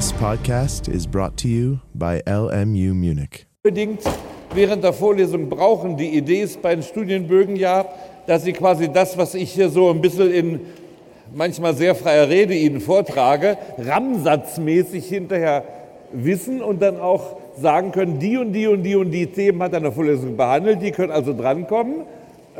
This 0.00 0.14
podcast 0.14 0.88
is 0.88 1.06
brought 1.06 1.36
to 1.42 1.46
you 1.46 1.80
by 1.94 2.22
LMU 2.26 2.94
Munich. 2.94 3.44
Unbedingt 3.62 4.00
während 4.54 4.82
der 4.82 4.94
Vorlesung 4.94 5.50
brauchen. 5.50 5.98
Die 5.98 6.16
Idee 6.16 6.40
ist 6.40 6.62
bei 6.62 6.74
den 6.74 6.82
Studienbögen 6.82 7.54
ja, 7.54 7.84
dass 8.26 8.44
Sie 8.44 8.54
quasi 8.54 8.90
das, 8.90 9.18
was 9.18 9.34
ich 9.34 9.52
hier 9.52 9.68
so 9.68 9.90
ein 9.90 10.00
bisschen 10.00 10.32
in 10.32 10.60
manchmal 11.34 11.74
sehr 11.74 11.94
freier 11.94 12.30
Rede 12.30 12.54
Ihnen 12.54 12.80
vortrage, 12.80 13.58
ramsatzmäßig 13.76 15.06
hinterher 15.06 15.64
wissen 16.12 16.62
und 16.62 16.80
dann 16.80 16.98
auch 16.98 17.36
sagen 17.60 17.92
können, 17.92 18.18
die 18.18 18.38
und 18.38 18.54
die 18.54 18.68
und 18.68 18.82
die 18.82 18.96
und 18.96 19.10
die 19.10 19.26
Themen 19.26 19.62
hat 19.62 19.72
er 19.72 19.78
in 19.78 19.84
der 19.84 19.92
Vorlesung 19.92 20.34
behandelt, 20.34 20.80
die 20.80 20.92
können 20.92 21.12
also 21.12 21.34
drankommen. 21.34 22.06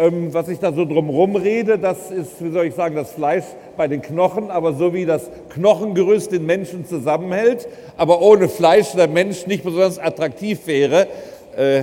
Ähm, 0.01 0.33
was 0.33 0.49
ich 0.49 0.59
da 0.59 0.73
so 0.73 0.87
drumherum 0.87 1.37
rede, 1.37 1.79
das 1.79 2.11
ist, 2.11 2.43
wie 2.43 2.51
soll 2.51 2.65
ich 2.65 2.75
sagen, 2.75 2.95
das 2.95 3.13
Fleisch 3.13 3.45
bei 3.77 3.87
den 3.87 4.01
Knochen, 4.01 4.51
aber 4.51 4.73
so 4.73 4.95
wie 4.95 5.05
das 5.05 5.29
Knochengerüst 5.51 6.33
den 6.33 6.47
Menschen 6.47 6.87
zusammenhält, 6.87 7.69
aber 7.99 8.23
ohne 8.23 8.49
Fleisch 8.49 8.93
der 8.93 9.09
Mensch 9.09 9.47
nicht 9.47 9.63
besonders 9.63 9.99
attraktiv 9.99 10.67
wäre, 10.67 11.07
äh, 11.55 11.83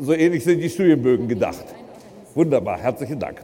so 0.00 0.12
ähnlich 0.12 0.42
sind 0.42 0.58
die 0.58 0.68
Studienbögen 0.68 1.28
gedacht. 1.28 1.64
Wunderbar, 2.34 2.78
herzlichen 2.78 3.20
Dank. 3.20 3.40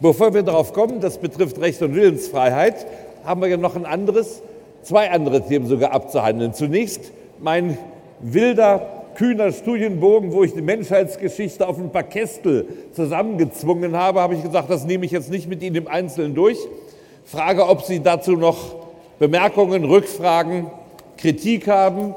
Bevor 0.00 0.34
wir 0.34 0.42
darauf 0.42 0.72
kommen, 0.72 1.00
das 1.00 1.18
betrifft 1.18 1.60
Recht 1.60 1.80
und 1.82 1.94
Willensfreiheit, 1.94 2.86
haben 3.24 3.40
wir 3.40 3.46
ja 3.46 3.56
noch 3.56 3.76
ein 3.76 3.86
anderes, 3.86 4.42
zwei 4.82 5.12
andere 5.12 5.46
Themen 5.46 5.68
sogar 5.68 5.92
abzuhandeln. 5.92 6.54
Zunächst 6.54 7.12
mein 7.38 7.78
wilder 8.18 8.95
kühner 9.16 9.50
Studienbogen, 9.50 10.32
wo 10.32 10.44
ich 10.44 10.52
die 10.52 10.62
Menschheitsgeschichte 10.62 11.66
auf 11.66 11.78
ein 11.78 11.90
paar 11.90 12.02
Kästel 12.02 12.66
zusammengezwungen 12.92 13.96
habe, 13.96 14.20
habe 14.20 14.34
ich 14.34 14.42
gesagt, 14.42 14.70
das 14.70 14.84
nehme 14.84 15.06
ich 15.06 15.12
jetzt 15.12 15.30
nicht 15.30 15.48
mit 15.48 15.62
Ihnen 15.62 15.76
im 15.76 15.88
Einzelnen 15.88 16.34
durch. 16.34 16.58
Frage, 17.24 17.66
ob 17.66 17.82
Sie 17.82 18.00
dazu 18.00 18.32
noch 18.36 18.76
Bemerkungen, 19.18 19.84
Rückfragen, 19.84 20.66
Kritik 21.16 21.66
haben. 21.66 22.14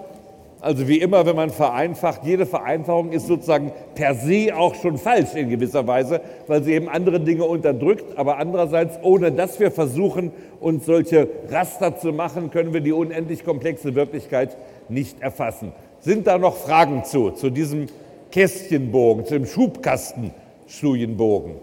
Also 0.62 0.90
wie 0.90 0.98
immer, 0.98 1.26
wenn 1.26 1.38
man 1.38 1.52
vereinfacht, 1.52 2.26
jede 2.26 2.46
Vereinfachung 2.46 3.14
ist 3.14 3.28
sozusagen 3.28 3.72
per 3.96 4.14
se 4.14 4.54
auch 4.54 4.76
schon 4.76 4.98
falsch 4.98 5.34
in 5.36 5.50
gewisser 5.50 5.88
Weise, 5.88 6.20
weil 6.48 6.64
sie 6.64 6.74
eben 6.74 6.90
andere 6.90 7.22
Dinge 7.22 7.46
unterdrückt. 7.46 8.18
Aber 8.18 8.38
andererseits, 8.38 9.00
ohne 9.02 9.32
dass 9.32 9.62
wir 9.62 9.72
versuchen, 9.72 10.34
uns 10.60 10.86
solche 10.86 11.30
Raster 11.50 11.98
zu 11.98 12.12
machen, 12.12 12.52
können 12.52 12.74
wir 12.74 12.82
die 12.82 12.92
unendlich 12.92 13.46
komplexe 13.46 13.96
Wirklichkeit 13.96 14.58
nicht 14.90 15.22
erfassen. 15.22 15.72
Sind 16.02 16.28
da 16.28 16.38
noch 16.38 16.56
Fragen 16.56 17.04
zu, 17.04 17.32
zu 17.32 17.50
diesem 17.50 17.88
Kästchenbogen, 18.32 19.26
zu 19.26 19.34
dem 19.34 19.46
Schubkastenstudienbogen? 19.46 21.56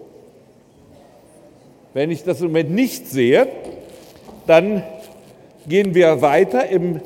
Wenn 1.93 2.11
ich 2.11 2.23
das 2.23 2.41
im 2.41 2.47
Moment 2.47 2.71
nicht 2.71 3.07
sehe, 3.07 3.47
dann 4.45 4.83
gehen 5.67 5.95
wir 5.95 6.21
weiter 6.21 6.69
im 6.69 7.01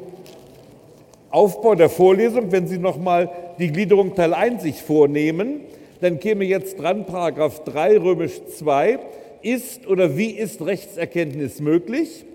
Aufbau 1.30 1.76
der 1.76 1.90
Vorlesung. 1.90 2.52
Wenn 2.52 2.68
Sie 2.68 2.78
noch 2.78 2.98
mal 2.98 3.30
die 3.58 3.72
Gliederung 3.72 4.16
Teil 4.16 4.34
1 4.34 4.64
sich 4.64 4.82
vornehmen, 4.82 5.62
dann 6.02 6.20
käme 6.20 6.44
jetzt 6.44 6.80
dran 6.80 7.06
Paragraph 7.06 7.64
3 7.64 8.00
römisch 8.00 8.42
2 8.58 9.00
ist 9.42 9.88
oder 9.88 10.18
wie 10.18 10.32
ist 10.32 10.66
Rechtserkenntnis 10.66 11.62
möglich? 11.62 12.26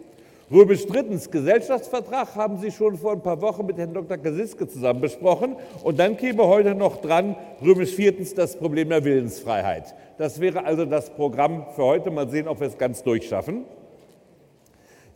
Römisch 0.48 0.86
drittens 0.86 1.28
Gesellschaftsvertrag 1.28 2.36
haben 2.36 2.58
Sie 2.58 2.70
schon 2.70 2.96
vor 2.96 3.12
ein 3.12 3.20
paar 3.20 3.40
Wochen 3.40 3.66
mit 3.66 3.78
Herrn 3.78 3.92
Dr. 3.92 4.16
Kasiske 4.16 4.68
zusammen 4.68 5.00
besprochen. 5.00 5.56
Und 5.82 5.98
dann 5.98 6.16
käme 6.16 6.46
heute 6.46 6.76
noch 6.76 7.00
dran 7.00 7.34
Römisch 7.60 7.94
viertens 7.94 8.32
das 8.32 8.56
Problem 8.56 8.90
der 8.90 9.04
Willensfreiheit. 9.04 9.92
Das 10.18 10.40
wäre 10.40 10.64
also 10.64 10.84
das 10.84 11.10
Programm 11.10 11.66
für 11.74 11.82
heute. 11.82 12.12
Mal 12.12 12.28
sehen, 12.28 12.46
ob 12.46 12.60
wir 12.60 12.68
es 12.68 12.78
ganz 12.78 13.02
durchschaffen. 13.02 13.64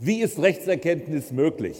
Wie 0.01 0.21
ist 0.21 0.43
Rechtserkenntnis 0.43 1.31
möglich? 1.31 1.79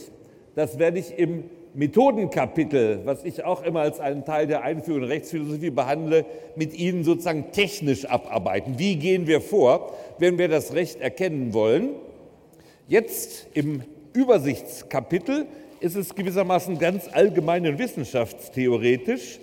Das 0.55 0.79
werde 0.79 0.99
ich 0.99 1.19
im 1.19 1.43
Methodenkapitel, 1.73 3.01
was 3.03 3.25
ich 3.25 3.43
auch 3.43 3.63
immer 3.63 3.81
als 3.81 3.99
einen 3.99 4.23
Teil 4.23 4.47
der 4.47 4.63
Einführung 4.63 5.03
in 5.03 5.07
Rechtsphilosophie 5.07 5.71
behandle, 5.71 6.25
mit 6.55 6.73
Ihnen 6.73 7.03
sozusagen 7.03 7.51
technisch 7.51 8.05
abarbeiten. 8.05 8.79
Wie 8.79 8.95
gehen 8.95 9.27
wir 9.27 9.41
vor, 9.41 9.91
wenn 10.19 10.37
wir 10.37 10.47
das 10.47 10.73
Recht 10.73 11.01
erkennen 11.01 11.53
wollen? 11.53 11.89
Jetzt 12.91 13.47
im 13.53 13.83
Übersichtskapitel 14.11 15.45
ist 15.79 15.95
es 15.95 16.13
gewissermaßen 16.13 16.77
ganz 16.77 17.07
allgemein 17.09 17.65
und 17.65 17.79
wissenschaftstheoretisch. 17.79 19.39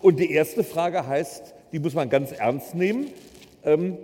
Und 0.00 0.18
die 0.18 0.32
erste 0.32 0.64
Frage 0.64 1.06
heißt, 1.06 1.52
die 1.72 1.78
muss 1.78 1.92
man 1.92 2.08
ganz 2.08 2.32
ernst 2.32 2.74
nehmen. 2.74 3.08
Ähm, 3.64 3.98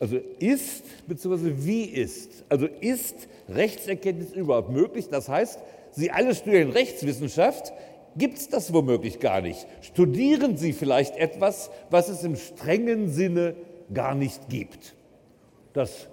also 0.00 0.18
ist 0.40 0.82
bzw. 1.06 1.52
wie 1.58 1.84
ist? 1.84 2.42
Also 2.48 2.66
ist 2.80 3.28
Rechtserkenntnis 3.48 4.32
überhaupt 4.32 4.70
möglich? 4.70 5.08
Das 5.08 5.28
heißt, 5.28 5.60
Sie 5.92 6.10
alle 6.10 6.34
studieren 6.34 6.70
Rechtswissenschaft, 6.70 7.72
gibt 8.16 8.38
es 8.38 8.48
das 8.48 8.72
womöglich 8.72 9.20
gar 9.20 9.42
nicht. 9.42 9.64
Studieren 9.82 10.56
Sie 10.56 10.72
vielleicht 10.72 11.16
etwas, 11.16 11.70
was 11.88 12.08
es 12.08 12.24
im 12.24 12.34
strengen 12.34 13.10
Sinne 13.10 13.54
gar 13.94 14.16
nicht 14.16 14.48
gibt. 14.48 14.96
Das 15.72 16.08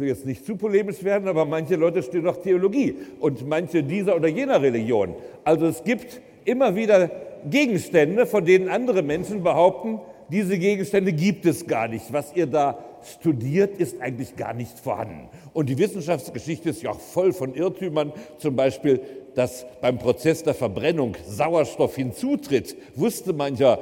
will 0.00 0.08
jetzt 0.08 0.26
nicht 0.26 0.44
zu 0.44 0.56
polemisch 0.56 1.04
werden, 1.04 1.28
aber 1.28 1.44
manche 1.44 1.76
Leute 1.76 2.02
studieren 2.02 2.28
auch 2.28 2.42
Theologie 2.42 2.96
und 3.20 3.46
manche 3.46 3.82
dieser 3.82 4.16
oder 4.16 4.28
jener 4.28 4.60
Religion. 4.60 5.14
Also 5.44 5.66
es 5.66 5.84
gibt 5.84 6.20
immer 6.44 6.74
wieder 6.74 7.10
Gegenstände, 7.48 8.26
von 8.26 8.44
denen 8.44 8.68
andere 8.68 9.02
Menschen 9.02 9.42
behaupten, 9.42 10.00
diese 10.30 10.58
Gegenstände 10.58 11.12
gibt 11.12 11.44
es 11.44 11.66
gar 11.66 11.88
nicht. 11.88 12.12
Was 12.12 12.34
ihr 12.36 12.46
da 12.46 12.78
studiert, 13.02 13.78
ist 13.78 14.00
eigentlich 14.00 14.36
gar 14.36 14.54
nicht 14.54 14.78
vorhanden. 14.78 15.28
Und 15.52 15.68
die 15.68 15.78
Wissenschaftsgeschichte 15.78 16.70
ist 16.70 16.82
ja 16.82 16.90
auch 16.90 17.00
voll 17.00 17.32
von 17.32 17.54
Irrtümern, 17.54 18.12
zum 18.38 18.54
Beispiel, 18.54 19.00
dass 19.34 19.66
beim 19.80 19.98
Prozess 19.98 20.42
der 20.42 20.54
Verbrennung 20.54 21.16
Sauerstoff 21.26 21.96
hinzutritt, 21.96 22.76
wusste 22.94 23.32
mancher 23.32 23.78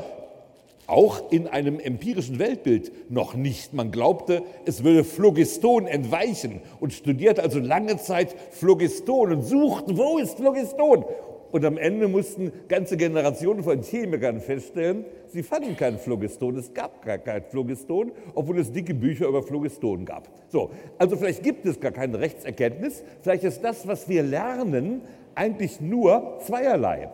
auch 0.89 1.31
in 1.31 1.47
einem 1.47 1.79
empirischen 1.79 2.39
Weltbild 2.39 3.11
noch 3.11 3.35
nicht. 3.35 3.75
Man 3.75 3.93
glaubte, 3.93 4.43
es 4.65 4.83
würde 4.83 5.05
Phlogiston 5.05 5.87
entweichen 5.87 6.61
und 6.81 6.93
studierte 6.93 7.43
also 7.43 7.61
lange 7.61 7.99
Zeit 7.99 8.35
Phlogiston 8.51 9.33
und 9.33 9.43
suchten, 9.43 9.97
wo 9.97 10.19
ist 10.19 10.39
Phlogiston? 10.39 11.05
Und 11.51 11.65
am 11.65 11.79
Ende 11.79 12.09
mussten 12.09 12.53
ganze 12.69 12.97
Generationen 12.97 13.63
von 13.63 13.83
Chemikern 13.83 14.41
feststellen, 14.41 15.05
sie 15.29 15.43
fanden 15.43 15.77
kein 15.77 15.99
Phlogiston, 15.99 16.57
es 16.57 16.73
gab 16.75 17.05
gar 17.05 17.19
kein 17.19 17.43
Phlogiston, 17.43 18.13
obwohl 18.35 18.59
es 18.59 18.73
dicke 18.73 18.95
Bücher 18.95 19.29
über 19.29 19.43
Phlogiston 19.43 20.05
gab. 20.05 20.29
So, 20.49 20.71
also 20.99 21.17
vielleicht 21.17 21.43
gibt 21.43 21.65
es 21.67 21.81
gar 21.81 21.93
keine 21.93 22.19
Rechtserkenntnis, 22.19 23.03
vielleicht 23.23 23.45
ist 23.45 23.63
das, 23.63 23.87
was 23.87 24.09
wir 24.09 24.23
lernen, 24.23 25.03
eigentlich 25.35 25.81
nur 25.81 26.39
zweierlei. 26.45 27.11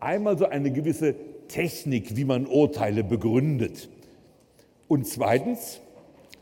Einmal 0.00 0.38
so 0.38 0.46
eine 0.46 0.70
gewisse 0.70 1.14
Technik, 1.48 2.16
wie 2.16 2.24
man 2.24 2.46
Urteile 2.46 3.04
begründet. 3.04 3.88
Und 4.86 5.06
zweitens 5.06 5.80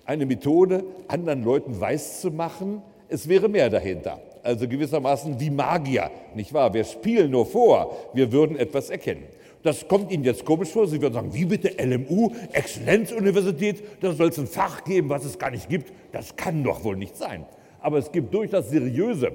eine 0.05 0.27
Methode, 0.27 0.85
anderen 1.09 1.43
Leuten 1.43 1.81
weiszumachen, 1.81 2.83
es 3.09 3.29
wäre 3.29 3.49
mehr 3.49 3.71
dahinter. 3.71 4.21
Also 4.43 4.69
gewissermaßen 4.69 5.41
wie 5.41 5.51
Magier, 5.51 6.11
nicht 6.35 6.53
wahr? 6.53 6.73
Wir 6.73 6.85
spielen 6.85 7.33
nur 7.33 7.47
vor, 7.47 7.97
wir 8.15 8.31
würden 8.31 8.57
etwas 8.57 8.91
erkennen. 8.91 9.25
Das 9.67 9.89
kommt 9.89 10.13
Ihnen 10.13 10.23
jetzt 10.23 10.45
komisch 10.45 10.69
vor. 10.69 10.87
Sie 10.87 11.03
würden 11.03 11.15
sagen, 11.15 11.35
wie 11.35 11.45
bitte 11.45 11.73
LMU, 11.83 12.31
Exzellenzuniversität, 12.53 13.83
da 14.01 14.13
soll 14.13 14.29
es 14.29 14.39
ein 14.39 14.47
Fach 14.47 14.85
geben, 14.85 15.09
was 15.09 15.25
es 15.25 15.37
gar 15.37 15.51
nicht 15.51 15.69
gibt. 15.69 15.93
Das 16.13 16.37
kann 16.37 16.63
doch 16.63 16.85
wohl 16.85 16.97
nicht 16.97 17.17
sein. 17.17 17.45
Aber 17.81 17.99
es 17.99 18.13
gibt 18.13 18.33
durchaus 18.33 18.71
seriöse, 18.71 19.33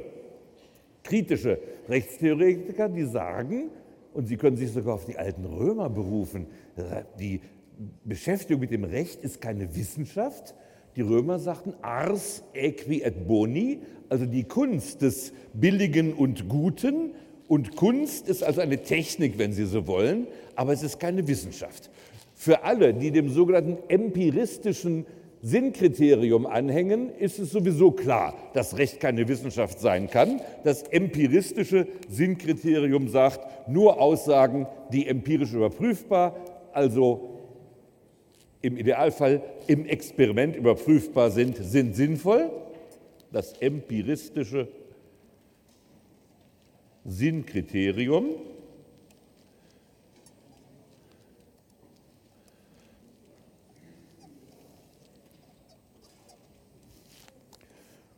kritische 1.04 1.60
Rechtstheoretiker, 1.90 2.88
die 2.88 3.04
sagen, 3.04 3.72
und 4.14 4.28
Sie 4.28 4.38
können 4.38 4.58
sich 4.58 4.72
sogar 4.72 4.96
auf 4.96 5.06
die 5.06 5.18
alten 5.18 5.46
Römer 5.46 5.90
berufen. 5.90 6.48
Die 7.20 7.42
Beschäftigung 8.04 8.62
mit 8.62 8.72
dem 8.72 8.84
Recht 8.84 9.24
ist 9.24 9.42
keine 9.42 9.76
Wissenschaft. 9.76 10.56
Die 10.96 11.02
Römer 11.02 11.40
sagten 11.40 11.74
ars 11.82 12.44
equi 12.54 13.02
et 13.02 13.28
boni, 13.28 13.80
also 14.10 14.26
die 14.26 14.44
Kunst 14.44 15.02
des 15.02 15.34
Billigen 15.54 16.14
und 16.14 16.50
Guten. 16.50 17.12
Und 17.48 17.76
Kunst 17.76 18.28
ist 18.28 18.44
also 18.44 18.62
eine 18.62 18.82
Technik, 18.82 19.38
wenn 19.38 19.54
Sie 19.54 19.66
so 19.66 19.88
wollen, 19.88 20.28
aber 20.56 20.74
es 20.74 20.84
ist 20.84 21.00
keine 21.00 21.28
Wissenschaft. 21.28 21.90
Für 22.34 22.64
alle, 22.64 22.94
die 22.94 23.12
dem 23.12 23.30
sogenannten 23.30 23.78
empiristischen 23.88 25.06
Sinnkriterium 25.42 26.46
anhängen, 26.46 27.10
ist 27.10 27.40
es 27.40 27.52
sowieso 27.52 27.92
klar, 27.92 28.36
dass 28.54 28.78
Recht 28.78 29.00
keine 29.00 29.28
Wissenschaft 29.28 29.80
sein 29.80 30.10
kann. 30.10 30.40
Das 30.64 30.84
empiristische 30.84 31.88
Sinnkriterium 32.08 33.08
sagt, 33.08 33.68
nur 33.68 34.00
Aussagen, 34.00 34.68
die 34.92 35.08
empirisch 35.08 35.54
überprüfbar, 35.54 36.36
also 36.74 37.40
im 38.62 38.78
Idealfall 38.78 39.42
im 39.68 39.86
Experiment 39.86 40.56
überprüfbar 40.56 41.32
sind, 41.32 41.58
sind 41.58 41.96
sinnvoll. 41.96 42.52
Das 43.32 43.54
empiristische 43.54 44.68
Sinnkriterium 47.06 48.26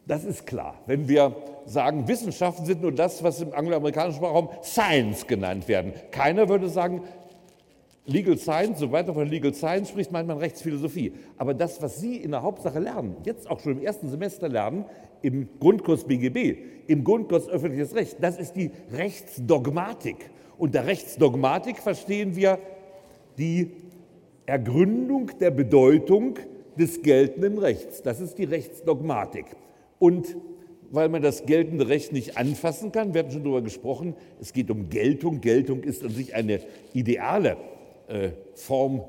Das 0.05 0.25
ist 0.25 0.45
klar. 0.45 0.75
Wenn 0.85 1.07
wir 1.07 1.35
sagen, 1.65 2.07
Wissenschaften 2.07 2.65
sind 2.65 2.81
nur 2.81 2.91
das, 2.91 3.23
was 3.23 3.41
im 3.41 3.53
angloamerikanischen 3.53 4.17
Sprachraum 4.17 4.49
Science 4.61 5.25
genannt 5.27 5.67
werden. 5.67 5.93
Keiner 6.11 6.49
würde 6.49 6.67
sagen, 6.69 7.03
Legal 8.05 8.37
Science, 8.37 8.79
sobald 8.79 9.07
man 9.07 9.15
von 9.15 9.27
Legal 9.27 9.53
Science 9.53 9.89
spricht, 9.89 10.11
meint 10.11 10.27
man 10.27 10.37
Rechtsphilosophie. 10.37 11.13
Aber 11.37 11.53
das, 11.53 11.81
was 11.81 12.01
Sie 12.01 12.17
in 12.17 12.31
der 12.31 12.41
Hauptsache 12.41 12.79
lernen, 12.79 13.15
jetzt 13.23 13.49
auch 13.49 13.61
schon 13.61 13.77
im 13.77 13.81
ersten 13.81 14.09
Semester 14.09 14.49
lernen, 14.49 14.83
im 15.21 15.47
Grundkurs 15.61 16.03
BGB, 16.03 16.57
im 16.87 17.05
Grundkurs 17.05 17.47
öffentliches 17.47 17.95
Recht, 17.95 18.17
das 18.19 18.37
ist 18.37 18.57
die 18.57 18.71
Rechtsdogmatik. 18.91 20.17
Unter 20.57 20.85
Rechtsdogmatik 20.85 21.77
verstehen 21.77 22.35
wir 22.35 22.59
die 23.37 23.71
Ergründung 24.45 25.31
der 25.39 25.51
Bedeutung 25.51 26.35
des 26.77 27.01
geltenden 27.01 27.57
Rechts. 27.57 28.01
Das 28.01 28.19
ist 28.19 28.37
die 28.37 28.43
Rechtsdogmatik. 28.43 29.45
Und 30.03 30.35
weil 30.91 31.07
man 31.07 31.21
das 31.21 31.45
geltende 31.45 31.87
Recht 31.87 32.11
nicht 32.11 32.35
anfassen 32.35 32.91
kann, 32.91 33.13
wir 33.13 33.19
hatten 33.19 33.31
schon 33.31 33.45
darüber 33.45 33.61
gesprochen, 33.61 34.17
es 34.41 34.51
geht 34.51 34.69
um 34.69 34.89
Geltung. 34.89 35.39
Geltung 35.39 35.81
ist 35.81 36.03
an 36.03 36.09
sich 36.09 36.35
eine 36.35 36.59
ideale 36.93 37.55
äh, 38.09 38.31
Form 38.53 39.05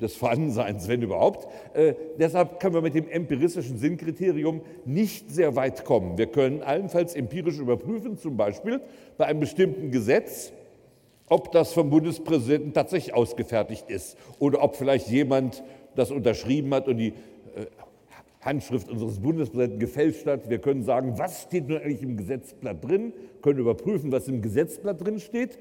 des 0.00 0.14
Vorhandenseins, 0.14 0.86
wenn 0.86 1.02
überhaupt. 1.02 1.48
Äh, 1.74 1.94
deshalb 2.16 2.60
können 2.60 2.74
wir 2.74 2.80
mit 2.80 2.94
dem 2.94 3.08
empiristischen 3.08 3.76
Sinnkriterium 3.76 4.60
nicht 4.84 5.32
sehr 5.32 5.56
weit 5.56 5.84
kommen. 5.84 6.16
Wir 6.16 6.26
können 6.26 6.62
allenfalls 6.62 7.16
empirisch 7.16 7.58
überprüfen, 7.58 8.16
zum 8.16 8.36
Beispiel 8.36 8.82
bei 9.18 9.26
einem 9.26 9.40
bestimmten 9.40 9.90
Gesetz, 9.90 10.52
ob 11.28 11.50
das 11.50 11.72
vom 11.72 11.90
Bundespräsidenten 11.90 12.72
tatsächlich 12.72 13.16
ausgefertigt 13.16 13.90
ist 13.90 14.16
oder 14.38 14.62
ob 14.62 14.76
vielleicht 14.76 15.08
jemand 15.08 15.64
das 15.96 16.12
unterschrieben 16.12 16.72
hat 16.72 16.86
und 16.86 16.98
die 16.98 17.08
äh, 17.08 17.66
Handschrift 18.44 18.90
unseres 18.90 19.20
Bundespräsidenten 19.20 19.78
gefälscht 19.78 20.26
hat. 20.26 20.50
Wir 20.50 20.58
können 20.58 20.82
sagen, 20.82 21.14
was 21.18 21.42
steht 21.42 21.68
nun 21.68 21.78
eigentlich 21.78 22.02
im 22.02 22.16
Gesetzblatt 22.16 22.84
drin, 22.84 23.12
können 23.42 23.58
überprüfen, 23.58 24.12
was 24.12 24.28
im 24.28 24.42
Gesetzblatt 24.42 25.04
drin 25.04 25.18
steht. 25.18 25.58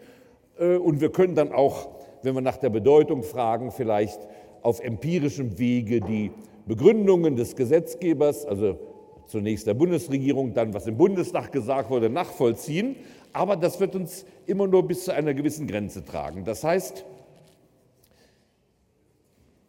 Äh, 0.59 0.75
und 0.75 1.01
wir 1.01 1.11
können 1.11 1.35
dann 1.35 1.51
auch, 1.51 1.89
wenn 2.23 2.35
wir 2.35 2.41
nach 2.41 2.57
der 2.57 2.69
Bedeutung 2.69 3.23
fragen, 3.23 3.71
vielleicht 3.71 4.19
auf 4.61 4.81
empirischem 4.81 5.57
Wege 5.57 6.01
die 6.01 6.31
Begründungen 6.65 7.35
des 7.35 7.55
Gesetzgebers, 7.55 8.45
also 8.45 8.77
zunächst 9.27 9.67
der 9.67 9.73
Bundesregierung, 9.73 10.53
dann 10.53 10.73
was 10.73 10.87
im 10.87 10.97
Bundestag 10.97 11.51
gesagt 11.51 11.89
wurde, 11.89 12.09
nachvollziehen. 12.09 12.95
Aber 13.31 13.55
das 13.55 13.79
wird 13.79 13.95
uns 13.95 14.25
immer 14.45 14.67
nur 14.67 14.87
bis 14.87 15.05
zu 15.05 15.13
einer 15.13 15.33
gewissen 15.33 15.67
Grenze 15.67 16.03
tragen. 16.03 16.43
Das 16.43 16.63
heißt, 16.63 17.05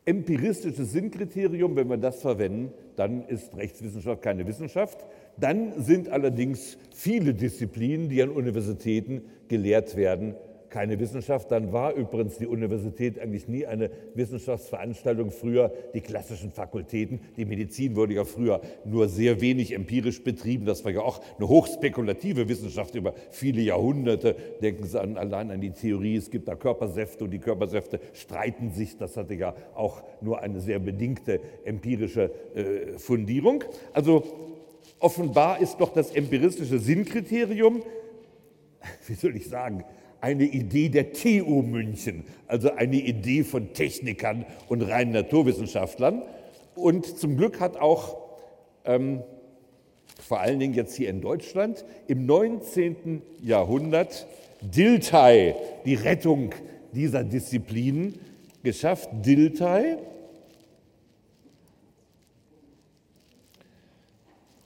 empiristisches 0.06 0.93
Sinnkriterium, 0.93 1.77
wenn 1.77 1.89
wir 1.89 1.97
das 1.97 2.21
verwenden, 2.21 2.73
dann 2.97 3.27
ist 3.27 3.56
Rechtswissenschaft 3.56 4.23
keine 4.23 4.47
Wissenschaft. 4.47 5.05
Dann 5.39 5.83
sind 5.83 6.09
allerdings 6.09 6.79
viele 6.95 7.35
Disziplinen, 7.35 8.09
die 8.09 8.23
an 8.23 8.31
Universitäten 8.31 9.23
gelehrt 9.49 9.97
werden, 9.97 10.35
keine 10.75 10.99
Wissenschaft. 10.99 11.53
Dann 11.53 11.73
war 11.73 11.94
übrigens 11.94 12.37
die 12.38 12.49
Universität 12.49 13.21
eigentlich 13.21 13.47
nie 13.47 13.65
eine 13.65 13.91
Wissenschaftsveranstaltung. 14.15 15.31
Früher 15.31 15.73
die 15.94 16.00
klassischen 16.00 16.50
Fakultäten, 16.50 17.21
die 17.37 17.44
Medizin 17.44 17.94
wurde 17.94 18.15
ja 18.15 18.25
früher 18.25 18.61
nur 18.85 19.09
sehr 19.09 19.41
wenig 19.41 19.73
empirisch 19.73 20.25
betrieben. 20.25 20.67
Das 20.67 20.85
war 20.85 20.91
ja 20.91 21.03
auch 21.03 21.21
eine 21.38 21.49
hochspekulative 21.49 22.49
Wissenschaft 22.49 22.97
über 22.97 23.15
viele 23.31 23.62
Jahrhunderte. 23.62 24.35
Denken 24.62 24.85
Sie 24.85 25.00
an, 25.00 25.17
allein 25.17 25.53
an 25.53 25.61
die 25.61 25.71
Theorie, 25.71 26.17
es 26.17 26.29
gibt 26.29 26.49
da 26.49 26.56
Körpersäfte 26.56 27.23
und 27.23 27.31
die 27.31 27.38
Körpersäfte 27.38 28.00
streiten 28.12 28.73
sich. 28.73 28.97
Das 28.97 29.17
hatte 29.17 29.35
ja 29.35 29.55
auch 29.77 30.03
nur 30.20 30.43
eine 30.43 30.61
sehr 30.61 30.81
bedingte 30.81 31.41
empirische 31.65 32.32
äh, 32.56 32.99
Fundierung. 32.99 33.62
Also 33.93 34.25
offenbar 34.99 35.61
ist 35.61 35.77
doch 35.77 35.93
das 35.93 36.11
empiristische 36.11 36.81
Sinnkriterium, 36.81 37.85
wie 39.06 39.15
soll 39.15 39.37
ich 39.37 39.49
sagen, 39.49 39.85
eine 40.25 40.44
Idee 40.44 40.88
der 40.88 41.12
TU 41.12 41.61
München, 41.61 42.25
also 42.47 42.73
eine 42.73 42.97
Idee 42.97 43.44
von 43.44 43.75
Technikern 43.75 44.47
und 44.71 44.81
reinen 44.81 45.12
Naturwissenschaftlern. 45.12 46.23
Und 46.75 47.19
zum 47.19 47.37
Glück 47.37 47.61
hat 47.61 47.76
auch 47.76 48.17
ähm, 48.87 49.23
vor 50.19 50.41
allen 50.41 50.59
Dingen 50.61 50.73
jetzt 50.73 50.97
hier 50.97 51.11
in 51.11 51.21
Deutschland 51.21 51.85
im 52.09 52.25
19. 52.25 53.21
Jahrhundert 53.43 54.26
Dilthey 54.62 55.56
die 55.85 55.94
Rettung 55.94 56.55
dieser 56.94 57.23
Disziplinen 57.23 58.19
geschafft. 58.62 59.11
Dilthey 59.27 59.99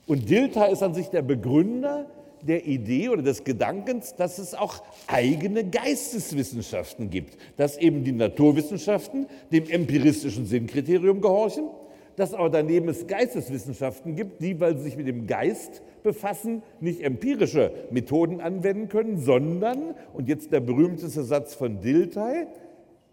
Und 0.07 0.29
Dilthey 0.29 0.71
ist 0.71 0.83
an 0.83 0.93
sich 0.93 1.09
der 1.09 1.21
Begründer 1.21 2.05
der 2.41 2.65
Idee 2.65 3.09
oder 3.09 3.21
des 3.21 3.43
Gedankens, 3.43 4.15
dass 4.15 4.39
es 4.39 4.53
auch 4.53 4.81
eigene 5.07 5.63
Geisteswissenschaften 5.63 7.09
gibt, 7.09 7.37
dass 7.57 7.77
eben 7.77 8.03
die 8.03 8.11
Naturwissenschaften 8.11 9.27
dem 9.51 9.69
empiristischen 9.69 10.45
Sinnkriterium 10.45 11.21
gehorchen, 11.21 11.69
dass 12.15 12.33
aber 12.33 12.49
daneben 12.49 12.89
es 12.89 13.07
Geisteswissenschaften 13.07 14.15
gibt, 14.15 14.41
die, 14.41 14.59
weil 14.59 14.75
sie 14.77 14.83
sich 14.83 14.97
mit 14.97 15.07
dem 15.07 15.25
Geist 15.25 15.81
befassen, 16.03 16.63
nicht 16.81 17.01
empirische 17.01 17.71
Methoden 17.91 18.41
anwenden 18.41 18.89
können, 18.89 19.19
sondern, 19.19 19.95
und 20.13 20.27
jetzt 20.27 20.51
der 20.51 20.59
berühmteste 20.59 21.23
Satz 21.23 21.55
von 21.55 21.79
Dilthey, 21.79 22.47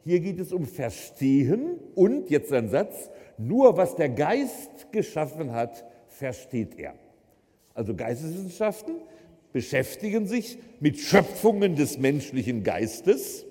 hier 0.04 0.20
geht 0.20 0.40
es 0.40 0.52
um 0.52 0.64
Verstehen 0.64 1.78
und, 1.94 2.30
jetzt 2.30 2.52
ein 2.52 2.68
Satz, 2.68 3.10
nur 3.38 3.76
was 3.76 3.96
der 3.96 4.08
Geist 4.08 4.92
geschaffen 4.92 5.52
hat, 5.52 5.84
versteht 6.08 6.78
er. 6.78 6.94
Also 7.74 7.94
Geisteswissenschaften 7.94 8.94
beschäftigen 9.56 10.26
sich 10.26 10.58
mit 10.80 10.98
Schöpfungen 10.98 11.76
des 11.76 11.96
menschlichen 11.96 12.62
Geistes, 12.62 13.46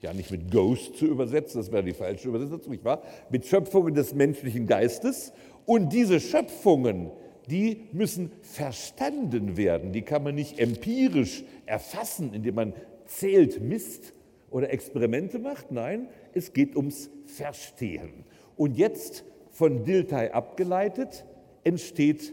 ja 0.00 0.12
nicht 0.12 0.32
mit 0.32 0.50
Ghost 0.50 0.96
zu 0.96 1.06
übersetzen, 1.06 1.60
das 1.60 1.70
wäre 1.70 1.84
die 1.84 1.92
falsche 1.92 2.26
Übersetzung, 2.26 2.72
nicht 2.72 2.84
wahr? 2.84 3.00
Mit 3.30 3.46
Schöpfungen 3.46 3.94
des 3.94 4.14
menschlichen 4.14 4.66
Geistes. 4.66 5.32
Und 5.64 5.92
diese 5.92 6.18
Schöpfungen, 6.18 7.12
die 7.48 7.82
müssen 7.92 8.32
verstanden 8.42 9.56
werden. 9.56 9.92
Die 9.92 10.02
kann 10.02 10.24
man 10.24 10.34
nicht 10.34 10.58
empirisch 10.58 11.44
erfassen, 11.66 12.34
indem 12.34 12.56
man 12.56 12.72
zählt, 13.06 13.60
misst 13.60 14.12
oder 14.50 14.72
Experimente 14.72 15.38
macht. 15.38 15.70
Nein, 15.70 16.08
es 16.32 16.52
geht 16.52 16.74
ums 16.74 17.10
Verstehen. 17.26 18.24
Und 18.56 18.76
jetzt 18.76 19.22
von 19.52 19.84
Dilthey 19.84 20.30
abgeleitet 20.30 21.24
entsteht 21.62 22.32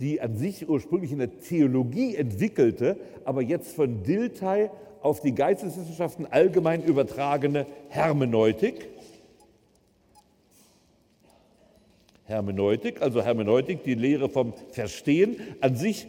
die 0.00 0.20
an 0.20 0.36
sich 0.36 0.68
ursprünglich 0.68 1.12
in 1.12 1.18
der 1.18 1.38
Theologie 1.40 2.16
entwickelte, 2.16 2.96
aber 3.24 3.42
jetzt 3.42 3.76
von 3.76 4.02
Dilthey 4.02 4.70
auf 5.02 5.20
die 5.20 5.34
Geisteswissenschaften 5.34 6.26
allgemein 6.26 6.82
übertragene 6.82 7.66
Hermeneutik. 7.88 8.88
Hermeneutik, 12.24 13.02
also 13.02 13.22
Hermeneutik, 13.22 13.82
die 13.82 13.94
Lehre 13.94 14.28
vom 14.28 14.54
Verstehen. 14.70 15.36
An 15.60 15.76
sich 15.76 16.06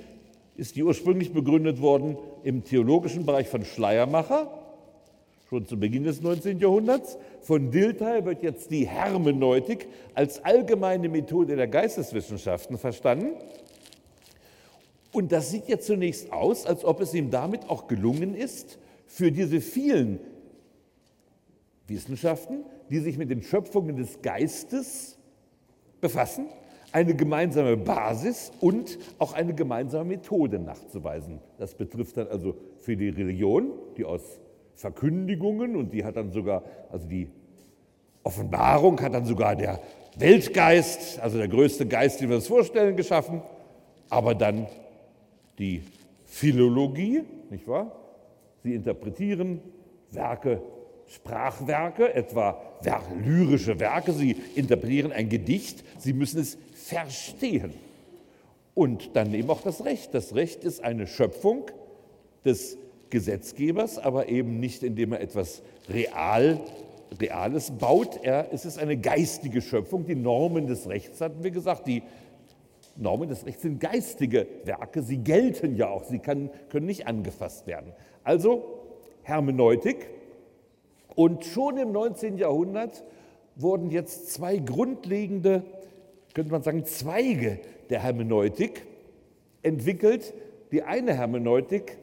ist 0.56 0.76
die 0.76 0.84
ursprünglich 0.84 1.34
begründet 1.34 1.82
worden 1.82 2.18
im 2.44 2.64
theologischen 2.64 3.26
Bereich 3.26 3.48
von 3.48 3.66
Schleiermacher, 3.66 4.52
schon 5.50 5.66
zu 5.66 5.80
Beginn 5.80 6.04
des 6.04 6.22
19. 6.22 6.60
Jahrhunderts. 6.60 7.18
Von 7.42 7.72
Dilthey 7.72 8.24
wird 8.24 8.44
jetzt 8.44 8.72
die 8.72 8.88
Hermeneutik 8.88 9.88
als 10.14 10.46
allgemeine 10.46 11.10
Methode 11.10 11.56
der 11.56 11.68
Geisteswissenschaften 11.68 12.78
verstanden. 12.78 13.32
Und 15.12 15.32
das 15.32 15.52
sieht 15.52 15.68
ja 15.68 15.80
zunächst 15.80 16.32
aus, 16.32 16.66
als 16.66 16.86
ob 16.86 17.02
es 17.02 17.14
ihm 17.14 17.32
damit 17.32 17.70
auch 17.70 17.88
gelungen 17.88 18.34
ist, 18.34 18.80
für 19.06 19.32
diese 19.32 19.60
vielen 19.60 20.20
Wissenschaften, 21.88 22.64
die 22.90 23.00
sich 23.00 23.18
mit 23.18 23.30
den 23.30 23.42
Schöpfungen 23.42 23.98
des 23.98 24.22
Geistes 24.22 25.18
befassen, 26.00 26.48
eine 26.94 27.16
gemeinsame 27.16 27.78
Basis 27.78 28.52
und 28.60 28.98
auch 29.18 29.34
eine 29.34 29.54
gemeinsame 29.54 30.06
Methode 30.06 30.60
nachzuweisen. 30.60 31.40
Das 31.58 31.74
betrifft 31.74 32.18
dann 32.18 32.28
also 32.28 32.56
für 32.80 32.96
die 32.96 33.10
Religion, 33.10 33.72
die 33.98 34.06
aus 34.06 34.40
Verkündigungen 34.76 35.76
und 35.76 35.94
die 35.94 36.04
hat 36.04 36.16
dann 36.16 36.32
sogar, 36.32 36.64
also 36.90 37.08
die 37.08 37.30
Offenbarung 38.24 39.00
hat 39.02 39.14
dann 39.14 39.26
sogar 39.26 39.56
der 39.56 39.80
Weltgeist, 40.18 41.20
also 41.20 41.38
der 41.38 41.48
größte 41.48 41.86
Geist, 41.86 42.22
den 42.22 42.30
wir 42.30 42.36
uns 42.38 42.48
vorstellen, 42.48 42.96
geschaffen, 42.96 43.42
aber 44.10 44.36
dann 44.36 44.68
die 45.58 45.84
Philologie, 46.26 47.24
nicht 47.50 47.68
wahr? 47.68 47.96
Sie 48.64 48.74
interpretieren 48.74 49.62
Werke, 50.12 50.62
Sprachwerke, 51.08 52.14
etwa 52.14 52.62
lyrische 53.24 53.80
Werke, 53.80 54.14
sie 54.14 54.38
interpretieren 54.56 55.12
ein 55.12 55.30
Gedicht, 55.30 55.84
sie 56.00 56.14
müssen 56.14 56.40
es 56.40 56.58
verstehen. 56.74 57.74
Und 58.74 59.16
dann 59.16 59.34
eben 59.34 59.50
auch 59.50 59.62
das 59.62 59.84
Recht. 59.84 60.14
Das 60.14 60.34
Recht 60.36 60.64
ist 60.64 60.84
eine 60.84 61.08
Schöpfung 61.08 61.66
des 62.46 62.78
Gesetzgebers, 63.10 63.98
aber 63.98 64.30
eben 64.30 64.60
nicht, 64.60 64.84
indem 64.84 65.12
er 65.12 65.22
etwas 65.22 65.62
real, 65.90 66.62
Reales 67.20 67.72
baut. 67.72 68.24
Er, 68.24 68.54
es 68.54 68.64
ist 68.64 68.80
eine 68.80 68.96
geistige 68.96 69.62
Schöpfung. 69.62 70.06
Die 70.06 70.16
Normen 70.16 70.68
des 70.68 70.88
Rechts, 70.88 71.20
hatten 71.20 71.44
wir 71.44 71.52
gesagt, 71.52 71.88
die 71.88 72.04
Normen 72.96 73.30
des 73.30 73.46
Rechts 73.46 73.62
sind 73.62 73.80
geistige 73.80 74.48
Werke, 74.66 75.02
sie 75.02 75.18
gelten 75.18 75.76
ja 75.76 75.90
auch, 75.90 76.04
sie 76.04 76.20
kann, 76.20 76.50
können 76.70 76.86
nicht 76.86 77.08
angefasst 77.08 77.68
werden. 77.68 77.94
Also 78.24 78.82
Hermeneutik. 79.24 80.10
Und 81.16 81.46
schon 81.46 81.78
im 81.78 81.92
19. 81.92 82.38
Jahrhundert 82.38 83.04
wurden 83.56 83.90
jetzt 83.90 84.32
zwei 84.32 84.58
grundlegende, 84.58 85.64
könnte 86.34 86.52
man 86.52 86.64
sagen, 86.64 86.86
Zweige 86.86 87.60
der 87.90 88.02
Hermeneutik 88.02 88.86
entwickelt. 89.62 90.34
Die 90.72 90.84
eine 90.84 91.14
Hermeneutik 91.14 91.98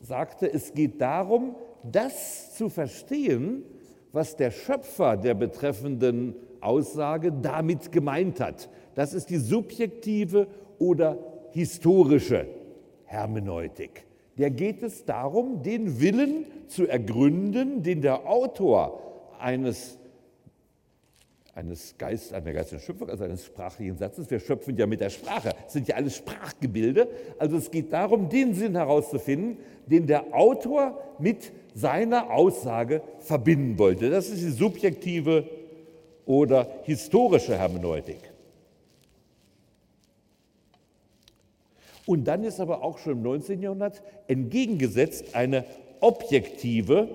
sagte, 0.00 0.52
es 0.52 0.74
geht 0.74 1.00
darum, 1.00 1.56
das 1.82 2.54
zu 2.54 2.68
verstehen, 2.68 3.64
was 4.12 4.36
der 4.36 4.50
Schöpfer 4.50 5.16
der 5.16 5.34
betreffenden 5.34 6.34
Aussage 6.60 7.32
damit 7.32 7.92
gemeint 7.92 8.40
hat. 8.40 8.68
Das 9.00 9.14
ist 9.14 9.30
die 9.30 9.38
subjektive 9.38 10.46
oder 10.78 11.16
historische 11.52 12.46
Hermeneutik. 13.06 14.04
Der 14.36 14.50
geht 14.50 14.82
es 14.82 15.06
darum, 15.06 15.62
den 15.62 16.02
Willen 16.02 16.44
zu 16.68 16.86
ergründen, 16.86 17.82
den 17.82 18.02
der 18.02 18.28
Autor 18.28 19.00
eines 19.38 19.96
eines 21.54 21.96
Geist, 21.96 22.34
einer 22.34 22.52
geistigen 22.52 22.82
Schöpfung, 22.82 23.08
also 23.08 23.24
eines 23.24 23.46
sprachlichen 23.46 23.96
Satzes. 23.96 24.30
Wir 24.30 24.38
schöpfen 24.38 24.76
ja 24.76 24.86
mit 24.86 25.00
der 25.00 25.08
Sprache, 25.08 25.54
das 25.64 25.72
sind 25.72 25.88
ja 25.88 25.96
alles 25.96 26.16
Sprachgebilde. 26.16 27.08
Also 27.38 27.56
es 27.56 27.70
geht 27.70 27.94
darum, 27.94 28.28
den 28.28 28.52
Sinn 28.52 28.76
herauszufinden, 28.76 29.56
den 29.86 30.06
der 30.08 30.34
Autor 30.34 31.00
mit 31.18 31.52
seiner 31.74 32.30
Aussage 32.30 33.00
verbinden 33.20 33.78
wollte. 33.78 34.10
Das 34.10 34.28
ist 34.28 34.42
die 34.42 34.50
subjektive 34.50 35.48
oder 36.26 36.68
historische 36.82 37.56
Hermeneutik. 37.56 38.29
Und 42.10 42.24
dann 42.24 42.42
ist 42.42 42.58
aber 42.58 42.82
auch 42.82 42.98
schon 42.98 43.12
im 43.12 43.22
19. 43.22 43.62
Jahrhundert 43.62 44.02
entgegengesetzt 44.26 45.36
eine 45.36 45.64
objektive 46.00 47.08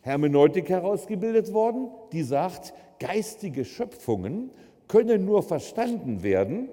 Hermeneutik 0.00 0.70
herausgebildet 0.70 1.52
worden, 1.52 1.88
die 2.12 2.22
sagt, 2.22 2.72
geistige 2.98 3.66
Schöpfungen 3.66 4.48
können 4.88 5.26
nur 5.26 5.42
verstanden 5.42 6.22
werden 6.22 6.70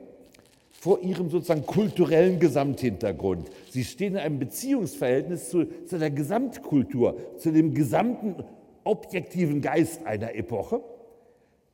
vor 0.72 1.02
ihrem 1.02 1.30
sozusagen 1.30 1.66
kulturellen 1.66 2.40
Gesamthintergrund. 2.40 3.50
Sie 3.72 3.84
stehen 3.84 4.14
in 4.14 4.20
einem 4.20 4.40
Beziehungsverhältnis 4.40 5.50
zu, 5.50 5.66
zu 5.86 6.00
der 6.00 6.12
Gesamtkultur, 6.12 7.18
zu 7.36 7.52
dem 7.52 7.74
gesamten 7.74 8.42
objektiven 8.86 9.60
Geist 9.60 10.06
einer 10.06 10.34
Epoche. 10.34 10.82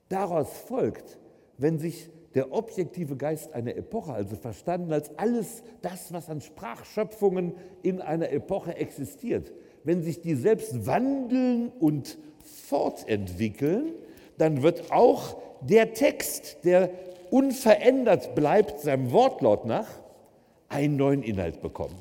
Daraus 0.10 0.52
folgt, 0.68 1.20
wenn 1.60 1.78
sich 1.78 2.10
der 2.36 2.52
objektive 2.52 3.16
Geist 3.16 3.54
einer 3.54 3.76
Epoche, 3.76 4.14
also 4.14 4.36
verstanden 4.36 4.92
als 4.92 5.18
alles 5.18 5.64
das, 5.82 6.12
was 6.14 6.30
an 6.30 6.42
Sprachschöpfungen 6.42 7.54
in 7.82 8.02
einer 8.02 8.30
Epoche 8.32 8.76
existiert, 8.76 9.54
wenn 9.86 10.04
sich 10.04 10.22
die 10.22 10.36
selbst 10.36 10.86
wandeln 10.86 11.72
und 11.80 12.18
fortentwickeln, 12.68 13.94
dann 14.38 14.62
wird 14.62 14.92
auch 14.92 15.38
der 15.62 15.94
Text, 15.94 16.58
der 16.66 16.92
unverändert 17.32 18.36
bleibt 18.36 18.82
seinem 18.82 19.12
Wortlaut 19.12 19.66
nach, 19.66 19.88
einen 20.68 20.98
neuen 20.98 21.24
Inhalt 21.24 21.62
bekommen. 21.62 21.96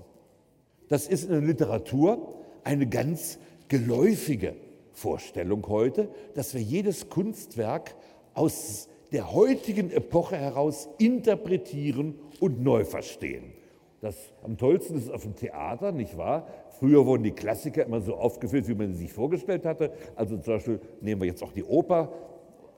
Das 0.88 1.06
ist 1.06 1.24
in 1.24 1.30
der 1.30 1.40
Literatur 1.40 2.34
eine 2.64 2.86
ganz 2.86 3.38
geläufige 3.68 4.54
Vorstellung 4.92 5.66
heute, 5.68 6.08
dass 6.34 6.54
wir 6.54 6.60
jedes 6.60 7.08
Kunstwerk 7.08 7.94
aus 8.34 8.88
der 9.14 9.32
heutigen 9.32 9.92
Epoche 9.92 10.36
heraus 10.36 10.88
interpretieren 10.98 12.18
und 12.40 12.64
neu 12.64 12.84
verstehen. 12.84 13.52
Das 14.00 14.16
am 14.42 14.58
tollsten 14.58 14.98
ist 14.98 15.08
auf 15.08 15.22
dem 15.22 15.36
Theater, 15.36 15.92
nicht 15.92 16.18
wahr? 16.18 16.48
Früher 16.80 17.06
wurden 17.06 17.22
die 17.22 17.30
Klassiker 17.30 17.86
immer 17.86 18.00
so 18.00 18.16
aufgeführt, 18.16 18.66
wie 18.66 18.74
man 18.74 18.92
sie 18.92 19.04
sich 19.04 19.12
vorgestellt 19.12 19.64
hatte. 19.64 19.92
Also 20.16 20.36
zum 20.38 20.54
Beispiel 20.54 20.80
nehmen 21.00 21.20
wir 21.20 21.28
jetzt 21.28 21.44
auch 21.44 21.52
die 21.52 21.62
Oper 21.62 22.12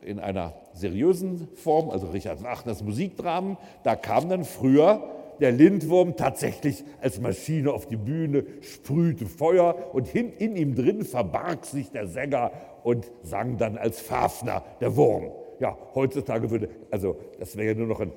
in 0.02 0.20
einer 0.20 0.52
seriösen 0.74 1.48
Form, 1.54 1.88
also 1.88 2.08
Richard 2.08 2.42
Wagners 2.42 2.84
Musikdramen. 2.84 3.56
Da 3.82 3.96
kam 3.96 4.28
dann 4.28 4.44
früher 4.44 5.08
der 5.40 5.52
Lindwurm 5.52 6.16
tatsächlich 6.16 6.84
als 7.00 7.18
Maschine 7.18 7.72
auf 7.72 7.86
die 7.86 7.96
Bühne, 7.96 8.44
sprühte 8.60 9.24
Feuer 9.24 9.94
und 9.94 10.14
in, 10.14 10.34
in 10.34 10.54
ihm 10.54 10.74
drin 10.74 11.02
verbarg 11.02 11.64
sich 11.64 11.90
der 11.90 12.06
Sänger 12.06 12.52
und 12.84 13.10
sang 13.22 13.56
dann 13.56 13.78
als 13.78 14.00
Fafner, 14.00 14.62
der 14.82 14.96
Wurm. 14.96 15.32
Ja, 15.58 15.76
heutzutage 15.94 16.50
würde, 16.50 16.68
also 16.90 17.16
das 17.38 17.56
wäre 17.56 17.68
ja 17.68 17.74
nur 17.74 17.86
noch 17.86 18.00
ein 18.00 18.12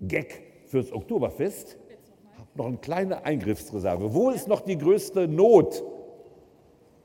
Gag 0.00 0.42
fürs 0.66 0.92
Oktoberfest 0.92 1.78
noch 2.54 2.66
eine 2.66 2.76
kleine 2.76 3.24
Eingriffsreserve. 3.24 4.12
Wo 4.12 4.30
ist 4.30 4.48
noch 4.48 4.60
die 4.60 4.76
größte 4.76 5.26
Not? 5.28 5.82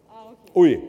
Ah, 0.09 0.33
Ui. 0.55 0.79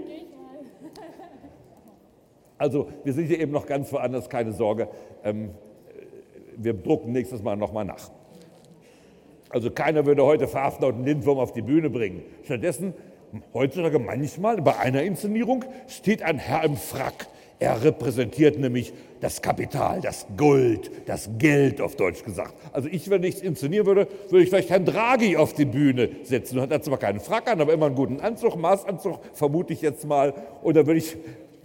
Also 2.57 2.89
wir 3.05 3.13
sind 3.13 3.27
hier 3.27 3.39
eben 3.39 3.53
noch 3.53 3.67
ganz 3.67 3.93
woanders, 3.93 4.29
keine 4.29 4.53
Sorge. 4.53 4.89
Ähm, 5.23 5.51
wir 6.57 6.75
drucken 6.75 7.13
nächstes 7.13 7.43
Mal 7.43 7.57
nochmal 7.57 7.85
nach. 7.85 8.11
Also 9.51 9.71
keiner 9.71 10.05
würde 10.05 10.25
heute 10.25 10.49
Fafner 10.49 10.89
und 10.89 11.05
Lindwurm 11.05 11.39
auf 11.39 11.53
die 11.53 11.63
Bühne 11.63 11.89
bringen. 11.89 12.23
Stattdessen, 12.45 12.95
heutzutage 13.55 14.01
manchmal 14.01 14.61
bei 14.61 14.77
einer 14.77 15.03
Inszenierung, 15.03 15.65
steht 15.87 16.23
ein 16.23 16.39
Herr 16.39 16.65
im 16.65 16.77
Frack 16.77 17.29
er 17.61 17.83
repräsentiert 17.83 18.59
nämlich 18.59 18.93
das 19.21 19.43
Kapital, 19.43 20.01
das 20.01 20.27
Gold, 20.37 20.91
das 21.07 21.29
Geld 21.39 21.81
auf 21.81 21.97
Deutsch 21.97 22.23
gesagt. 22.23 22.55
Also 22.73 22.89
ich, 22.89 23.11
wenn 23.11 23.25
ich 23.25 23.37
es 23.37 23.43
inszenieren 23.43 23.85
würde, 23.85 24.07
würde 24.29 24.45
ich 24.45 24.49
vielleicht 24.49 24.71
Herrn 24.71 24.85
Draghi 24.85 25.37
auf 25.37 25.55
die 25.55 25.65
Bühne 25.65 26.09
setzen. 26.23 26.59
Er 26.59 26.69
hat 26.69 26.85
zwar 26.85 26.99
keinen 26.99 27.19
Frack 27.19 27.51
an, 27.51 27.61
aber 27.61 27.73
immer 27.73 27.87
einen 27.87 27.97
guten 27.97 28.21
Anzug, 28.21 28.57
Maßanzug, 28.57 29.19
vermute 29.35 29.73
ich 29.73 29.83
jetzt 29.83 30.07
mal. 30.07 30.35
Und 30.63 30.77
dann 30.77 30.87
würde 30.87 30.99
ich 30.99 31.17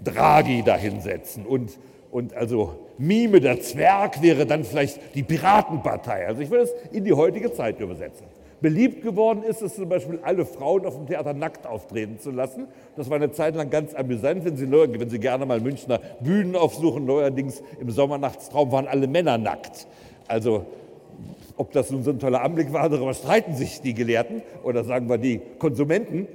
Draghi 0.03 0.63
dahinsetzen. 0.63 1.45
Und, 1.45 1.77
und 2.09 2.33
also 2.33 2.87
Mime, 2.97 3.39
der 3.39 3.61
Zwerg, 3.61 4.21
wäre 4.23 4.47
dann 4.47 4.63
vielleicht 4.63 4.99
die 5.13 5.23
Piratenpartei. 5.23 6.25
Also 6.25 6.41
ich 6.41 6.49
würde 6.49 6.63
es 6.63 6.73
in 6.91 7.03
die 7.03 7.13
heutige 7.13 7.53
Zeit 7.53 7.79
übersetzen. 7.79 8.25
Beliebt 8.63 9.03
geworden 9.03 9.43
ist 9.43 9.61
es 9.61 9.75
zum 9.75 9.89
Beispiel, 9.89 10.19
alle 10.23 10.45
Frauen 10.45 10.85
auf 10.85 10.95
dem 10.95 11.05
Theater 11.05 11.33
nackt 11.33 11.67
auftreten 11.67 12.17
zu 12.17 12.31
lassen. 12.31 12.67
Das 12.95 13.09
war 13.09 13.17
eine 13.17 13.29
Zeit 13.33 13.55
lang 13.55 13.69
ganz 13.69 13.93
amüsant, 13.93 14.45
wenn 14.45 14.55
Sie, 14.55 14.71
wenn 14.71 15.09
Sie 15.09 15.19
gerne 15.19 15.45
mal 15.45 15.59
Münchner 15.59 15.99
Bühnen 16.21 16.55
aufsuchen. 16.55 17.05
Neuerdings 17.05 17.61
im 17.81 17.91
Sommernachtstraum 17.91 18.71
waren 18.71 18.87
alle 18.87 19.07
Männer 19.07 19.37
nackt. 19.37 19.85
Also 20.29 20.65
ob 21.57 21.73
das 21.73 21.91
nun 21.91 22.03
so 22.03 22.11
ein 22.11 22.19
toller 22.19 22.41
Anblick 22.41 22.71
war, 22.71 22.87
darüber 22.87 23.13
streiten 23.13 23.53
sich 23.53 23.81
die 23.81 23.93
Gelehrten 23.93 24.41
oder 24.63 24.85
sagen 24.85 25.09
wir 25.09 25.17
die 25.17 25.41
Konsumenten. 25.59 26.29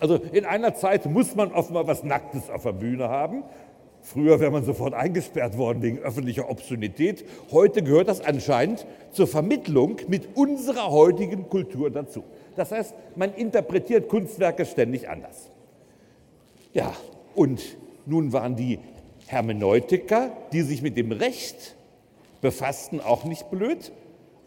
Also 0.00 0.16
in 0.32 0.46
einer 0.46 0.74
Zeit 0.74 1.06
muss 1.06 1.36
man 1.36 1.52
offenbar 1.52 1.86
was 1.86 2.02
Nacktes 2.02 2.50
auf 2.50 2.64
der 2.64 2.72
Bühne 2.72 3.08
haben. 3.08 3.44
Früher 4.06 4.38
wäre 4.38 4.52
man 4.52 4.64
sofort 4.64 4.94
eingesperrt 4.94 5.58
worden 5.58 5.82
wegen 5.82 5.98
öffentlicher 5.98 6.48
Obszönität. 6.48 7.24
Heute 7.50 7.82
gehört 7.82 8.06
das 8.06 8.20
anscheinend 8.20 8.86
zur 9.10 9.26
Vermittlung 9.26 9.96
mit 10.06 10.36
unserer 10.36 10.92
heutigen 10.92 11.48
Kultur 11.48 11.90
dazu. 11.90 12.22
Das 12.54 12.70
heißt, 12.70 12.94
man 13.16 13.34
interpretiert 13.34 14.08
Kunstwerke 14.08 14.64
ständig 14.64 15.08
anders. 15.08 15.50
Ja, 16.72 16.94
und 17.34 17.60
nun 18.06 18.32
waren 18.32 18.54
die 18.54 18.78
Hermeneutiker, 19.26 20.30
die 20.52 20.62
sich 20.62 20.82
mit 20.82 20.96
dem 20.96 21.10
Recht 21.10 21.74
befassten, 22.40 23.00
auch 23.00 23.24
nicht 23.24 23.50
blöd. 23.50 23.90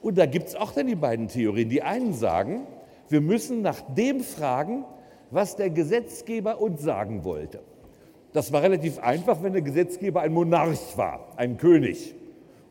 Und 0.01 0.17
da 0.17 0.25
gibt 0.25 0.47
es 0.47 0.55
auch 0.55 0.71
dann 0.71 0.87
die 0.87 0.95
beiden 0.95 1.27
Theorien. 1.27 1.67
Die 1.67 1.81
einen 1.81 2.13
sagen, 2.13 2.65
wir 3.09 3.19
müssen 3.19 3.61
nach 3.61 3.81
dem 3.93 4.21
fragen, 4.21 4.85
was 5.31 5.57
der 5.57 5.69
Gesetzgeber 5.69 6.61
uns 6.61 6.81
sagen 6.81 7.25
wollte. 7.25 7.59
Das 8.33 8.51
war 8.53 8.61
relativ 8.61 8.99
einfach, 8.99 9.41
wenn 9.41 9.53
der 9.53 9.61
Gesetzgeber 9.61 10.21
ein 10.21 10.33
Monarch 10.33 10.97
war, 10.97 11.33
ein 11.35 11.57
König. 11.57 12.13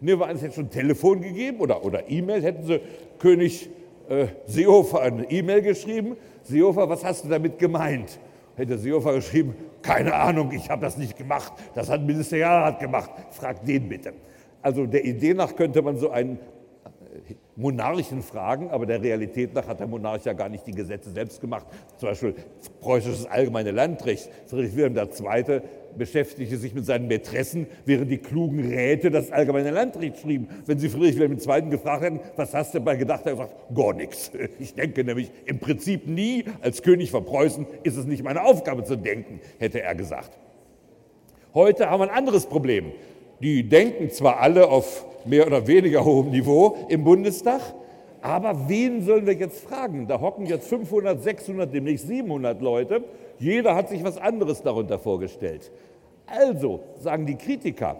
Nehmen 0.00 0.20
wir 0.20 0.26
an, 0.26 0.36
es 0.36 0.42
hätte 0.42 0.54
schon 0.54 0.70
Telefon 0.70 1.20
gegeben 1.20 1.58
oder, 1.58 1.84
oder 1.84 2.08
E-Mail, 2.08 2.42
hätten 2.42 2.64
sie 2.64 2.80
König 3.18 3.68
äh, 4.08 4.26
Seehofer 4.46 5.00
eine 5.00 5.28
E-Mail 5.30 5.62
geschrieben. 5.62 6.16
Seehofer, 6.44 6.88
was 6.88 7.04
hast 7.04 7.24
du 7.24 7.28
damit 7.28 7.58
gemeint? 7.58 8.20
Hätte 8.56 8.78
Seehofer 8.78 9.14
geschrieben, 9.14 9.56
keine 9.82 10.14
Ahnung, 10.14 10.52
ich 10.52 10.70
habe 10.70 10.82
das 10.82 10.96
nicht 10.96 11.16
gemacht, 11.16 11.52
das 11.74 11.88
hat 11.88 12.02
Ministerialrat 12.02 12.78
gemacht, 12.78 13.10
frag 13.30 13.64
den 13.64 13.88
bitte. 13.88 14.12
Also 14.62 14.86
der 14.86 15.04
Idee 15.04 15.34
nach 15.34 15.54
könnte 15.54 15.82
man 15.82 15.96
so 15.96 16.10
einen 16.10 16.38
Monarchen 17.58 18.22
fragen, 18.22 18.70
aber 18.70 18.86
der 18.86 19.02
Realität 19.02 19.52
nach 19.52 19.66
hat 19.66 19.80
der 19.80 19.88
Monarch 19.88 20.24
ja 20.24 20.32
gar 20.32 20.48
nicht 20.48 20.64
die 20.68 20.72
Gesetze 20.72 21.10
selbst 21.10 21.40
gemacht. 21.40 21.66
Zum 21.96 22.08
Beispiel 22.08 22.36
preußisches 22.80 23.26
allgemeine 23.26 23.72
Landrecht. 23.72 24.30
Friedrich 24.46 24.76
Wilhelm 24.76 24.96
II. 24.96 25.60
beschäftigte 25.96 26.56
sich 26.56 26.72
mit 26.72 26.86
seinen 26.86 27.08
Mätressen, 27.08 27.66
während 27.84 28.12
die 28.12 28.18
klugen 28.18 28.60
Räte 28.60 29.10
das 29.10 29.32
allgemeine 29.32 29.72
Landrecht 29.72 30.20
schrieben. 30.20 30.48
Wenn 30.66 30.78
Sie 30.78 30.88
Friedrich 30.88 31.16
Wilhelm 31.18 31.36
II. 31.36 31.70
gefragt 31.70 32.04
hätten, 32.04 32.20
was 32.36 32.54
hast 32.54 32.74
du 32.74 32.78
dabei 32.78 32.94
gedacht, 32.94 33.26
er 33.26 33.32
gesagt, 33.32 33.54
gar 33.74 33.92
nichts. 33.92 34.30
Ich 34.60 34.74
denke 34.74 35.02
nämlich 35.02 35.32
im 35.44 35.58
Prinzip 35.58 36.06
nie, 36.06 36.44
als 36.62 36.82
König 36.82 37.10
von 37.10 37.24
Preußen 37.24 37.66
ist 37.82 37.96
es 37.96 38.06
nicht 38.06 38.22
meine 38.22 38.44
Aufgabe 38.44 38.84
zu 38.84 38.94
denken, 38.94 39.40
hätte 39.58 39.82
er 39.82 39.96
gesagt. 39.96 40.38
Heute 41.54 41.90
haben 41.90 42.00
wir 42.00 42.10
ein 42.10 42.16
anderes 42.16 42.46
Problem. 42.46 42.92
Die 43.40 43.68
denken 43.68 44.10
zwar 44.10 44.38
alle 44.38 44.68
auf 44.68 45.07
mehr 45.28 45.46
oder 45.46 45.66
weniger 45.66 46.04
hohem 46.04 46.30
Niveau 46.30 46.76
im 46.88 47.04
Bundestag, 47.04 47.60
aber 48.20 48.68
wen 48.68 49.02
sollen 49.02 49.26
wir 49.26 49.34
jetzt 49.34 49.60
fragen? 49.60 50.06
Da 50.08 50.20
hocken 50.20 50.46
jetzt 50.46 50.68
500, 50.68 51.22
600, 51.22 51.72
demnächst 51.72 52.08
700 52.08 52.60
Leute. 52.60 53.04
Jeder 53.38 53.74
hat 53.74 53.88
sich 53.88 54.02
was 54.02 54.18
anderes 54.18 54.62
darunter 54.62 54.98
vorgestellt. 54.98 55.70
Also, 56.26 56.80
sagen 57.00 57.26
die 57.26 57.36
Kritiker, 57.36 57.96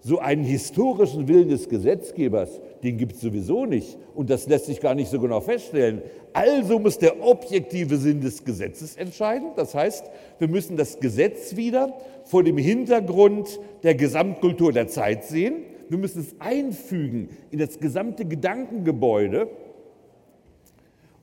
so 0.00 0.18
einen 0.18 0.44
historischen 0.44 1.28
Willen 1.28 1.48
des 1.48 1.68
Gesetzgebers, 1.68 2.60
den 2.82 2.98
gibt 2.98 3.12
es 3.12 3.22
sowieso 3.22 3.64
nicht. 3.64 3.96
Und 4.14 4.28
das 4.28 4.46
lässt 4.46 4.66
sich 4.66 4.80
gar 4.80 4.94
nicht 4.94 5.10
so 5.10 5.18
genau 5.18 5.40
feststellen. 5.40 6.02
Also 6.34 6.78
muss 6.78 6.98
der 6.98 7.24
objektive 7.24 7.96
Sinn 7.96 8.20
des 8.20 8.44
Gesetzes 8.44 8.96
entscheiden. 8.96 9.52
Das 9.56 9.74
heißt, 9.74 10.04
wir 10.38 10.48
müssen 10.48 10.76
das 10.76 11.00
Gesetz 11.00 11.56
wieder 11.56 11.94
vor 12.24 12.42
dem 12.42 12.58
Hintergrund 12.58 13.58
der 13.82 13.94
Gesamtkultur 13.94 14.72
der 14.72 14.88
Zeit 14.88 15.24
sehen. 15.24 15.62
Wir 15.88 15.98
müssen 15.98 16.22
es 16.22 16.34
einfügen 16.40 17.28
in 17.50 17.58
das 17.58 17.78
gesamte 17.78 18.24
Gedankengebäude. 18.24 19.48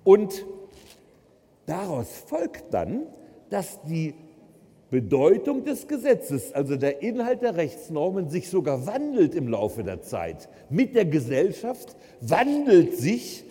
Und 0.03 0.45
daraus 1.65 2.09
folgt 2.27 2.73
dann, 2.73 3.03
dass 3.49 3.81
die 3.83 4.13
Bedeutung 4.89 5.63
des 5.63 5.87
Gesetzes, 5.87 6.51
also 6.53 6.75
der 6.75 7.01
Inhalt 7.01 7.41
der 7.41 7.55
Rechtsnormen, 7.55 8.29
sich 8.29 8.49
sogar 8.49 8.85
wandelt 8.85 9.35
im 9.35 9.47
Laufe 9.47 9.83
der 9.83 10.01
Zeit. 10.01 10.49
Mit 10.69 10.95
der 10.95 11.05
Gesellschaft 11.05 11.95
wandelt 12.19 12.97
sich 12.97 13.45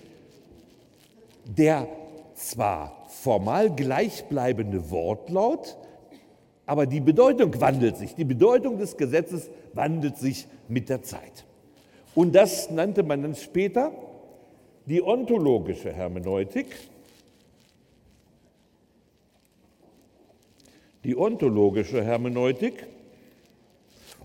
der 1.47 1.89
zwar 2.35 3.07
formal 3.09 3.75
gleichbleibende 3.75 4.91
Wortlaut, 4.91 5.77
aber 6.67 6.87
die 6.87 7.01
Bedeutung 7.01 7.59
wandelt 7.61 7.97
sich. 7.97 8.15
Die 8.15 8.25
Bedeutung 8.25 8.79
des 8.79 8.97
Gesetzes 8.97 9.51
wandelt 9.73 10.19
sich 10.19 10.47
mit 10.71 10.89
der 10.89 11.03
Zeit. 11.03 11.45
Und 12.15 12.35
das 12.35 12.71
nannte 12.71 13.03
man 13.03 13.23
dann 13.23 13.35
später 13.35 13.93
die 14.87 15.03
ontologische 15.03 15.93
Hermeneutik. 15.93 16.67
die 21.05 21.17
ontologische 21.17 22.03
Hermeneutik. 22.03 22.87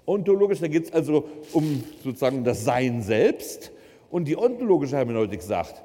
Ontologisch, 0.05 0.59
da 0.59 0.67
geht 0.67 0.85
es 0.85 0.93
also 0.93 1.27
um 1.53 1.83
sozusagen 2.03 2.43
das 2.43 2.63
Sein 2.63 3.01
selbst. 3.01 3.71
Und 4.09 4.25
die 4.25 4.37
ontologische 4.37 4.97
Hermeneutik 4.97 5.41
sagt, 5.41 5.81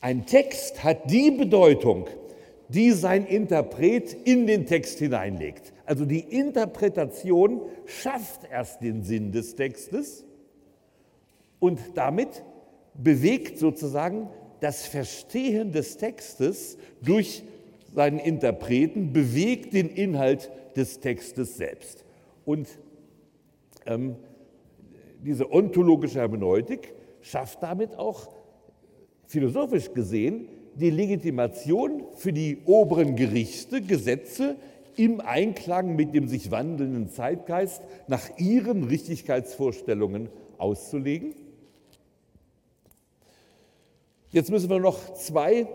ein 0.00 0.26
Text 0.26 0.82
hat 0.82 1.10
die 1.10 1.30
Bedeutung, 1.30 2.08
die 2.72 2.92
sein 2.92 3.26
Interpret 3.26 4.16
in 4.24 4.46
den 4.46 4.66
Text 4.66 4.98
hineinlegt. 4.98 5.72
Also 5.84 6.04
die 6.04 6.20
Interpretation 6.20 7.62
schafft 7.86 8.42
erst 8.50 8.82
den 8.82 9.02
Sinn 9.02 9.32
des 9.32 9.54
Textes 9.54 10.24
und 11.58 11.78
damit 11.94 12.42
bewegt 12.94 13.58
sozusagen 13.58 14.28
das 14.60 14.86
Verstehen 14.86 15.72
des 15.72 15.96
Textes 15.96 16.78
durch 17.02 17.42
seinen 17.94 18.18
Interpreten, 18.18 19.12
bewegt 19.12 19.74
den 19.74 19.88
Inhalt 19.88 20.50
des 20.76 21.00
Textes 21.00 21.56
selbst. 21.56 22.04
Und 22.44 22.68
ähm, 23.86 24.16
diese 25.22 25.52
ontologische 25.52 26.20
Hermeneutik 26.20 26.94
schafft 27.20 27.62
damit 27.62 27.96
auch 27.96 28.32
philosophisch 29.26 29.92
gesehen 29.92 30.48
die 30.74 30.90
Legitimation 30.90 32.04
für 32.14 32.32
die 32.32 32.58
oberen 32.64 33.16
Gerichte, 33.16 33.82
Gesetze 33.82 34.56
im 34.96 35.20
Einklang 35.20 35.96
mit 35.96 36.14
dem 36.14 36.28
sich 36.28 36.50
wandelnden 36.50 37.08
Zeitgeist 37.08 37.82
nach 38.08 38.38
ihren 38.38 38.84
Richtigkeitsvorstellungen 38.84 40.28
auszulegen. 40.58 41.34
Jetzt 44.30 44.50
müssen 44.50 44.70
wir 44.70 44.80
noch 44.80 45.12
zwei 45.14 45.60
äh, 45.60 45.66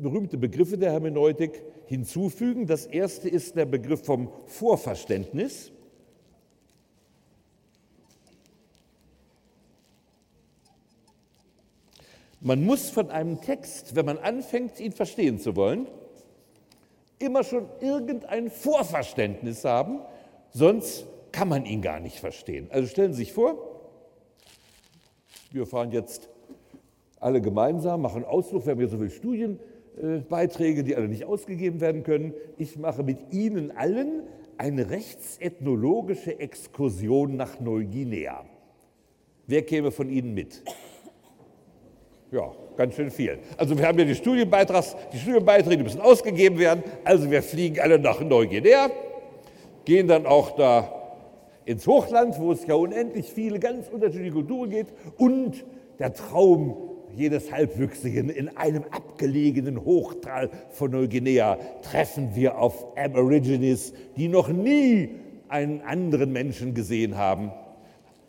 berühmte 0.00 0.38
Begriffe 0.38 0.78
der 0.78 0.92
Hermeneutik 0.92 1.62
hinzufügen. 1.86 2.66
Das 2.66 2.86
erste 2.86 3.28
ist 3.28 3.56
der 3.56 3.66
Begriff 3.66 4.04
vom 4.04 4.30
Vorverständnis. 4.46 5.70
Man 12.40 12.64
muss 12.64 12.90
von 12.90 13.10
einem 13.10 13.40
Text, 13.40 13.96
wenn 13.96 14.06
man 14.06 14.18
anfängt, 14.18 14.78
ihn 14.78 14.92
verstehen 14.92 15.38
zu 15.40 15.56
wollen, 15.56 15.88
immer 17.18 17.42
schon 17.42 17.66
irgendein 17.80 18.50
Vorverständnis 18.50 19.64
haben, 19.64 20.00
sonst 20.50 21.06
kann 21.32 21.48
man 21.48 21.66
ihn 21.66 21.82
gar 21.82 21.98
nicht 21.98 22.20
verstehen. 22.20 22.68
Also 22.70 22.86
stellen 22.88 23.12
Sie 23.12 23.24
sich 23.24 23.32
vor, 23.32 23.56
wir 25.50 25.66
fahren 25.66 25.90
jetzt 25.90 26.28
alle 27.18 27.40
gemeinsam, 27.40 28.02
machen 28.02 28.24
Ausflug, 28.24 28.66
wir 28.66 28.72
haben 28.72 28.78
hier 28.78 28.88
so 28.88 28.98
viele 28.98 29.10
Studienbeiträge, 29.10 30.84
die 30.84 30.94
alle 30.94 31.08
nicht 31.08 31.24
ausgegeben 31.24 31.80
werden 31.80 32.04
können. 32.04 32.34
Ich 32.56 32.76
mache 32.76 33.02
mit 33.02 33.32
Ihnen 33.32 33.76
allen 33.76 34.22
eine 34.58 34.90
rechtsethnologische 34.90 36.38
Exkursion 36.38 37.36
nach 37.36 37.58
Neuguinea. 37.58 38.44
Wer 39.46 39.62
käme 39.62 39.90
von 39.90 40.08
Ihnen 40.10 40.34
mit? 40.34 40.62
Ja, 42.30 42.52
ganz 42.76 42.94
schön 42.94 43.10
viel. 43.10 43.38
Also 43.56 43.78
wir 43.78 43.86
haben 43.86 43.98
ja 43.98 44.04
die 44.04 44.14
Studienbeitrags, 44.14 44.96
die 45.14 45.18
Studienbeiträge, 45.18 45.78
die 45.78 45.82
müssen 45.84 46.02
ausgegeben 46.02 46.58
werden. 46.58 46.82
Also 47.02 47.30
wir 47.30 47.42
fliegen 47.42 47.80
alle 47.80 47.98
nach 47.98 48.20
Neuguinea, 48.20 48.90
gehen 49.86 50.08
dann 50.08 50.26
auch 50.26 50.54
da 50.54 50.92
ins 51.64 51.86
Hochland, 51.86 52.38
wo 52.38 52.52
es 52.52 52.66
ja 52.66 52.74
unendlich 52.74 53.32
viele 53.32 53.58
ganz 53.58 53.88
unterschiedliche 53.88 54.32
Kulturen 54.32 54.68
geht 54.68 54.88
und 55.16 55.64
der 55.98 56.12
Traum 56.12 56.76
jedes 57.16 57.50
Halbwüchsigen 57.50 58.28
in 58.28 58.54
einem 58.58 58.84
abgelegenen 58.90 59.82
Hochtal 59.86 60.50
von 60.70 60.90
Neuguinea 60.90 61.58
treffen 61.80 62.34
wir 62.34 62.58
auf 62.58 62.94
Aborigines, 62.98 63.94
die 64.18 64.28
noch 64.28 64.48
nie 64.48 65.10
einen 65.48 65.80
anderen 65.80 66.30
Menschen 66.32 66.74
gesehen 66.74 67.16
haben. 67.16 67.52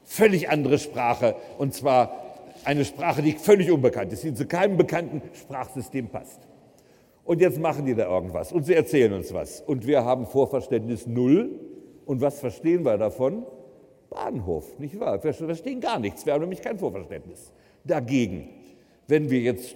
Völlig 0.06 0.50
andere 0.50 0.80
Sprache 0.80 1.36
und 1.58 1.74
zwar 1.74 2.29
eine 2.66 2.86
Sprache, 2.86 3.22
die 3.22 3.34
völlig 3.34 3.72
unbekannt 3.72 4.14
ist, 4.14 4.24
die 4.24 4.34
zu 4.34 4.46
keinem 4.46 4.78
bekannten 4.78 5.22
Sprachsystem 5.34 6.10
passt. 6.10 6.40
Und 7.24 7.42
jetzt 7.42 7.60
machen 7.60 7.86
die 7.86 7.96
da 7.96 8.08
irgendwas 8.08 8.52
und 8.52 8.66
sie 8.66 8.74
erzählen 8.74 9.14
uns 9.14 9.34
was. 9.34 9.62
Und 9.62 9.86
wir 9.86 10.04
haben 10.04 10.26
Vorverständnis 10.26 11.06
null. 11.06 11.52
Und 12.06 12.22
was 12.22 12.40
verstehen 12.40 12.84
wir 12.84 12.98
davon? 12.98 13.46
Bahnhof, 14.10 14.80
nicht 14.80 15.00
wahr? 15.00 15.24
Wir 15.24 15.34
verstehen 15.34 15.80
gar 15.80 16.00
nichts. 16.00 16.26
Wir 16.26 16.34
haben 16.34 16.42
nämlich 16.42 16.62
kein 16.62 16.80
Vorverständnis. 16.80 17.52
Dagegen 17.84 18.50
wenn 19.10 19.32
wir 19.32 19.40
jetzt 19.40 19.76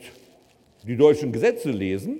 die 0.83 0.95
deutschen 0.95 1.31
Gesetze 1.31 1.71
lesen, 1.71 2.19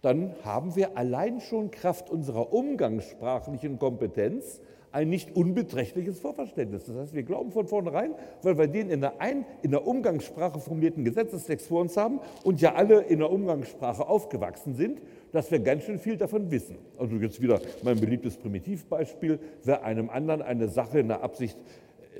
dann 0.00 0.34
haben 0.44 0.74
wir 0.74 0.96
allein 0.96 1.40
schon 1.40 1.70
Kraft 1.70 2.08
unserer 2.08 2.52
umgangssprachlichen 2.54 3.78
Kompetenz 3.78 4.60
ein 4.92 5.08
nicht 5.08 5.34
unbeträchtliches 5.34 6.20
Vorverständnis. 6.20 6.84
Das 6.84 6.96
heißt, 6.96 7.14
wir 7.14 7.22
glauben 7.22 7.50
von 7.50 7.66
vornherein, 7.66 8.14
weil 8.42 8.58
wir 8.58 8.66
den 8.66 8.90
in 8.90 9.00
der, 9.00 9.20
ein, 9.20 9.44
in 9.62 9.70
der 9.70 9.86
Umgangssprache 9.86 10.60
formulierten 10.60 11.04
Gesetzestext 11.04 11.66
vor 11.66 11.80
uns 11.80 11.96
haben 11.96 12.20
und 12.44 12.60
ja 12.60 12.74
alle 12.74 13.00
in 13.02 13.18
der 13.18 13.30
Umgangssprache 13.30 14.06
aufgewachsen 14.06 14.74
sind, 14.74 15.00
dass 15.32 15.50
wir 15.50 15.60
ganz 15.60 15.84
schön 15.84 15.98
viel 15.98 16.16
davon 16.16 16.50
wissen. 16.50 16.76
Also 16.98 17.16
jetzt 17.16 17.40
wieder 17.40 17.60
mein 17.82 17.98
beliebtes 17.98 18.36
Primitivbeispiel, 18.36 19.38
wer 19.64 19.82
einem 19.82 20.10
anderen 20.10 20.42
eine 20.42 20.68
Sache 20.68 21.00
in 21.00 21.08
der 21.08 21.22
Absicht 21.22 21.56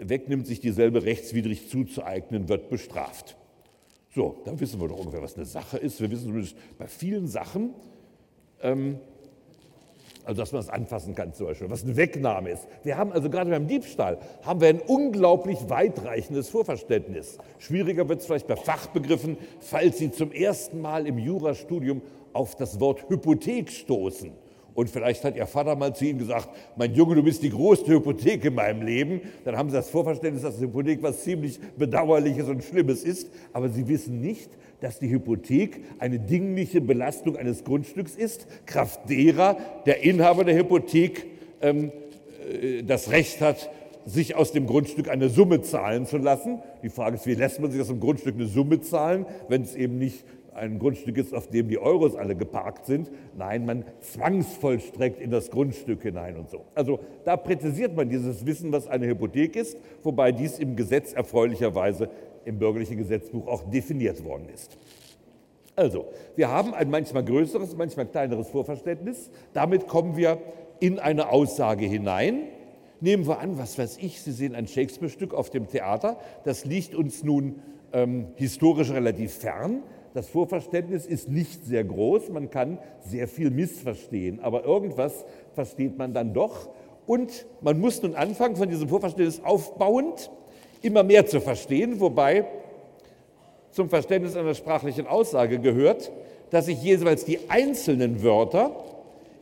wegnimmt, 0.01 0.47
sich 0.47 0.61
dieselbe 0.61 1.05
rechtswidrig 1.05 1.69
zuzueignen, 1.69 2.49
wird 2.49 2.71
bestraft. 2.71 3.37
So, 4.15 4.37
dann 4.45 4.59
wissen 4.61 4.81
wir 4.81 4.89
doch 4.89 4.99
ungefähr, 4.99 5.23
was 5.23 5.37
eine 5.37 5.47
Sache 5.47 5.79
ist. 5.79 6.01
Wir 6.01 6.11
wissen 6.11 6.25
zumindest 6.25 6.57
bei 6.79 6.87
vielen 6.87 7.27
Sachen, 7.27 7.75
ähm, 8.63 8.99
also 10.25 10.41
dass 10.41 10.53
man 10.53 10.61
es 10.61 10.69
anfassen 10.69 11.15
kann 11.15 11.33
zum 11.33 11.47
Beispiel, 11.47 11.71
was 11.71 11.85
eine 11.85 11.97
Wegnahme 11.97 12.51
ist. 12.51 12.67
Wir 12.83 12.97
haben 12.97 13.13
also 13.13 13.29
gerade 13.29 13.51
beim 13.51 13.67
Diebstahl, 13.67 14.19
haben 14.43 14.61
wir 14.61 14.69
ein 14.69 14.81
unglaublich 14.81 15.59
weitreichendes 15.69 16.49
Vorverständnis. 16.49 17.39
Schwieriger 17.59 18.09
wird 18.09 18.21
es 18.21 18.27
vielleicht 18.27 18.47
bei 18.47 18.57
Fachbegriffen, 18.57 19.37
falls 19.61 19.99
Sie 19.99 20.11
zum 20.11 20.33
ersten 20.33 20.81
Mal 20.81 21.07
im 21.07 21.19
Jurastudium 21.19 22.03
auf 22.33 22.55
das 22.57 22.81
Wort 22.81 23.09
Hypothek 23.09 23.71
stoßen. 23.71 24.33
Und 24.75 24.89
vielleicht 24.89 25.23
hat 25.25 25.37
Ihr 25.37 25.47
Vater 25.47 25.77
mal 25.77 25.95
zu 25.95 26.07
Ihnen 26.07 26.19
gesagt, 26.19 26.49
mein 26.77 26.95
Junge, 26.95 27.15
du 27.15 27.23
bist 27.23 27.43
die 27.43 27.51
größte 27.51 27.93
Hypothek 27.93 28.45
in 28.45 28.55
meinem 28.55 28.83
Leben. 28.83 29.21
Dann 29.45 29.57
haben 29.57 29.69
Sie 29.69 29.77
das 29.77 29.91
Vorverständnis, 29.91 30.43
dass 30.43 30.57
die 30.57 30.65
Hypothek 30.65 31.03
was 31.03 31.23
ziemlich 31.23 31.61
Bedauerliches 31.77 32.49
und 32.49 32.65
Schlimmes 32.65 33.05
ist. 33.05 33.31
Aber 33.53 33.69
Sie 33.69 33.87
wissen 33.89 34.21
nicht, 34.21 34.51
dass 34.83 34.99
die 34.99 35.09
Hypothek 35.09 35.81
eine 35.99 36.19
dingliche 36.19 36.81
Belastung 36.81 37.37
eines 37.37 37.65
Grundstücks 37.65 38.17
ist, 38.17 38.47
kraft 38.67 39.09
derer 39.09 39.57
der 39.87 40.03
Inhaber 40.03 40.45
der 40.45 40.57
Hypothek 40.57 41.25
ähm, 41.63 41.93
äh, 42.51 42.83
das 42.83 43.11
Recht 43.11 43.41
hat, 43.41 43.71
sich 44.05 44.35
aus 44.35 44.51
dem 44.51 44.67
Grundstück 44.67 45.09
eine 45.09 45.29
Summe 45.29 45.63
zahlen 45.63 46.07
zu 46.07 46.19
lassen. 46.19 46.61
Die 46.83 46.89
Frage 46.89 47.15
ist, 47.15 47.27
wie 47.27 47.35
lässt 47.35 47.61
man 47.61 47.71
sich 47.71 47.81
aus 47.81 47.87
dem 47.87 48.01
Grundstück 48.01 48.35
eine 48.35 48.47
Summe 48.47 48.81
zahlen, 48.81 49.27
wenn 49.49 49.63
es 49.63 49.77
eben 49.77 49.99
nicht 49.99 50.25
ein 50.55 50.79
Grundstück 50.79 51.17
ist, 51.17 51.33
auf 51.33 51.49
dem 51.49 51.69
die 51.69 51.79
Euros 51.79 52.15
alle 52.15 52.35
geparkt 52.35 52.87
sind. 52.87 53.11
Nein, 53.37 53.65
man 53.65 53.85
zwangsvollstreckt 54.01 55.21
in 55.21 55.31
das 55.31 55.51
Grundstück 55.51 56.03
hinein 56.03 56.37
und 56.37 56.51
so. 56.51 56.65
Also 56.75 57.01
da 57.25 57.37
präzisiert 57.37 57.97
man 57.97 58.09
dieses 58.11 58.45
Wissen, 58.45 58.73
was 58.73 58.87
eine 58.87 59.07
Hypothek 59.07 59.57
ist, 59.57 59.79
wobei 60.03 60.33
dies 60.33 60.59
im 60.59 60.77
Gesetz 60.77 61.13
erfreulicherweise 61.13 62.11
im 62.45 62.59
bürgerlichen 62.59 62.97
Gesetzbuch 62.97 63.47
auch 63.47 63.71
definiert 63.71 64.25
worden 64.25 64.49
ist. 64.53 64.77
Also, 65.75 66.07
wir 66.37 66.49
haben 66.49 66.75
ein 66.75 66.91
manchmal 66.91 67.25
größeres, 67.25 67.77
manchmal 67.77 68.07
kleineres 68.07 68.49
Vorverständnis. 68.49 69.31
Damit 69.55 69.89
kommen 69.89 70.17
wir 70.17 70.39
in 70.81 70.99
eine 70.99 71.31
Aussage 71.31 71.87
hinein. 71.87 72.43
Nehmen 73.01 73.27
wir 73.27 73.39
an, 73.39 73.59
was 73.59 73.79
weiß 73.79 73.99
ich, 74.01 74.21
Sie 74.21 74.33
sehen 74.33 74.55
ein 74.55 74.67
Shakespeare-Stück 74.67 75.35
auf 75.35 75.51
dem 75.51 75.67
Theater. 75.69 76.19
Das 76.45 76.65
liegt 76.65 76.95
uns 76.95 77.25
nun 77.25 77.63
ähm, 77.93 78.29
historisch 78.37 78.91
relativ 78.91 79.33
fern. 79.33 79.83
Das 80.15 80.29
Vorverständnis 80.29 81.07
ist 81.07 81.29
nicht 81.31 81.65
sehr 81.65 81.85
groß, 81.85 82.29
man 82.29 82.51
kann 82.51 82.79
sehr 83.01 83.29
viel 83.29 83.51
missverstehen, 83.51 84.41
aber 84.41 84.65
irgendwas 84.65 85.25
versteht 85.55 85.97
man 85.97 86.13
dann 86.13 86.35
doch. 86.35 86.69
Und 87.07 87.47
man 87.63 87.81
muss 87.81 88.03
nun 88.03 88.15
anfangen, 88.15 88.57
von 88.57 88.69
diesem 88.69 88.89
Vorverständnis 88.89 89.43
aufbauend 89.43 90.31
immer 90.83 91.03
mehr 91.03 91.27
zu 91.27 91.41
verstehen, 91.41 92.01
wobei 92.01 92.45
zum 93.71 93.89
Verständnis 93.89 94.37
einer 94.37 94.55
sprachlichen 94.55 95.07
Aussage 95.07 95.59
gehört, 95.59 96.13
dass 96.51 96.69
ich 96.69 96.83
jeweils 96.83 97.25
die 97.25 97.39
einzelnen 97.49 98.23
Wörter 98.23 98.77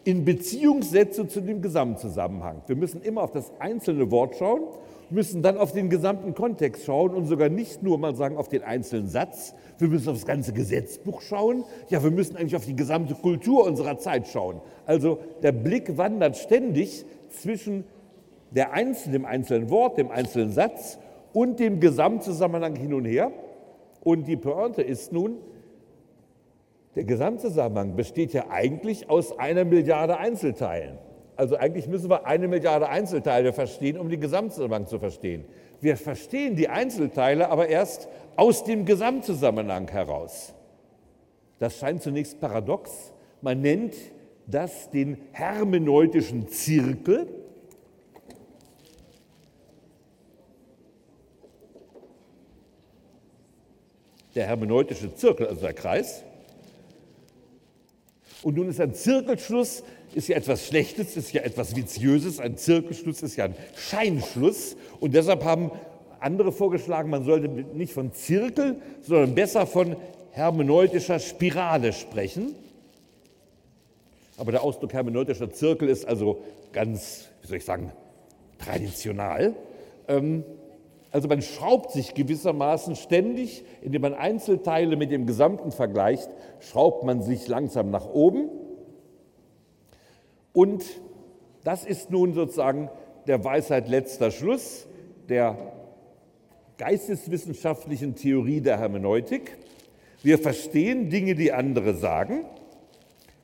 in 0.05 0.25
Beziehung 0.25 0.83
setze 0.83 1.27
zu 1.29 1.41
dem 1.41 1.61
Gesamtzusammenhang. 1.61 2.63
Wir 2.67 2.77
müssen 2.77 3.03
immer 3.03 3.23
auf 3.23 3.33
das 3.33 3.51
einzelne 3.59 4.11
Wort 4.11 4.37
schauen, 4.37 4.63
müssen 5.11 5.43
dann 5.43 5.59
auf 5.59 5.73
den 5.73 5.91
gesamten 5.91 6.35
Kontext 6.35 6.85
schauen 6.85 7.15
und 7.15 7.27
sogar 7.27 7.49
nicht 7.49 7.83
nur 7.83 7.99
mal 7.99 8.15
sagen 8.15 8.37
auf 8.37 8.49
den 8.49 8.63
einzelnen 8.63 9.09
Satz. 9.09 9.55
Wir 9.79 9.89
müssen 9.89 10.09
auf 10.09 10.17
das 10.17 10.27
ganze 10.27 10.53
Gesetzbuch 10.53 11.21
schauen. 11.21 11.65
Ja, 11.89 12.03
wir 12.03 12.13
müssen 12.13 12.37
eigentlich 12.37 12.55
auf 12.55 12.65
die 12.65 12.77
gesamte 12.77 13.15
Kultur 13.15 13.67
unserer 13.67 13.99
Zeit 13.99 14.29
schauen. 14.29 14.61
Also 14.87 15.19
der 15.43 15.53
Blick 15.53 15.99
wandert 15.99 16.37
ständig 16.37 17.05
zwischen 17.29 17.85
der 18.53 18.73
einzelnen, 18.73 19.13
dem 19.13 19.25
einzelnen 19.25 19.71
Wort, 19.71 19.99
dem 19.99 20.11
einzelnen 20.11 20.53
Satz 20.53 20.99
und 21.33 21.61
dem 21.61 21.81
Gesamtzusammenhang 21.81 22.77
hin 22.77 22.95
und 22.95 23.05
her. 23.05 23.33
Und 24.03 24.27
die 24.27 24.37
Pointe 24.37 24.83
ist 24.83 25.13
nun, 25.13 25.39
der 26.97 27.05
Gesamtzusammenhang 27.05 27.95
besteht 27.95 28.33
ja 28.33 28.47
eigentlich 28.51 29.09
aus 29.09 29.39
einer 29.39 29.65
Milliarde 29.65 30.19
Einzelteilen. 30.19 30.99
Also 31.37 31.57
eigentlich 31.57 31.89
müssen 31.89 32.11
wir 32.11 32.27
eine 32.27 32.49
Milliarde 32.49 32.89
Einzelteile 32.89 33.53
verstehen, 33.53 33.97
um 33.97 34.09
den 34.09 34.21
Gesamtzusammenhang 34.21 34.87
zu 34.87 34.99
verstehen. 34.99 35.45
Wir 35.81 35.97
verstehen 35.97 36.57
die 36.57 36.69
Einzelteile 36.69 37.49
aber 37.49 37.69
erst 37.69 38.09
aus 38.37 38.65
dem 38.65 38.85
Gesamtzusammenhang 38.85 39.89
heraus. 39.89 40.53
Das 41.59 41.79
scheint 41.79 42.03
zunächst 42.03 42.41
paradox. 42.41 43.13
Man 43.41 43.61
nennt 43.61 43.95
das 44.47 44.91
den 44.91 45.19
hermeneutischen 45.33 46.49
Zirkel. 46.49 47.29
Der 54.35 54.47
hermeneutische 54.47 55.15
Zirkel, 55.15 55.47
also 55.47 55.61
der 55.61 55.75
Kreis. 55.75 56.23
Und 58.43 58.57
nun 58.57 58.69
ist 58.69 58.81
ein 58.81 58.95
Zirkelschluss 58.95 59.83
ist 60.15 60.29
ja 60.29 60.37
etwas 60.37 60.67
Schlechtes, 60.67 61.17
ist 61.17 61.33
ja 61.33 61.43
etwas 61.43 61.77
Viziöses. 61.77 62.41
Ein 62.41 62.57
Zirkelschluss 62.57 63.23
ist 63.23 63.37
ja 63.37 63.45
ein 63.45 63.55
Scheinschluss. 63.77 64.77
Und 64.99 65.15
deshalb 65.15 65.45
haben 65.45 65.71
andere 66.19 66.53
vorgeschlagen, 66.53 67.11
man 67.11 67.25
sollte 67.25 67.49
nicht 67.49 67.93
von 67.93 68.13
Zirkel, 68.13 68.77
sondern 69.03 69.35
besser 69.35 69.67
von 69.67 69.97
hermeneutischer 70.33 71.19
Spirale 71.19 71.93
sprechen. 71.93 72.55
Aber 74.37 74.53
der 74.53 74.63
Ausdruck 74.63 74.93
hermeneutischer 74.93 75.53
Zirkel 75.53 75.89
ist 75.89 76.07
also 76.07 76.43
ganz, 76.73 77.29
wie 77.43 77.49
soll 77.49 77.57
ich 77.59 77.65
sagen, 77.65 77.93
traditional. 78.59 79.55
Ähm, 80.09 80.45
also 81.13 81.29
man 81.29 81.43
schraubt 81.43 81.91
sich 81.91 82.15
gewissermaßen 82.15 82.95
ständig, 82.95 83.65
indem 83.83 84.03
man 84.03 84.15
Einzelteile 84.15 84.97
mit 84.97 85.11
dem 85.11 85.27
Gesamten 85.27 85.73
vergleicht, 85.73 86.31
schraubt 86.61 87.05
man 87.05 87.23
sich 87.23 87.49
langsam 87.49 87.91
nach 87.91 88.09
oben. 88.09 88.49
Und 90.53 90.85
das 91.65 91.85
ist 91.85 92.11
nun 92.11 92.33
sozusagen 92.35 92.91
der 93.27 93.45
Weisheit 93.45 93.89
letzter 93.89 94.31
Schluss 94.31 94.87
der 95.29 95.57
geisteswissenschaftlichen 96.79 98.15
Theorie 98.15 98.61
der 98.61 98.79
Hermeneutik. 98.79 99.59
Wir 100.23 100.39
verstehen 100.39 101.11
Dinge, 101.11 101.35
die 101.35 101.53
andere 101.53 101.95
sagen, 101.95 102.45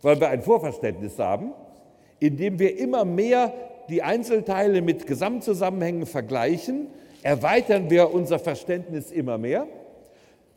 weil 0.02 0.20
wir 0.20 0.28
ein 0.28 0.42
Vorverständnis 0.42 1.18
haben, 1.18 1.52
indem 2.18 2.58
wir 2.58 2.78
immer 2.78 3.04
mehr 3.04 3.52
die 3.88 4.02
Einzelteile 4.02 4.82
mit 4.82 5.06
Gesamtzusammenhängen 5.06 6.06
vergleichen, 6.06 6.88
erweitern 7.26 7.90
wir 7.90 8.14
unser 8.14 8.38
Verständnis 8.38 9.10
immer 9.10 9.36
mehr. 9.36 9.66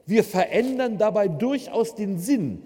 Wir 0.05 0.23
verändern 0.23 0.99
dabei 0.99 1.27
durchaus 1.27 1.95
den 1.95 2.19
Sinn. 2.19 2.61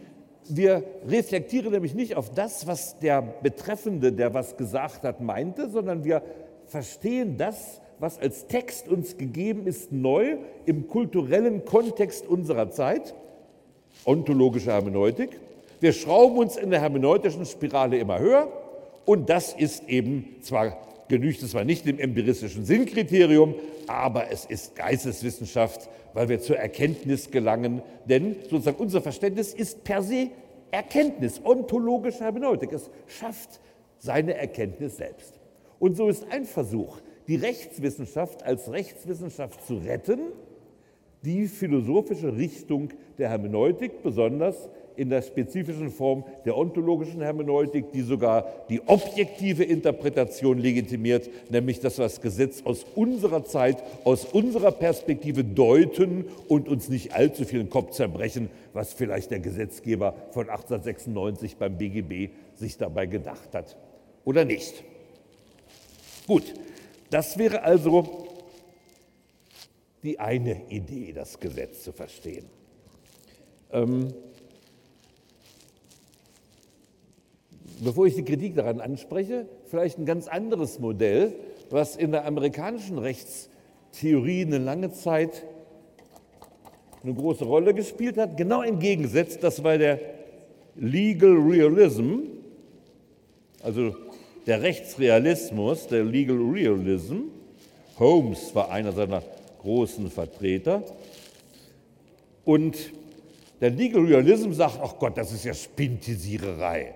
Wir 0.50 0.84
reflektieren 1.08 1.72
nämlich 1.72 1.96
nicht 1.96 2.18
auf 2.18 2.30
das, 2.30 2.68
was 2.68 3.00
der 3.00 3.22
Betreffende, 3.22 4.12
der 4.12 4.34
was 4.34 4.58
gesagt 4.58 5.04
hat, 5.04 5.22
meinte, 5.22 5.70
sondern 5.70 6.04
wir 6.04 6.22
verstehen 6.68 7.38
das, 7.38 7.80
was 8.00 8.20
als 8.20 8.48
Text 8.48 8.90
uns 8.90 9.16
gegeben 9.16 9.68
ist, 9.68 9.94
neu 9.94 10.36
im 10.66 10.90
kulturellen 10.90 11.64
Kontext 11.64 12.28
unserer 12.28 12.72
Zeit, 12.72 13.16
ontologische 14.04 14.72
Hermeneutik. 14.72 15.40
Wir 15.80 15.94
schrauben 15.94 16.40
uns 16.40 16.58
in 16.58 16.72
der 16.72 16.82
hermeneutischen 16.82 17.46
Spirale 17.46 17.98
immer 18.00 18.20
höher 18.20 18.50
und 19.06 19.30
das 19.30 19.54
ist 19.54 19.88
eben 19.88 20.36
zwar 20.42 20.76
genügt 21.14 21.44
es 21.44 21.52
zwar 21.52 21.64
nicht 21.64 21.86
dem 21.86 22.00
empiristischen 22.00 22.66
Sinnkriterium, 22.66 23.54
aber 23.86 24.32
es 24.32 24.46
ist 24.46 24.76
Geisteswissenschaft, 24.76 25.88
weil 26.16 26.28
wir 26.28 26.40
zur 26.40 26.58
Erkenntnis 26.58 27.30
gelangen, 27.30 27.84
denn 28.10 28.36
sozusagen 28.50 28.78
unser 28.78 29.00
Verständnis 29.00 29.54
ist 29.54 29.84
per 29.84 30.02
se 30.02 30.32
Erkenntnis, 30.72 31.40
ontologische 31.46 32.24
Hermeneutik. 32.24 32.72
Es 32.72 32.90
schafft 33.06 33.60
seine 34.00 34.34
Erkenntnis 34.34 34.98
selbst. 34.98 35.40
Und 35.78 35.96
so 35.96 36.10
ist 36.10 36.26
ein 36.32 36.46
Versuch, 36.46 36.98
die 37.28 37.36
Rechtswissenschaft 37.36 38.42
als 38.42 38.72
Rechtswissenschaft 38.72 39.64
zu 39.68 39.76
retten, 39.76 40.20
die 41.24 41.46
philosophische 41.46 42.36
Richtung 42.36 42.90
der 43.20 43.30
Hermeneutik, 43.30 44.02
besonders 44.02 44.68
in 44.96 45.10
der 45.10 45.22
spezifischen 45.22 45.90
Form 45.90 46.24
der 46.46 46.58
ontologischen 46.58 47.22
Hermeneutik, 47.22 47.92
die 47.92 48.02
sogar 48.02 48.48
die 48.70 48.82
objektive 48.86 49.64
Interpretation 49.64 50.58
legitimiert, 50.58 51.30
nämlich 51.50 51.80
dass 51.80 51.98
wir 51.98 52.04
das 52.04 52.22
Gesetz 52.22 52.62
aus 52.64 52.86
unserer 52.96 53.46
Zeit, 53.46 53.84
aus 54.04 54.26
unserer 54.26 54.72
Perspektive 54.72 55.44
deuten 55.44 56.26
und 56.48 56.68
uns 56.68 56.90
nicht 56.90 57.14
allzu 57.14 57.46
viel 57.46 57.60
den 57.60 57.70
Kopf 57.70 57.92
zerbrechen, 57.92 58.50
was 58.74 58.94
vielleicht 58.94 59.32
der 59.32 59.40
Gesetzgeber 59.40 60.16
von 60.32 60.50
1896 60.50 61.58
beim 61.58 61.78
BGB 61.78 62.32
sich 62.56 62.78
dabei 62.78 63.06
gedacht 63.06 63.54
hat 63.54 63.78
oder 64.26 64.46
nicht. 64.46 64.84
Gut, 66.28 66.54
das 67.10 67.38
wäre 67.38 67.64
also 67.64 68.28
die 70.04 70.20
eine 70.20 70.70
Idee, 70.70 71.14
das 71.14 71.40
Gesetz 71.40 71.84
zu 71.84 71.92
verstehen. 71.92 72.46
Ähm, 73.72 74.14
bevor 77.82 78.06
ich 78.06 78.16
die 78.16 78.24
Kritik 78.24 78.56
daran 78.56 78.80
anspreche, 78.80 79.46
vielleicht 79.66 79.98
ein 79.98 80.06
ganz 80.06 80.28
anderes 80.28 80.80
Modell, 80.80 81.34
was 81.70 81.96
in 81.96 82.12
der 82.12 82.26
amerikanischen 82.26 82.98
Rechtstheorie 82.98 84.44
eine 84.46 84.58
lange 84.58 84.92
Zeit 84.92 85.46
eine 87.04 87.14
große 87.14 87.44
Rolle 87.44 87.74
gespielt 87.74 88.18
hat. 88.18 88.38
Genau 88.38 88.62
entgegensetzt, 88.62 89.44
das 89.44 89.64
war 89.64 89.78
der 89.78 90.00
Legal 90.76 91.36
Realism, 91.36 92.20
also 93.62 93.96
der 94.46 94.62
Rechtsrealismus, 94.62 95.88
der 95.88 96.04
Legal 96.04 96.38
Realism. 96.38 97.24
Holmes 98.00 98.54
war 98.56 98.72
einer 98.72 98.92
seiner 98.92 99.22
großen 99.62 100.10
Vertreter. 100.10 100.84
Und 102.44 102.78
der 103.62 103.70
Legal 103.70 104.04
Realism 104.04 104.52
sagt, 104.52 104.80
ach 104.82 104.98
Gott, 105.00 105.18
das 105.18 105.32
ist 105.32 105.46
ja 105.46 105.54
Spintisiererei 105.54 106.94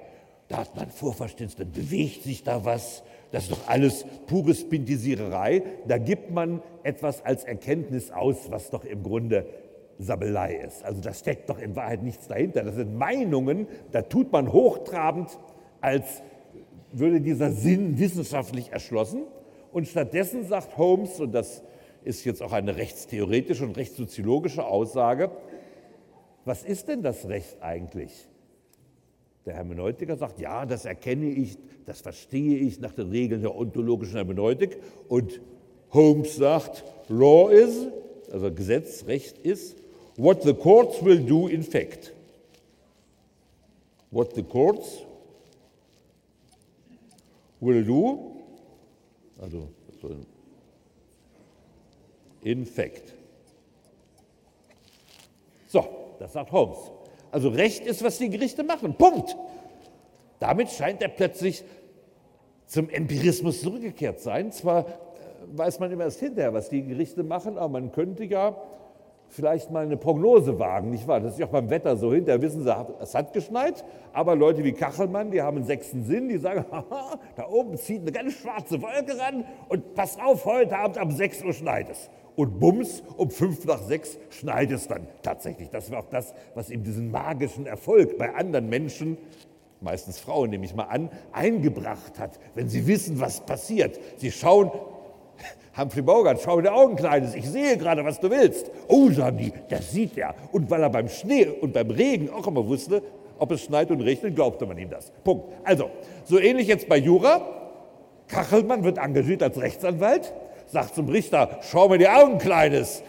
da 0.49 0.57
hat 0.57 0.75
man 0.75 0.89
Vorverständnis, 0.89 1.57
dann 1.57 1.71
bewegt 1.71 2.23
sich 2.23 2.43
da 2.43 2.63
was. 2.63 3.03
Das 3.31 3.43
ist 3.43 3.51
doch 3.51 3.67
alles 3.67 4.05
pure 4.27 4.55
Spintisiererei. 4.55 5.63
Da 5.87 5.97
gibt 5.97 6.31
man 6.31 6.61
etwas 6.83 7.23
als 7.25 7.43
Erkenntnis 7.43 8.11
aus, 8.11 8.49
was 8.49 8.69
doch 8.69 8.85
im 8.85 9.03
Grunde 9.03 9.45
Sabelei 9.99 10.55
ist. 10.55 10.85
Also 10.85 11.01
da 11.01 11.13
steckt 11.13 11.49
doch 11.49 11.59
in 11.59 11.75
Wahrheit 11.75 12.03
nichts 12.03 12.27
dahinter. 12.27 12.63
Das 12.63 12.75
sind 12.75 12.95
Meinungen, 12.95 13.67
da 13.91 14.03
tut 14.03 14.31
man 14.31 14.51
hochtrabend, 14.53 15.37
als 15.81 16.21
würde 16.91 17.19
dieser 17.19 17.51
Sinn 17.51 17.99
wissenschaftlich 17.99 18.71
erschlossen. 18.71 19.23
Und 19.73 19.87
stattdessen 19.87 20.47
sagt 20.47 20.77
Holmes, 20.77 21.19
und 21.19 21.33
das 21.33 21.63
ist 22.03 22.23
jetzt 22.23 22.41
auch 22.41 22.53
eine 22.53 22.77
rechtstheoretische 22.77 23.65
und 23.65 23.75
rechtssoziologische 23.75 24.65
Aussage, 24.65 25.31
was 26.45 26.63
ist 26.63 26.87
denn 26.87 27.01
das 27.01 27.27
Recht 27.27 27.61
eigentlich? 27.61 28.29
Der 29.47 29.55
Hermeneutiker 29.55 30.17
sagt, 30.17 30.41
ja, 30.41 30.65
das 30.65 30.83
erkenne 30.83 31.29
ich, 31.29 31.57
das 31.85 32.01
verstehe 32.01 32.57
ich 32.57 32.81
nach 32.81 32.91
den 32.91 33.11
Regeln 33.11 33.41
der 33.41 33.55
ontologischen 33.55 34.17
Hermeneutik. 34.17 34.77
Und 35.07 35.39
Holmes 35.93 36.35
sagt, 36.35 36.83
Law 37.07 37.49
is, 37.49 37.87
also 38.29 38.53
Gesetz, 38.53 39.05
Recht 39.07 39.37
ist, 39.37 39.77
what 40.17 40.43
the 40.43 40.53
courts 40.53 41.01
will 41.01 41.23
do 41.23 41.47
in 41.47 41.63
fact. 41.63 42.11
What 44.11 44.35
the 44.35 44.43
courts 44.43 45.01
will 47.61 47.85
do, 47.85 48.41
also 49.41 49.69
in 52.41 52.65
fact. 52.65 53.13
So, 55.69 55.87
das 56.19 56.33
sagt 56.33 56.51
Holmes. 56.51 56.96
Also 57.31 57.49
Recht 57.49 57.85
ist, 57.85 58.03
was 58.03 58.17
die 58.17 58.29
Gerichte 58.29 58.63
machen. 58.63 58.95
Punkt. 58.95 59.35
Damit 60.39 60.69
scheint 60.69 61.01
er 61.01 61.09
plötzlich 61.09 61.63
zum 62.67 62.89
Empirismus 62.89 63.61
zurückgekehrt 63.61 64.19
sein. 64.19 64.51
Zwar 64.51 64.81
äh, 64.81 64.87
weiß 65.53 65.79
man 65.79 65.91
immer 65.91 66.03
erst 66.03 66.19
hinterher, 66.19 66.53
was 66.53 66.69
die 66.69 66.83
Gerichte 66.83 67.23
machen, 67.23 67.57
aber 67.57 67.69
man 67.69 67.91
könnte 67.91 68.23
ja 68.25 68.55
vielleicht 69.29 69.71
mal 69.71 69.85
eine 69.85 69.97
Prognose 69.97 70.57
wagen, 70.59 70.89
nicht 70.89 71.07
wahr? 71.07 71.19
Das 71.19 71.33
ist 71.33 71.39
ja 71.39 71.47
auch 71.47 71.51
beim 71.51 71.69
Wetter 71.69 71.97
so. 71.97 72.13
Hinterher 72.13 72.41
wissen 72.41 72.63
sie, 72.63 72.75
es 73.01 73.13
hat 73.13 73.33
geschneit, 73.33 73.83
aber 74.13 74.35
Leute 74.35 74.63
wie 74.63 74.71
Kachelmann, 74.71 75.31
die 75.31 75.41
haben 75.41 75.57
einen 75.57 75.65
sechsten 75.65 76.03
Sinn, 76.03 76.29
die 76.29 76.37
sagen, 76.37 76.65
haha, 76.71 77.19
da 77.35 77.47
oben 77.47 77.77
zieht 77.77 78.01
eine 78.01 78.11
ganz 78.11 78.33
schwarze 78.33 78.81
Wolke 78.81 79.17
ran 79.19 79.45
und 79.69 79.95
pass 79.95 80.17
auf, 80.19 80.45
heute 80.45 80.77
Abend 80.77 81.01
um 81.01 81.11
6 81.11 81.43
Uhr 81.43 81.53
schneit 81.53 81.89
es. 81.89 82.09
Und 82.37 82.59
bums, 82.59 83.03
um 83.17 83.29
fünf 83.29 83.65
nach 83.65 83.81
sechs 83.81 84.17
schneit 84.29 84.71
es 84.71 84.87
dann 84.87 85.07
tatsächlich. 85.21 85.69
Das 85.69 85.91
war 85.91 85.99
auch 85.99 86.09
das, 86.09 86.33
was 86.55 86.69
ihm 86.69 86.83
diesen 86.83 87.11
magischen 87.11 87.65
Erfolg 87.65 88.17
bei 88.17 88.33
anderen 88.33 88.69
Menschen 88.69 89.17
meistens 89.81 90.19
Frauen 90.19 90.49
nehme 90.49 90.65
ich 90.65 90.75
mal 90.75 90.85
an, 90.85 91.09
eingebracht 91.31 92.19
hat, 92.19 92.39
wenn 92.55 92.67
sie 92.69 92.87
wissen, 92.87 93.19
was 93.19 93.41
passiert. 93.41 93.99
Sie 94.17 94.31
schauen, 94.31 94.71
Humphrey 95.77 96.01
Bogart, 96.01 96.41
schau 96.41 96.57
in 96.57 96.63
die 96.63 96.69
Augen, 96.69 96.95
Kleines, 96.95 97.35
ich 97.35 97.47
sehe 97.47 97.77
gerade, 97.77 98.03
was 98.03 98.19
du 98.19 98.29
willst. 98.31 98.71
Oh, 98.87 99.11
sagen 99.11 99.51
das 99.69 99.91
sieht 99.91 100.17
er. 100.17 100.33
Und 100.51 100.69
weil 100.71 100.81
er 100.81 100.89
beim 100.89 101.07
Schnee 101.07 101.47
und 101.47 101.73
beim 101.73 101.91
Regen 101.91 102.29
auch 102.29 102.47
immer 102.47 102.65
wusste, 102.65 103.03
ob 103.37 103.51
es 103.51 103.61
schneit 103.61 103.91
und 103.91 104.01
regnet, 104.01 104.35
glaubte 104.35 104.65
man 104.65 104.77
ihm 104.79 104.89
das. 104.89 105.11
Punkt. 105.23 105.45
Also, 105.63 105.91
so 106.25 106.39
ähnlich 106.39 106.67
jetzt 106.67 106.89
bei 106.89 106.97
Jura. 106.97 107.53
Kachelmann 108.27 108.83
wird 108.83 108.97
engagiert 108.97 109.41
als 109.43 109.61
Rechtsanwalt, 109.61 110.33
sagt 110.67 110.95
zum 110.95 111.09
Richter, 111.09 111.59
schau 111.69 111.89
mir 111.89 111.97
die 111.97 112.07
Augen, 112.07 112.37
Kleines. 112.37 113.03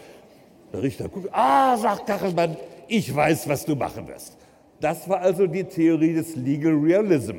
Der 0.72 0.82
Richter 0.82 1.08
guckt, 1.08 1.28
ah, 1.32 1.76
sagt 1.76 2.06
Kachelmann, 2.06 2.56
ich 2.88 3.14
weiß, 3.14 3.48
was 3.48 3.64
du 3.64 3.74
machen 3.74 4.06
wirst. 4.08 4.36
Das 4.80 5.08
war 5.08 5.20
also 5.20 5.46
die 5.46 5.64
Theorie 5.64 6.14
des 6.14 6.36
Legal 6.36 6.74
Realism. 6.74 7.36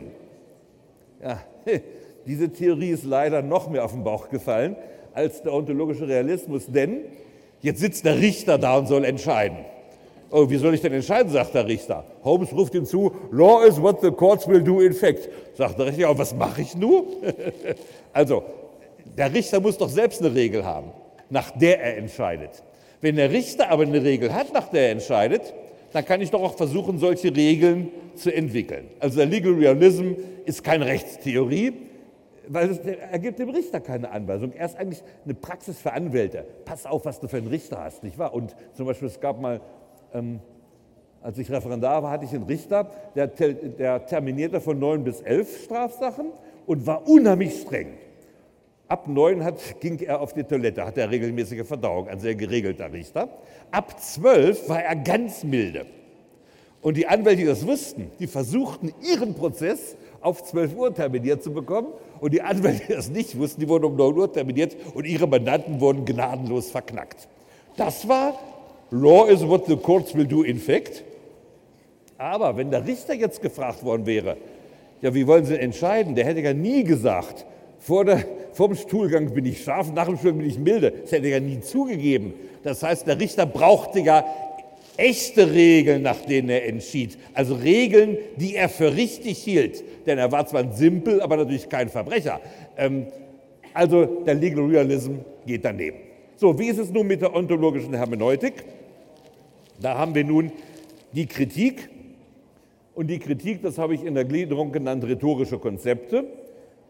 Ja, 1.23 1.41
diese 2.25 2.49
Theorie 2.49 2.89
ist 2.89 3.03
leider 3.03 3.41
noch 3.41 3.69
mehr 3.69 3.85
auf 3.85 3.91
den 3.91 4.03
Bauch 4.03 4.29
gefallen 4.29 4.75
als 5.13 5.41
der 5.41 5.53
ontologische 5.53 6.07
Realismus, 6.07 6.67
denn 6.67 7.01
jetzt 7.61 7.79
sitzt 7.79 8.05
der 8.05 8.19
Richter 8.19 8.57
da 8.57 8.77
und 8.77 8.87
soll 8.87 9.05
entscheiden. 9.05 9.57
Oh, 10.31 10.47
wie 10.49 10.57
soll 10.57 10.75
ich 10.75 10.81
denn 10.81 10.93
entscheiden, 10.93 11.31
sagt 11.31 11.55
der 11.55 11.65
Richter. 11.65 12.03
Holmes 12.23 12.53
ruft 12.53 12.75
ihm 12.75 12.85
zu, 12.85 13.11
Law 13.31 13.63
is 13.63 13.81
what 13.81 14.01
the 14.01 14.11
courts 14.11 14.47
will 14.47 14.61
do 14.61 14.79
in 14.79 14.93
fact. 14.93 15.27
Sagt 15.55 15.79
der 15.79 15.87
Richter, 15.87 16.01
ja, 16.01 16.17
was 16.17 16.35
mache 16.35 16.61
ich 16.61 16.75
nun? 16.75 17.05
also, 18.13 18.43
der 19.19 19.33
Richter 19.33 19.59
muss 19.59 19.77
doch 19.77 19.89
selbst 19.89 20.21
eine 20.23 20.33
Regel 20.33 20.63
haben, 20.65 20.91
nach 21.29 21.51
der 21.51 21.81
er 21.81 21.97
entscheidet. 21.97 22.63
Wenn 23.01 23.17
der 23.17 23.31
Richter 23.31 23.69
aber 23.69 23.83
eine 23.83 24.01
Regel 24.01 24.33
hat, 24.33 24.53
nach 24.53 24.69
der 24.69 24.83
er 24.83 24.91
entscheidet, 24.91 25.53
dann 25.91 26.05
kann 26.05 26.21
ich 26.21 26.31
doch 26.31 26.41
auch 26.41 26.55
versuchen, 26.55 26.99
solche 26.99 27.35
Regeln 27.35 27.89
zu 28.15 28.33
entwickeln. 28.33 28.87
Also 28.99 29.17
der 29.17 29.25
Legal 29.25 29.53
Realism 29.53 30.13
ist 30.45 30.63
keine 30.63 30.85
Rechtstheorie, 30.85 31.73
weil 32.47 32.69
es 32.69 32.79
ergibt 32.79 33.39
dem 33.39 33.49
Richter 33.49 33.81
keine 33.81 34.09
Anweisung. 34.09 34.53
Er 34.53 34.67
ist 34.67 34.77
eigentlich 34.77 35.03
eine 35.25 35.33
Praxis 35.33 35.77
für 35.77 35.91
Anwälte. 35.91 36.45
Pass 36.63 36.85
auf, 36.85 37.03
was 37.03 37.19
du 37.19 37.27
für 37.27 37.37
einen 37.37 37.47
Richter 37.47 37.83
hast, 37.83 38.03
nicht 38.03 38.17
wahr? 38.17 38.33
Und 38.33 38.55
zum 38.73 38.85
Beispiel, 38.85 39.09
es 39.09 39.19
gab 39.19 39.41
mal, 39.41 39.59
ähm, 40.13 40.39
als 41.21 41.37
ich 41.37 41.51
Referendar 41.51 42.03
war, 42.03 42.11
hatte 42.11 42.23
ich 42.23 42.31
einen 42.31 42.43
Richter, 42.43 42.89
der, 43.15 43.27
der 43.27 44.05
terminierte 44.05 44.61
von 44.61 44.79
neun 44.79 45.03
bis 45.03 45.19
elf 45.19 45.65
Strafsachen 45.65 46.27
und 46.65 46.87
war 46.87 47.05
unheimlich 47.05 47.59
streng. 47.59 47.87
Ab 48.89 49.07
neun 49.07 49.43
hat, 49.43 49.79
ging 49.79 49.99
er 49.99 50.19
auf 50.19 50.33
die 50.33 50.43
Toilette, 50.43 50.83
hat 50.83 50.97
er 50.97 51.11
regelmäßige 51.11 51.65
Verdauung, 51.65 52.07
ein 52.07 52.19
sehr 52.19 52.33
geregelter 52.33 52.91
Richter. 52.91 53.29
Ab 53.69 54.01
zwölf 54.01 54.67
war 54.67 54.81
er 54.81 54.95
ganz 54.95 55.43
milde. 55.43 55.85
Und 56.81 56.97
die 56.97 57.05
Anwälte, 57.05 57.41
die 57.41 57.47
das 57.47 57.67
wussten, 57.67 58.09
die 58.19 58.25
versuchten, 58.25 58.91
ihren 59.01 59.35
Prozess 59.35 59.95
auf 60.21 60.43
12 60.43 60.75
Uhr 60.75 60.93
terminiert 60.93 61.43
zu 61.43 61.53
bekommen. 61.53 61.89
Und 62.19 62.33
die 62.33 62.41
Anwälte, 62.41 62.87
die 62.87 62.93
das 62.93 63.09
nicht 63.09 63.37
wussten, 63.37 63.61
die 63.61 63.69
wurden 63.69 63.85
um 63.85 63.95
9 63.95 64.17
Uhr 64.17 64.33
terminiert 64.33 64.75
und 64.95 65.05
ihre 65.05 65.27
Mandanten 65.27 65.79
wurden 65.79 66.03
gnadenlos 66.03 66.71
verknackt. 66.71 67.27
Das 67.77 68.07
war 68.07 68.39
Law 68.91 69.27
is 69.27 69.47
what 69.47 69.67
the 69.67 69.77
courts 69.77 70.15
will 70.15 70.25
do 70.25 70.41
in 70.41 70.57
fact. 70.57 71.03
Aber 72.17 72.57
wenn 72.57 72.71
der 72.71 72.87
Richter 72.87 73.13
jetzt 73.13 73.41
gefragt 73.41 73.83
worden 73.83 74.05
wäre, 74.07 74.35
ja, 75.01 75.13
wie 75.13 75.27
wollen 75.27 75.45
Sie 75.45 75.57
entscheiden? 75.57 76.15
Der 76.15 76.25
hätte 76.25 76.41
ja 76.41 76.53
nie 76.53 76.83
gesagt, 76.83 77.45
vor, 77.79 78.03
der, 78.03 78.25
vor 78.59 78.67
dem 78.67 78.75
Stuhlgang 78.75 79.33
bin 79.33 79.45
ich 79.45 79.63
scharf, 79.63 79.93
nach 79.93 80.07
dem 80.07 80.17
Stuhlgang 80.17 80.39
bin 80.39 80.49
ich 80.49 80.59
milde. 80.59 80.91
Das 80.91 81.13
hätte 81.13 81.27
er 81.27 81.37
ja 81.37 81.39
nie 81.39 81.61
zugegeben. 81.61 82.33
Das 82.61 82.83
heißt, 82.83 83.07
der 83.07 83.17
Richter 83.17 83.45
brauchte 83.45 84.01
ja 84.01 84.25
echte 84.97 85.53
Regeln, 85.53 86.01
nach 86.01 86.19
denen 86.25 86.49
er 86.49 86.67
entschied. 86.67 87.17
Also 87.33 87.55
Regeln, 87.55 88.17
die 88.35 88.57
er 88.57 88.67
für 88.67 88.97
richtig 88.97 89.37
hielt. 89.37 89.81
Denn 90.05 90.17
er 90.17 90.33
war 90.33 90.45
zwar 90.45 90.63
ein 90.63 90.73
Simpel, 90.73 91.21
aber 91.21 91.37
natürlich 91.37 91.69
kein 91.69 91.87
Verbrecher. 91.87 92.41
Ähm, 92.75 93.07
also 93.73 94.03
der 94.25 94.33
Legal 94.33 94.65
Realism 94.65 95.19
geht 95.45 95.63
daneben. 95.63 95.99
So, 96.35 96.59
wie 96.59 96.67
ist 96.67 96.79
es 96.79 96.91
nun 96.91 97.07
mit 97.07 97.21
der 97.21 97.33
ontologischen 97.33 97.93
Hermeneutik? 97.93 98.65
Da 99.79 99.97
haben 99.97 100.13
wir 100.13 100.25
nun 100.25 100.51
die 101.13 101.27
Kritik. 101.27 101.87
Und 102.93 103.07
die 103.07 103.19
Kritik, 103.19 103.61
das 103.61 103.77
habe 103.77 103.95
ich 103.95 104.03
in 104.03 104.15
der 104.15 104.25
Gliederung 104.25 104.73
genannt, 104.73 105.05
rhetorische 105.05 105.59
Konzepte, 105.59 106.25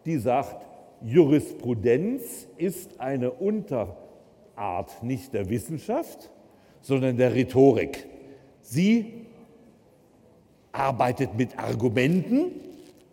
die 0.04 0.16
sagt, 0.16 0.66
Jurisprudenz 1.02 2.46
ist 2.56 3.00
eine 3.00 3.30
Unterart 3.32 5.02
nicht 5.02 5.32
der 5.32 5.48
Wissenschaft, 5.48 6.30
sondern 6.82 7.16
der 7.16 7.34
Rhetorik. 7.34 8.06
Sie 8.60 9.26
arbeitet 10.72 11.36
mit 11.36 11.58
Argumenten, 11.58 12.52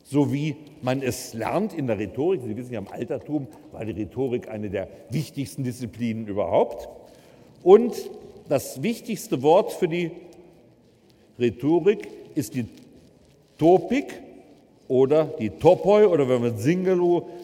so 0.04 0.32
wie 0.32 0.56
man 0.82 1.02
es 1.02 1.34
lernt 1.34 1.73
in 1.73 1.88
der 1.88 1.97
Rhetorik. 1.97 2.41
Sie 2.41 2.56
wissen 2.56 2.73
ja, 2.73 2.80
im 2.80 2.88
Altertum 2.88 3.47
war 3.71 3.84
die 3.86 3.91
Rhetorik 3.91 4.50
eine 4.50 4.69
der 4.69 4.88
wichtigsten 5.10 5.63
Disziplinen 5.63 6.28
überhaupt. 6.28 6.88
Und 7.63 7.95
das 8.47 8.84
wichtigste 8.84 9.41
Wort 9.41 9.73
für 9.73 9.88
die 9.88 10.12
Rhetorik 11.39 12.08
ist 12.36 12.56
die 12.56 12.67
Topik 13.58 14.21
oder 14.88 15.26
die 15.26 15.50
Topoi 15.50 16.06
oder 16.06 16.30
wenn 16.30 16.43
wir 16.43 16.54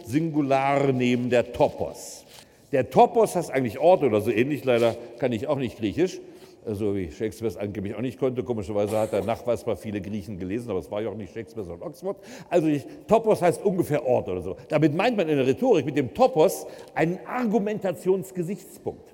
Singular 0.05 0.91
nehmen, 0.91 1.29
der 1.29 1.51
Topos. 1.51 2.25
Der 2.71 2.89
Topos 2.89 3.35
heißt 3.35 3.51
eigentlich 3.51 3.79
Ort 3.79 4.03
oder 4.03 4.21
so 4.21 4.31
ähnlich, 4.31 4.63
leider 4.65 4.95
kann 5.19 5.31
ich 5.31 5.47
auch 5.47 5.57
nicht 5.57 5.77
Griechisch, 5.77 6.19
so 6.65 6.95
wie 6.95 7.11
Shakespeare 7.11 7.47
es 7.47 7.57
angeblich 7.57 7.95
auch 7.95 8.01
nicht 8.01 8.17
konnte. 8.17 8.43
Komischerweise 8.43 8.97
hat 8.97 9.13
er 9.13 9.23
nachweisbar 9.23 9.75
viele 9.75 10.01
Griechen 10.01 10.39
gelesen, 10.39 10.71
aber 10.71 10.79
es 10.79 10.89
war 10.89 11.01
ja 11.01 11.09
auch 11.09 11.15
nicht 11.15 11.33
Shakespeare, 11.33 11.65
sondern 11.65 11.87
Oxford. 11.87 12.17
Also 12.49 12.67
Topos 13.07 13.41
heißt 13.41 13.63
ungefähr 13.63 14.05
Ort 14.05 14.29
oder 14.29 14.41
so. 14.41 14.55
Damit 14.69 14.95
meint 14.95 15.17
man 15.17 15.27
in 15.29 15.37
der 15.37 15.45
Rhetorik 15.45 15.85
mit 15.85 15.97
dem 15.97 16.13
Topos 16.13 16.65
einen 16.95 17.19
Argumentationsgesichtspunkt. 17.25 19.13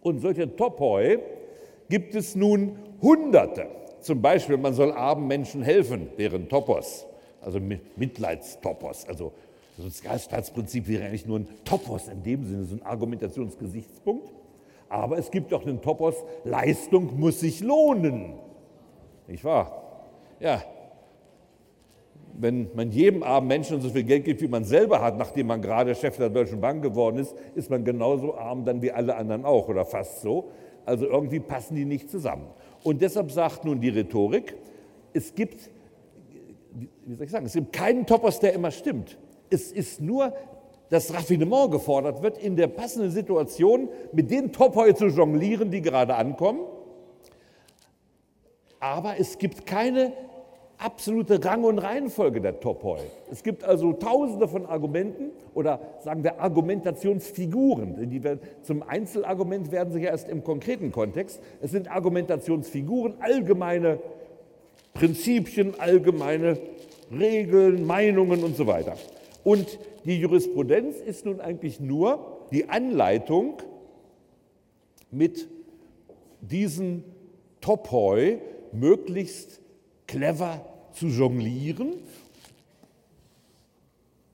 Und 0.00 0.20
solche 0.20 0.56
Topoi 0.56 1.18
gibt 1.88 2.14
es 2.14 2.34
nun 2.34 2.78
Hunderte. 3.02 3.66
Zum 4.00 4.22
Beispiel, 4.22 4.56
man 4.56 4.74
soll 4.74 4.92
armen 4.92 5.26
Menschen 5.26 5.62
helfen, 5.62 6.08
deren 6.18 6.48
Topos 6.48 7.07
also 7.48 7.60
Mitleidstopos. 7.96 9.06
Also 9.08 9.32
das 9.76 9.86
Sozialstaatsprinzip 9.86 10.86
wäre 10.86 11.06
eigentlich 11.06 11.26
nur 11.26 11.40
ein 11.40 11.48
Topos 11.64 12.08
in 12.08 12.22
dem 12.22 12.44
Sinne, 12.44 12.64
so 12.64 12.76
ein 12.76 12.82
Argumentationsgesichtspunkt. 12.82 14.30
Aber 14.90 15.18
es 15.18 15.30
gibt 15.30 15.52
auch 15.54 15.62
den 15.62 15.80
Topos, 15.80 16.14
Leistung 16.44 17.18
muss 17.18 17.40
sich 17.40 17.60
lohnen. 17.60 18.34
Nicht 19.26 19.44
wahr? 19.44 20.02
Ja. 20.40 20.62
Wenn 22.40 22.68
man 22.74 22.92
jedem 22.92 23.22
armen 23.22 23.48
Menschen 23.48 23.80
so 23.80 23.88
viel 23.88 24.04
Geld 24.04 24.24
gibt, 24.24 24.40
wie 24.42 24.48
man 24.48 24.64
selber 24.64 25.00
hat, 25.00 25.18
nachdem 25.18 25.48
man 25.48 25.60
gerade 25.60 25.94
Chef 25.94 26.16
der 26.18 26.28
Deutschen 26.28 26.60
Bank 26.60 26.82
geworden 26.82 27.18
ist, 27.18 27.34
ist 27.54 27.70
man 27.70 27.84
genauso 27.84 28.36
arm 28.36 28.64
dann 28.64 28.80
wie 28.82 28.92
alle 28.92 29.16
anderen 29.16 29.44
auch 29.44 29.68
oder 29.68 29.84
fast 29.84 30.20
so. 30.20 30.50
Also 30.84 31.06
irgendwie 31.06 31.40
passen 31.40 31.76
die 31.76 31.84
nicht 31.84 32.10
zusammen. 32.10 32.46
Und 32.84 33.00
deshalb 33.00 33.30
sagt 33.30 33.64
nun 33.64 33.80
die 33.80 33.88
Rhetorik, 33.88 34.54
es 35.12 35.34
gibt 35.34 35.70
wie 37.06 37.14
soll 37.14 37.26
ich 37.26 37.30
sagen, 37.30 37.46
es 37.46 37.54
gibt 37.54 37.72
keinen 37.72 38.06
Topos, 38.06 38.40
der 38.40 38.52
immer 38.52 38.70
stimmt. 38.70 39.18
Es 39.50 39.72
ist 39.72 40.00
nur 40.00 40.32
das 40.90 41.12
Raffinement 41.12 41.70
gefordert 41.70 42.22
wird, 42.22 42.38
in 42.38 42.56
der 42.56 42.68
passenden 42.68 43.10
Situation 43.10 43.88
mit 44.12 44.30
den 44.30 44.52
Topoi 44.52 44.92
zu 44.94 45.06
jonglieren, 45.06 45.70
die 45.70 45.82
gerade 45.82 46.14
ankommen. 46.14 46.60
Aber 48.80 49.18
es 49.18 49.38
gibt 49.38 49.66
keine 49.66 50.12
absolute 50.78 51.44
Rang- 51.44 51.64
und 51.64 51.78
Reihenfolge 51.78 52.40
der 52.40 52.60
Topoi. 52.60 53.00
Es 53.30 53.42
gibt 53.42 53.64
also 53.64 53.92
tausende 53.92 54.46
von 54.46 54.64
Argumenten 54.64 55.30
oder 55.54 55.80
sagen 56.00 56.22
wir 56.22 56.40
Argumentationsfiguren. 56.40 58.08
Die 58.08 58.22
werden, 58.22 58.40
zum 58.62 58.82
Einzelargument 58.84 59.72
werden 59.72 59.92
sie 59.92 60.00
ja 60.00 60.10
erst 60.10 60.28
im 60.28 60.44
konkreten 60.44 60.92
Kontext. 60.92 61.42
Es 61.60 61.72
sind 61.72 61.90
Argumentationsfiguren, 61.90 63.14
allgemeine 63.18 63.98
Prinzipien, 64.98 65.78
allgemeine 65.78 66.58
Regeln, 67.16 67.86
Meinungen 67.86 68.42
und 68.42 68.56
so 68.56 68.66
weiter. 68.66 68.96
Und 69.44 69.78
die 70.04 70.18
Jurisprudenz 70.18 70.96
ist 70.96 71.24
nun 71.24 71.40
eigentlich 71.40 71.78
nur 71.80 72.46
die 72.50 72.68
Anleitung, 72.68 73.62
mit 75.10 75.48
diesen 76.40 77.04
Topoi 77.60 78.38
möglichst 78.72 79.60
clever 80.06 80.64
zu 80.92 81.06
jonglieren. 81.06 81.94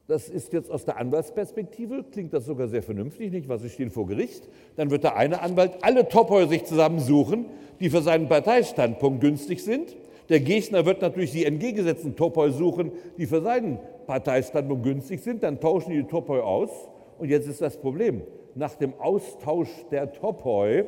Das 0.06 0.28
ist 0.28 0.52
jetzt 0.52 0.70
aus 0.70 0.84
der 0.84 0.98
Anwaltsperspektive, 0.98 2.04
klingt 2.10 2.34
das 2.34 2.44
sogar 2.44 2.68
sehr 2.68 2.82
vernünftig, 2.82 3.32
nicht? 3.32 3.48
Was, 3.48 3.62
sie 3.62 3.70
stehen 3.70 3.90
vor 3.90 4.06
Gericht. 4.06 4.48
Dann 4.76 4.90
wird 4.90 5.04
der 5.04 5.16
eine 5.16 5.40
Anwalt 5.40 5.78
alle 5.82 6.08
Topoi 6.08 6.46
sich 6.46 6.64
zusammensuchen, 6.64 7.46
die 7.80 7.88
für 7.88 8.02
seinen 8.02 8.28
Parteistandpunkt 8.28 9.20
günstig 9.20 9.62
sind. 9.62 9.96
Der 10.28 10.40
Gegner 10.40 10.86
wird 10.86 11.02
natürlich 11.02 11.32
die 11.32 11.44
entgegengesetzten 11.44 12.16
Topoi 12.16 12.50
suchen, 12.50 12.92
die 13.18 13.26
für 13.26 13.42
seinen 13.42 13.78
Parteistandpunkt 14.06 14.84
günstig 14.84 15.20
sind. 15.20 15.42
Dann 15.42 15.60
tauschen 15.60 15.92
die 15.92 16.04
Topoi 16.04 16.40
aus. 16.40 16.70
Und 17.18 17.28
jetzt 17.28 17.46
ist 17.46 17.60
das 17.60 17.76
Problem. 17.76 18.22
Nach 18.54 18.74
dem 18.74 18.94
Austausch 18.98 19.68
der 19.90 20.12
Topoi 20.12 20.84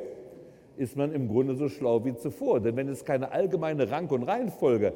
ist 0.76 0.96
man 0.96 1.12
im 1.12 1.28
Grunde 1.28 1.54
so 1.54 1.68
schlau 1.68 2.04
wie 2.04 2.14
zuvor. 2.16 2.60
Denn 2.60 2.76
wenn 2.76 2.88
es 2.88 3.04
keine 3.04 3.32
allgemeine 3.32 3.90
Rang- 3.90 4.08
und 4.08 4.22
Reihenfolge 4.22 4.92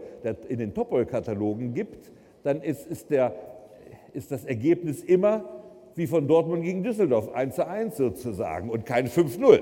in 0.49 0.59
den 0.59 0.75
Topoi-Katalogen 0.75 1.75
gibt, 1.75 2.11
dann 2.43 2.63
ist, 2.63 2.87
ist, 2.87 3.11
der, 3.11 3.35
ist 4.15 4.31
das 4.31 4.45
Ergebnis 4.45 5.03
immer 5.03 5.45
wie 5.97 6.07
von 6.07 6.27
Dortmund 6.27 6.63
gegen 6.65 6.83
Düsseldorf, 6.83 7.33
1 7.35 7.57
zu 7.57 7.67
1 7.67 7.97
sozusagen 7.97 8.71
und 8.71 8.87
kein 8.87 9.09
5-0. 9.09 9.61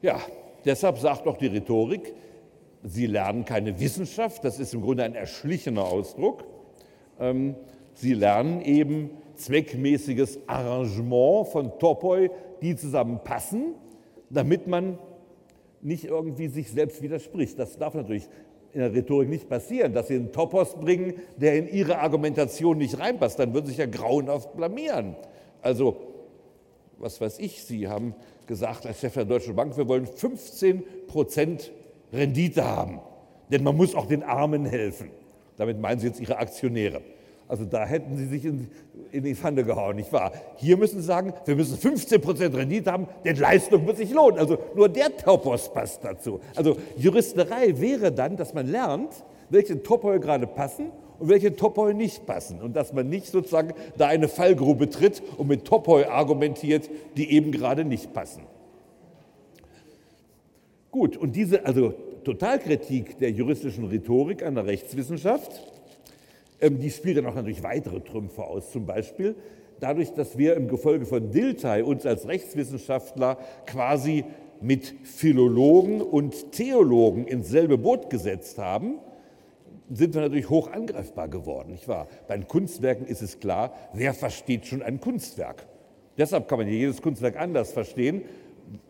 Ja, 0.00 0.20
deshalb 0.64 0.98
sagt 0.98 1.26
doch 1.26 1.36
die 1.36 1.48
Rhetorik, 1.48 2.14
Sie 2.88 3.04
lernen 3.06 3.44
keine 3.44 3.80
Wissenschaft, 3.80 4.44
das 4.44 4.58
ist 4.58 4.72
im 4.72 4.80
Grunde 4.80 5.04
ein 5.04 5.14
erschlichener 5.14 5.84
Ausdruck. 5.84 6.44
Ähm, 7.20 7.54
Sie 7.92 8.14
lernen 8.14 8.62
eben 8.62 9.10
zweckmäßiges 9.34 10.40
Arrangement 10.46 11.48
von 11.48 11.78
Topoi, 11.78 12.30
die 12.62 12.76
zusammenpassen, 12.76 13.74
damit 14.30 14.66
man 14.66 14.98
nicht 15.82 16.04
irgendwie 16.04 16.48
sich 16.48 16.70
selbst 16.70 17.02
widerspricht. 17.02 17.58
Das 17.58 17.76
darf 17.76 17.94
natürlich 17.94 18.28
in 18.72 18.80
der 18.80 18.94
Rhetorik 18.94 19.28
nicht 19.28 19.48
passieren, 19.48 19.92
dass 19.92 20.08
Sie 20.08 20.14
einen 20.14 20.32
Topos 20.32 20.74
bringen, 20.76 21.14
der 21.36 21.58
in 21.58 21.68
Ihre 21.68 21.98
Argumentation 21.98 22.78
nicht 22.78 22.98
reinpasst. 22.98 23.38
Dann 23.38 23.52
würden 23.52 23.66
Sie 23.66 23.72
sich 23.72 23.78
ja 23.78 23.86
grauenhaft 23.86 24.56
blamieren. 24.56 25.16
Also, 25.60 25.96
was 26.98 27.20
weiß 27.20 27.38
ich, 27.38 27.62
Sie 27.64 27.86
haben 27.86 28.14
gesagt 28.46 28.86
als 28.86 29.00
Chef 29.00 29.14
der 29.14 29.26
Deutschen 29.26 29.54
Bank, 29.54 29.76
wir 29.76 29.88
wollen 29.88 30.06
15 30.06 30.82
Prozent 31.06 31.70
Rendite 32.12 32.64
haben. 32.64 33.00
Denn 33.50 33.62
man 33.62 33.76
muss 33.76 33.94
auch 33.94 34.06
den 34.06 34.22
Armen 34.22 34.64
helfen. 34.64 35.10
Damit 35.56 35.80
meinen 35.80 35.98
Sie 35.98 36.06
jetzt 36.06 36.20
Ihre 36.20 36.38
Aktionäre. 36.38 37.00
Also 37.48 37.64
da 37.64 37.86
hätten 37.86 38.16
Sie 38.16 38.26
sich 38.26 38.44
in, 38.44 38.68
in 39.10 39.24
die 39.24 39.34
Pfanne 39.34 39.64
gehauen, 39.64 39.96
nicht 39.96 40.12
wahr? 40.12 40.32
Hier 40.56 40.76
müssen 40.76 41.00
Sie 41.00 41.06
sagen, 41.06 41.32
wir 41.46 41.56
müssen 41.56 41.78
15 41.78 42.20
Prozent 42.20 42.54
Rendite 42.54 42.92
haben, 42.92 43.08
denn 43.24 43.36
Leistung 43.36 43.84
muss 43.84 43.96
sich 43.96 44.12
lohnen. 44.12 44.38
Also 44.38 44.58
nur 44.76 44.88
der 44.90 45.16
Topos 45.16 45.72
passt 45.72 46.04
dazu. 46.04 46.40
Also 46.54 46.76
Juristerei 46.96 47.80
wäre 47.80 48.12
dann, 48.12 48.36
dass 48.36 48.52
man 48.52 48.66
lernt, 48.66 49.24
welche 49.48 49.82
Topoi 49.82 50.18
gerade 50.18 50.46
passen 50.46 50.92
und 51.18 51.30
welche 51.30 51.56
Topoi 51.56 51.94
nicht 51.94 52.26
passen. 52.26 52.60
Und 52.60 52.76
dass 52.76 52.92
man 52.92 53.08
nicht 53.08 53.26
sozusagen 53.26 53.72
da 53.96 54.08
eine 54.08 54.28
Fallgrube 54.28 54.90
tritt 54.90 55.22
und 55.38 55.48
mit 55.48 55.64
Topoi 55.64 56.04
argumentiert, 56.04 56.90
die 57.16 57.32
eben 57.32 57.50
gerade 57.50 57.84
nicht 57.86 58.12
passen. 58.12 58.42
Gut, 60.90 61.16
und 61.16 61.36
diese 61.36 61.66
also 61.66 61.94
Totalkritik 62.24 63.18
der 63.18 63.30
juristischen 63.30 63.86
Rhetorik 63.86 64.42
an 64.42 64.54
der 64.54 64.66
Rechtswissenschaft, 64.66 65.62
ähm, 66.60 66.78
die 66.78 66.90
spielt 66.90 67.18
dann 67.18 67.26
auch 67.26 67.34
natürlich 67.34 67.62
weitere 67.62 68.00
Trümpfe 68.00 68.44
aus. 68.44 68.72
Zum 68.72 68.86
Beispiel 68.86 69.36
dadurch, 69.80 70.12
dass 70.12 70.38
wir 70.38 70.56
im 70.56 70.68
Gefolge 70.68 71.06
von 71.06 71.30
Dilthey 71.30 71.82
uns 71.82 72.06
als 72.06 72.26
Rechtswissenschaftler 72.26 73.38
quasi 73.66 74.24
mit 74.60 74.94
Philologen 75.04 76.00
und 76.00 76.52
Theologen 76.52 77.26
ins 77.26 77.48
selbe 77.48 77.78
Boot 77.78 78.10
gesetzt 78.10 78.58
haben, 78.58 78.98
sind 79.90 80.14
wir 80.14 80.20
natürlich 80.20 80.50
hoch 80.50 80.70
angreifbar 80.70 81.28
geworden, 81.28 81.72
nicht 81.72 81.88
wahr? 81.88 82.08
Bei 82.26 82.36
den 82.36 82.46
Kunstwerken 82.46 83.06
ist 83.06 83.22
es 83.22 83.40
klar, 83.40 83.72
wer 83.94 84.12
versteht 84.12 84.66
schon 84.66 84.82
ein 84.82 85.00
Kunstwerk? 85.00 85.66
Deshalb 86.18 86.48
kann 86.48 86.58
man 86.58 86.68
jedes 86.68 87.00
Kunstwerk 87.00 87.40
anders 87.40 87.72
verstehen. 87.72 88.22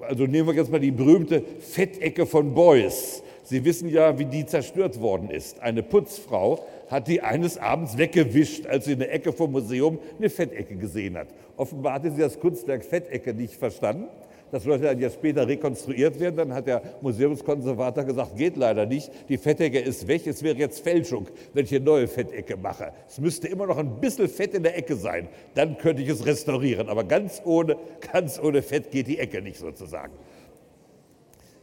Also 0.00 0.26
nehmen 0.26 0.48
wir 0.48 0.54
jetzt 0.54 0.70
mal 0.70 0.80
die 0.80 0.90
berühmte 0.90 1.42
Fettecke 1.60 2.26
von 2.26 2.54
Beuys. 2.54 3.22
Sie 3.44 3.64
wissen 3.64 3.88
ja, 3.88 4.18
wie 4.18 4.26
die 4.26 4.44
zerstört 4.44 5.00
worden 5.00 5.30
ist. 5.30 5.60
Eine 5.60 5.82
Putzfrau 5.82 6.64
hat 6.88 7.08
die 7.08 7.22
eines 7.22 7.56
Abends 7.56 7.96
weggewischt, 7.96 8.66
als 8.66 8.84
sie 8.84 8.92
in 8.92 8.98
der 8.98 9.12
Ecke 9.12 9.32
vom 9.32 9.52
Museum 9.52 9.98
eine 10.18 10.28
Fettecke 10.28 10.76
gesehen 10.76 11.16
hat. 11.16 11.28
Offenbar 11.56 11.94
hatte 11.94 12.10
sie 12.10 12.20
das 12.20 12.38
Kunstwerk 12.38 12.84
Fettecke 12.84 13.32
nicht 13.32 13.54
verstanden. 13.54 14.08
Das 14.50 14.64
sollte 14.64 14.84
dann 14.84 14.98
ja 14.98 15.10
später 15.10 15.46
rekonstruiert 15.46 16.18
werden. 16.20 16.36
Dann 16.36 16.54
hat 16.54 16.66
der 16.66 16.82
Museumskonservator 17.00 18.04
gesagt, 18.04 18.36
geht 18.36 18.56
leider 18.56 18.86
nicht. 18.86 19.10
Die 19.28 19.36
Fettecke 19.36 19.78
ist 19.78 20.08
weg. 20.08 20.26
Es 20.26 20.42
wäre 20.42 20.56
jetzt 20.56 20.80
Fälschung, 20.80 21.28
wenn 21.52 21.64
ich 21.64 21.74
eine 21.74 21.84
neue 21.84 22.08
Fettecke 22.08 22.56
mache. 22.56 22.92
Es 23.06 23.18
müsste 23.18 23.48
immer 23.48 23.66
noch 23.66 23.78
ein 23.78 24.00
bisschen 24.00 24.28
Fett 24.28 24.54
in 24.54 24.62
der 24.62 24.76
Ecke 24.76 24.96
sein. 24.96 25.28
Dann 25.54 25.76
könnte 25.78 26.02
ich 26.02 26.08
es 26.08 26.24
restaurieren. 26.24 26.88
Aber 26.88 27.04
ganz 27.04 27.42
ohne, 27.44 27.76
ganz 28.12 28.38
ohne 28.38 28.62
Fett 28.62 28.90
geht 28.90 29.06
die 29.06 29.18
Ecke 29.18 29.42
nicht 29.42 29.58
sozusagen. 29.58 30.12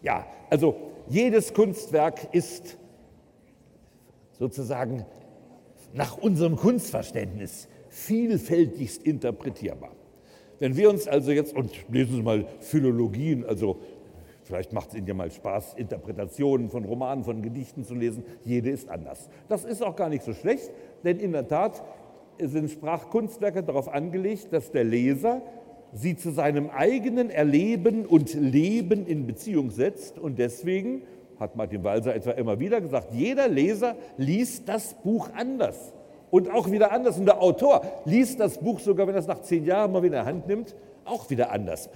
Ja, 0.01 0.27
also 0.49 0.75
jedes 1.07 1.53
Kunstwerk 1.53 2.33
ist 2.33 2.77
sozusagen 4.37 5.05
nach 5.93 6.17
unserem 6.17 6.57
Kunstverständnis 6.57 7.67
vielfältigst 7.89 9.03
interpretierbar. 9.03 9.94
Wenn 10.59 10.77
wir 10.77 10.89
uns 10.89 11.07
also 11.07 11.31
jetzt, 11.31 11.55
und 11.55 11.71
lesen 11.89 12.15
Sie 12.15 12.21
mal 12.21 12.45
Philologien, 12.59 13.45
also 13.45 13.77
vielleicht 14.43 14.73
macht 14.73 14.89
es 14.89 14.95
Ihnen 14.95 15.07
ja 15.07 15.13
mal 15.13 15.31
Spaß, 15.31 15.73
Interpretationen 15.75 16.69
von 16.69 16.85
Romanen, 16.85 17.23
von 17.23 17.41
Gedichten 17.41 17.83
zu 17.83 17.95
lesen, 17.95 18.23
jede 18.43 18.69
ist 18.69 18.89
anders. 18.89 19.29
Das 19.49 19.65
ist 19.65 19.83
auch 19.83 19.95
gar 19.95 20.09
nicht 20.09 20.23
so 20.23 20.33
schlecht, 20.33 20.71
denn 21.03 21.19
in 21.19 21.31
der 21.31 21.47
Tat 21.47 21.83
sind 22.39 22.69
Sprachkunstwerke 22.69 23.63
darauf 23.63 23.89
angelegt, 23.89 24.47
dass 24.51 24.71
der 24.71 24.83
Leser 24.83 25.41
sie 25.93 26.15
zu 26.15 26.31
seinem 26.31 26.69
eigenen 26.69 27.29
Erleben 27.29 28.05
und 28.05 28.33
Leben 28.33 29.05
in 29.07 29.25
Beziehung 29.25 29.71
setzt 29.71 30.19
und 30.19 30.39
deswegen 30.39 31.03
hat 31.39 31.55
Martin 31.55 31.83
Walser 31.83 32.15
etwa 32.15 32.31
immer 32.31 32.59
wieder 32.59 32.81
gesagt, 32.81 33.13
jeder 33.13 33.47
Leser 33.47 33.95
liest 34.17 34.67
das 34.67 34.93
Buch 34.95 35.29
anders. 35.35 35.93
Und 36.31 36.51
auch 36.51 36.71
wieder 36.71 36.91
anders. 36.91 37.17
Und 37.17 37.25
der 37.25 37.41
Autor 37.41 37.83
liest 38.05 38.39
das 38.39 38.57
Buch 38.57 38.79
sogar, 38.79 39.07
wenn 39.07 39.15
er 39.15 39.19
es 39.19 39.27
nach 39.27 39.41
zehn 39.41 39.65
Jahren 39.65 39.91
mal 39.91 40.03
wieder 40.03 40.19
in 40.19 40.25
der 40.25 40.33
Hand 40.33 40.47
nimmt, 40.47 40.75
auch 41.05 41.29
wieder 41.29 41.51
anders. 41.51 41.89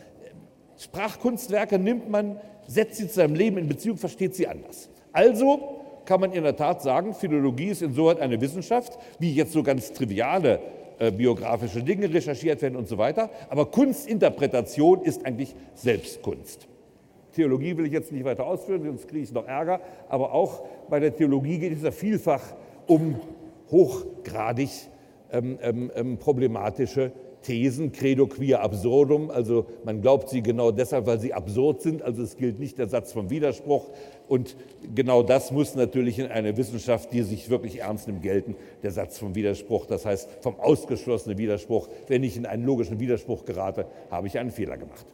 Sprachkunstwerke 0.77 1.77
nimmt 1.77 2.09
man, 2.09 2.39
setzt 2.67 2.97
sie 2.97 3.07
zu 3.07 3.15
seinem 3.15 3.35
Leben 3.35 3.57
in 3.57 3.67
Beziehung, 3.67 3.97
versteht 3.97 4.35
sie 4.35 4.47
anders. 4.47 4.89
Also 5.11 5.79
kann 6.05 6.21
man 6.21 6.31
in 6.31 6.43
der 6.43 6.55
Tat 6.55 6.81
sagen, 6.81 7.13
Philologie 7.13 7.67
ist 7.67 7.81
insoweit 7.81 8.19
eine 8.19 8.39
Wissenschaft, 8.39 8.97
wie 9.19 9.33
jetzt 9.33 9.51
so 9.51 9.61
ganz 9.61 9.91
triviale 9.91 10.59
äh, 10.99 11.11
biografische 11.11 11.83
Dinge 11.83 12.13
recherchiert 12.13 12.61
werden 12.61 12.75
und 12.75 12.87
so 12.87 12.97
weiter. 12.97 13.29
Aber 13.49 13.65
Kunstinterpretation 13.65 15.01
ist 15.01 15.25
eigentlich 15.25 15.55
Selbstkunst. 15.75 16.67
Theologie 17.35 17.77
will 17.77 17.85
ich 17.85 17.93
jetzt 17.93 18.11
nicht 18.11 18.25
weiter 18.25 18.45
ausführen, 18.45 18.83
sonst 18.83 19.07
kriege 19.07 19.23
ich 19.23 19.31
noch 19.31 19.47
Ärger. 19.47 19.81
Aber 20.07 20.33
auch 20.33 20.63
bei 20.89 20.99
der 20.99 21.15
Theologie 21.15 21.59
geht 21.59 21.73
es 21.73 21.83
ja 21.83 21.91
vielfach 21.91 22.41
um 22.87 23.15
hochgradig 23.71 24.69
ähm, 25.31 25.59
ähm, 25.61 25.91
ähm, 25.95 26.17
problematische 26.17 27.11
Thesen, 27.41 27.91
credo 27.91 28.27
quia 28.27 28.59
absurdum, 28.59 29.31
also 29.31 29.65
man 29.85 30.01
glaubt 30.01 30.29
sie 30.29 30.41
genau 30.41 30.71
deshalb, 30.71 31.05
weil 31.05 31.19
sie 31.19 31.33
absurd 31.33 31.81
sind, 31.81 32.01
also 32.01 32.21
es 32.21 32.35
gilt 32.35 32.59
nicht 32.59 32.77
der 32.77 32.87
Satz 32.87 33.13
vom 33.13 33.29
Widerspruch. 33.29 33.89
Und 34.27 34.57
genau 34.93 35.23
das 35.23 35.51
muss 35.51 35.75
natürlich 35.75 36.19
in 36.19 36.27
einer 36.27 36.57
Wissenschaft, 36.57 37.13
die 37.13 37.21
sich 37.21 37.49
wirklich 37.49 37.79
ernst 37.79 38.07
nimmt, 38.07 38.23
gelten, 38.23 38.55
der 38.83 38.91
Satz 38.91 39.17
vom 39.17 39.35
Widerspruch, 39.35 39.85
das 39.85 40.05
heißt 40.05 40.29
vom 40.41 40.59
ausgeschlossenen 40.59 41.37
Widerspruch. 41.37 41.87
Wenn 42.07 42.23
ich 42.23 42.35
in 42.35 42.45
einen 42.45 42.65
logischen 42.65 42.99
Widerspruch 42.99 43.45
gerate, 43.45 43.85
habe 44.11 44.27
ich 44.27 44.37
einen 44.37 44.51
Fehler 44.51 44.77
gemacht. 44.77 45.05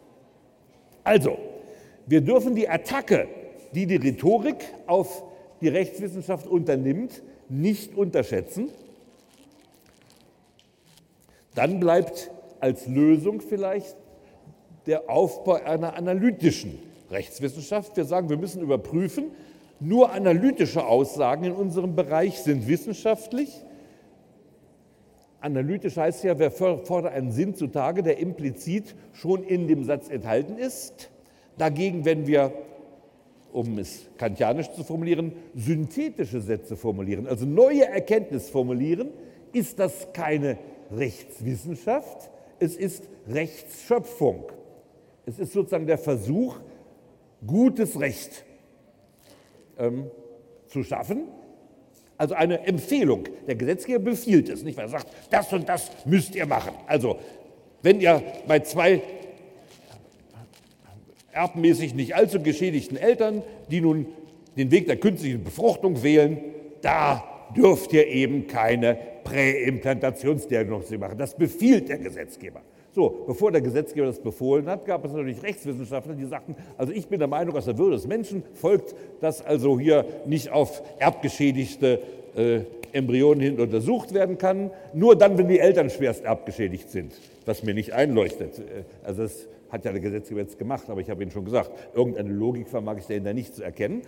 Also, 1.04 1.38
wir 2.08 2.22
dürfen 2.22 2.56
die 2.56 2.68
Attacke, 2.68 3.28
die 3.76 3.86
die 3.86 3.98
Rhetorik 3.98 4.66
auf 4.88 5.24
die 5.62 5.68
Rechtswissenschaft 5.68 6.48
unternimmt, 6.48 7.22
nicht 7.50 7.96
unterschätzen. 7.96 8.70
Dann 11.54 11.80
bleibt 11.80 12.32
als 12.60 12.88
Lösung 12.88 13.42
vielleicht 13.42 13.96
der 14.86 15.10
Aufbau 15.10 15.54
einer 15.54 15.96
analytischen 15.96 16.80
Rechtswissenschaft. 17.10 17.96
Wir 17.98 18.06
sagen, 18.06 18.30
wir 18.30 18.38
müssen 18.38 18.62
überprüfen, 18.62 19.32
nur 19.80 20.12
analytische 20.12 20.86
Aussagen 20.86 21.46
in 21.46 21.52
unserem 21.54 21.96
Bereich 21.96 22.40
sind 22.40 22.68
wissenschaftlich. 22.68 23.50
Analytisch 25.42 25.98
heißt 25.98 26.24
ja, 26.24 26.40
wer 26.40 26.50
fordert 26.50 27.14
einen 27.14 27.32
Sinn 27.32 27.56
zutage, 27.56 28.02
der 28.02 28.18
implizit 28.18 28.96
schon 29.14 29.44
in 29.44 29.68
dem 29.68 29.84
Satz 29.84 30.10
enthalten 30.10 30.58
ist. 30.58 31.10
Dagegen, 31.58 32.04
wenn 32.04 32.26
wir, 32.26 32.52
um 33.56 33.78
es 33.78 34.08
kantianisch 34.18 34.70
zu 34.72 34.84
formulieren, 34.84 35.32
synthetische 35.56 36.42
Sätze 36.42 36.76
formulieren, 36.76 37.26
also 37.26 37.46
neue 37.46 37.86
Erkenntnis 37.86 38.50
formulieren, 38.50 39.10
ist 39.54 39.80
das 39.80 40.12
keine 40.12 40.58
Rechtswissenschaft, 40.92 42.30
es 42.60 42.76
ist 42.76 43.08
Rechtsschöpfung. 43.28 44.52
Es 45.26 45.40
ist 45.40 45.54
sozusagen 45.54 45.88
der 45.88 45.98
Versuch, 45.98 46.58
gutes 47.46 48.00
Recht 48.00 48.44
ähm, 49.78 50.12
zu 50.68 50.84
schaffen. 50.84 51.24
Also 52.18 52.36
eine 52.36 52.66
Empfehlung. 52.68 53.24
Der 53.48 53.56
Gesetzgeber 53.56 54.12
befiehlt 54.12 54.50
es, 54.50 54.64
nicht 54.64 54.78
weil 54.78 54.86
er 54.86 54.90
sagt, 54.90 55.08
das 55.30 55.52
und 55.52 55.68
das 55.68 55.90
müsst 56.06 56.36
ihr 56.36 56.46
machen. 56.46 56.74
Also 56.88 57.18
wenn 57.82 58.00
ihr 58.00 58.22
bei 58.48 58.60
zwei 58.60 59.02
erbmäßig 61.36 61.94
nicht 61.94 62.16
allzu 62.16 62.42
geschädigten 62.42 62.98
Eltern, 62.98 63.44
die 63.70 63.82
nun 63.82 64.08
den 64.58 64.72
Weg 64.72 64.88
der 64.88 64.98
künstlichen 64.98 65.44
Befruchtung 65.44 66.02
wählen, 66.02 66.38
da 66.82 67.24
dürft 67.56 67.94
ihr 67.94 68.08
eben 68.08 68.48
keine 68.48 68.98
Präimplantationsdiagnostik 69.24 71.00
machen. 71.00 71.18
Das 71.18 71.36
befiehlt 71.36 71.90
der 71.90 71.98
Gesetzgeber. 71.98 72.62
So, 72.94 73.26
bevor 73.28 73.52
der 73.52 73.60
Gesetzgeber 73.60 74.08
das 74.08 74.20
befohlen 74.20 74.68
hat, 74.68 74.86
gab 74.86 75.04
es 75.04 75.12
natürlich 75.12 75.44
Rechtswissenschaftler, 75.44 76.14
die 76.14 76.26
sagten, 76.26 76.56
also 76.78 76.94
ich 76.94 77.08
bin 77.08 77.20
der 77.20 77.28
Meinung, 77.28 77.56
aus 77.58 77.66
der 77.66 77.78
Würde 77.78 77.98
des 77.98 78.08
Menschen 78.08 78.44
folgt, 78.54 78.96
dass 79.20 79.46
also 79.46 79.78
hier 79.78 80.06
nicht 80.26 80.50
auf 80.50 80.82
erbgeschädigte 81.00 82.00
äh, 82.38 82.60
Embryonen 82.94 83.42
hin 83.42 83.60
untersucht 83.60 84.14
werden 84.14 84.38
kann, 84.38 84.72
nur 84.94 85.18
dann, 85.18 85.38
wenn 85.38 85.50
die 85.50 85.60
Eltern 85.60 85.90
schwerst 85.90 86.24
erbgeschädigt 86.24 86.90
sind, 86.90 87.12
was 87.46 87.64
mir 87.64 87.74
nicht 87.74 87.92
einleuchtet. 87.92 88.60
Äh, 88.60 88.84
also 89.04 89.24
das 89.24 89.48
hat 89.76 89.86
ja 89.86 89.92
der 89.92 90.02
Gesetzgeber 90.02 90.42
jetzt 90.42 90.58
gemacht, 90.58 90.90
aber 90.90 91.02
ich 91.02 91.10
habe 91.10 91.22
Ihnen 91.22 91.32
schon 91.32 91.46
gesagt, 91.46 91.72
irgendeine 91.94 92.32
Logik 92.32 92.68
vermag 92.68 92.98
ich 92.98 93.06
dahinter 93.06 93.34
nicht 93.34 93.56
zu 93.56 93.64
erkennen. 93.64 94.02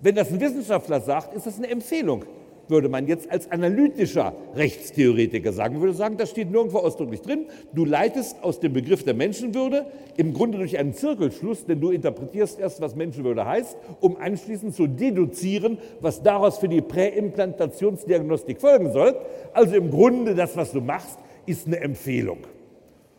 Wenn 0.00 0.14
das 0.14 0.30
ein 0.30 0.40
Wissenschaftler 0.40 1.00
sagt, 1.00 1.34
ist 1.34 1.46
das 1.46 1.58
eine 1.58 1.68
Empfehlung 1.68 2.24
würde 2.68 2.88
man 2.88 3.06
jetzt 3.06 3.30
als 3.30 3.50
analytischer 3.50 4.34
Rechtstheoretiker 4.54 5.52
sagen, 5.52 5.80
würde 5.80 5.94
sagen, 5.94 6.16
das 6.16 6.30
steht 6.30 6.50
nirgendwo 6.50 6.78
ausdrücklich 6.78 7.20
drin. 7.20 7.46
Du 7.72 7.84
leitest 7.84 8.42
aus 8.42 8.60
dem 8.60 8.72
Begriff 8.72 9.04
der 9.04 9.14
Menschenwürde 9.14 9.86
im 10.16 10.32
Grunde 10.32 10.58
durch 10.58 10.78
einen 10.78 10.94
Zirkelschluss, 10.94 11.66
denn 11.66 11.80
du 11.80 11.90
interpretierst 11.90 12.58
erst, 12.58 12.80
was 12.80 12.94
Menschenwürde 12.94 13.44
heißt, 13.44 13.76
um 14.00 14.16
anschließend 14.16 14.74
zu 14.74 14.86
deduzieren, 14.86 15.78
was 16.00 16.22
daraus 16.22 16.58
für 16.58 16.68
die 16.68 16.80
Präimplantationsdiagnostik 16.80 18.60
folgen 18.60 18.92
soll. 18.92 19.16
Also 19.52 19.76
im 19.76 19.90
Grunde 19.90 20.34
das, 20.34 20.56
was 20.56 20.72
du 20.72 20.80
machst, 20.80 21.18
ist 21.46 21.66
eine 21.66 21.80
Empfehlung. 21.80 22.38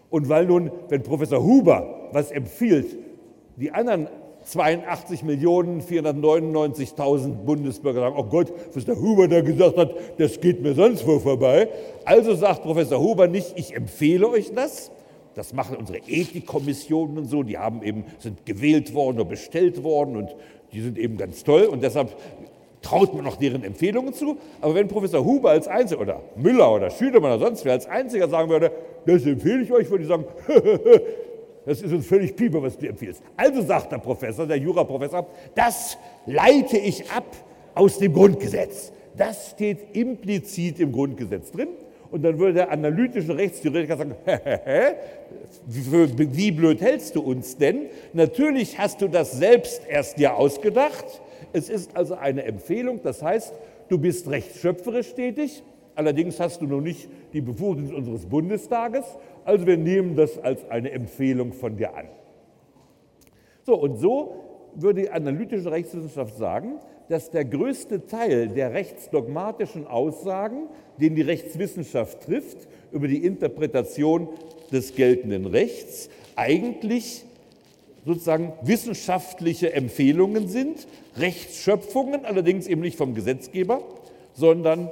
Und 0.09 0.29
weil 0.29 0.45
nun, 0.45 0.71
wenn 0.89 1.03
Professor 1.03 1.43
Huber 1.43 2.09
was 2.11 2.31
empfiehlt, 2.31 2.97
die 3.57 3.71
anderen 3.71 4.07
82.499.000 4.47 7.33
Bundesbürger 7.45 7.99
sagen, 8.01 8.15
oh 8.17 8.25
Gott, 8.25 8.51
was 8.73 8.85
der 8.85 8.99
Huber 8.99 9.27
da 9.27 9.41
gesagt 9.41 9.77
hat, 9.77 9.95
das 10.17 10.39
geht 10.39 10.61
mir 10.61 10.75
sonst 10.75 11.07
wo 11.07 11.17
vorbei. 11.19 11.67
Also 12.05 12.35
sagt 12.35 12.61
Professor 12.63 13.01
Huber 13.01 13.27
nicht, 13.27 13.53
ich 13.55 13.75
empfehle 13.75 14.29
euch 14.29 14.53
das. 14.53 14.91
Das 15.33 15.53
machen 15.53 15.77
unsere 15.77 15.97
Ethikkommissionen 15.97 17.17
und 17.17 17.25
so, 17.25 17.41
die 17.43 17.57
haben 17.57 17.83
eben, 17.83 18.05
sind 18.19 18.45
gewählt 18.45 18.93
worden 18.93 19.17
oder 19.17 19.25
bestellt 19.25 19.83
worden 19.83 20.15
und 20.15 20.33
die 20.71 20.79
sind 20.81 20.97
eben 20.97 21.17
ganz 21.17 21.43
toll 21.43 21.63
und 21.63 21.83
deshalb 21.83 22.15
traut 22.85 23.13
man 23.13 23.23
noch 23.23 23.35
deren 23.35 23.63
Empfehlungen 23.63 24.13
zu. 24.13 24.37
Aber 24.61 24.75
wenn 24.75 24.87
Professor 24.87 25.25
Huber 25.25 25.49
als 25.49 25.67
Einziger 25.67 26.01
oder 26.01 26.21
Müller 26.35 26.73
oder 26.73 26.89
Schülermann 26.89 27.33
oder 27.33 27.47
sonst 27.47 27.65
wer 27.65 27.73
als 27.73 27.87
Einziger 27.87 28.29
sagen 28.29 28.49
würde, 28.49 28.71
das 29.05 29.25
empfehle 29.25 29.63
ich 29.63 29.71
euch, 29.71 29.89
würde 29.89 30.03
ich 30.03 30.09
sagen, 30.09 30.25
Das 31.65 31.81
ist 31.81 31.91
uns 31.91 32.05
völlig 32.05 32.35
pieper, 32.35 32.61
was 32.61 32.77
du 32.77 32.87
empfiehlst. 32.87 33.23
Also 33.35 33.61
sagt 33.63 33.91
der 33.91 33.97
Professor, 33.97 34.45
der 34.45 34.57
Juraprofessor, 34.57 35.25
das 35.55 35.97
leite 36.27 36.77
ich 36.77 37.09
ab 37.09 37.25
aus 37.73 37.97
dem 37.97 38.13
Grundgesetz. 38.13 38.91
Das 39.17 39.51
steht 39.51 39.95
implizit 39.95 40.79
im 40.79 40.91
Grundgesetz 40.91 41.51
drin. 41.51 41.69
Und 42.11 42.21
dann 42.21 42.37
würde 42.37 42.53
der 42.53 42.71
analytische 42.71 43.35
Rechtstheoretiker 43.35 43.97
sagen, 43.97 44.15
wie 45.65 46.51
blöd 46.51 46.81
hältst 46.81 47.15
du 47.15 47.21
uns 47.21 47.57
denn? 47.57 47.87
Natürlich 48.13 48.77
hast 48.77 49.01
du 49.01 49.07
das 49.07 49.31
selbst 49.31 49.81
erst 49.89 50.19
dir 50.19 50.35
ausgedacht. 50.35 51.21
Es 51.55 51.69
ist 51.69 51.95
also 51.95 52.15
eine 52.15 52.43
Empfehlung, 52.43 52.99
das 53.01 53.23
heißt, 53.23 53.53
du 53.89 53.97
bist 53.97 54.29
rechtsschöpferisch 54.29 55.13
tätig, 55.13 55.63
allerdings 55.95 56.39
hast 56.39 56.61
du 56.61 56.65
noch 56.65 56.81
nicht 56.81 57.09
die 57.33 57.41
Befugnis 57.41 57.91
unseres 57.91 58.25
Bundestages 58.25 59.05
also 59.45 59.67
wir 59.67 59.77
nehmen 59.77 60.15
das 60.15 60.37
als 60.39 60.67
eine 60.69 60.91
Empfehlung 60.91 61.53
von 61.53 61.77
dir 61.77 61.95
an. 61.95 62.07
So, 63.63 63.75
und 63.75 63.97
so 63.97 64.43
würde 64.73 65.03
die 65.03 65.09
analytische 65.09 65.71
Rechtswissenschaft 65.71 66.35
sagen, 66.35 66.79
dass 67.07 67.29
der 67.29 67.45
größte 67.45 68.07
Teil 68.07 68.49
der 68.49 68.73
rechtsdogmatischen 68.73 69.85
Aussagen, 69.85 70.67
den 70.99 71.15
die 71.15 71.21
Rechtswissenschaft 71.21 72.23
trifft 72.23 72.67
über 72.91 73.07
die 73.07 73.23
Interpretation 73.23 74.29
des 74.71 74.95
geltenden 74.95 75.45
Rechts, 75.45 76.09
eigentlich 76.35 77.25
sozusagen 78.05 78.53
wissenschaftliche 78.61 79.73
Empfehlungen 79.73 80.47
sind, 80.47 80.87
Rechtsschöpfungen, 81.17 82.25
allerdings 82.25 82.67
eben 82.67 82.81
nicht 82.81 82.97
vom 82.97 83.15
Gesetzgeber, 83.15 83.81
sondern 84.33 84.89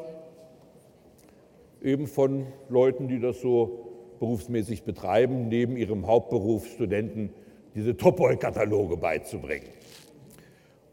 eben 1.82 2.08
von 2.08 2.48
Leuten, 2.70 3.08
die 3.08 3.20
das 3.20 3.40
so 3.42 4.16
berufsmäßig 4.20 4.84
betreiben, 4.84 5.48
neben 5.48 5.78
ihrem 5.78 6.08
Hauptberuf 6.08 6.68
Studenten 6.68 7.30
diese 7.76 7.98
Topoi-Kataloge 7.98 8.98
beizubringen. 8.98 9.68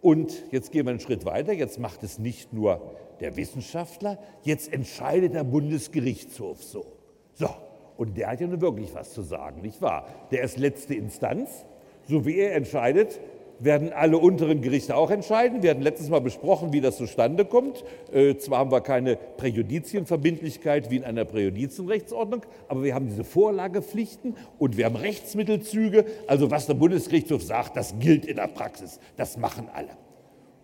Und 0.01 0.45
jetzt 0.51 0.73
gehen 0.73 0.87
wir 0.87 0.91
einen 0.91 1.01
Schritt 1.01 1.25
weiter. 1.25 1.53
Jetzt 1.53 1.79
macht 1.79 2.03
es 2.03 2.18
nicht 2.18 2.53
nur 2.53 2.81
der 3.21 3.37
Wissenschaftler, 3.37 4.18
jetzt 4.43 4.73
entscheidet 4.73 5.35
der 5.35 5.45
Bundesgerichtshof 5.45 6.62
so. 6.64 6.87
So, 7.35 7.51
und 7.97 8.16
der 8.16 8.29
hat 8.29 8.41
ja 8.41 8.47
nun 8.47 8.61
wirklich 8.61 8.95
was 8.95 9.12
zu 9.12 9.23
sagen, 9.23 9.61
nicht 9.61 9.81
wahr? 9.83 10.07
Der 10.31 10.43
ist 10.43 10.59
letzte 10.59 10.95
Instanz. 10.95 11.66
So 12.11 12.27
wie 12.27 12.39
er 12.39 12.57
entscheidet, 12.57 13.21
werden 13.61 13.93
alle 13.93 14.19
unteren 14.19 14.63
Gerichte 14.63 14.97
auch 14.97 15.13
entscheiden. 15.13 15.63
Wir 15.63 15.71
hatten 15.71 15.83
letztes 15.83 16.09
Mal 16.09 16.21
besprochen, 16.21 16.73
wie 16.73 16.81
das 16.81 16.97
zustande 16.97 17.45
kommt. 17.45 17.85
Äh, 18.13 18.37
zwar 18.37 18.59
haben 18.59 18.73
wir 18.73 18.81
keine 18.81 19.15
Präjudizienverbindlichkeit 19.37 20.91
wie 20.91 20.97
in 20.97 21.05
einer 21.05 21.25
Präjudizienrechtsordnung, 21.25 22.43
aber 22.67 22.83
wir 22.83 22.97
haben 22.97 23.07
diese 23.07 23.23
Vorlagepflichten 23.23 24.35
und 24.59 24.77
wir 24.77 24.87
haben 24.87 24.97
Rechtsmittelzüge. 24.97 26.05
Also 26.27 26.51
was 26.51 26.67
der 26.67 26.75
Bundesgerichtshof 26.75 27.45
sagt, 27.45 27.77
das 27.77 27.95
gilt 28.01 28.25
in 28.25 28.37
der 28.37 28.49
Praxis. 28.49 28.99
Das 29.17 29.37
machen 29.37 29.69
alle. 29.73 29.91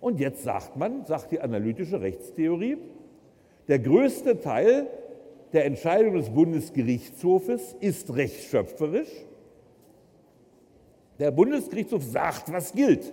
Und 0.00 0.18
jetzt 0.18 0.42
sagt 0.42 0.76
man, 0.76 1.06
sagt 1.06 1.30
die 1.30 1.38
analytische 1.38 2.00
Rechtstheorie, 2.00 2.78
der 3.68 3.78
größte 3.78 4.40
Teil 4.40 4.88
der 5.52 5.64
Entscheidung 5.64 6.14
des 6.14 6.30
Bundesgerichtshofes 6.30 7.76
ist 7.78 8.16
rechtsschöpferisch 8.16 9.10
der 11.18 11.30
Bundesgerichtshof 11.30 12.02
sagt, 12.04 12.52
was 12.52 12.72
gilt. 12.72 13.12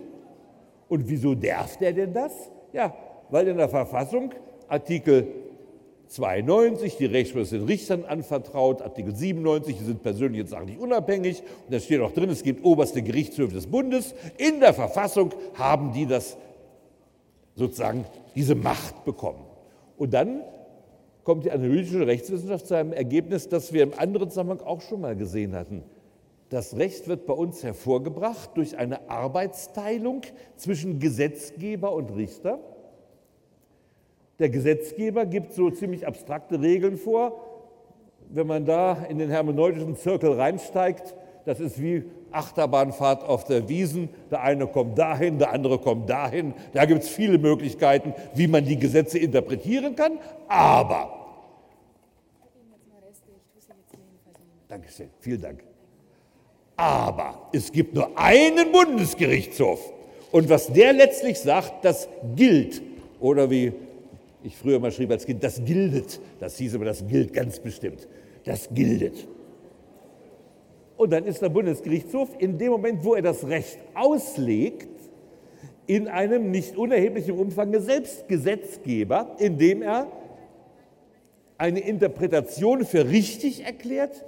Und 0.88 1.08
wieso 1.08 1.34
darf 1.34 1.76
der 1.78 1.92
denn 1.92 2.12
das? 2.12 2.32
Ja, 2.72 2.94
weil 3.30 3.48
in 3.48 3.56
der 3.56 3.68
Verfassung 3.68 4.32
Artikel 4.68 5.28
92, 6.08 6.96
die 6.96 7.06
Rechtsprechung 7.06 7.58
den 7.58 7.66
Richtern 7.66 8.04
anvertraut, 8.04 8.82
Artikel 8.82 9.14
97, 9.14 9.78
die 9.78 9.84
sind 9.84 10.02
persönlich 10.02 10.40
jetzt 10.40 10.50
sachlich 10.50 10.78
unabhängig. 10.78 11.40
Und 11.40 11.74
da 11.74 11.80
steht 11.80 12.00
auch 12.00 12.12
drin, 12.12 12.30
es 12.30 12.42
gibt 12.42 12.64
oberste 12.64 13.02
Gerichtshöfe 13.02 13.54
des 13.54 13.66
Bundes. 13.66 14.14
In 14.36 14.60
der 14.60 14.74
Verfassung 14.74 15.30
haben 15.54 15.92
die 15.92 16.06
das 16.06 16.36
sozusagen 17.56 18.04
diese 18.34 18.54
Macht 18.54 19.04
bekommen. 19.04 19.44
Und 19.96 20.12
dann 20.12 20.42
kommt 21.22 21.44
die 21.46 21.50
analytische 21.50 22.06
Rechtswissenschaft 22.06 22.66
zu 22.66 22.74
einem 22.74 22.92
Ergebnis, 22.92 23.48
das 23.48 23.72
wir 23.72 23.82
im 23.82 23.94
anderen 23.96 24.28
Zusammenhang 24.28 24.60
auch 24.60 24.82
schon 24.82 25.00
mal 25.00 25.16
gesehen 25.16 25.54
hatten. 25.54 25.82
Das 26.54 26.76
Recht 26.76 27.08
wird 27.08 27.26
bei 27.26 27.34
uns 27.34 27.64
hervorgebracht 27.64 28.50
durch 28.54 28.78
eine 28.78 29.10
Arbeitsteilung 29.10 30.20
zwischen 30.54 31.00
Gesetzgeber 31.00 31.92
und 31.92 32.14
Richter. 32.14 32.60
Der 34.38 34.50
Gesetzgeber 34.50 35.26
gibt 35.26 35.52
so 35.52 35.68
ziemlich 35.70 36.06
abstrakte 36.06 36.60
Regeln 36.60 36.96
vor. 36.96 37.44
Wenn 38.28 38.46
man 38.46 38.64
da 38.66 39.04
in 39.08 39.18
den 39.18 39.30
hermeneutischen 39.30 39.96
Zirkel 39.96 40.34
reinsteigt, 40.34 41.16
das 41.44 41.58
ist 41.58 41.82
wie 41.82 42.04
Achterbahnfahrt 42.30 43.24
auf 43.24 43.42
der 43.42 43.68
Wiesen. 43.68 44.08
Der 44.30 44.42
eine 44.42 44.68
kommt 44.68 44.96
dahin, 44.96 45.40
der 45.40 45.50
andere 45.50 45.80
kommt 45.80 46.08
dahin. 46.08 46.54
Da 46.72 46.84
gibt 46.84 47.02
es 47.02 47.08
viele 47.08 47.38
Möglichkeiten, 47.38 48.14
wie 48.32 48.46
man 48.46 48.64
die 48.64 48.78
Gesetze 48.78 49.18
interpretieren 49.18 49.96
kann. 49.96 50.20
Aber. 50.46 51.20
Dankeschön, 54.68 55.10
vielen 55.18 55.42
Dank. 55.42 55.73
Aber 56.76 57.48
es 57.52 57.70
gibt 57.70 57.94
nur 57.94 58.18
einen 58.18 58.72
Bundesgerichtshof. 58.72 59.92
Und 60.32 60.48
was 60.48 60.72
der 60.72 60.92
letztlich 60.92 61.38
sagt, 61.38 61.84
das 61.84 62.08
gilt. 62.34 62.82
Oder 63.20 63.48
wie 63.50 63.72
ich 64.42 64.56
früher 64.56 64.78
mal 64.80 64.92
schrieb 64.92 65.10
als 65.10 65.24
Kind, 65.24 65.42
das 65.42 65.64
gildet. 65.64 66.20
Das 66.40 66.58
hieß 66.58 66.74
aber, 66.74 66.84
das 66.84 67.06
gilt 67.06 67.32
ganz 67.32 67.60
bestimmt. 67.60 68.08
Das 68.44 68.68
gildet. 68.72 69.26
Und 70.96 71.12
dann 71.12 71.24
ist 71.24 71.40
der 71.42 71.48
Bundesgerichtshof 71.48 72.28
in 72.38 72.58
dem 72.58 72.72
Moment, 72.72 73.04
wo 73.04 73.14
er 73.14 73.22
das 73.22 73.46
Recht 73.46 73.78
auslegt, 73.94 74.88
in 75.86 76.08
einem 76.08 76.50
nicht 76.50 76.76
unerheblichen 76.76 77.38
Umfang 77.38 77.78
selbst 77.80 78.28
Gesetzgeber, 78.28 79.36
indem 79.38 79.82
er 79.82 80.06
eine 81.58 81.80
Interpretation 81.80 82.84
für 82.84 83.08
richtig 83.08 83.64
erklärt, 83.64 84.24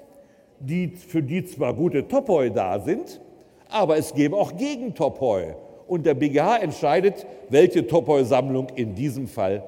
die, 0.60 0.88
für 0.88 1.22
die 1.22 1.44
zwar 1.44 1.74
gute 1.74 2.06
Topoi 2.08 2.50
da 2.50 2.80
sind, 2.80 3.20
aber 3.68 3.96
es 3.96 4.14
gäbe 4.14 4.36
auch 4.36 4.56
Gegentopoi. 4.56 5.54
Und 5.86 6.04
der 6.04 6.14
BGH 6.14 6.58
entscheidet, 6.58 7.26
welche 7.48 7.86
Topoi-Sammlung 7.86 8.68
in 8.74 8.94
diesem 8.94 9.28
Fall 9.28 9.62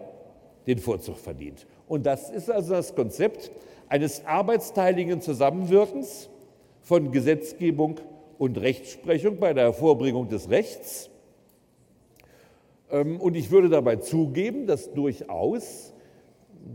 den 0.66 0.78
Vorzug 0.78 1.18
verdient. 1.18 1.66
Und 1.86 2.06
das 2.06 2.30
ist 2.30 2.50
also 2.50 2.74
das 2.74 2.94
Konzept 2.94 3.50
eines 3.88 4.24
arbeitsteiligen 4.26 5.20
Zusammenwirkens 5.20 6.28
von 6.82 7.12
Gesetzgebung 7.12 8.00
und 8.38 8.58
Rechtsprechung 8.58 9.38
bei 9.38 9.54
der 9.54 9.64
Hervorbringung 9.64 10.28
des 10.28 10.50
Rechts. 10.50 11.10
Ähm, 12.90 13.20
und 13.20 13.36
ich 13.36 13.50
würde 13.50 13.68
dabei 13.68 13.96
zugeben, 13.96 14.66
dass 14.66 14.92
durchaus 14.92 15.92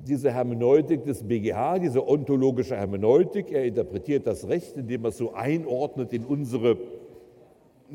diese 0.06 0.34
Hermeneutik 0.34 1.06
des 1.06 1.24
BGH, 1.24 1.80
diese 1.80 2.08
ontologische 2.08 2.76
Hermeneutik, 2.76 3.52
er 3.52 3.66
interpretiert 3.66 4.26
das 4.26 4.48
Recht, 4.48 4.76
indem 4.76 5.06
er 5.06 5.10
es 5.10 5.18
so 5.18 5.34
einordnet 5.34 6.14
in 6.14 6.26
unsere 6.26 6.78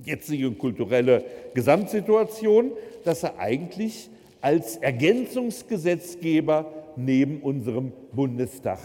jetzige 0.05 0.53
kulturelle 0.53 1.25
Gesamtsituation, 1.55 2.73
dass 3.05 3.25
er 3.25 3.39
eigentlich 3.39 4.11
als 4.41 4.77
Ergänzungsgesetzgeber 4.77 6.73
neben 6.97 7.41
unserem 7.43 7.93
Bundestag 8.13 8.79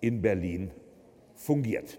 in 0.00 0.22
Berlin 0.22 0.70
fungiert. 1.34 1.98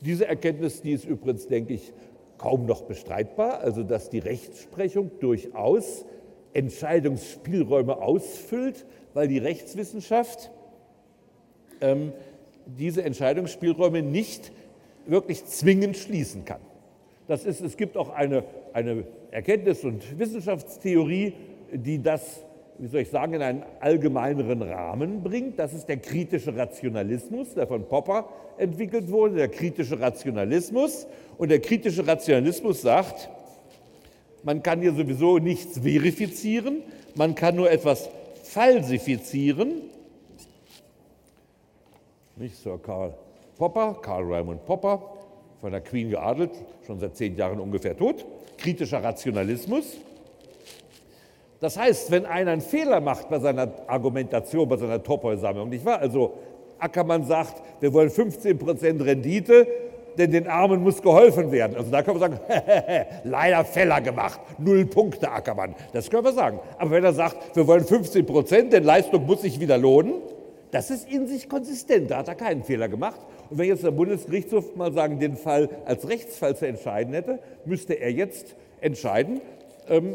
Diese 0.00 0.26
Erkenntnis, 0.26 0.82
die 0.82 0.92
ist 0.92 1.04
übrigens, 1.04 1.48
denke 1.48 1.74
ich, 1.74 1.92
kaum 2.38 2.64
noch 2.66 2.82
bestreitbar, 2.82 3.60
also 3.60 3.82
dass 3.82 4.08
die 4.08 4.20
Rechtsprechung 4.20 5.10
durchaus 5.20 6.04
Entscheidungsspielräume 6.52 8.00
ausfüllt, 8.00 8.86
weil 9.14 9.28
die 9.28 9.38
Rechtswissenschaft 9.38 10.50
ähm, 11.80 12.12
diese 12.66 13.02
Entscheidungsspielräume 13.02 14.02
nicht 14.02 14.52
wirklich 15.06 15.44
zwingend 15.46 15.96
schließen 15.96 16.44
kann. 16.44 16.60
Das 17.26 17.44
ist, 17.44 17.60
es 17.60 17.76
gibt 17.76 17.96
auch 17.96 18.10
eine, 18.10 18.44
eine 18.72 19.04
Erkenntnis- 19.30 19.84
und 19.84 20.18
Wissenschaftstheorie, 20.18 21.34
die 21.72 22.02
das, 22.02 22.40
wie 22.78 22.88
soll 22.88 23.00
ich 23.02 23.10
sagen, 23.10 23.34
in 23.34 23.42
einen 23.42 23.62
allgemeineren 23.80 24.62
Rahmen 24.62 25.22
bringt. 25.22 25.58
Das 25.58 25.72
ist 25.72 25.86
der 25.86 25.98
kritische 25.98 26.56
Rationalismus, 26.56 27.54
der 27.54 27.66
von 27.66 27.86
Popper 27.86 28.28
entwickelt 28.58 29.10
wurde, 29.10 29.36
der 29.36 29.48
kritische 29.48 30.00
Rationalismus. 30.00 31.06
Und 31.38 31.50
der 31.50 31.60
kritische 31.60 32.06
Rationalismus 32.06 32.82
sagt, 32.82 33.30
man 34.42 34.62
kann 34.62 34.80
hier 34.80 34.92
sowieso 34.92 35.38
nichts 35.38 35.78
verifizieren, 35.78 36.82
man 37.14 37.34
kann 37.34 37.56
nur 37.56 37.70
etwas 37.70 38.10
falsifizieren. 38.50 39.82
Nicht 42.36 42.56
Sir 42.56 42.78
Karl 42.78 43.14
Popper, 43.56 43.98
Karl 44.02 44.24
Raymond 44.24 44.64
Popper, 44.64 45.02
von 45.60 45.70
der 45.70 45.80
Queen 45.82 46.10
geadelt, 46.10 46.50
schon 46.86 46.98
seit 46.98 47.16
zehn 47.16 47.36
Jahren 47.36 47.60
ungefähr 47.60 47.96
tot. 47.96 48.24
Kritischer 48.56 49.02
Rationalismus. 49.02 49.98
Das 51.60 51.76
heißt, 51.76 52.10
wenn 52.10 52.24
einer 52.24 52.52
einen 52.52 52.62
Fehler 52.62 53.00
macht 53.00 53.28
bei 53.28 53.38
seiner 53.38 53.70
Argumentation, 53.86 54.68
bei 54.68 54.78
seiner 54.78 55.02
Topoi-Sammlung, 55.02 55.68
nicht 55.68 55.84
wahr? 55.84 55.98
Also 55.98 56.38
Ackermann 56.78 57.24
sagt, 57.24 57.62
wir 57.80 57.92
wollen 57.92 58.08
15% 58.08 59.04
Rendite, 59.04 59.66
denn 60.18 60.30
den 60.30 60.46
Armen 60.48 60.82
muss 60.82 61.02
geholfen 61.02 61.52
werden. 61.52 61.76
Also 61.76 61.90
da 61.90 62.02
kann 62.02 62.18
man 62.18 62.32
sagen, 62.32 62.40
leider 63.24 63.64
Fehler 63.64 64.00
gemacht, 64.00 64.40
null 64.58 64.86
Punkte 64.86 65.30
Ackermann. 65.30 65.74
Das 65.92 66.10
können 66.10 66.24
wir 66.24 66.32
sagen. 66.32 66.60
Aber 66.78 66.90
wenn 66.90 67.04
er 67.04 67.12
sagt, 67.12 67.56
wir 67.56 67.66
wollen 67.66 67.84
15 67.84 68.26
Prozent, 68.26 68.72
denn 68.72 68.84
Leistung 68.84 69.26
muss 69.26 69.42
sich 69.42 69.60
wieder 69.60 69.78
lohnen, 69.78 70.14
das 70.70 70.90
ist 70.90 71.10
in 71.10 71.26
sich 71.26 71.48
konsistent, 71.48 72.10
da 72.10 72.18
hat 72.18 72.28
er 72.28 72.36
keinen 72.36 72.62
Fehler 72.62 72.88
gemacht. 72.88 73.20
Und 73.50 73.58
wenn 73.58 73.66
jetzt 73.66 73.82
der 73.82 73.90
Bundesgerichtshof 73.90 74.76
mal 74.76 74.92
sagen, 74.92 75.18
den 75.18 75.36
Fall 75.36 75.68
als 75.84 76.08
Rechtsfall 76.08 76.56
zu 76.56 76.66
entscheiden 76.66 77.12
hätte, 77.12 77.40
müsste 77.64 77.94
er 77.94 78.12
jetzt 78.12 78.54
entscheiden, 78.80 79.40
ähm, 79.88 80.12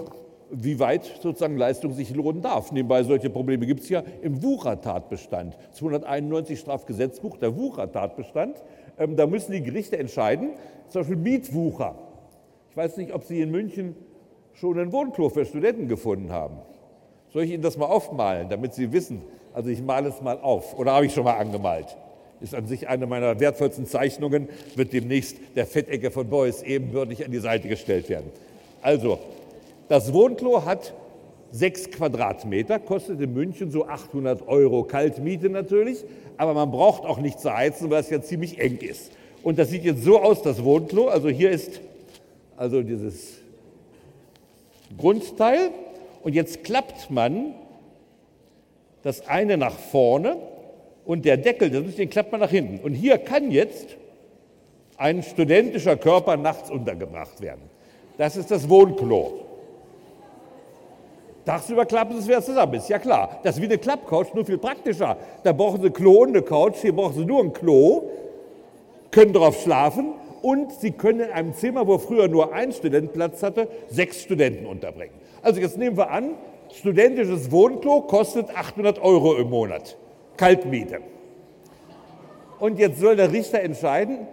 wie 0.49 0.79
weit 0.79 1.03
sozusagen 1.21 1.57
Leistung 1.57 1.93
sich 1.93 2.13
lohnen 2.15 2.41
darf. 2.41 2.71
Nebenbei 2.71 3.03
solche 3.03 3.29
Probleme 3.29 3.65
gibt 3.65 3.81
es 3.81 3.89
ja 3.89 4.03
im 4.21 4.41
Wuchertatbestand. 4.41 5.57
291 5.73 6.59
Strafgesetzbuch, 6.59 7.37
der 7.37 7.57
Wuchertatbestand. 7.57 8.61
Ähm, 8.97 9.15
da 9.15 9.27
müssen 9.27 9.51
die 9.51 9.61
Gerichte 9.61 9.97
entscheiden, 9.97 10.51
zum 10.89 11.01
Beispiel 11.01 11.17
Mietwucher. 11.17 11.95
Ich 12.69 12.77
weiß 12.77 12.97
nicht, 12.97 13.13
ob 13.13 13.23
Sie 13.23 13.41
in 13.41 13.51
München 13.51 13.95
schon 14.53 14.79
ein 14.79 14.91
Wohnklo 14.91 15.29
für 15.29 15.45
Studenten 15.45 15.87
gefunden 15.87 16.31
haben. 16.31 16.57
Soll 17.31 17.43
ich 17.43 17.51
Ihnen 17.51 17.63
das 17.63 17.77
mal 17.77 17.87
aufmalen, 17.87 18.49
damit 18.49 18.73
Sie 18.73 18.91
wissen? 18.91 19.21
Also 19.53 19.69
ich 19.69 19.81
male 19.81 20.09
es 20.09 20.21
mal 20.21 20.39
auf. 20.39 20.77
Oder 20.77 20.93
habe 20.93 21.05
ich 21.05 21.13
schon 21.13 21.23
mal 21.23 21.37
angemalt? 21.37 21.97
Ist 22.41 22.53
an 22.53 22.67
sich 22.67 22.87
eine 22.87 23.07
meiner 23.07 23.39
wertvollsten 23.39 23.85
Zeichnungen, 23.85 24.49
wird 24.75 24.93
demnächst 24.93 25.37
der 25.55 25.65
Fettecke 25.65 26.11
von 26.11 26.29
Beuys 26.29 26.61
ebenbürtig 26.61 27.25
an 27.25 27.31
die 27.31 27.39
Seite 27.39 27.67
gestellt 27.67 28.09
werden. 28.09 28.29
Also, 28.81 29.19
das 29.87 30.13
Wohnklo 30.13 30.65
hat 30.65 30.93
sechs 31.55 31.89
Quadratmeter, 31.89 32.79
kostet 32.79 33.21
in 33.21 33.33
München 33.33 33.71
so 33.71 33.85
800 33.85 34.47
Euro 34.47 34.83
Kaltmiete 34.83 35.49
natürlich, 35.49 36.03
aber 36.35 36.53
man 36.53 36.69
braucht 36.69 37.05
auch 37.05 37.17
nicht 37.17 37.39
zu 37.39 37.53
heizen, 37.53 37.89
weil 37.89 38.01
es 38.01 38.09
ja 38.09 38.21
ziemlich 38.21 38.59
eng 38.59 38.77
ist. 38.79 39.11
Und 39.41 39.57
das 39.57 39.69
sieht 39.69 39.85
jetzt 39.85 40.03
so 40.03 40.19
aus, 40.19 40.41
das 40.41 40.63
Wohnklo. 40.63 41.07
Also 41.07 41.29
hier 41.29 41.51
ist 41.51 41.79
also 42.57 42.81
dieses 42.81 43.35
Grundteil 44.97 45.69
und 46.23 46.33
jetzt 46.35 46.63
klappt 46.63 47.09
man 47.09 47.53
das 49.03 49.27
eine 49.27 49.57
nach 49.57 49.77
vorne 49.77 50.37
und 51.05 51.23
der 51.23 51.37
Deckel, 51.37 51.69
den 51.69 52.09
klappt 52.09 52.31
man 52.31 52.41
nach 52.41 52.49
hinten. 52.49 52.83
Und 52.83 52.93
hier 52.93 53.17
kann 53.17 53.51
jetzt 53.51 53.95
ein 54.97 55.23
studentischer 55.23 55.95
Körper 55.95 56.35
nachts 56.35 56.69
untergebracht 56.69 57.39
werden. 57.41 57.61
Das 58.17 58.35
ist 58.35 58.51
das 58.51 58.67
Wohnklo. 58.67 59.44
Tagsüber 61.45 61.85
klappen 61.85 62.13
sie 62.13 62.19
es 62.19 62.27
wieder 62.27 62.41
zusammen, 62.41 62.73
ist 62.73 62.89
ja 62.89 62.97
klar. 62.97 63.39
Das 63.43 63.55
ist 63.55 63.61
wie 63.61 63.65
eine 63.65 63.77
Klappcouch, 63.77 64.33
nur 64.33 64.45
viel 64.45 64.57
praktischer. 64.57 65.17
Da 65.43 65.53
brauchen 65.53 65.81
sie 65.81 65.91
Klo 65.91 66.23
und 66.23 66.29
eine 66.29 66.41
Couch, 66.41 66.77
hier 66.81 66.95
brauchen 66.95 67.13
sie 67.13 67.25
nur 67.25 67.41
ein 67.41 67.53
Klo, 67.53 68.09
können 69.11 69.31
darauf 69.31 69.61
schlafen 69.61 70.13
und 70.41 70.73
sie 70.73 70.91
können 70.91 71.19
in 71.19 71.31
einem 71.31 71.53
Zimmer, 71.53 71.87
wo 71.87 71.99
früher 71.99 72.27
nur 72.27 72.53
ein 72.53 72.71
Student 72.71 73.13
Platz 73.13 73.43
hatte, 73.43 73.67
sechs 73.89 74.23
Studenten 74.23 74.65
unterbringen. 74.65 75.13
Also 75.43 75.61
jetzt 75.61 75.77
nehmen 75.77 75.97
wir 75.97 76.09
an, 76.09 76.31
studentisches 76.73 77.51
Wohnklo 77.51 78.01
kostet 78.01 78.55
800 78.55 78.99
Euro 79.03 79.35
im 79.35 79.51
Monat, 79.51 79.97
Kaltmiete. 80.37 80.99
Und 82.59 82.79
jetzt 82.79 82.99
soll 82.99 83.15
der 83.15 83.31
Richter 83.31 83.61
entscheiden, 83.61 84.27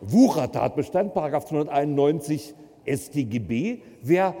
Wuchertatbestand, 0.00 1.12
Paragraph 1.12 1.44
291 1.44 2.54
StGB, 2.86 3.78
wer 4.02 4.34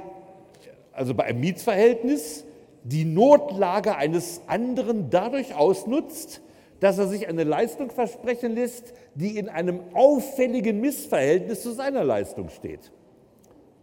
also 0.94 1.14
bei 1.14 1.24
einem 1.24 1.40
Mietsverhältnis, 1.40 2.44
die 2.84 3.04
Notlage 3.04 3.96
eines 3.96 4.42
anderen 4.46 5.10
dadurch 5.10 5.54
ausnutzt, 5.54 6.40
dass 6.80 6.98
er 6.98 7.08
sich 7.08 7.28
eine 7.28 7.44
Leistung 7.44 7.90
versprechen 7.90 8.54
lässt, 8.54 8.92
die 9.14 9.38
in 9.38 9.48
einem 9.48 9.80
auffälligen 9.94 10.80
Missverhältnis 10.80 11.62
zu 11.62 11.72
seiner 11.72 12.04
Leistung 12.04 12.50
steht. 12.50 12.92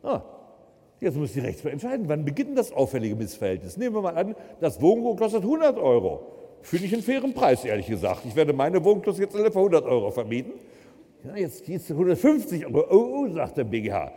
Ah, 0.04 0.22
jetzt 1.00 1.18
muss 1.18 1.34
die 1.34 1.40
Rechtsbank 1.40 1.74
entscheiden, 1.74 2.08
wann 2.10 2.26
beginnt 2.26 2.58
das 2.58 2.72
auffällige 2.72 3.16
Missverhältnis. 3.16 3.78
Nehmen 3.78 3.96
wir 3.96 4.02
mal 4.02 4.16
an, 4.16 4.36
das 4.60 4.82
Wohngut 4.82 5.18
kostet 5.18 5.42
100 5.42 5.78
Euro. 5.78 6.28
Finde 6.62 6.86
ich 6.86 6.94
einen 6.94 7.02
fairen 7.02 7.34
Preis, 7.34 7.66
ehrlich 7.66 7.88
gesagt. 7.88 8.22
Ich 8.26 8.36
werde 8.36 8.54
meine 8.54 8.84
Wohnklus 8.84 9.18
jetzt 9.18 9.36
alle 9.36 9.52
für 9.52 9.60
100 9.60 9.84
Euro 9.86 10.12
vermieten. 10.12 10.54
Ja, 11.24 11.36
jetzt 11.36 11.66
geht 11.66 11.82
es 11.82 11.90
150 11.90 12.68
Euro. 12.68 12.86
Oh, 12.90 13.24
oh, 13.24 13.34
sagt 13.34 13.58
der 13.58 13.64
BGH. 13.64 14.12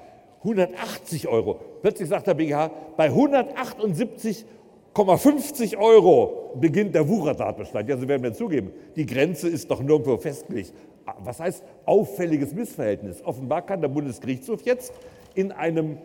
180 0.45 1.29
Euro. 1.29 1.61
Plötzlich 1.83 2.09
sagt 2.09 2.27
der 2.27 2.33
BGH, 2.35 2.71
bei 2.97 3.09
178,50 3.09 5.79
Euro 5.79 6.53
beginnt 6.61 6.95
der 6.95 7.09
Wuchertatbestand. 7.09 7.89
Ja, 7.89 7.97
Sie 7.97 8.07
werden 8.07 8.21
mir 8.23 8.35
zugeben, 8.35 8.71
die 8.95 9.07
Grenze 9.07 9.49
ist 9.49 9.69
doch 9.71 9.81
nirgendwo 9.81 10.19
festgelegt. 10.19 10.75
Was 11.19 11.41
heißt 11.41 11.65
auffälliges 11.87 12.55
Missverhältnis? 12.55 13.25
Offenbar 13.25 13.65
kann 13.67 13.81
der 13.81 13.89
Bundesgerichtshof 13.89 14.61
jetzt 14.63 14.93
in 15.35 15.51
einem 15.53 15.99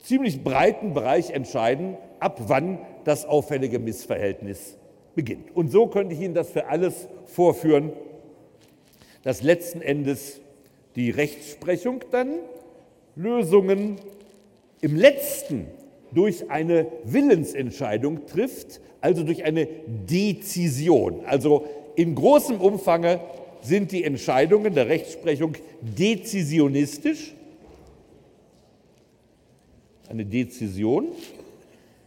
ziemlich 0.00 0.42
breiten 0.42 0.94
Bereich 0.94 1.30
entscheiden, 1.30 1.96
ab 2.20 2.40
wann 2.46 2.78
das 3.04 3.26
auffällige 3.26 3.78
Missverhältnis 3.78 4.78
beginnt. 5.14 5.54
Und 5.54 5.70
so 5.70 5.86
könnte 5.88 6.14
ich 6.14 6.20
Ihnen 6.20 6.34
das 6.34 6.50
für 6.50 6.68
alles 6.68 7.08
vorführen, 7.26 7.92
dass 9.22 9.42
letzten 9.42 9.82
Endes 9.82 10.40
die 10.94 11.10
Rechtsprechung 11.10 12.00
dann 12.10 12.34
Lösungen 13.18 13.96
im 14.80 14.96
letzten 14.96 15.66
durch 16.12 16.50
eine 16.50 16.86
Willensentscheidung 17.04 18.26
trifft, 18.26 18.80
also 19.00 19.24
durch 19.24 19.44
eine 19.44 19.66
Dezision. 19.66 21.24
Also 21.26 21.66
in 21.96 22.14
großem 22.14 22.60
Umfang 22.60 23.20
sind 23.60 23.92
die 23.92 24.04
Entscheidungen 24.04 24.72
der 24.72 24.88
Rechtsprechung 24.88 25.54
dezisionistisch. 25.80 27.34
Eine 30.08 30.24
Dezision. 30.24 31.08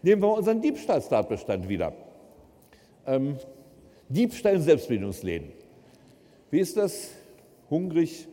Nehmen 0.01 0.21
wir 0.21 0.33
unseren 0.33 0.61
Diebstahlstatbestand 0.61 1.67
wieder. 1.69 1.93
Ähm, 3.05 3.35
Diebstahl 4.09 4.55
in 4.55 4.61
Selbstbedienungsläden. 4.61 5.49
Wie 6.49 6.59
ist 6.59 6.77
das? 6.77 7.11
Hungrig, 7.69 8.27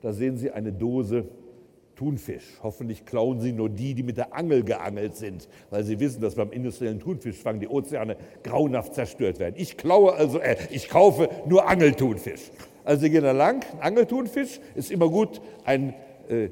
da 0.00 0.12
sehen 0.12 0.38
Sie 0.38 0.50
eine 0.50 0.72
Dose 0.72 1.24
Thunfisch. 1.98 2.44
Hoffentlich 2.62 3.04
klauen 3.04 3.40
Sie 3.40 3.50
nur 3.50 3.68
die, 3.68 3.92
die 3.92 4.04
mit 4.04 4.18
der 4.18 4.32
Angel 4.32 4.62
geangelt 4.62 5.16
sind, 5.16 5.48
weil 5.70 5.82
Sie 5.82 5.98
wissen, 5.98 6.20
dass 6.20 6.36
beim 6.36 6.52
industriellen 6.52 7.00
Thunfischfang 7.00 7.58
die 7.58 7.66
Ozeane 7.66 8.16
grauenhaft 8.44 8.94
zerstört 8.94 9.40
werden. 9.40 9.56
Ich 9.58 9.76
klaue 9.76 10.12
also, 10.12 10.38
äh, 10.38 10.56
ich 10.70 10.88
kaufe 10.88 11.28
nur 11.46 11.68
Angelthunfisch. 11.68 12.52
Also 12.84 13.02
Sie 13.02 13.10
gehen 13.10 13.24
da 13.24 13.32
lang, 13.32 13.64
Angelthunfisch 13.80 14.60
ist 14.76 14.92
immer 14.92 15.08
gut, 15.08 15.40
ein 15.64 15.92
äh, 16.28 16.50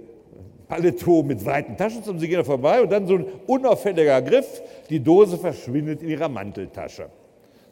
Paletto 0.66 1.22
mit 1.22 1.44
weiten 1.44 1.76
Taschen, 1.76 2.02
und 2.02 2.18
Sie 2.18 2.26
gehen 2.26 2.38
da 2.38 2.44
vorbei 2.44 2.82
und 2.82 2.90
dann 2.90 3.06
so 3.06 3.14
ein 3.14 3.26
unauffälliger 3.46 4.20
Griff, 4.22 4.62
die 4.90 4.98
Dose 4.98 5.38
verschwindet 5.38 6.02
in 6.02 6.08
Ihrer 6.08 6.28
Manteltasche. 6.28 7.08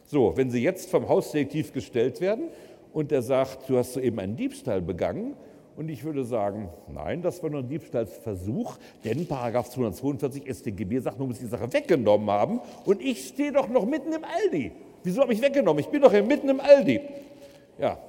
So, 0.05 0.31
wenn 0.37 0.49
Sie 0.49 0.63
jetzt 0.63 0.89
vom 0.89 1.09
Hausdetektiv 1.09 1.73
gestellt 1.73 2.21
werden 2.21 2.45
und 2.93 3.11
er 3.11 3.21
sagt, 3.21 3.69
du 3.69 3.77
hast 3.77 3.93
soeben 3.95 4.19
einen 4.19 4.37
Diebstahl 4.37 4.81
begangen, 4.81 5.33
und 5.77 5.89
ich 5.89 6.03
würde 6.03 6.23
sagen, 6.23 6.69
nein, 6.87 7.21
das 7.21 7.43
war 7.43 7.49
nur 7.49 7.59
ein 7.59 7.67
Diebstahlsversuch, 7.67 8.77
denn 9.03 9.27
Paragraph 9.27 9.69
242 9.69 10.43
StGB 10.47 10.99
sagt, 10.99 11.19
man 11.19 11.27
muss 11.27 11.39
die 11.39 11.45
Sache 11.45 11.71
weggenommen 11.71 12.29
haben 12.29 12.61
und 12.85 13.01
ich 13.01 13.27
stehe 13.27 13.51
doch 13.51 13.67
noch 13.67 13.85
mitten 13.85 14.13
im 14.13 14.23
Aldi. 14.23 14.71
Wieso 15.03 15.21
habe 15.21 15.33
ich 15.33 15.41
weggenommen? 15.41 15.79
Ich 15.81 15.89
bin 15.89 16.01
doch 16.01 16.11
mitten 16.11 16.49
im 16.49 16.59
Aldi. 16.59 17.01
Ja, 17.77 17.99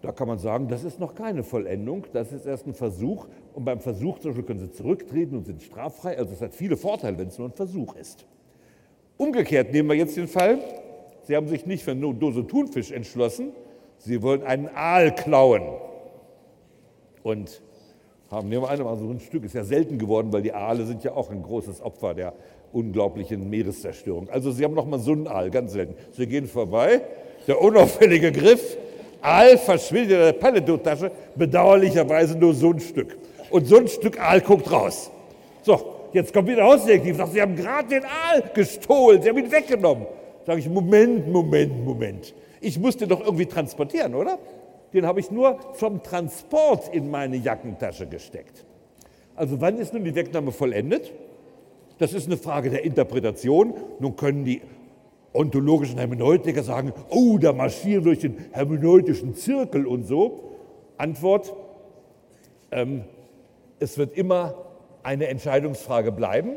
da 0.00 0.12
kann 0.12 0.28
man 0.28 0.38
sagen, 0.38 0.68
das 0.68 0.84
ist 0.84 1.00
noch 1.00 1.14
keine 1.14 1.42
Vollendung, 1.42 2.06
das 2.12 2.32
ist 2.32 2.46
erst 2.46 2.66
ein 2.66 2.74
Versuch. 2.74 3.26
Und 3.52 3.64
beim 3.64 3.80
Versuch 3.80 4.20
zum 4.20 4.30
Beispiel 4.30 4.44
können 4.44 4.60
Sie 4.60 4.70
zurücktreten 4.70 5.36
und 5.36 5.44
sind 5.44 5.60
straffrei. 5.60 6.16
Also 6.16 6.32
es 6.32 6.40
hat 6.40 6.54
viele 6.54 6.76
Vorteile, 6.76 7.18
wenn 7.18 7.28
es 7.28 7.38
nur 7.38 7.48
ein 7.48 7.52
Versuch 7.52 7.96
ist. 7.96 8.24
Umgekehrt 9.16 9.72
nehmen 9.72 9.88
wir 9.88 9.96
jetzt 9.96 10.16
den 10.16 10.28
Fall, 10.28 10.60
Sie 11.24 11.34
haben 11.34 11.48
sich 11.48 11.66
nicht 11.66 11.82
für 11.82 11.90
eine 11.90 12.14
Dose 12.14 12.46
Thunfisch 12.46 12.92
entschlossen, 12.92 13.50
Sie 13.98 14.22
wollen 14.22 14.44
einen 14.44 14.68
Aal 14.68 15.12
klauen 15.12 15.62
und 17.28 17.60
haben 18.30 18.48
nehmen 18.48 18.62
wir 18.62 18.70
einmal 18.70 18.96
so 18.96 19.08
ein 19.08 19.20
Stück, 19.20 19.44
ist 19.44 19.54
ja 19.54 19.62
selten 19.62 19.98
geworden, 19.98 20.32
weil 20.32 20.40
die 20.40 20.52
Aale 20.54 20.86
sind 20.86 21.04
ja 21.04 21.12
auch 21.12 21.30
ein 21.30 21.42
großes 21.42 21.82
Opfer 21.82 22.14
der 22.14 22.32
unglaublichen 22.72 23.50
Meereszerstörung. 23.50 24.30
Also 24.30 24.50
sie 24.50 24.64
haben 24.64 24.74
noch 24.74 24.86
mal 24.86 24.98
so 24.98 25.12
einen 25.12 25.26
Aal, 25.26 25.50
ganz 25.50 25.72
selten. 25.72 25.94
Sie 26.12 26.26
gehen 26.26 26.46
vorbei, 26.46 27.02
der 27.46 27.60
unauffällige 27.60 28.32
Griff, 28.32 28.78
Aal 29.20 29.58
verschwindet 29.58 30.12
in 30.12 30.24
der 30.24 30.32
Palettotasche, 30.32 31.10
bedauerlicherweise 31.34 32.38
nur 32.38 32.54
so 32.54 32.70
ein 32.70 32.80
Stück. 32.80 33.16
Und 33.50 33.66
so 33.66 33.76
ein 33.76 33.88
Stück 33.88 34.18
Aal 34.18 34.40
guckt 34.40 34.70
raus. 34.70 35.10
So, 35.62 35.80
jetzt 36.14 36.32
kommt 36.32 36.48
wieder 36.48 36.64
Hausdetektiv, 36.64 37.16
sagt, 37.16 37.32
Sie 37.32 37.42
haben 37.42 37.56
gerade 37.56 37.88
den 37.88 38.04
Aal 38.04 38.42
gestohlen, 38.54 39.20
Sie 39.20 39.28
haben 39.28 39.38
ihn 39.38 39.52
weggenommen. 39.52 40.06
Sage 40.46 40.60
ich, 40.60 40.68
Moment, 40.68 41.28
Moment, 41.30 41.84
Moment. 41.84 42.34
Ich 42.60 42.78
muss 42.78 42.96
den 42.96 43.10
doch 43.10 43.20
irgendwie 43.20 43.46
transportieren, 43.46 44.14
oder? 44.14 44.38
Den 44.92 45.06
habe 45.06 45.20
ich 45.20 45.30
nur 45.30 45.58
zum 45.74 46.02
Transport 46.02 46.94
in 46.94 47.10
meine 47.10 47.36
Jackentasche 47.36 48.06
gesteckt. 48.06 48.64
Also 49.36 49.60
wann 49.60 49.78
ist 49.78 49.92
nun 49.92 50.04
die 50.04 50.14
Wegnahme 50.14 50.52
vollendet? 50.52 51.12
Das 51.98 52.12
ist 52.12 52.26
eine 52.26 52.36
Frage 52.36 52.70
der 52.70 52.84
Interpretation. 52.84 53.74
Nun 53.98 54.16
können 54.16 54.44
die 54.44 54.62
ontologischen 55.32 55.98
Hermeneutiker 55.98 56.62
sagen, 56.62 56.92
oh, 57.10 57.38
da 57.38 57.52
marschieren 57.52 58.04
durch 58.04 58.20
den 58.20 58.36
hermeneutischen 58.52 59.34
Zirkel 59.34 59.86
und 59.86 60.04
so. 60.04 60.54
Antwort, 60.96 61.54
ähm, 62.70 63.04
es 63.78 63.98
wird 63.98 64.16
immer 64.16 64.54
eine 65.02 65.28
Entscheidungsfrage 65.28 66.12
bleiben. 66.12 66.56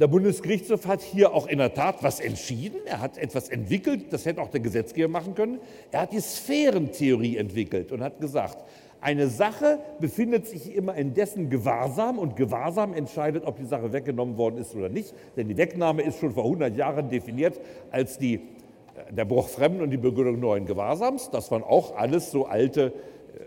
Der 0.00 0.08
Bundesgerichtshof 0.08 0.86
hat 0.86 1.02
hier 1.02 1.34
auch 1.34 1.46
in 1.46 1.58
der 1.58 1.74
Tat 1.74 1.96
was 2.02 2.20
entschieden. 2.20 2.78
Er 2.86 3.00
hat 3.00 3.18
etwas 3.18 3.50
entwickelt, 3.50 4.14
das 4.14 4.24
hätte 4.24 4.40
auch 4.40 4.48
der 4.48 4.60
Gesetzgeber 4.60 5.08
machen 5.08 5.34
können. 5.34 5.60
Er 5.90 6.00
hat 6.00 6.12
die 6.14 6.20
Sphärentheorie 6.20 7.36
entwickelt 7.36 7.92
und 7.92 8.02
hat 8.02 8.18
gesagt, 8.18 8.64
eine 9.02 9.28
Sache 9.28 9.78
befindet 9.98 10.46
sich 10.46 10.74
immer 10.74 10.94
in 10.94 11.12
dessen 11.12 11.50
Gewahrsam 11.50 12.18
und 12.18 12.34
Gewahrsam 12.34 12.94
entscheidet, 12.94 13.44
ob 13.44 13.58
die 13.58 13.66
Sache 13.66 13.92
weggenommen 13.92 14.38
worden 14.38 14.56
ist 14.56 14.74
oder 14.74 14.88
nicht. 14.88 15.12
Denn 15.36 15.48
die 15.48 15.58
Wegnahme 15.58 16.00
ist 16.00 16.18
schon 16.18 16.32
vor 16.32 16.44
100 16.44 16.74
Jahren 16.78 17.10
definiert 17.10 17.60
als 17.90 18.16
die, 18.16 18.36
äh, 18.36 19.12
der 19.12 19.26
Bruch 19.26 19.50
Fremden 19.50 19.82
und 19.82 19.90
die 19.90 19.98
Begründung 19.98 20.40
neuen 20.40 20.64
Gewahrsams. 20.64 21.28
Das 21.28 21.50
waren 21.50 21.62
auch 21.62 21.94
alles 21.94 22.30
so 22.30 22.46
alte 22.46 22.94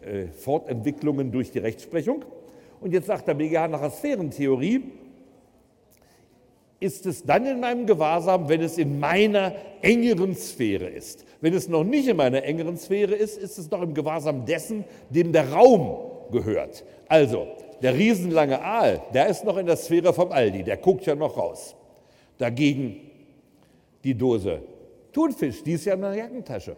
äh, 0.05 0.27
Fortentwicklungen 0.27 1.31
durch 1.31 1.49
die 1.49 1.59
Rechtsprechung. 1.59 2.23
Und 2.79 2.93
jetzt 2.93 3.07
sagt 3.07 3.27
der 3.27 3.33
BGH 3.33 3.69
nach 3.69 3.81
der 3.81 3.89
Sphärentheorie, 3.89 4.83
ist 6.83 7.05
es 7.05 7.23
dann 7.23 7.45
in 7.45 7.59
meinem 7.59 7.85
Gewahrsam, 7.85 8.49
wenn 8.49 8.61
es 8.61 8.77
in 8.77 8.99
meiner 8.99 9.53
engeren 9.81 10.35
Sphäre 10.35 10.85
ist. 10.85 11.25
Wenn 11.41 11.53
es 11.53 11.67
noch 11.67 11.83
nicht 11.83 12.07
in 12.07 12.17
meiner 12.17 12.43
engeren 12.43 12.77
Sphäre 12.77 13.15
ist, 13.15 13.37
ist 13.37 13.57
es 13.57 13.71
noch 13.71 13.81
im 13.81 13.93
Gewahrsam 13.93 14.45
dessen, 14.45 14.83
dem 15.09 15.31
der 15.31 15.51
Raum 15.51 16.11
gehört. 16.31 16.83
Also, 17.07 17.47
der 17.81 17.95
riesenlange 17.95 18.61
Aal, 18.61 19.01
der 19.13 19.27
ist 19.27 19.43
noch 19.43 19.57
in 19.57 19.65
der 19.65 19.77
Sphäre 19.77 20.13
vom 20.13 20.31
Aldi, 20.31 20.63
der 20.63 20.77
guckt 20.77 21.05
ja 21.05 21.15
noch 21.15 21.37
raus. 21.37 21.75
Dagegen 22.37 22.97
die 24.03 24.13
Dose 24.13 24.61
Thunfisch, 25.13 25.63
die 25.63 25.73
ist 25.73 25.85
ja 25.85 25.93
in 25.93 26.01
meiner 26.01 26.15
Jackentasche. 26.15 26.75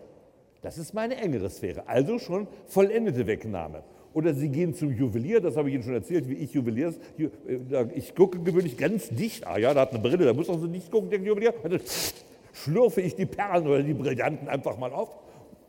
Das 0.61 0.77
ist 0.77 0.93
meine 0.93 1.15
engere 1.15 1.49
Sphäre, 1.49 1.87
also 1.87 2.19
schon 2.19 2.47
vollendete 2.67 3.25
Wegnahme. 3.25 3.83
Oder 4.15 4.33
Sie 4.33 4.47
gehen 4.47 4.73
zum 4.73 4.95
Juwelier, 4.95 5.41
das 5.41 5.57
habe 5.57 5.67
ich 5.67 5.75
Ihnen 5.75 5.83
schon 5.83 5.93
erzählt, 5.93 6.29
wie 6.29 6.35
ich 6.35 6.53
Juwelier 6.53 6.93
äh, 7.17 7.85
Ich 7.95 8.15
gucke 8.15 8.39
gewöhnlich 8.39 8.77
ganz 8.77 9.09
dicht. 9.09 9.45
Ah 9.45 9.57
ja, 9.57 9.73
da 9.73 9.81
hat 9.81 9.89
eine 9.89 9.99
Brille, 9.99 10.23
da 10.23 10.33
muss 10.33 10.47
auch 10.47 10.57
so 10.57 10.67
nicht 10.67 10.89
gucken, 10.89 11.09
der 11.09 11.19
Juwelier. 11.19 11.53
Dann 11.61 11.81
schlürfe 12.53 13.01
ich 13.01 13.15
die 13.15 13.25
Perlen 13.25 13.67
oder 13.67 13.83
die 13.83 13.93
Brillanten 13.93 14.47
einfach 14.47 14.77
mal 14.77 14.93
auf 14.93 15.09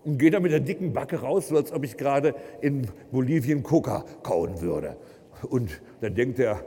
und 0.05 0.19
gehe 0.19 0.31
dann 0.31 0.45
mit 0.45 0.53
der 0.53 0.61
dicken 0.61 0.93
Backe 0.93 1.17
raus, 1.17 1.49
so 1.49 1.57
als 1.57 1.73
ob 1.73 1.83
ich 1.83 1.97
gerade 1.97 2.37
in 2.61 2.87
Bolivien 3.11 3.65
Coca 3.65 4.05
kauen 4.23 4.61
würde. 4.61 4.97
Und 5.51 5.81
dann 6.01 6.15
denkt 6.15 6.39
der 6.39 6.65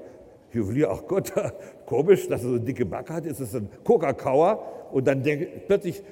Juwelier, 0.51 0.89
ach 0.91 1.07
Gott, 1.07 1.31
komisch, 1.85 2.27
dass 2.27 2.43
er 2.43 2.49
so 2.49 2.55
eine 2.55 2.65
dicke 2.65 2.85
Backe 2.85 3.13
hat, 3.13 3.25
ist 3.25 3.39
es 3.39 3.55
ein 3.55 3.69
Coca-Kauer? 3.85 4.89
Und 4.91 5.07
dann 5.07 5.23
denkt, 5.23 5.67
plötzlich 5.67 6.03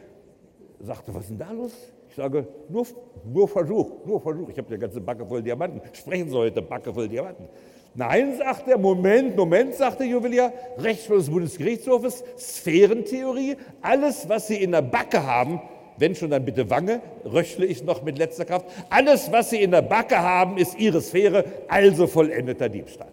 sagte, 0.79 1.13
was 1.13 1.23
ist 1.23 1.31
denn 1.31 1.39
da 1.39 1.51
los? 1.51 1.73
Sage, 2.17 2.47
nur, 2.67 2.85
nur 3.23 3.47
Versuch, 3.47 4.05
nur 4.05 4.19
Versuch. 4.19 4.49
Ich 4.49 4.57
habe 4.57 4.73
die 4.73 4.79
ganze 4.79 4.99
Backe 4.99 5.25
voll 5.25 5.41
Diamanten. 5.41 5.81
Sprechen 5.93 6.29
Sie 6.29 6.35
heute, 6.35 6.61
Backe 6.61 6.93
voll 6.93 7.07
Diamanten. 7.07 7.47
Nein, 7.93 8.37
sagt 8.37 8.67
er, 8.67 8.77
Moment, 8.77 9.37
Moment, 9.37 9.75
sagt 9.75 9.99
der 9.99 10.07
Juwelier, 10.07 10.51
Rechtsschluss 10.77 11.25
des 11.25 11.29
Bundesgerichtshofes, 11.31 12.23
Sphärentheorie, 12.37 13.55
alles, 13.81 14.27
was 14.27 14.47
Sie 14.47 14.61
in 14.61 14.71
der 14.71 14.81
Backe 14.81 15.25
haben, 15.25 15.61
wenn 15.97 16.13
schon 16.13 16.29
dann 16.29 16.43
bitte 16.43 16.69
Wange, 16.69 17.01
röchle 17.25 17.65
ich 17.65 17.83
noch 17.83 18.03
mit 18.03 18.17
letzter 18.17 18.45
Kraft, 18.45 18.65
alles, 18.89 19.31
was 19.31 19.51
Sie 19.51 19.61
in 19.61 19.71
der 19.71 19.81
Backe 19.81 20.17
haben, 20.17 20.57
ist 20.57 20.77
Ihre 20.77 21.01
Sphäre, 21.01 21.45
also 21.67 22.07
vollendeter 22.07 22.69
Diebstahl. 22.69 23.11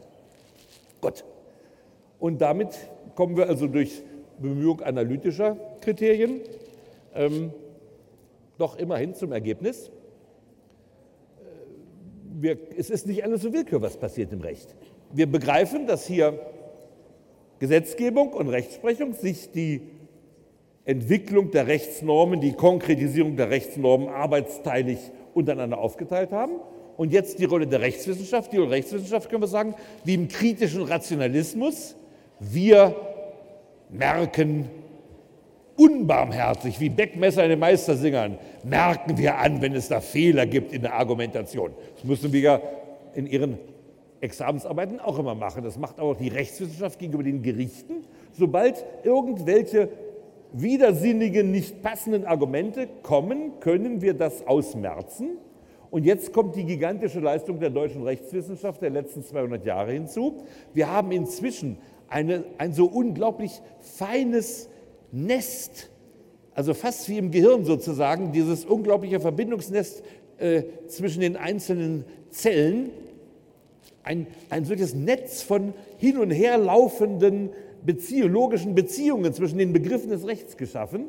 Gut. 1.00 1.24
Und 2.18 2.40
damit 2.40 2.68
kommen 3.14 3.36
wir 3.36 3.48
also 3.48 3.66
durch 3.66 4.02
Bemühung 4.38 4.80
analytischer 4.82 5.56
Kriterien 5.80 6.40
ähm, 7.14 7.52
doch 8.58 8.76
immerhin 8.76 9.14
zum 9.14 9.32
Ergebnis, 9.32 9.88
äh, 9.88 9.90
wir, 12.40 12.58
es 12.76 12.90
ist 12.90 13.06
nicht 13.06 13.24
alles 13.24 13.42
so 13.42 13.52
Willkür, 13.52 13.82
was 13.82 13.96
passiert 13.96 14.32
im 14.32 14.40
Recht. 14.40 14.74
Wir 15.12 15.26
begreifen, 15.26 15.86
dass 15.86 16.06
hier 16.06 16.38
Gesetzgebung 17.58 18.32
und 18.32 18.48
Rechtsprechung 18.48 19.14
sich 19.14 19.50
die 19.50 19.82
Entwicklung 20.84 21.50
der 21.50 21.66
Rechtsnormen, 21.66 22.40
die 22.40 22.52
Konkretisierung 22.52 23.36
der 23.36 23.50
Rechtsnormen 23.50 24.08
arbeitsteilig 24.08 24.98
untereinander 25.32 25.78
aufgeteilt 25.78 26.30
haben. 26.32 26.60
Und 26.96 27.12
jetzt 27.12 27.38
die 27.38 27.44
Rolle 27.44 27.66
der 27.66 27.80
Rechtswissenschaft. 27.80 28.52
Die 28.52 28.58
Rechtswissenschaft 28.58 29.28
können 29.28 29.42
wir 29.42 29.48
sagen, 29.48 29.74
wie 30.04 30.14
im 30.14 30.28
kritischen 30.28 30.82
Rationalismus. 30.82 31.96
Wir 32.38 32.94
merken 33.88 34.68
unbarmherzig, 35.76 36.80
wie 36.80 36.88
Beckmesser 36.88 37.44
in 37.44 37.50
den 37.50 37.58
Meistersingern, 37.58 38.38
merken 38.62 39.18
wir 39.18 39.38
an, 39.38 39.60
wenn 39.60 39.74
es 39.74 39.88
da 39.88 40.00
Fehler 40.00 40.46
gibt 40.46 40.72
in 40.72 40.82
der 40.82 40.94
Argumentation. 40.94 41.72
Das 41.94 42.04
müssen 42.04 42.32
wir 42.32 42.40
ja 42.40 42.60
in 43.14 43.26
ihren 43.26 43.58
Examensarbeiten 44.20 45.00
auch 45.00 45.18
immer 45.18 45.34
machen. 45.34 45.62
Das 45.64 45.78
macht 45.78 46.00
auch 46.00 46.16
die 46.16 46.28
Rechtswissenschaft 46.28 46.98
gegenüber 46.98 47.22
den 47.22 47.42
Gerichten. 47.42 48.04
Sobald 48.32 48.84
irgendwelche 49.04 49.88
widersinnigen, 50.52 51.50
nicht 51.50 51.82
passenden 51.82 52.24
Argumente 52.24 52.88
kommen, 53.02 53.58
können 53.60 54.00
wir 54.00 54.14
das 54.14 54.46
ausmerzen 54.46 55.36
Und 55.90 56.04
jetzt 56.04 56.32
kommt 56.32 56.56
die 56.56 56.64
gigantische 56.64 57.20
Leistung 57.20 57.58
der 57.60 57.70
deutschen 57.70 58.02
Rechtswissenschaft 58.04 58.80
der 58.80 58.90
letzten 58.90 59.24
200 59.24 59.64
Jahre 59.66 59.92
hinzu. 59.92 60.44
Wir 60.72 60.90
haben 60.90 61.12
inzwischen 61.12 61.78
eine, 62.08 62.44
ein 62.58 62.72
so 62.72 62.86
unglaublich 62.86 63.60
feines 63.80 64.68
Nest, 65.14 65.90
also 66.54 66.74
fast 66.74 67.08
wie 67.08 67.18
im 67.18 67.30
Gehirn 67.30 67.64
sozusagen, 67.64 68.32
dieses 68.32 68.64
unglaubliche 68.64 69.20
Verbindungsnest 69.20 70.02
äh, 70.38 70.64
zwischen 70.88 71.20
den 71.20 71.36
einzelnen 71.36 72.04
Zellen, 72.30 72.90
ein, 74.02 74.26
ein 74.50 74.64
solches 74.64 74.92
Netz 74.92 75.42
von 75.42 75.72
hin 75.98 76.18
und 76.18 76.30
her 76.32 76.58
laufenden 76.58 77.50
logischen 78.10 78.74
Beziehungen 78.74 79.32
zwischen 79.32 79.58
den 79.58 79.72
Begriffen 79.72 80.10
des 80.10 80.26
Rechts 80.26 80.56
geschaffen, 80.56 81.06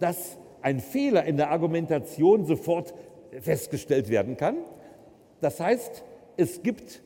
dass 0.00 0.36
ein 0.60 0.80
Fehler 0.80 1.24
in 1.24 1.38
der 1.38 1.50
Argumentation 1.50 2.44
sofort 2.44 2.92
festgestellt 3.40 4.10
werden 4.10 4.36
kann. 4.36 4.56
Das 5.40 5.60
heißt, 5.60 6.04
es 6.36 6.62
gibt, 6.62 7.00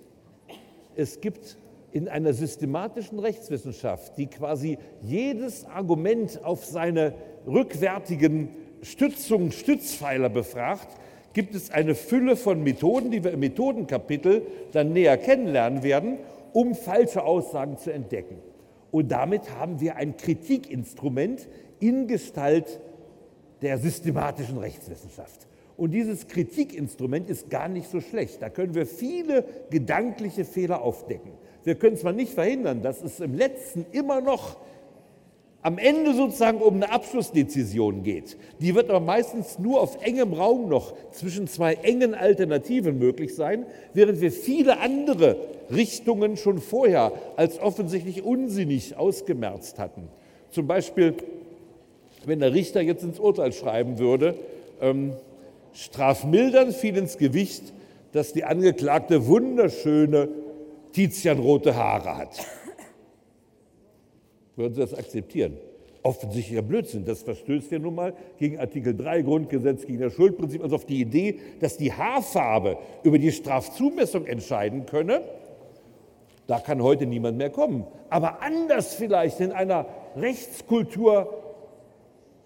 es 0.96 1.20
gibt 1.20 1.57
in 1.93 2.09
einer 2.09 2.32
systematischen 2.32 3.18
Rechtswissenschaft, 3.18 4.16
die 4.16 4.26
quasi 4.26 4.78
jedes 5.03 5.64
Argument 5.64 6.45
auf 6.45 6.64
seine 6.64 7.14
rückwärtigen 7.47 8.49
Stützungen, 8.82 9.53
Stützpfeiler 9.53 10.28
befragt, 10.28 10.88
gibt 11.32 11.55
es 11.55 11.70
eine 11.70 11.95
Fülle 11.95 12.36
von 12.36 12.62
Methoden, 12.62 13.11
die 13.11 13.22
wir 13.22 13.32
im 13.32 13.41
Methodenkapitel 13.41 14.43
dann 14.72 14.93
näher 14.93 15.16
kennenlernen 15.16 15.82
werden, 15.82 16.18
um 16.53 16.74
falsche 16.74 17.22
Aussagen 17.22 17.78
zu 17.78 17.93
entdecken. 17.93 18.38
Und 18.91 19.12
damit 19.12 19.57
haben 19.57 19.80
wir 19.80 19.97
ein 19.97 20.16
Kritikinstrument 20.16 21.49
in 21.78 22.09
Gestalt 22.09 22.80
der 23.62 23.78
systematischen 23.78 24.59
Rechtswissenschaft. 24.59 25.47
Und 25.76 25.93
dieses 25.93 26.26
Kritikinstrument 26.26 27.30
ist 27.30 27.49
gar 27.49 27.68
nicht 27.68 27.91
so 27.91 28.01
schlecht. 28.01 28.43
Da 28.43 28.51
können 28.51 28.74
wir 28.74 28.86
viele 28.86 29.45
gedankliche 29.70 30.45
Fehler 30.45 30.82
aufdecken. 30.82 31.30
Wir 31.64 31.74
können 31.74 31.96
zwar 31.96 32.12
nicht 32.12 32.32
verhindern, 32.32 32.82
dass 32.82 33.02
es 33.02 33.20
im 33.20 33.34
letzten 33.34 33.86
immer 33.92 34.20
noch 34.20 34.56
am 35.62 35.76
Ende 35.76 36.14
sozusagen 36.14 36.58
um 36.58 36.76
eine 36.76 36.90
Abschlussdezision 36.90 38.02
geht. 38.02 38.38
Die 38.61 38.74
wird 38.74 38.88
aber 38.88 39.00
meistens 39.00 39.58
nur 39.58 39.80
auf 39.80 40.02
engem 40.02 40.32
Raum 40.32 40.68
noch 40.70 40.94
zwischen 41.12 41.48
zwei 41.48 41.74
engen 41.74 42.14
Alternativen 42.14 42.98
möglich 42.98 43.34
sein, 43.34 43.66
während 43.92 44.20
wir 44.22 44.32
viele 44.32 44.80
andere 44.80 45.36
Richtungen 45.70 46.38
schon 46.38 46.58
vorher 46.58 47.12
als 47.36 47.61
offensichtlich 47.61 48.22
unsinnig 48.22 48.96
ausgemerzt 48.96 49.78
hatten. 49.78 50.08
Zum 50.50 50.66
Beispiel, 50.66 51.14
wenn 52.24 52.40
der 52.40 52.54
Richter 52.54 52.80
jetzt 52.80 53.04
ins 53.04 53.20
Urteil 53.20 53.52
schreiben 53.52 53.98
würde, 53.98 54.36
ähm, 54.80 55.12
strafmildern 55.74 56.72
fiel 56.72 56.96
ins 56.96 57.18
Gewicht, 57.18 57.74
dass 58.12 58.32
die 58.32 58.44
Angeklagte 58.44 59.26
wunderschöne 59.26 60.28
Tizianrote 60.93 61.74
Haare 61.74 62.16
hat. 62.16 62.47
Würden 64.57 64.74
Sie 64.74 64.80
das 64.80 64.95
akzeptieren? 64.95 65.57
Offensichtlicher 66.03 66.62
Blödsinn. 66.62 67.05
Das 67.05 67.22
verstößt 67.22 67.70
ja 67.72 67.78
nun 67.78 67.95
mal 67.95 68.14
gegen 68.38 68.59
Artikel 68.59 68.97
3 68.97 69.22
Grundgesetz, 69.22 69.86
gegen 69.86 70.01
das 70.01 70.14
Schuldprinzip, 70.14 70.62
also 70.62 70.76
auf 70.76 70.86
die 70.86 71.01
Idee, 71.01 71.38
dass 71.61 71.76
die 71.76 71.93
Haarfarbe 71.93 72.78
über 73.03 73.18
die 73.18 73.32
Strafzumessung 73.32 74.26
entscheiden 74.26 74.86
könne. 74.86 75.22
Da 76.47 76.59
kann 76.59 76.82
heute 76.82 77.07
niemand 77.07 77.38
mehr 77.38 77.51
kommen. 77.51 77.86
Aber 78.09 78.43
anders 78.43 78.95
vielleicht 78.95 79.41
in 79.41 79.53
einer 79.53 79.86
Rechtskultur 80.16 81.39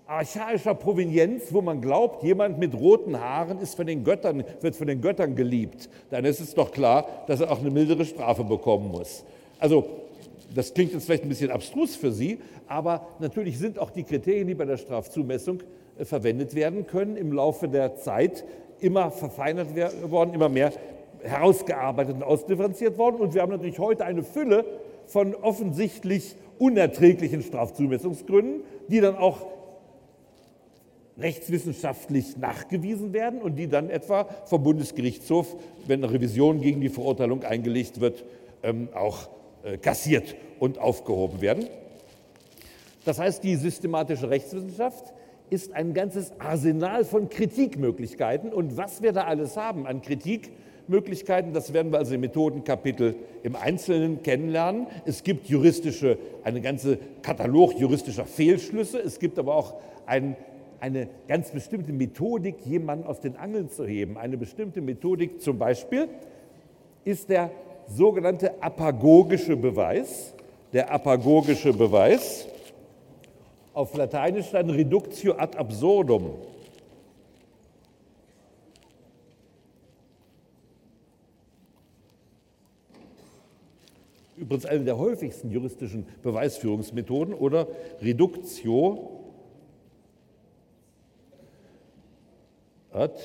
archaischer 0.07 0.75
Provenienz, 0.75 1.45
wo 1.51 1.63
man 1.63 1.81
glaubt, 1.81 2.23
jemand 2.23 2.59
mit 2.59 2.75
roten 2.75 3.19
Haaren 3.19 3.59
ist 3.61 3.75
von 3.75 3.87
den 3.87 4.05
Göttern, 4.05 4.45
wird 4.61 4.77
von 4.77 4.87
den 4.87 5.01
Göttern 5.01 5.35
geliebt, 5.35 5.89
dann 6.11 6.25
ist 6.25 6.41
es 6.41 6.55
doch 6.55 6.73
klar, 6.73 7.07
dass 7.27 7.41
er 7.41 7.51
auch 7.51 7.61
eine 7.61 7.71
mildere 7.71 8.05
Strafe 8.05 8.45
bekommen 8.45 8.91
muss. 8.91 9.25
Also 9.59 9.87
das 10.55 10.75
klingt 10.75 10.93
jetzt 10.93 11.07
vielleicht 11.07 11.25
ein 11.25 11.29
bisschen 11.29 11.51
abstrus 11.51 11.97
für 11.97 12.13
Sie, 12.13 12.39
aber 12.69 13.07
natürlich 13.19 13.59
sind 13.59 13.79
auch 13.79 13.91
die 13.91 14.05
Kriterien, 14.05 14.47
die 14.47 14.55
bei 14.55 14.67
der 14.67 14.77
Strafzumessung 14.77 15.61
äh, 15.99 16.05
verwendet 16.05 16.55
werden 16.55 16.87
können, 16.87 17.17
im 17.17 17.33
Laufe 17.33 17.69
der 17.69 17.97
Zeit 17.97 18.45
immer 18.81 19.11
verfeinert 19.11 19.69
worden, 20.11 20.35
immer 20.35 20.49
mehr 20.49 20.73
herausgearbeitet 21.23 22.17
und 22.17 22.23
ausdifferenziert 22.23 22.99
worden. 22.99 23.17
Und 23.17 23.35
wir 23.35 23.41
haben 23.41 23.51
natürlich 23.51 23.79
heute 23.79 24.05
eine 24.05 24.23
Fülle 24.23 24.65
von 25.07 25.35
offensichtlich 25.35 26.37
unerträglichen 26.59 27.43
Strafzumessungsgründen, 27.43 28.63
die 28.89 29.01
dann 29.01 29.17
auch 29.17 29.54
rechtswissenschaftlich 31.19 32.37
nachgewiesen 32.37 33.13
werden 33.13 33.41
und 33.41 33.57
die 33.57 33.69
dann 33.69 33.89
etwa 33.89 34.25
vom 34.47 34.63
Bundesgerichtshof, 34.63 35.57
wenn 35.87 36.03
eine 36.03 36.13
Revision 36.13 36.61
gegen 36.61 36.81
die 36.81 36.89
Verurteilung 36.89 37.45
eingelegt 37.45 38.01
wird, 38.01 38.25
ähm, 38.63 38.89
auch 38.95 39.29
äh, 39.63 39.79
kassiert 39.79 40.35
und 40.59 40.79
aufgehoben 40.79 41.41
werden. 41.41 41.67
Das 43.05 43.19
heißt, 43.19 43.45
die 43.45 43.55
systematische 43.57 44.31
Rechtswissenschaft 44.31 45.13
ist 45.51 45.73
ein 45.73 45.95
ganzes 45.95 46.33
Arsenal 46.41 47.05
von 47.05 47.29
Kritikmöglichkeiten 47.29 48.53
und 48.53 48.77
was 48.77 49.03
wir 49.03 49.13
da 49.13 49.25
alles 49.25 49.57
haben 49.57 49.87
an 49.87 50.01
Kritikmöglichkeiten, 50.01 51.53
das 51.53 51.73
werden 51.73 51.93
wir 51.93 51.99
also 51.99 52.15
im 52.15 52.23
Methodenkapitel 52.23 53.15
im 53.43 53.55
Einzelnen 53.55 54.23
kennenlernen. 54.23 54.87
Es 55.05 55.23
gibt 55.23 55.49
juristische, 55.49 56.19
eine 56.43 56.61
ganze 56.61 56.99
Katalog 57.23 57.79
juristischer 57.79 58.25
Fehlschlüsse, 58.25 58.99
es 58.99 59.19
gibt 59.19 59.39
aber 59.39 59.55
auch 59.55 59.75
einen 60.07 60.37
eine 60.81 61.09
ganz 61.29 61.51
bestimmte 61.51 61.93
Methodik, 61.93 62.65
jemanden 62.65 63.07
aus 63.07 63.21
den 63.21 63.37
Angeln 63.37 63.69
zu 63.69 63.87
heben. 63.87 64.19
Eine 64.19 64.37
bestimmte 64.37 64.81
Methodik 64.81 65.41
zum 65.41 65.59
Beispiel 65.59 66.09
ist 67.05 67.29
der 67.29 67.51
sogenannte 67.87 68.63
apagogische 68.63 69.57
Beweis. 69.57 70.35
Der 70.73 70.91
apagogische 70.91 71.73
Beweis, 71.73 72.49
auf 73.75 73.95
Lateinisch 73.97 74.51
dann 74.51 74.71
Reductio 74.71 75.35
ad 75.37 75.57
absurdum. 75.57 76.33
Übrigens 84.37 84.67
eine 84.67 84.85
der 84.85 84.99
häufigsten 84.99 85.51
juristischen 85.51 86.07
Beweisführungsmethoden 86.23 87.35
oder 87.35 87.69
Reductio 88.03 89.14
ad 92.95 93.21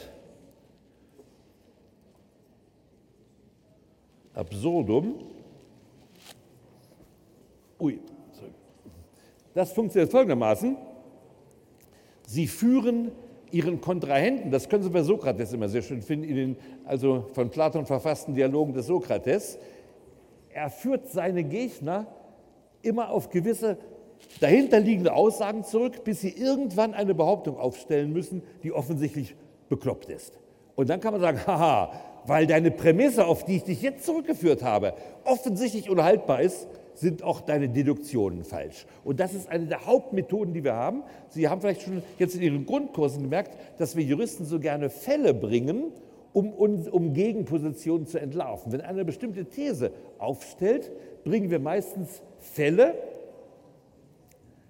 absurdum. 4.34 5.16
Ui, 7.80 8.00
das 9.54 9.72
funktioniert 9.72 10.12
folgendermaßen. 10.12 10.76
Sie 12.28 12.48
führen 12.48 13.12
Ihren 13.52 13.82
Kontrahenten, 13.82 14.52
das 14.52 14.70
können 14.70 14.84
Sie 14.84 14.90
bei 14.90 15.02
Sokrates 15.02 15.54
immer 15.54 15.70
sehr 15.70 15.82
schön 15.82 16.02
finden, 16.04 16.26
in 16.26 16.36
den 16.36 16.58
also 16.86 17.26
von 17.34 17.50
Platon 17.50 17.86
verfassten 17.86 18.36
Dialogen 18.36 18.74
des 18.74 18.86
Sokrates, 18.86 19.58
er 20.52 20.70
führt 20.70 21.10
seine 21.10 21.44
Gegner 21.44 22.06
immer 22.82 23.10
auf 23.10 23.30
gewisse 23.30 23.78
dahinterliegende 24.40 25.14
Aussagen 25.14 25.64
zurück, 25.64 26.04
bis 26.04 26.22
sie 26.22 26.30
irgendwann 26.30 26.94
eine 26.94 27.16
Behauptung 27.16 27.58
aufstellen 27.58 28.14
müssen, 28.14 28.44
die 28.64 28.72
offensichtlich 28.72 29.36
bekloppt 29.70 30.10
ist. 30.10 30.34
Und 30.76 30.90
dann 30.90 31.00
kann 31.00 31.14
man 31.14 31.22
sagen, 31.22 31.40
haha, 31.48 31.92
weil 32.26 32.48
deine 32.48 32.72
Prämisse, 32.72 33.26
auf 33.26 33.46
die 33.46 33.58
ich 33.58 33.64
dich 33.64 33.82
jetzt 33.82 34.06
zurückgeführt 34.06 34.64
habe, 34.64 34.94
offensichtlich 35.24 35.90
unhaltbar 35.90 36.42
ist, 36.42 36.68
sind 36.96 37.24
auch 37.24 37.42
deine 37.42 37.70
Deduktionen 37.70 38.44
falsch. 38.44 38.86
Und 39.04 39.20
das 39.20 39.34
ist 39.34 39.50
eine 39.50 39.66
der 39.68 39.86
Hauptmethoden, 39.86 40.54
die 40.54 40.64
wir 40.64 40.74
haben. 40.74 41.04
Sie 41.30 41.48
haben 41.48 41.62
vielleicht 41.62 41.84
schon 41.84 42.04
jetzt 42.18 42.36
in 42.36 42.42
Ihren 42.42 42.66
Grundkursen 42.66 43.24
gemerkt, 43.24 43.56
dass 43.78 43.96
wir 43.96 44.04
Juristen 44.04 44.46
so 44.46 44.60
gerne 44.60 44.90
Fälle 44.90 45.34
bringen, 45.34 45.94
um, 46.34 46.52
um 46.52 47.14
Gegenpositionen 47.14 48.06
zu 48.06 48.20
entlarven. 48.20 48.72
Wenn 48.72 48.82
eine 48.82 49.06
bestimmte 49.06 49.46
These 49.46 49.92
aufstellt, 50.18 50.92
bringen 51.24 51.50
wir 51.50 51.60
meistens 51.60 52.22
Fälle, 52.40 52.96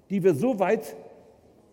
die 0.10 0.24
wir 0.24 0.36
so 0.36 0.60
weit 0.60 0.96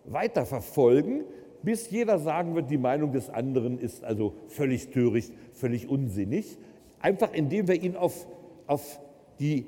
weiterverfolgen, 0.05 1.23
bis 1.63 1.89
jeder 1.89 2.19
sagen 2.19 2.55
wird, 2.55 2.69
die 2.69 2.77
Meinung 2.77 3.11
des 3.11 3.29
anderen 3.29 3.79
ist 3.79 4.03
also 4.03 4.33
völlig 4.47 4.89
töricht, 4.89 5.31
völlig 5.53 5.89
unsinnig. 5.89 6.57
Einfach 6.99 7.33
indem 7.33 7.67
wir 7.67 7.81
ihn 7.81 7.95
auf, 7.95 8.27
auf 8.67 8.99
die 9.39 9.65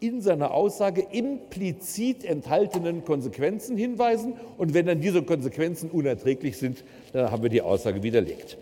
in 0.00 0.20
seiner 0.20 0.52
Aussage 0.52 1.06
implizit 1.10 2.24
enthaltenen 2.24 3.04
Konsequenzen 3.04 3.76
hinweisen. 3.76 4.34
Und 4.58 4.74
wenn 4.74 4.86
dann 4.86 5.00
diese 5.00 5.22
Konsequenzen 5.22 5.90
unerträglich 5.90 6.58
sind, 6.58 6.84
dann 7.12 7.30
haben 7.30 7.42
wir 7.42 7.50
die 7.50 7.62
Aussage 7.62 8.02
widerlegt. 8.02 8.58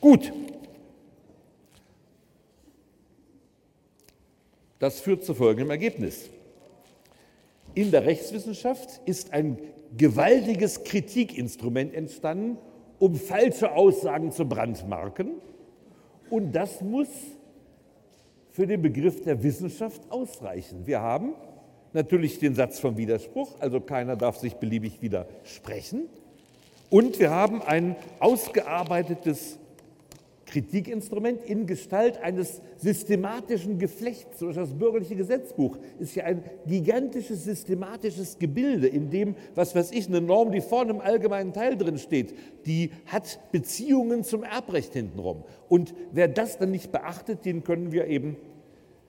Gut. 0.00 0.32
Das 4.78 4.98
führt 5.00 5.24
zu 5.24 5.34
folgendem 5.34 5.70
Ergebnis. 5.70 6.28
In 7.74 7.90
der 7.92 8.04
Rechtswissenschaft 8.04 9.00
ist 9.06 9.32
ein 9.32 9.56
gewaltiges 9.96 10.84
Kritikinstrument 10.84 11.94
entstanden, 11.94 12.58
um 12.98 13.14
falsche 13.16 13.72
Aussagen 13.72 14.32
zu 14.32 14.44
brandmarken. 14.44 15.32
Und 16.30 16.52
das 16.52 16.80
muss 16.80 17.08
für 18.50 18.66
den 18.66 18.82
Begriff 18.82 19.22
der 19.22 19.42
Wissenschaft 19.42 20.00
ausreichen. 20.10 20.86
Wir 20.86 21.00
haben 21.00 21.34
natürlich 21.92 22.38
den 22.38 22.54
Satz 22.54 22.78
vom 22.80 22.96
Widerspruch, 22.96 23.56
also 23.60 23.80
keiner 23.80 24.16
darf 24.16 24.36
sich 24.36 24.54
beliebig 24.54 25.02
widersprechen. 25.02 26.08
Und 26.90 27.18
wir 27.18 27.30
haben 27.30 27.62
ein 27.62 27.96
ausgearbeitetes 28.18 29.58
Kritikinstrument 30.52 31.42
in 31.42 31.66
Gestalt 31.66 32.18
eines 32.18 32.60
systematischen 32.76 33.78
Geflechts. 33.78 34.38
Das 34.38 34.74
bürgerliche 34.74 35.16
Gesetzbuch 35.16 35.78
ist 35.98 36.14
ja 36.14 36.24
ein 36.24 36.42
gigantisches 36.66 37.44
systematisches 37.44 38.38
Gebilde, 38.38 38.86
in 38.86 39.08
dem, 39.08 39.34
was 39.54 39.74
weiß 39.74 39.92
ich, 39.92 40.08
eine 40.08 40.20
Norm, 40.20 40.52
die 40.52 40.60
vorne 40.60 40.90
im 40.90 41.00
allgemeinen 41.00 41.54
Teil 41.54 41.78
drin 41.78 41.96
steht, 41.96 42.34
die 42.66 42.90
hat 43.06 43.40
Beziehungen 43.50 44.24
zum 44.24 44.42
Erbrecht 44.42 44.92
hintenrum. 44.92 45.44
Und 45.70 45.94
wer 46.12 46.28
das 46.28 46.58
dann 46.58 46.70
nicht 46.70 46.92
beachtet, 46.92 47.46
den 47.46 47.64
können 47.64 47.90
wir 47.90 48.06
eben 48.06 48.36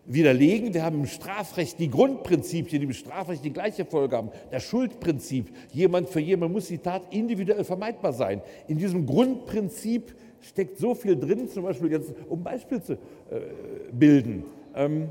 widerlegen. 0.05 0.73
Wir 0.73 0.83
haben 0.83 1.01
im 1.01 1.07
Strafrecht 1.07 1.77
die 1.77 1.89
Grundprinzipien, 1.89 2.79
die 2.79 2.87
im 2.87 2.93
Strafrecht 2.93 3.43
die 3.43 3.51
gleiche 3.51 3.83
Folge 3.83 4.15
haben. 4.15 4.29
Das 4.49 4.63
Schuldprinzip, 4.63 5.51
jemand 5.73 6.07
für 6.07 6.21
jemand 6.21 6.53
muss 6.53 6.67
die 6.67 6.77
Tat 6.77 7.13
individuell 7.13 7.65
vermeidbar 7.65 8.13
sein. 8.13 8.41
In 8.69 8.77
diesem 8.77 9.05
Grundprinzip 9.05 10.15
steckt 10.43 10.77
so 10.77 10.93
viel 10.95 11.17
drin, 11.17 11.49
zum 11.49 11.63
Beispiel 11.63 11.91
jetzt, 11.91 12.13
um 12.29 12.39
ein 12.39 12.43
Beispiel 12.43 12.81
zu 12.81 12.93
äh, 12.93 12.97
bilden. 13.91 14.45
Ähm, 14.75 15.09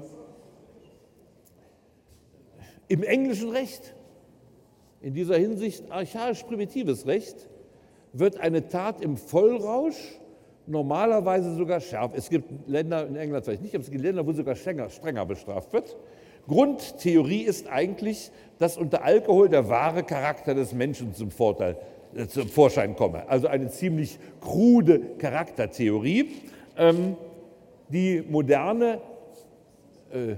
Im 2.89 3.03
englischen 3.03 3.51
Recht, 3.51 3.95
in 5.01 5.15
dieser 5.15 5.37
Hinsicht 5.37 5.91
archaisch-primitives 5.91 7.07
Recht, 7.07 7.49
wird 8.13 8.39
eine 8.39 8.69
Tat 8.69 9.01
im 9.01 9.17
Vollrausch 9.17 10.21
normalerweise 10.67 11.55
sogar 11.55 11.81
schärfer. 11.81 12.15
Es 12.17 12.29
gibt 12.29 12.69
Länder, 12.69 13.07
in 13.07 13.17
England 13.17 13.45
vielleicht 13.45 13.63
nicht, 13.63 13.75
aber 13.75 13.83
es 13.83 13.91
gibt 13.91 14.03
Länder, 14.03 14.27
wo 14.27 14.33
sogar 14.33 14.55
strenger, 14.55 14.91
strenger 14.91 15.27
bestraft 15.27 15.73
wird. 15.73 15.97
Grundtheorie 16.47 17.43
ist 17.43 17.69
eigentlich, 17.69 18.31
dass 18.59 18.77
unter 18.77 19.05
Alkohol 19.05 19.49
der 19.49 19.69
wahre 19.69 20.03
Charakter 20.03 20.55
des 20.55 20.73
Menschen 20.73 21.15
zum 21.15 21.31
Vorteil 21.31 21.77
zum 22.29 22.49
Vorschein 22.49 22.97
komme. 22.97 23.29
Also 23.29 23.49
eine 23.49 23.69
ziemlich 23.71 24.19
krude 24.41 25.01
Charaktertheorie. 25.19 26.31
Ähm, 26.77 27.17
die 27.89 28.23
moderne 28.29 29.01
äh, 30.13 30.37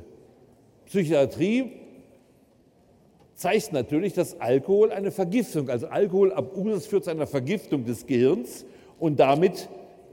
Psychiatrie 0.86 1.72
zeigt 3.34 3.72
natürlich, 3.72 4.12
dass 4.12 4.40
Alkohol 4.40 4.92
eine 4.92 5.10
Vergiftung, 5.10 5.68
also 5.68 5.86
Alkohol 5.88 6.32
ab 6.32 6.56
Usus 6.56 6.86
führt 6.86 7.04
zu 7.04 7.10
einer 7.10 7.26
Vergiftung 7.26 7.84
des 7.84 8.06
Gehirns 8.06 8.64
und 8.98 9.18
damit 9.18 9.68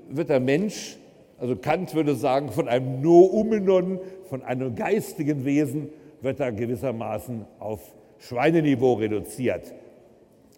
wird 0.09 0.30
der 0.30 0.39
Mensch, 0.39 0.97
also 1.39 1.55
Kant 1.55 1.93
würde 1.95 2.16
sagen, 2.16 2.51
von 2.51 2.68
einem 2.68 3.01
Noumenon, 3.01 3.99
von 4.30 4.43
einem 4.43 4.76
geistigen 4.76 5.45
Wesen, 5.45 5.89
wird 6.22 6.39
er 6.39 6.51
gewissermaßen 6.51 7.45
auf 7.59 7.80
Schweineniveau 8.20 8.93
reduziert. 8.93 9.74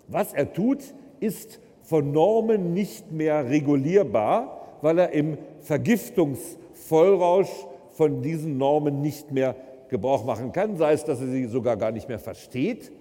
Was 0.07 0.33
er 0.33 0.51
tut, 0.53 0.79
ist 1.19 1.59
von 1.83 2.11
Normen 2.11 2.73
nicht 2.73 3.11
mehr 3.11 3.49
regulierbar, 3.49 4.77
weil 4.81 4.99
er 4.99 5.11
im 5.11 5.37
Vergiftungsvollrausch 5.61 7.51
von 7.91 8.21
diesen 8.21 8.57
Normen 8.57 9.01
nicht 9.01 9.31
mehr 9.31 9.55
Gebrauch 9.89 10.25
machen 10.25 10.51
kann, 10.51 10.77
sei 10.77 10.93
es, 10.93 11.05
dass 11.05 11.21
er 11.21 11.27
sie 11.27 11.45
sogar 11.45 11.77
gar 11.77 11.91
nicht 11.91 12.09
mehr 12.09 12.19
versteht, 12.19 12.91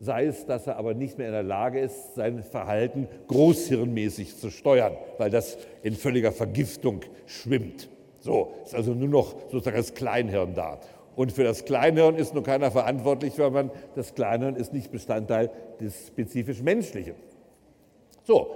sei 0.00 0.26
es, 0.26 0.44
dass 0.44 0.66
er 0.66 0.76
aber 0.76 0.94
nicht 0.94 1.18
mehr 1.18 1.28
in 1.28 1.32
der 1.32 1.42
Lage 1.42 1.80
ist, 1.80 2.14
sein 2.14 2.42
Verhalten 2.42 3.08
großhirnmäßig 3.28 4.36
zu 4.36 4.50
steuern, 4.50 4.92
weil 5.18 5.30
das 5.30 5.56
in 5.82 5.94
völliger 5.94 6.32
Vergiftung 6.32 7.00
schwimmt. 7.24 7.88
So, 8.20 8.52
ist 8.64 8.74
also 8.74 8.92
nur 8.92 9.08
noch 9.08 9.34
sozusagen 9.50 9.76
das 9.76 9.94
Kleinhirn 9.94 10.54
da. 10.54 10.78
Und 11.16 11.32
für 11.32 11.44
das 11.44 11.64
Kleinhirn 11.64 12.16
ist 12.16 12.34
nur 12.34 12.42
keiner 12.42 12.70
verantwortlich, 12.70 13.38
weil 13.38 13.50
man 13.50 13.70
das 13.94 14.14
Kleinhirn 14.14 14.54
ist 14.54 14.72
nicht 14.72 14.92
Bestandteil 14.92 15.50
des 15.80 16.08
spezifisch 16.08 16.62
Menschlichen. 16.62 17.14
So, 18.24 18.50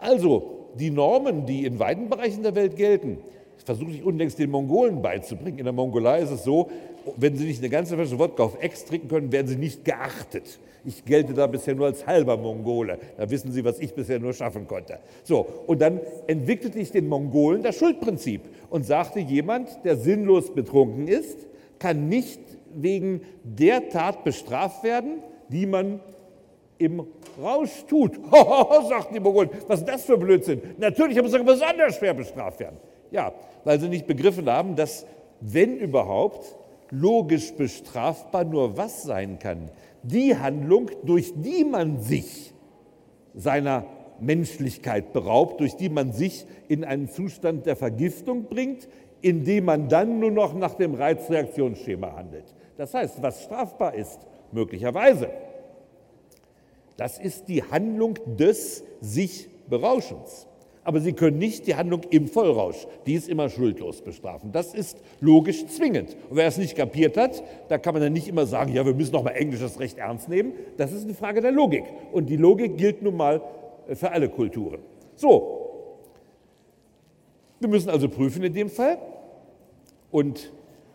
also 0.00 0.70
die 0.74 0.90
Normen, 0.90 1.46
die 1.46 1.66
in 1.66 1.78
weiten 1.78 2.08
Bereichen 2.08 2.42
der 2.42 2.54
Welt 2.54 2.76
gelten, 2.76 3.18
versuche 3.64 3.90
ich 3.90 4.04
unlängst 4.04 4.38
den 4.38 4.50
Mongolen 4.50 5.02
beizubringen. 5.02 5.58
In 5.58 5.64
der 5.64 5.72
Mongolei 5.72 6.20
ist 6.20 6.30
es 6.30 6.44
so, 6.44 6.70
wenn 7.16 7.36
sie 7.36 7.44
nicht 7.44 7.60
eine 7.60 7.68
ganze 7.68 7.96
Flasche 7.96 8.18
Wodka 8.18 8.44
auf 8.44 8.62
Ex 8.62 8.84
trinken 8.84 9.08
können, 9.08 9.32
werden 9.32 9.46
sie 9.46 9.56
nicht 9.56 9.84
geachtet. 9.84 10.58
Ich 10.84 11.04
gelte 11.04 11.34
da 11.34 11.46
bisher 11.46 11.74
nur 11.74 11.86
als 11.86 12.06
halber 12.06 12.36
Mongole. 12.36 12.98
Da 13.16 13.28
wissen 13.28 13.50
Sie, 13.50 13.64
was 13.64 13.80
ich 13.80 13.92
bisher 13.92 14.20
nur 14.20 14.32
schaffen 14.32 14.68
konnte. 14.68 15.00
So, 15.24 15.46
und 15.66 15.82
dann 15.82 16.00
entwickelte 16.28 16.78
ich 16.78 16.92
den 16.92 17.08
Mongolen 17.08 17.62
das 17.62 17.76
Schuldprinzip 17.76 18.42
und 18.70 18.86
sagte, 18.86 19.18
jemand, 19.18 19.68
der 19.84 19.96
sinnlos 19.96 20.54
betrunken 20.54 21.08
ist, 21.08 21.46
kann 21.78 22.08
nicht 22.08 22.40
wegen 22.74 23.22
der 23.42 23.88
Tat 23.88 24.24
bestraft 24.24 24.82
werden, 24.82 25.22
die 25.48 25.66
man 25.66 26.00
im 26.78 27.06
Rausch 27.40 27.84
tut. 27.88 28.16
sagten 28.88 29.14
die 29.14 29.20
Mongolen, 29.20 29.50
was 29.66 29.80
ist 29.80 29.88
das 29.88 30.04
für 30.04 30.18
Blödsinn? 30.18 30.60
Natürlich 30.78 31.20
muss 31.20 31.32
er 31.32 31.42
besonders 31.42 31.96
schwer 31.96 32.14
bestraft 32.14 32.60
werden. 32.60 32.76
Ja, 33.10 33.32
weil 33.64 33.80
sie 33.80 33.88
nicht 33.88 34.06
begriffen 34.06 34.48
haben, 34.50 34.76
dass, 34.76 35.06
wenn 35.40 35.78
überhaupt, 35.78 36.56
logisch 36.90 37.52
bestrafbar 37.52 38.44
nur 38.44 38.76
was 38.76 39.02
sein 39.02 39.38
kann? 39.38 39.70
die 40.06 40.36
Handlung, 40.36 40.90
durch 41.04 41.32
die 41.36 41.64
man 41.64 42.00
sich 42.00 42.52
seiner 43.34 43.86
Menschlichkeit 44.20 45.12
beraubt, 45.12 45.60
durch 45.60 45.76
die 45.76 45.88
man 45.88 46.12
sich 46.12 46.46
in 46.68 46.84
einen 46.84 47.08
Zustand 47.08 47.66
der 47.66 47.76
Vergiftung 47.76 48.44
bringt, 48.44 48.88
indem 49.26 49.64
man 49.64 49.88
dann 49.88 50.20
nur 50.20 50.30
noch 50.30 50.54
nach 50.54 50.74
dem 50.74 50.94
Reizreaktionsschema 50.94 52.14
handelt. 52.14 52.54
Das 52.76 52.94
heißt, 52.94 53.22
was 53.22 53.42
strafbar 53.42 53.94
ist, 53.94 54.20
möglicherweise, 54.52 55.28
das 56.96 57.18
ist 57.18 57.48
die 57.48 57.62
Handlung 57.62 58.14
des 58.26 58.84
sich 59.00 59.48
Berauschens 59.68 60.46
aber 60.86 61.00
sie 61.00 61.14
können 61.14 61.38
nicht 61.38 61.66
die 61.66 61.74
Handlung 61.74 62.02
im 62.10 62.28
Vollrausch, 62.28 62.86
die 63.06 63.14
ist 63.14 63.28
immer 63.28 63.48
schuldlos 63.48 64.02
bestrafen. 64.02 64.52
Das 64.52 64.72
ist 64.72 65.02
logisch 65.20 65.66
zwingend. 65.66 66.16
Und 66.30 66.36
wer 66.36 66.46
es 66.46 66.58
nicht 66.58 66.76
kapiert 66.76 67.16
hat, 67.16 67.42
da 67.68 67.76
kann 67.76 67.92
man 67.92 68.04
dann 68.04 68.12
nicht 68.12 68.28
immer 68.28 68.46
sagen, 68.46 68.72
ja, 68.72 68.86
wir 68.86 68.94
müssen 68.94 69.10
noch 69.12 69.24
mal 69.24 69.32
englisches 69.32 69.80
Recht 69.80 69.98
ernst 69.98 70.28
nehmen. 70.28 70.52
Das 70.76 70.92
ist 70.92 71.02
eine 71.02 71.14
Frage 71.14 71.40
der 71.40 71.50
Logik. 71.50 71.82
Und 72.12 72.30
die 72.30 72.36
Logik 72.36 72.78
gilt 72.78 73.02
nun 73.02 73.16
mal 73.16 73.42
äh, 73.88 73.96
für 73.96 74.12
alle 74.12 74.28
Kulturen. 74.28 74.78
So, 75.16 75.56
wir 77.58 77.68
müssen 77.68 77.90
also 77.90 78.08
prüfen 78.08 78.44
in 78.44 78.54
dem 78.54 78.70
Fall. 78.70 78.96
Und 80.10 80.52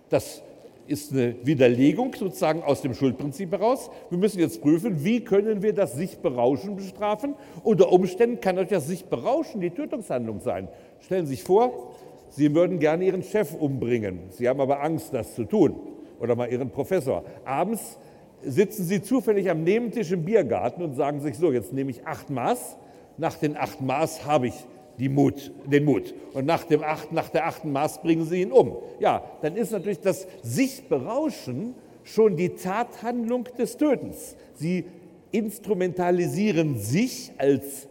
das 0.10 0.42
ist 0.88 1.14
eine 1.14 1.36
Widerlegung 1.44 2.14
sozusagen 2.14 2.64
aus 2.64 2.82
dem 2.82 2.94
Schuldprinzip 2.94 3.52
heraus. 3.52 3.90
Wir 4.10 4.18
müssen 4.18 4.40
jetzt 4.40 4.62
prüfen, 4.62 5.04
wie 5.04 5.24
können 5.24 5.62
wir 5.62 5.74
das 5.74 5.94
sich 5.94 6.18
berauschen 6.18 6.76
bestrafen. 6.76 7.36
Unter 7.64 7.92
Umständen 7.92 8.42
kann 8.42 8.58
euch 8.58 8.68
das 8.68 8.88
sich 8.88 9.06
berauschen 9.06 9.62
die 9.62 9.70
Tötungshandlung 9.70 10.42
sein. 10.42 10.68
Stellen 11.00 11.26
Sie 11.26 11.36
sich 11.36 11.44
vor, 11.44 11.94
Sie 12.30 12.54
würden 12.56 12.80
gerne 12.80 13.06
Ihren 13.06 13.24
Chef 13.24 13.54
umbringen. 13.54 14.20
Sie 14.30 14.48
haben 14.48 14.60
aber 14.60 14.82
Angst, 14.82 15.14
das 15.14 15.36
zu 15.36 15.46
tun. 15.46 15.76
Oder 16.20 16.36
mal 16.36 16.52
Ihren 16.52 16.70
Professor. 16.70 17.24
Abends 17.46 17.98
sitzen 18.44 18.84
Sie 18.84 19.02
zufällig 19.02 19.50
am 19.50 19.64
Nebentisch 19.64 20.12
im 20.12 20.24
Biergarten 20.26 20.84
und 20.84 20.94
sagen 20.96 21.20
sich 21.22 21.38
so, 21.38 21.52
jetzt 21.52 21.74
nehme 21.74 21.92
ich 21.92 22.06
acht 22.06 22.30
Maß. 22.30 22.78
Nach 23.18 23.36
den 23.36 23.58
acht 23.58 23.82
Maß 23.82 24.26
habe 24.26 24.48
ich 24.48 24.66
Mut, 25.10 25.52
den 25.66 25.86
Mut. 25.86 26.14
Und 26.34 26.46
nach, 26.46 26.64
dem 26.64 26.84
acht, 26.84 27.12
nach 27.12 27.30
der 27.30 27.48
achten 27.48 27.72
Maß 27.72 28.02
bringen 28.02 28.26
sie 28.26 28.42
ihn 28.42 28.52
um. 28.52 28.78
Ja, 29.00 29.24
dann 29.42 29.56
ist 29.56 29.72
natürlich 29.72 30.00
das 30.00 30.28
sich 30.42 30.88
berauschen 30.88 31.76
schon 32.04 32.36
die 32.36 32.50
Tathandlung 32.50 33.48
des 33.58 33.78
Tötens. 33.78 34.36
Sie 34.54 34.86
instrumentalisieren 35.32 36.78
sich 36.78 37.32
als 37.38 37.88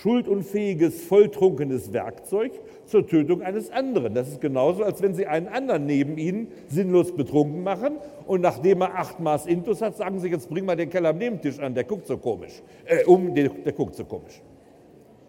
schuldunfähiges, 0.00 1.02
volltrunkenes 1.02 1.92
Werkzeug 1.92 2.52
zur 2.86 3.06
Tötung 3.06 3.42
eines 3.42 3.70
anderen. 3.70 4.14
Das 4.14 4.28
ist 4.28 4.40
genauso, 4.40 4.82
als 4.82 5.02
wenn 5.02 5.14
Sie 5.14 5.26
einen 5.26 5.48
anderen 5.48 5.86
neben 5.86 6.16
Ihnen 6.18 6.48
sinnlos 6.68 7.14
betrunken 7.14 7.62
machen 7.62 7.96
und 8.26 8.40
nachdem 8.40 8.80
er 8.82 8.98
acht 8.98 9.20
Maß 9.20 9.46
Intus 9.46 9.82
hat, 9.82 9.96
sagen 9.96 10.18
Sie, 10.20 10.28
jetzt 10.28 10.48
bring 10.48 10.64
mal 10.64 10.76
den 10.76 10.90
Keller 10.90 11.10
am 11.10 11.18
Nebentisch 11.18 11.58
an, 11.58 11.74
der 11.74 11.84
guckt 11.84 12.06
so 12.06 12.16
komisch. 12.16 12.62
Äh, 12.86 13.04
um, 13.04 13.34
der, 13.34 13.50
der 13.50 13.72
guckt 13.72 13.94
so 13.94 14.04
komisch. 14.04 14.40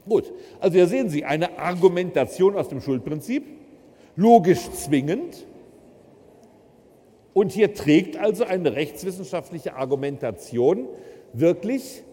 Gut, 0.07 0.31
also 0.59 0.75
hier 0.75 0.87
sehen 0.87 1.09
Sie 1.09 1.23
eine 1.23 1.57
Argumentation 1.57 2.57
aus 2.57 2.67
dem 2.67 2.81
Schuldprinzip, 2.81 3.45
logisch 4.15 4.69
zwingend. 4.71 5.45
Und 7.33 7.51
hier 7.51 7.73
trägt 7.73 8.17
also 8.17 8.43
eine 8.43 8.75
rechtswissenschaftliche 8.75 9.75
Argumentation 9.75 10.87
wirklich 11.31 12.03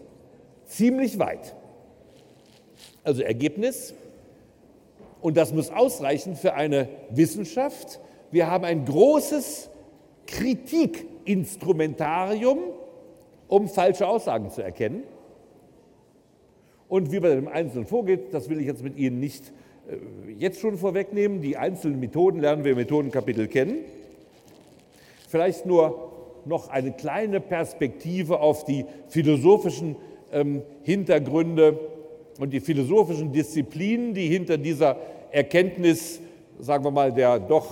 ziemlich 0.65 1.19
weit. 1.19 1.55
Also 3.03 3.21
Ergebnis, 3.21 3.93
und 5.21 5.37
das 5.37 5.53
muss 5.53 5.69
ausreichen 5.69 6.35
für 6.35 6.55
eine 6.55 6.89
Wissenschaft, 7.09 7.99
wir 8.31 8.49
haben 8.49 8.63
ein 8.63 8.85
großes 8.85 9.69
Kritikinstrumentarium, 10.25 12.59
um 13.47 13.67
falsche 13.67 14.07
Aussagen 14.07 14.49
zu 14.49 14.63
erkennen. 14.63 15.03
Und 16.91 17.13
wie 17.13 17.21
man 17.21 17.31
im 17.31 17.47
Einzelnen 17.47 17.85
vorgeht, 17.85 18.33
das 18.33 18.49
will 18.49 18.59
ich 18.59 18.67
jetzt 18.67 18.83
mit 18.83 18.97
Ihnen 18.97 19.21
nicht 19.21 19.53
äh, 19.89 20.33
jetzt 20.37 20.59
schon 20.59 20.77
vorwegnehmen. 20.77 21.41
Die 21.41 21.55
einzelnen 21.55 22.01
Methoden 22.01 22.41
lernen 22.41 22.65
wir 22.65 22.71
im 22.71 22.77
Methodenkapitel 22.77 23.47
kennen. 23.47 23.75
Vielleicht 25.29 25.65
nur 25.65 26.11
noch 26.43 26.67
eine 26.67 26.91
kleine 26.91 27.39
Perspektive 27.39 28.41
auf 28.41 28.65
die 28.65 28.83
philosophischen 29.07 29.95
ähm, 30.33 30.63
Hintergründe 30.83 31.79
und 32.39 32.51
die 32.51 32.59
philosophischen 32.59 33.31
Disziplinen, 33.31 34.13
die 34.13 34.27
hinter 34.27 34.57
dieser 34.57 34.97
Erkenntnis, 35.31 36.19
sagen 36.59 36.83
wir 36.83 36.91
mal, 36.91 37.13
der 37.13 37.39
doch 37.39 37.71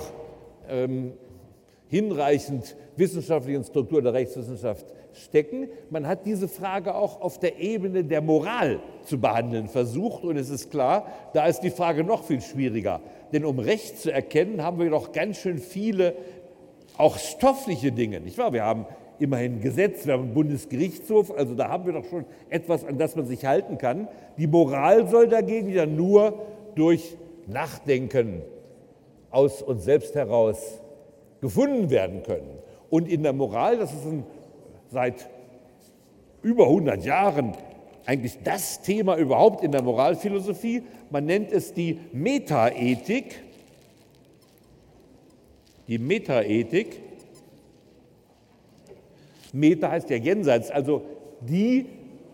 ähm, 0.70 1.12
hinreichend 1.90 2.74
wissenschaftlichen 2.96 3.66
Struktur 3.66 4.02
der 4.02 4.14
Rechtswissenschaft 4.14 4.86
stecken. 5.20 5.70
Man 5.90 6.08
hat 6.08 6.26
diese 6.26 6.48
Frage 6.48 6.96
auch 6.96 7.22
auf 7.22 7.40
der 7.40 7.60
Ebene 7.60 8.04
der 8.04 8.22
Moral 8.22 8.80
zu 9.04 9.20
behandeln 9.20 9.68
versucht 9.68 10.24
und 10.24 10.38
es 10.38 10.50
ist 10.50 10.72
klar, 10.72 11.08
da 11.34 11.46
ist 11.46 11.62
die 11.62 11.70
Frage 11.70 12.04
noch 12.04 12.24
viel 12.24 12.42
schwieriger. 12.42 13.02
Denn 13.32 13.46
um 13.46 13.60
Recht 13.60 14.00
zu 14.00 14.12
erkennen, 14.12 14.64
haben 14.64 14.80
wir 14.80 14.90
doch 14.90 15.12
ganz 15.12 15.38
schön 15.38 15.60
viele 15.60 16.16
auch 16.98 17.18
stoffliche 17.18 17.92
Dinge. 17.92 18.20
Nicht 18.20 18.38
wahr? 18.38 18.52
Wir 18.54 18.64
haben 18.64 18.86
immerhin 19.20 19.62
Gesetz, 19.62 20.06
wir 20.06 20.14
haben 20.14 20.24
einen 20.24 20.34
Bundesgerichtshof, 20.34 21.32
also 21.38 21.54
da 21.56 21.70
haben 21.70 21.86
wir 21.86 21.94
doch 21.94 22.06
schon 22.06 22.26
etwas, 22.50 22.86
an 22.86 22.98
das 22.98 23.16
man 23.16 23.26
sich 23.26 23.46
halten 23.46 23.78
kann. 23.78 24.08
Die 24.38 24.48
Moral 24.48 25.08
soll 25.08 25.28
dagegen 25.28 25.70
ja 25.70 25.86
nur 25.86 26.46
durch 26.76 27.18
Nachdenken 27.48 28.42
aus 29.32 29.62
uns 29.62 29.84
selbst 29.84 30.16
heraus 30.16 30.82
gefunden 31.42 31.90
werden 31.90 32.24
können. 32.24 32.60
Und 32.90 33.08
in 33.08 33.24
der 33.24 33.34
Moral, 33.34 33.78
das 33.78 33.94
ist 33.94 34.06
ein, 34.06 34.24
seit 34.92 35.30
über 36.42 36.66
100 36.66 37.04
Jahren 37.04 37.54
eigentlich 38.06 38.40
das 38.44 38.82
Thema 38.82 39.18
überhaupt 39.18 39.64
in 39.64 39.72
der 39.72 39.84
Moralphilosophie, 39.84 40.84
man 41.10 41.26
nennt 41.26 41.52
es 41.52 41.74
die 41.74 42.00
Metaethik. 42.12 43.44
Die 45.88 45.98
Metaethik. 45.98 47.02
Meta 49.52 49.92
heißt 49.92 50.10
ja 50.10 50.18
jenseits, 50.18 50.70
also 50.70 51.04
die 51.42 51.88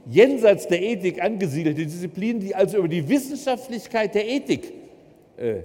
jenseits 0.05 0.67
der 0.67 0.81
Ethik 0.81 1.21
angesiedelte 1.21 1.85
Disziplin, 1.85 2.39
die 2.39 2.53
also 2.53 2.77
über 2.77 2.87
die 2.87 3.07
Wissenschaftlichkeit 3.07 4.15
der 4.15 4.27
Ethik 4.27 4.73
äh, 5.37 5.61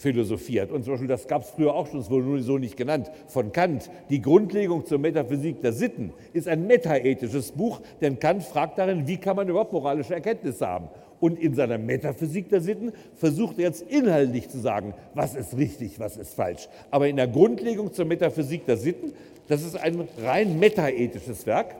philosophiert. 0.00 0.72
Und 0.72 0.84
zum 0.84 0.94
Beispiel, 0.94 1.08
das 1.08 1.28
gab 1.28 1.42
es 1.42 1.50
früher 1.50 1.74
auch 1.74 1.86
schon, 1.86 2.00
es 2.00 2.08
wurde 2.08 2.42
so 2.42 2.56
nicht 2.56 2.76
genannt, 2.76 3.10
von 3.28 3.52
Kant. 3.52 3.90
Die 4.08 4.22
Grundlegung 4.22 4.86
zur 4.86 4.98
Metaphysik 4.98 5.60
der 5.60 5.74
Sitten 5.74 6.14
ist 6.32 6.48
ein 6.48 6.66
metaethisches 6.66 7.52
Buch, 7.52 7.82
denn 8.00 8.18
Kant 8.18 8.42
fragt 8.42 8.78
darin, 8.78 9.06
wie 9.06 9.18
kann 9.18 9.36
man 9.36 9.46
überhaupt 9.46 9.74
moralische 9.74 10.14
Erkenntnisse 10.14 10.66
haben. 10.66 10.88
Und 11.20 11.38
in 11.38 11.54
seiner 11.54 11.76
Metaphysik 11.76 12.48
der 12.48 12.62
Sitten 12.62 12.92
versucht 13.14 13.58
er 13.58 13.64
jetzt 13.64 13.82
inhaltlich 13.82 14.48
zu 14.48 14.58
sagen, 14.58 14.94
was 15.12 15.34
ist 15.34 15.54
richtig, 15.58 16.00
was 16.00 16.16
ist 16.16 16.32
falsch. 16.32 16.70
Aber 16.90 17.06
in 17.06 17.16
der 17.16 17.28
Grundlegung 17.28 17.92
zur 17.92 18.06
Metaphysik 18.06 18.64
der 18.64 18.78
Sitten, 18.78 19.12
das 19.48 19.62
ist 19.62 19.76
ein 19.76 20.08
rein 20.24 20.58
metaethisches 20.58 21.46
Werk. 21.46 21.76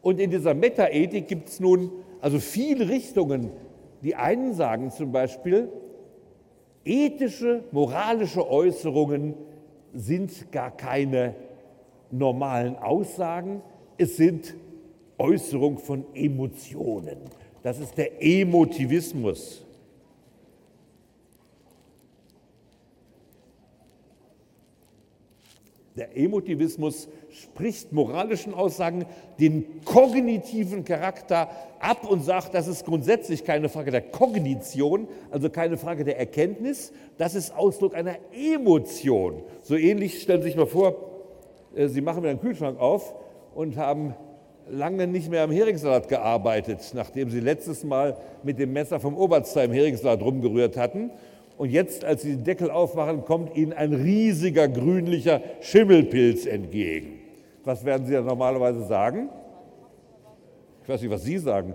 Und 0.00 0.20
in 0.20 0.30
dieser 0.30 0.54
Metaethik 0.54 1.26
gibt 1.26 1.48
es 1.48 1.58
nun 1.58 1.90
also 2.20 2.38
viele 2.38 2.88
Richtungen. 2.88 3.50
Die 4.02 4.14
einen 4.14 4.54
sagen 4.54 4.92
zum 4.92 5.10
Beispiel, 5.10 5.68
ethische, 6.84 7.64
moralische 7.72 8.48
Äußerungen 8.48 9.34
sind 9.94 10.50
gar 10.52 10.70
keine 10.70 11.34
normalen 12.10 12.76
Aussagen, 12.76 13.62
es 13.96 14.16
sind 14.16 14.54
Äußerungen 15.18 15.78
von 15.78 16.04
Emotionen. 16.14 17.18
Das 17.62 17.78
ist 17.80 17.96
der 17.98 18.22
Emotivismus. 18.22 19.64
Der 25.96 26.16
Emotivismus 26.16 27.08
spricht 27.42 27.92
moralischen 27.92 28.54
Aussagen 28.54 29.04
den 29.38 29.84
kognitiven 29.84 30.84
Charakter 30.84 31.48
ab 31.80 32.08
und 32.08 32.24
sagt, 32.24 32.54
das 32.54 32.66
ist 32.66 32.84
grundsätzlich 32.84 33.44
keine 33.44 33.68
Frage 33.68 33.90
der 33.90 34.02
Kognition, 34.02 35.08
also 35.30 35.50
keine 35.50 35.76
Frage 35.76 36.04
der 36.04 36.18
Erkenntnis, 36.18 36.92
das 37.16 37.34
ist 37.34 37.56
Ausdruck 37.56 37.94
einer 37.94 38.16
Emotion. 38.32 39.42
So 39.62 39.76
ähnlich 39.76 40.22
stellen 40.22 40.42
Sie 40.42 40.48
sich 40.48 40.56
mal 40.56 40.66
vor, 40.66 40.96
äh, 41.74 41.88
Sie 41.88 42.00
machen 42.00 42.22
mir 42.22 42.30
einen 42.30 42.40
Kühlschrank 42.40 42.80
auf 42.80 43.14
und 43.54 43.76
haben 43.76 44.14
lange 44.70 45.06
nicht 45.06 45.30
mehr 45.30 45.44
am 45.44 45.50
Heringssalat 45.50 46.08
gearbeitet, 46.08 46.92
nachdem 46.94 47.30
Sie 47.30 47.40
letztes 47.40 47.84
Mal 47.84 48.16
mit 48.42 48.58
dem 48.58 48.72
Messer 48.72 49.00
vom 49.00 49.16
Oberster 49.16 49.64
im 49.64 49.72
Heringssalat 49.72 50.20
rumgerührt 50.22 50.76
hatten 50.76 51.10
und 51.58 51.70
jetzt, 51.70 52.04
als 52.04 52.22
Sie 52.22 52.36
den 52.36 52.44
Deckel 52.44 52.70
aufmachen, 52.70 53.24
kommt 53.24 53.56
Ihnen 53.56 53.72
ein 53.72 53.92
riesiger 53.92 54.68
grünlicher 54.68 55.42
Schimmelpilz 55.60 56.46
entgegen. 56.46 57.17
Was 57.68 57.84
werden 57.84 58.06
Sie 58.06 58.14
da 58.14 58.22
normalerweise 58.22 58.82
sagen? 58.84 59.28
Ich 60.82 60.88
weiß 60.88 61.02
nicht, 61.02 61.10
was 61.10 61.22
Sie 61.22 61.36
sagen. 61.36 61.74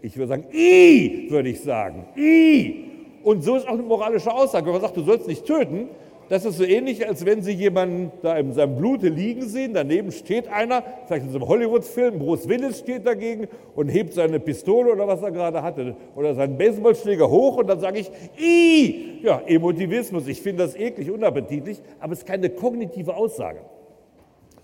Ich 0.00 0.16
würde 0.16 0.28
sagen, 0.28 0.46
I, 0.54 1.26
würde 1.28 1.50
ich 1.50 1.60
sagen. 1.60 2.06
I. 2.16 2.86
Und 3.22 3.44
so 3.44 3.56
ist 3.56 3.68
auch 3.68 3.74
eine 3.74 3.82
moralische 3.82 4.32
Aussage. 4.32 4.64
Wenn 4.64 4.72
man 4.72 4.80
sagt, 4.80 4.96
du 4.96 5.02
sollst 5.02 5.28
nicht 5.28 5.44
töten, 5.44 5.90
das 6.30 6.46
ist 6.46 6.56
so 6.56 6.64
ähnlich, 6.64 7.06
als 7.06 7.26
wenn 7.26 7.42
Sie 7.42 7.52
jemanden 7.52 8.10
da 8.22 8.38
in 8.38 8.54
seinem 8.54 8.76
Blute 8.76 9.08
liegen 9.08 9.42
sehen, 9.42 9.74
daneben 9.74 10.12
steht 10.12 10.48
einer, 10.48 10.82
vielleicht 11.06 11.26
in 11.26 11.30
so 11.30 11.36
einem 11.36 11.46
Hollywood-Film, 11.46 12.20
Bruce 12.20 12.48
Willis 12.48 12.78
steht 12.78 13.06
dagegen 13.06 13.46
und 13.76 13.90
hebt 13.90 14.14
seine 14.14 14.40
Pistole 14.40 14.92
oder 14.92 15.06
was 15.06 15.20
er 15.20 15.30
gerade 15.30 15.62
hatte 15.62 15.94
oder 16.16 16.34
seinen 16.34 16.56
Baseballschläger 16.56 17.28
hoch 17.28 17.58
und 17.58 17.66
dann 17.66 17.80
sage 17.80 17.98
ich, 17.98 18.10
i, 18.40 19.20
ja, 19.22 19.42
Emotivismus, 19.46 20.26
ich 20.26 20.40
finde 20.40 20.62
das 20.62 20.74
eklig, 20.74 21.10
unappetitlich, 21.10 21.82
aber 22.00 22.14
es 22.14 22.20
ist 22.20 22.26
keine 22.26 22.48
kognitive 22.48 23.14
Aussage. 23.14 23.60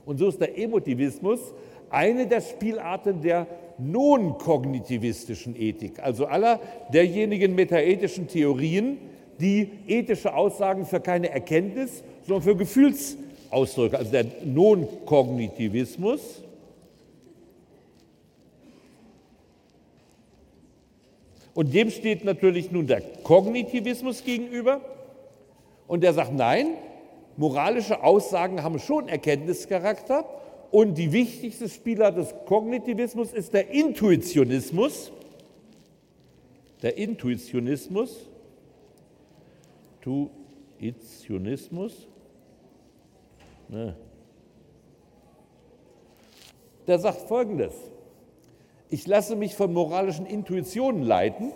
Und 0.04 0.18
so 0.18 0.28
ist 0.28 0.40
der 0.40 0.56
Emotivismus 0.58 1.40
eine 1.90 2.26
der 2.26 2.40
Spielarten 2.40 3.20
der 3.20 3.46
non-kognitivistischen 3.78 5.56
Ethik, 5.56 5.98
also 6.00 6.26
aller 6.26 6.60
derjenigen 6.92 7.54
metaethischen 7.54 8.28
Theorien, 8.28 8.98
die 9.40 9.70
ethische 9.86 10.34
Aussagen 10.34 10.84
für 10.84 11.00
keine 11.00 11.30
Erkenntnis, 11.30 12.02
sondern 12.26 12.42
für 12.42 12.56
Gefühlsausdrücke, 12.56 13.98
also 13.98 14.10
der 14.10 14.26
Non-Kognitivismus. 14.44 16.42
Und 21.54 21.74
dem 21.74 21.90
steht 21.90 22.24
natürlich 22.24 22.70
nun 22.70 22.86
der 22.86 23.00
Kognitivismus 23.00 24.22
gegenüber. 24.24 24.80
Und 25.88 26.02
der 26.02 26.12
sagt, 26.12 26.32
nein, 26.32 26.68
moralische 27.40 28.04
Aussagen 28.04 28.62
haben 28.62 28.78
schon 28.78 29.08
Erkenntnischarakter. 29.08 30.26
Und 30.70 30.98
die 30.98 31.10
wichtigste 31.10 31.68
Spieler 31.70 32.12
des 32.12 32.34
Kognitivismus 32.44 33.32
ist 33.32 33.54
der 33.54 33.70
Intuitionismus. 33.70 35.10
Der 36.82 36.98
Intuitionismus. 36.98 38.28
Intuitionismus. 40.78 42.06
Ne. 43.68 43.96
Der 46.86 46.98
sagt 46.98 47.22
Folgendes. 47.22 47.74
Ich 48.90 49.06
lasse 49.06 49.34
mich 49.34 49.54
von 49.54 49.72
moralischen 49.72 50.26
Intuitionen 50.26 51.02
leiten 51.02 51.52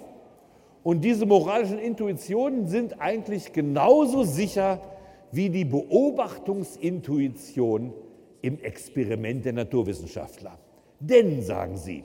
und 0.83 1.03
diese 1.03 1.27
moralischen 1.27 1.79
Intuitionen 1.79 2.69
sind 2.69 3.01
eigentlich 3.03 3.53
genauso 3.53 4.23
sicher 4.23 4.81
wie 5.35 5.51
die 5.51 5.65
Beobachtungsintuition 5.65 7.93
im 8.43 8.61
Experiment 8.61 9.45
der 9.45 9.55
Naturwissenschaftler. 9.55 10.57
Denn, 11.01 11.43
sagen 11.43 11.77
sie, 11.77 12.05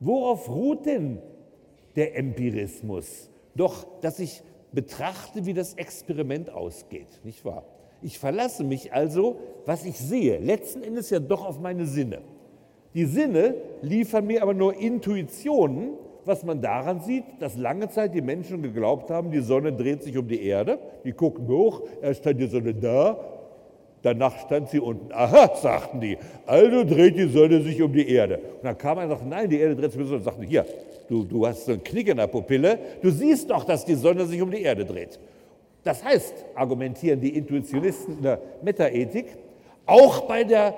worauf 0.00 0.48
ruht 0.48 0.86
denn 0.86 1.18
der 1.94 2.16
Empirismus? 2.16 3.30
Doch, 3.54 3.86
dass 4.00 4.18
ich 4.18 4.42
betrachte, 4.72 5.46
wie 5.46 5.54
das 5.54 5.74
Experiment 5.74 6.50
ausgeht, 6.50 7.20
nicht 7.24 7.44
wahr? 7.44 7.64
Ich 8.02 8.18
verlasse 8.18 8.64
mich 8.64 8.92
also, 8.92 9.36
was 9.66 9.84
ich 9.84 9.96
sehe, 9.98 10.38
letzten 10.38 10.82
Endes 10.82 11.10
ja 11.10 11.20
doch 11.20 11.44
auf 11.44 11.60
meine 11.60 11.86
Sinne. 11.86 12.22
Die 12.94 13.04
Sinne 13.04 13.54
liefern 13.82 14.26
mir 14.26 14.42
aber 14.42 14.54
nur 14.54 14.74
Intuitionen, 14.74 15.92
was 16.24 16.44
man 16.44 16.60
daran 16.60 17.00
sieht, 17.00 17.24
dass 17.38 17.56
lange 17.56 17.88
Zeit 17.88 18.14
die 18.14 18.20
Menschen 18.20 18.62
geglaubt 18.62 19.10
haben, 19.10 19.30
die 19.30 19.40
Sonne 19.40 19.72
dreht 19.72 20.02
sich 20.02 20.16
um 20.16 20.28
die 20.28 20.42
Erde. 20.42 20.78
Die 21.04 21.12
gucken 21.12 21.48
hoch, 21.48 21.82
erst 22.02 22.20
stand 22.20 22.40
die 22.40 22.46
Sonne 22.46 22.74
da, 22.74 23.18
danach 24.02 24.38
stand 24.38 24.68
sie 24.70 24.80
unten. 24.80 25.12
Aha, 25.12 25.54
sagten 25.56 26.00
die, 26.00 26.18
also 26.46 26.84
dreht 26.84 27.16
die 27.16 27.28
Sonne 27.28 27.60
sich 27.62 27.80
um 27.82 27.92
die 27.92 28.08
Erde. 28.08 28.38
Und 28.38 28.64
dann 28.64 28.78
kam 28.78 28.98
einer 28.98 29.12
und 29.12 29.18
sagte, 29.18 29.28
nein, 29.28 29.48
die 29.48 29.58
Erde 29.58 29.76
dreht 29.76 29.92
sich 29.92 30.00
um 30.00 30.06
die 30.06 30.08
Sonne. 30.08 30.18
Und 30.18 30.24
sagten, 30.24 30.42
hier, 30.42 30.66
du, 31.08 31.24
du 31.24 31.46
hast 31.46 31.64
so 31.64 31.72
einen 31.72 31.84
Knick 31.84 32.08
in 32.08 32.16
der 32.16 32.26
Pupille, 32.26 32.78
du 33.02 33.10
siehst 33.10 33.50
doch, 33.50 33.64
dass 33.64 33.84
die 33.84 33.94
Sonne 33.94 34.26
sich 34.26 34.40
um 34.40 34.50
die 34.50 34.62
Erde 34.62 34.84
dreht. 34.84 35.18
Das 35.82 36.04
heißt, 36.04 36.44
argumentieren 36.54 37.20
die 37.20 37.34
Intuitionisten 37.36 38.18
in 38.18 38.22
der 38.22 38.40
Metaethik, 38.62 39.26
auch 39.86 40.22
bei 40.22 40.44
der 40.44 40.74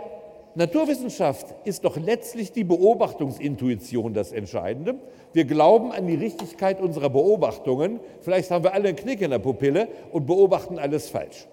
Naturwissenschaft 0.54 1.54
ist 1.64 1.84
doch 1.84 1.96
letztlich 1.96 2.52
die 2.52 2.64
Beobachtungsintuition 2.64 4.12
das 4.12 4.32
Entscheidende. 4.32 4.96
Wir 5.32 5.46
glauben 5.46 5.92
an 5.92 6.06
die 6.06 6.14
Richtigkeit 6.14 6.80
unserer 6.80 7.08
Beobachtungen. 7.08 8.00
Vielleicht 8.20 8.50
haben 8.50 8.62
wir 8.62 8.74
alle 8.74 8.88
einen 8.88 8.96
Knick 8.96 9.22
in 9.22 9.30
der 9.30 9.38
Pupille 9.38 9.88
und 10.10 10.26
beobachten 10.26 10.78
alles 10.78 11.08
falsch. 11.08 11.48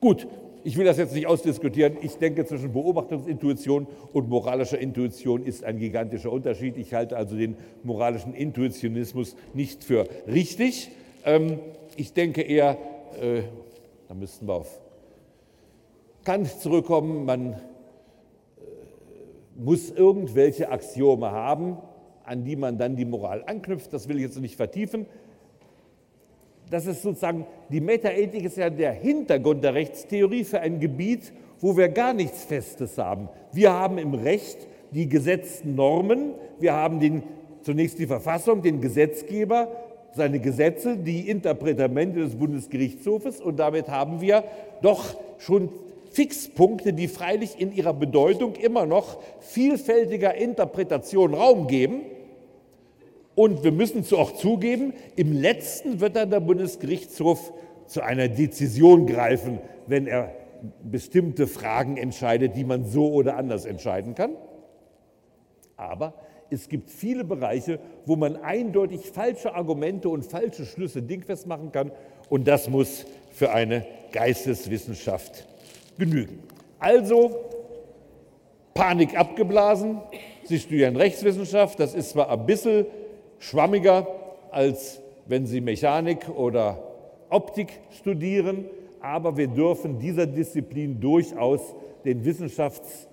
Gut, 0.00 0.28
ich 0.62 0.76
will 0.76 0.84
das 0.84 0.96
jetzt 0.96 1.14
nicht 1.14 1.26
ausdiskutieren. 1.26 1.96
Ich 2.02 2.18
denke, 2.18 2.44
zwischen 2.44 2.72
Beobachtungsintuition 2.72 3.88
und 4.12 4.28
moralischer 4.28 4.78
Intuition 4.78 5.42
ist 5.42 5.64
ein 5.64 5.78
gigantischer 5.78 6.30
Unterschied. 6.30 6.76
Ich 6.76 6.94
halte 6.94 7.16
also 7.16 7.36
den 7.36 7.56
moralischen 7.82 8.32
Intuitionismus 8.32 9.34
nicht 9.54 9.82
für 9.82 10.06
richtig. 10.28 10.90
Ähm, 11.24 11.58
ich 11.96 12.12
denke 12.12 12.42
eher, 12.42 12.78
äh, 13.20 13.42
da 14.08 14.14
müssten 14.14 14.46
wir 14.46 14.54
auf 14.54 14.85
Kant 16.26 16.48
zurückkommen, 16.60 17.24
man 17.24 17.52
äh, 17.52 17.56
muss 19.56 19.90
irgendwelche 19.90 20.70
Axiome 20.70 21.30
haben, 21.30 21.78
an 22.24 22.44
die 22.44 22.56
man 22.56 22.76
dann 22.76 22.96
die 22.96 23.06
Moral 23.06 23.44
anknüpft. 23.46 23.92
Das 23.92 24.08
will 24.08 24.16
ich 24.16 24.22
jetzt 24.22 24.40
nicht 24.40 24.56
vertiefen 24.56 25.06
das 26.70 26.86
ist 26.86 27.02
sozusagen, 27.02 27.46
die 27.70 27.80
Metaethik 27.80 28.44
ist 28.44 28.56
ja 28.56 28.70
der 28.70 28.92
Hintergrund 28.92 29.62
der 29.62 29.74
Rechtstheorie 29.74 30.44
für 30.44 30.60
ein 30.60 30.80
Gebiet, 30.80 31.32
wo 31.60 31.76
wir 31.76 31.88
gar 31.88 32.12
nichts 32.12 32.44
Festes 32.44 32.98
haben. 32.98 33.28
Wir 33.52 33.72
haben 33.72 33.98
im 33.98 34.14
Recht 34.14 34.66
die 34.90 35.08
gesetzten 35.08 35.74
Normen, 35.74 36.34
wir 36.58 36.72
haben 36.72 37.00
den, 37.00 37.22
zunächst 37.62 37.98
die 37.98 38.06
Verfassung, 38.06 38.62
den 38.62 38.80
Gesetzgeber, 38.80 39.68
seine 40.12 40.40
Gesetze, 40.40 40.96
die 40.96 41.28
Interpretamente 41.28 42.20
des 42.20 42.36
Bundesgerichtshofes 42.36 43.40
und 43.40 43.58
damit 43.58 43.88
haben 43.88 44.20
wir 44.20 44.44
doch 44.82 45.16
schon 45.38 45.68
Fixpunkte, 46.16 46.94
die 46.94 47.08
freilich 47.08 47.60
in 47.60 47.72
ihrer 47.72 47.92
Bedeutung 47.92 48.54
immer 48.54 48.86
noch 48.86 49.18
vielfältiger 49.40 50.34
Interpretation 50.34 51.34
Raum 51.34 51.66
geben 51.66 52.00
und 53.34 53.62
wir 53.64 53.70
müssen 53.70 54.02
auch 54.16 54.32
zugeben, 54.32 54.94
im 55.14 55.34
letzten 55.34 56.00
wird 56.00 56.16
dann 56.16 56.30
der 56.30 56.40
Bundesgerichtshof 56.40 57.52
zu 57.86 58.00
einer 58.00 58.28
Dezision 58.28 59.06
greifen, 59.06 59.58
wenn 59.86 60.06
er 60.06 60.32
bestimmte 60.82 61.46
Fragen 61.46 61.98
entscheidet, 61.98 62.56
die 62.56 62.64
man 62.64 62.86
so 62.86 63.12
oder 63.12 63.36
anders 63.36 63.66
entscheiden 63.66 64.14
kann. 64.14 64.30
Aber 65.76 66.14
es 66.48 66.70
gibt 66.70 66.90
viele 66.90 67.24
Bereiche, 67.24 67.78
wo 68.06 68.16
man 68.16 68.36
eindeutig 68.36 69.02
falsche 69.10 69.54
Argumente 69.54 70.08
und 70.08 70.24
falsche 70.24 70.64
Schlüsse 70.64 71.02
dingfest 71.02 71.46
machen 71.46 71.72
kann. 71.72 71.92
Und 72.30 72.48
das 72.48 72.70
muss 72.70 73.04
für 73.32 73.52
eine 73.52 73.84
Geisteswissenschaft 74.12 75.46
genügen. 75.98 76.40
Also 76.78 77.44
Panik 78.74 79.18
abgeblasen. 79.18 80.00
Sie 80.44 80.58
studieren 80.58 80.96
Rechtswissenschaft. 80.96 81.80
Das 81.80 81.94
ist 81.94 82.10
zwar 82.10 82.30
ein 82.30 82.46
bisschen 82.46 82.86
schwammiger, 83.38 84.06
als 84.50 85.00
wenn 85.26 85.46
Sie 85.46 85.60
Mechanik 85.60 86.28
oder 86.28 86.82
Optik 87.30 87.80
studieren, 87.90 88.66
aber 89.00 89.36
wir 89.36 89.48
dürfen 89.48 89.98
dieser 89.98 90.26
Disziplin 90.26 91.00
durchaus 91.00 91.60
den 92.04 92.24
Wissenschafts 92.24 93.08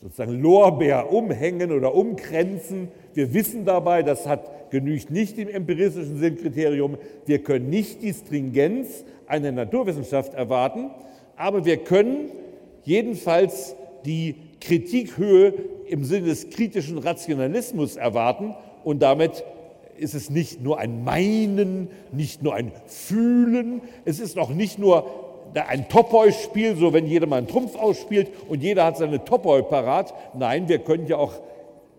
sozusagen 0.00 0.40
Lorbeer 0.40 1.12
umhängen 1.12 1.72
oder 1.72 1.94
umkränzen. 1.94 2.88
Wir 3.14 3.32
wissen 3.34 3.64
dabei, 3.64 4.02
das 4.02 4.26
hat 4.26 4.70
genügt 4.70 5.10
nicht 5.10 5.38
im 5.38 5.48
empiristischen 5.48 6.18
Sinnkriterium, 6.18 6.96
wir 7.26 7.42
können 7.42 7.68
nicht 7.68 8.02
die 8.02 8.12
Stringenz 8.12 9.04
einer 9.26 9.52
Naturwissenschaft 9.52 10.34
erwarten, 10.34 10.90
aber 11.36 11.64
wir 11.64 11.78
können 11.78 12.30
jedenfalls 12.84 13.76
die 14.04 14.36
Kritikhöhe 14.60 15.54
im 15.88 16.04
Sinne 16.04 16.28
des 16.28 16.50
kritischen 16.50 16.98
Rationalismus 16.98 17.96
erwarten. 17.96 18.54
Und 18.84 19.02
damit 19.02 19.44
ist 19.98 20.14
es 20.14 20.30
nicht 20.30 20.62
nur 20.62 20.78
ein 20.78 21.04
Meinen, 21.04 21.88
nicht 22.10 22.42
nur 22.42 22.54
ein 22.54 22.72
Fühlen, 22.86 23.82
es 24.04 24.18
ist 24.20 24.38
auch 24.38 24.50
nicht 24.50 24.78
nur 24.78 25.06
ein 25.54 25.88
Topoi-Spiel, 25.88 26.76
so 26.76 26.92
wenn 26.92 27.06
jeder 27.06 27.26
mal 27.26 27.36
einen 27.36 27.46
Trumpf 27.46 27.76
ausspielt 27.76 28.30
und 28.48 28.62
jeder 28.62 28.84
hat 28.86 28.96
seine 28.96 29.22
Topoi 29.22 29.62
parat. 29.62 30.14
Nein, 30.34 30.68
wir 30.68 30.78
können 30.78 31.06
ja 31.06 31.18
auch 31.18 31.34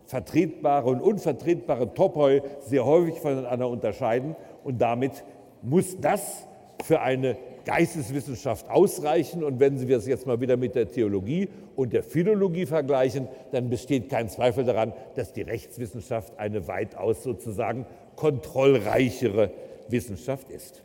vertretbare 0.05 0.89
und 0.89 1.01
unvertretbare 1.01 1.93
Topoi 1.93 2.41
sehr 2.61 2.86
häufig 2.86 3.19
voneinander 3.19 3.69
unterscheiden. 3.69 4.36
Und 4.63 4.81
damit 4.81 5.23
muss 5.61 5.99
das 5.99 6.47
für 6.84 7.01
eine 7.01 7.38
Geisteswissenschaft 7.66 8.70
ausreichen. 8.70 9.43
Und 9.43 9.59
wenn 9.59 9.78
Sie 9.78 9.88
das 9.88 10.07
jetzt 10.07 10.26
mal 10.26 10.39
wieder 10.41 10.57
mit 10.57 10.76
der 10.76 10.89
Theologie 10.89 11.49
und 11.76 11.93
der 11.93 12.03
Philologie 12.03 12.66
vergleichen, 12.66 13.28
dann 13.51 13.70
besteht 13.70 14.09
kein 14.09 14.30
Zweifel 14.30 14.64
daran, 14.64 14.93
dass 15.16 15.34
die 15.34 15.41
Rechtswissenschaft 15.41 16.38
eine 16.38 16.68
weitaus 16.68 17.24
sozusagen 17.24 17.86
kontrollreichere 18.16 19.51
Wissenschaft 19.89 20.49
ist. 20.49 20.84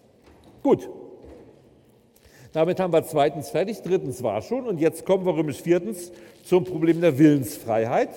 Gut, 0.63 0.89
damit 2.53 2.81
haben 2.81 2.93
wir 2.93 3.05
zweitens 3.05 3.51
fertig, 3.51 3.83
drittens 3.83 4.23
war 4.23 4.41
schon 4.43 4.67
und 4.67 4.81
jetzt 4.81 5.05
kommen 5.05 5.27
wir 5.27 5.37
römisch 5.37 5.61
viertens 5.61 6.13
zum 6.45 6.65
Problem 6.65 7.01
der 7.01 7.19
Willensfreiheit. 7.19 8.09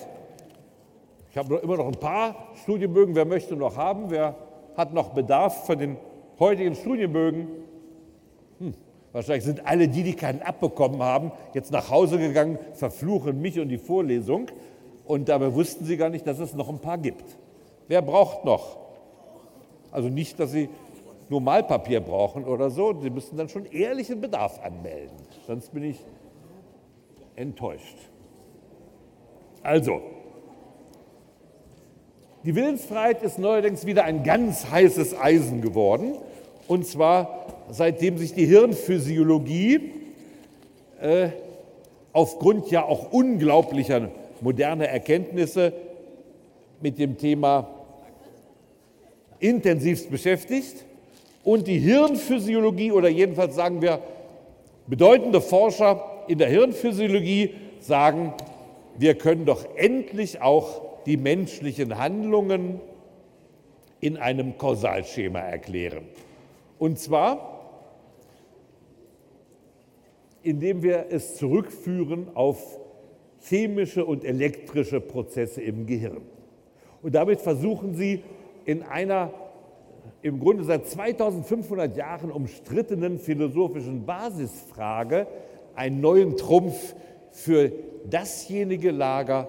Ich 1.30 1.36
habe 1.36 1.56
immer 1.56 1.76
noch 1.76 1.86
ein 1.86 2.00
paar 2.00 2.48
Studienbögen, 2.62 3.14
wer 3.14 3.24
möchte 3.24 3.56
noch 3.56 3.76
haben, 3.76 4.10
wer 4.10 4.36
hat 4.76 4.94
noch 4.94 5.10
Bedarf 5.10 5.66
von 5.66 5.78
den 5.78 5.96
heutigen 6.38 6.74
Studienbögen? 6.74 7.48
Hm, 8.58 8.74
wahrscheinlich 9.12 9.44
sind 9.44 9.66
alle 9.66 9.88
die, 9.88 10.02
die 10.02 10.14
keinen 10.14 10.42
abbekommen 10.42 11.02
haben, 11.02 11.32
jetzt 11.54 11.72
nach 11.72 11.90
Hause 11.90 12.18
gegangen, 12.18 12.58
verfluchen 12.74 13.40
mich 13.40 13.58
und 13.58 13.68
die 13.68 13.78
Vorlesung. 13.78 14.46
Und 15.04 15.28
dabei 15.28 15.54
wussten 15.54 15.84
sie 15.84 15.96
gar 15.96 16.08
nicht, 16.08 16.26
dass 16.26 16.38
es 16.38 16.54
noch 16.54 16.68
ein 16.68 16.78
paar 16.78 16.98
gibt. 16.98 17.24
Wer 17.88 18.02
braucht 18.02 18.44
noch? 18.44 18.76
Also 19.90 20.08
nicht, 20.08 20.38
dass 20.40 20.52
sie 20.52 20.68
nur 21.28 21.40
Malpapier 21.40 22.00
brauchen 22.00 22.44
oder 22.44 22.70
so. 22.70 22.94
Sie 23.00 23.10
müssen 23.10 23.36
dann 23.36 23.48
schon 23.48 23.66
ehrlichen 23.66 24.20
Bedarf 24.20 24.60
anmelden. 24.62 25.16
Sonst 25.46 25.72
bin 25.72 25.84
ich 25.84 25.98
enttäuscht. 27.36 27.96
Also, 29.62 30.02
die 32.44 32.54
Willensfreiheit 32.54 33.22
ist 33.22 33.38
neuerdings 33.38 33.86
wieder 33.86 34.04
ein 34.04 34.24
ganz 34.24 34.70
heißes 34.70 35.18
Eisen 35.18 35.60
geworden. 35.60 36.14
Und 36.66 36.86
zwar 36.86 37.46
seitdem 37.70 38.18
sich 38.18 38.34
die 38.34 38.46
Hirnphysiologie 38.46 39.92
äh, 41.00 41.28
aufgrund 42.12 42.70
ja 42.70 42.84
auch 42.84 43.12
unglaublicher 43.12 44.10
moderner 44.40 44.86
Erkenntnisse 44.86 45.72
mit 46.80 46.98
dem 46.98 47.16
Thema 47.16 47.68
intensivst 49.38 50.10
beschäftigt 50.10 50.84
und 51.44 51.66
die 51.66 51.78
Hirnphysiologie 51.78 52.92
oder 52.92 53.08
jedenfalls 53.08 53.54
sagen 53.54 53.82
wir 53.82 54.00
bedeutende 54.86 55.40
Forscher 55.40 56.24
in 56.28 56.38
der 56.38 56.48
Hirnphysiologie 56.48 57.54
sagen, 57.80 58.34
wir 58.98 59.14
können 59.14 59.44
doch 59.44 59.64
endlich 59.76 60.40
auch 60.40 60.82
die 61.06 61.16
menschlichen 61.16 61.98
Handlungen 61.98 62.80
in 64.00 64.16
einem 64.16 64.58
Kausalschema 64.58 65.40
erklären. 65.40 66.04
Und 66.78 66.98
zwar 66.98 67.51
indem 70.42 70.82
wir 70.82 71.06
es 71.10 71.36
zurückführen 71.36 72.28
auf 72.34 72.78
chemische 73.40 74.04
und 74.04 74.24
elektrische 74.24 75.00
Prozesse 75.00 75.62
im 75.62 75.86
Gehirn. 75.86 76.22
Und 77.02 77.14
damit 77.14 77.40
versuchen 77.40 77.94
sie 77.94 78.22
in 78.64 78.82
einer 78.82 79.32
im 80.22 80.38
Grunde 80.38 80.62
seit 80.62 80.86
2500 80.86 81.96
Jahren 81.96 82.30
umstrittenen 82.30 83.18
philosophischen 83.18 84.06
Basisfrage 84.06 85.26
einen 85.74 86.00
neuen 86.00 86.36
Trumpf 86.36 86.94
für 87.32 87.72
dasjenige 88.08 88.92
Lager 88.92 89.48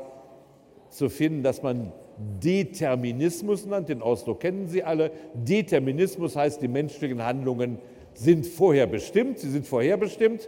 zu 0.90 1.10
finden, 1.10 1.44
das 1.44 1.61
man 1.61 1.91
Determinismus 2.44 3.65
nennt. 3.65 3.90
Den 3.90 4.02
Ausdruck 4.02 4.40
kennen 4.40 4.68
Sie 4.68 4.84
alle. 4.84 5.11
Determinismus 5.34 6.36
heißt, 6.36 6.61
die 6.61 6.68
menschlichen 6.68 7.24
Handlungen 7.24 7.78
sind 8.15 8.45
vorher 8.45 8.88
bestimmt, 8.88 9.40
sie 9.40 9.49
sind 9.49 9.65
vorherbestimmt 9.65 10.48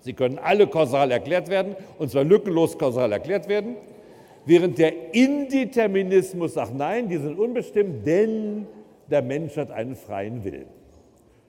Sie 0.00 0.12
können 0.12 0.38
alle 0.38 0.66
kausal 0.66 1.10
erklärt 1.10 1.48
werden, 1.48 1.76
und 1.98 2.10
zwar 2.10 2.24
lückenlos 2.24 2.78
kausal 2.78 3.12
erklärt 3.12 3.48
werden, 3.48 3.76
während 4.46 4.78
der 4.78 5.14
Indeterminismus 5.14 6.54
sagt, 6.54 6.74
nein, 6.74 7.08
die 7.08 7.18
sind 7.18 7.38
unbestimmt, 7.38 8.06
denn 8.06 8.66
der 9.10 9.22
Mensch 9.22 9.56
hat 9.56 9.70
einen 9.70 9.96
freien 9.96 10.44
Willen. 10.44 10.66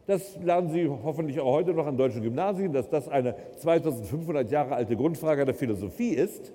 Das 0.08 0.38
lernen 0.44 0.72
Sie 0.72 0.90
hoffentlich 0.90 1.40
auch 1.40 1.54
heute 1.54 1.72
noch 1.72 1.86
an 1.86 1.96
deutschen 1.96 2.24
Gymnasien, 2.24 2.74
dass 2.74 2.90
das 2.90 3.08
eine 3.08 3.36
2500 3.58 4.50
Jahre 4.50 4.74
alte 4.74 4.96
Grundfrage 4.96 5.46
der 5.46 5.54
Philosophie 5.54 6.10
ist. 6.10 6.52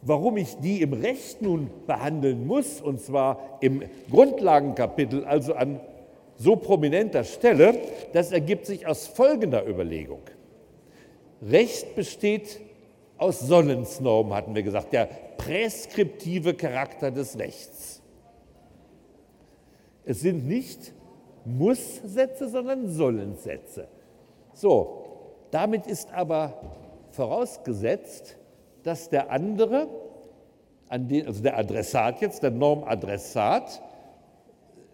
Warum 0.00 0.38
ich 0.38 0.56
die 0.56 0.80
im 0.80 0.94
Recht 0.94 1.42
nun 1.42 1.68
behandeln 1.86 2.46
muss, 2.46 2.80
und 2.80 3.00
zwar 3.00 3.58
im 3.60 3.82
Grundlagenkapitel, 4.10 5.26
also 5.26 5.54
an 5.54 5.80
so 6.36 6.56
prominenter 6.56 7.24
Stelle, 7.24 7.74
das 8.12 8.32
ergibt 8.32 8.64
sich 8.64 8.86
aus 8.86 9.06
folgender 9.06 9.68
Überlegung. 9.68 10.20
Recht 11.42 11.94
besteht 11.94 12.60
aus 13.18 13.40
Sollensnormen, 13.40 14.34
hatten 14.34 14.54
wir 14.54 14.62
gesagt, 14.62 14.92
der 14.92 15.06
präskriptive 15.36 16.54
Charakter 16.54 17.10
des 17.10 17.38
Rechts. 17.38 18.02
Es 20.04 20.20
sind 20.20 20.46
nicht 20.46 20.92
Muss-Sätze, 21.44 22.48
sondern 22.48 22.88
Sollenssätze. 22.88 23.88
So, 24.52 25.04
damit 25.50 25.86
ist 25.86 26.12
aber 26.12 26.54
vorausgesetzt, 27.10 28.36
dass 28.82 29.08
der 29.08 29.30
andere, 29.30 29.88
also 30.88 31.42
der 31.42 31.58
Adressat 31.58 32.20
jetzt, 32.20 32.42
der 32.42 32.50
Normadressat, 32.50 33.82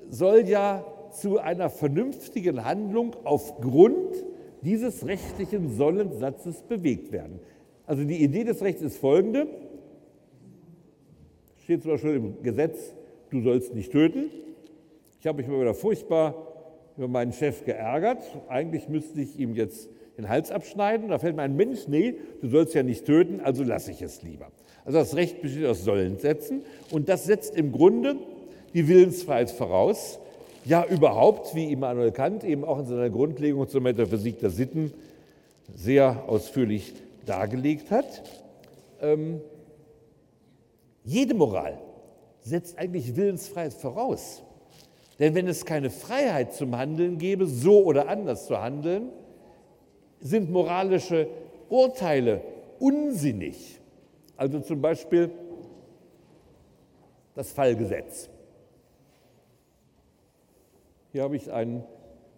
soll 0.09 0.49
ja 0.49 0.85
zu 1.11 1.39
einer 1.39 1.69
vernünftigen 1.71 2.65
Handlung 2.65 3.15
aufgrund 3.25 4.15
dieses 4.63 5.07
rechtlichen 5.07 5.77
Sollensatzes 5.77 6.63
bewegt 6.63 7.13
werden. 7.13 7.41
Also 7.87 8.05
die 8.05 8.23
Idee 8.23 8.45
des 8.45 8.63
Rechts 8.63 8.83
ist 8.83 8.97
folgende, 8.97 9.47
steht 11.65 11.83
zum 11.83 11.93
Beispiel 11.93 12.15
im 12.17 12.43
Gesetz, 12.43 12.95
du 13.31 13.43
sollst 13.43 13.75
nicht 13.75 13.93
töten. 13.93 14.31
Ich 15.21 15.27
habe 15.27 15.39
mich 15.39 15.49
mal 15.49 15.61
wieder 15.61 15.75
furchtbar 15.75 16.35
über 16.97 17.09
meinen 17.09 17.33
Chef 17.33 17.65
geärgert. 17.65 18.23
Eigentlich 18.49 18.89
müsste 18.89 19.21
ich 19.21 19.39
ihm 19.39 19.55
jetzt 19.55 19.89
den 20.19 20.29
Hals 20.29 20.51
abschneiden. 20.51 21.09
Da 21.09 21.19
fällt 21.19 21.37
mir 21.37 21.43
ein 21.43 21.57
Mensch, 21.57 21.89
nee, 21.89 22.15
du 22.41 22.49
sollst 22.49 22.75
ja 22.75 22.83
nicht 22.83 23.07
töten, 23.07 23.41
also 23.41 23.63
lasse 23.65 23.91
ich 23.91 24.03
es 24.03 24.23
lieber. 24.23 24.51
Also 24.85 24.99
das 24.99 25.15
Recht 25.15 25.41
besteht 25.41 25.65
aus 25.67 25.85
Sollensätzen 25.85 26.63
und 26.91 27.09
das 27.09 27.25
setzt 27.25 27.57
im 27.57 27.73
Grunde 27.73 28.17
die 28.75 28.89
Willensfreiheit 28.89 29.51
voraus. 29.51 30.19
Ja, 30.65 30.85
überhaupt, 30.85 31.55
wie 31.57 31.73
Immanuel 31.73 32.13
Kant 32.13 32.45
eben 32.45 32.65
auch 32.65 32.79
in 32.79 32.87
seiner 32.87 33.11
Grundlegung 33.11 33.69
zur 33.69 33.81
Metaphysik 33.81 34.39
der 34.39 34.51
Sitten 34.51 34.93
sehr 35.75 36.25
ausführlich 36.29 36.95
dargelegt 37.27 37.91
hat. 37.91 38.23
Ähm, 39.01 39.41
jede 41.05 41.35
Moral 41.35 41.79
setzt 42.43 42.79
eigentlich 42.79 43.17
Willensfreiheit 43.17 43.73
voraus. 43.73 44.43
Denn 45.19 45.35
wenn 45.35 45.49
es 45.49 45.65
keine 45.65 45.91
Freiheit 45.91 46.55
zum 46.55 46.77
Handeln 46.77 47.19
gäbe, 47.19 47.47
so 47.47 47.83
oder 47.85 48.09
anders 48.09 48.47
zu 48.47 48.61
handeln, 48.61 49.09
sind 50.21 50.51
moralische 50.51 51.27
Urteile 51.69 52.41
unsinnig. 52.79 53.81
Also 54.37 54.61
zum 54.61 54.81
Beispiel 54.81 55.31
das 57.35 57.51
Fallgesetz. 57.53 58.29
Hier 61.13 61.25
habe 61.25 61.37
ich 61.37 61.53
einen 61.53 61.85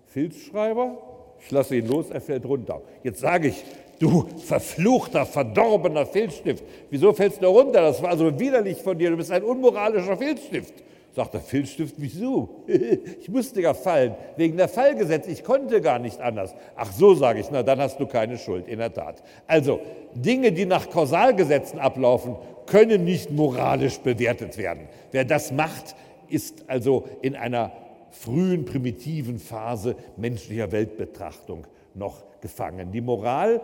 Filzschreiber, 0.07 0.99
ich 1.39 1.49
lasse 1.53 1.77
ihn 1.77 1.87
los, 1.87 2.11
er 2.11 2.21
fällt 2.21 2.45
runter. 2.45 2.83
Jetzt 3.05 3.21
sage 3.21 3.49
ich, 3.49 3.65
du 4.01 4.27
verfluchter, 4.45 5.25
verdorbener 5.27 6.07
Filzstift, 6.07 6.65
wieso 6.91 7.13
fällst 7.13 7.41
du 7.41 7.47
runter? 7.47 7.83
Das 7.83 8.03
war 8.03 8.17
so 8.17 8.37
widerlich 8.41 8.79
von 8.83 8.99
dir, 8.99 9.11
du 9.11 9.17
bist 9.17 9.31
ein 9.31 9.45
unmoralischer 9.45 10.17
Filzstift. 10.17 10.75
Sagt 11.15 11.35
der 11.35 11.41
Filzstift, 11.43 11.95
wieso? 11.99 12.49
Ich 13.21 13.29
musste 13.29 13.61
ja 13.61 13.75
fallen, 13.75 14.17
wegen 14.37 14.57
der 14.57 14.67
Fallgesetze, 14.67 15.31
ich 15.31 15.45
konnte 15.45 15.81
gar 15.81 16.01
nicht 16.01 16.21
anders. 16.21 16.53
Ach 16.75 16.91
so, 16.91 17.15
sage 17.15 17.39
ich, 17.39 17.47
na 17.53 17.63
dann 17.63 17.79
hast 17.79 18.01
du 18.01 18.07
keine 18.07 18.39
Schuld, 18.39 18.67
in 18.67 18.81
der 18.81 18.93
Tat. 18.93 19.23
Also, 19.47 19.81
Dinge, 20.17 20.51
die 20.51 20.67
nach 20.67 20.91
Kausalgesetzen 20.91 21.79
ablaufen, 21.79 22.35
können 22.67 23.05
nicht 23.05 23.31
moralisch 23.31 23.99
bewertet 23.99 24.59
werden. 24.59 24.89
Wer 25.13 25.25
das 25.25 25.53
macht, 25.53 25.95
ist 26.29 26.65
also 26.67 27.05
in 27.23 27.37
einer 27.37 27.71
frühen 28.15 28.65
primitiven 28.65 29.39
Phase 29.39 29.97
menschlicher 30.17 30.71
Weltbetrachtung 30.71 31.67
noch 31.95 32.23
gefangen. 32.41 32.93
Die 32.93 33.01
Moral 33.01 33.61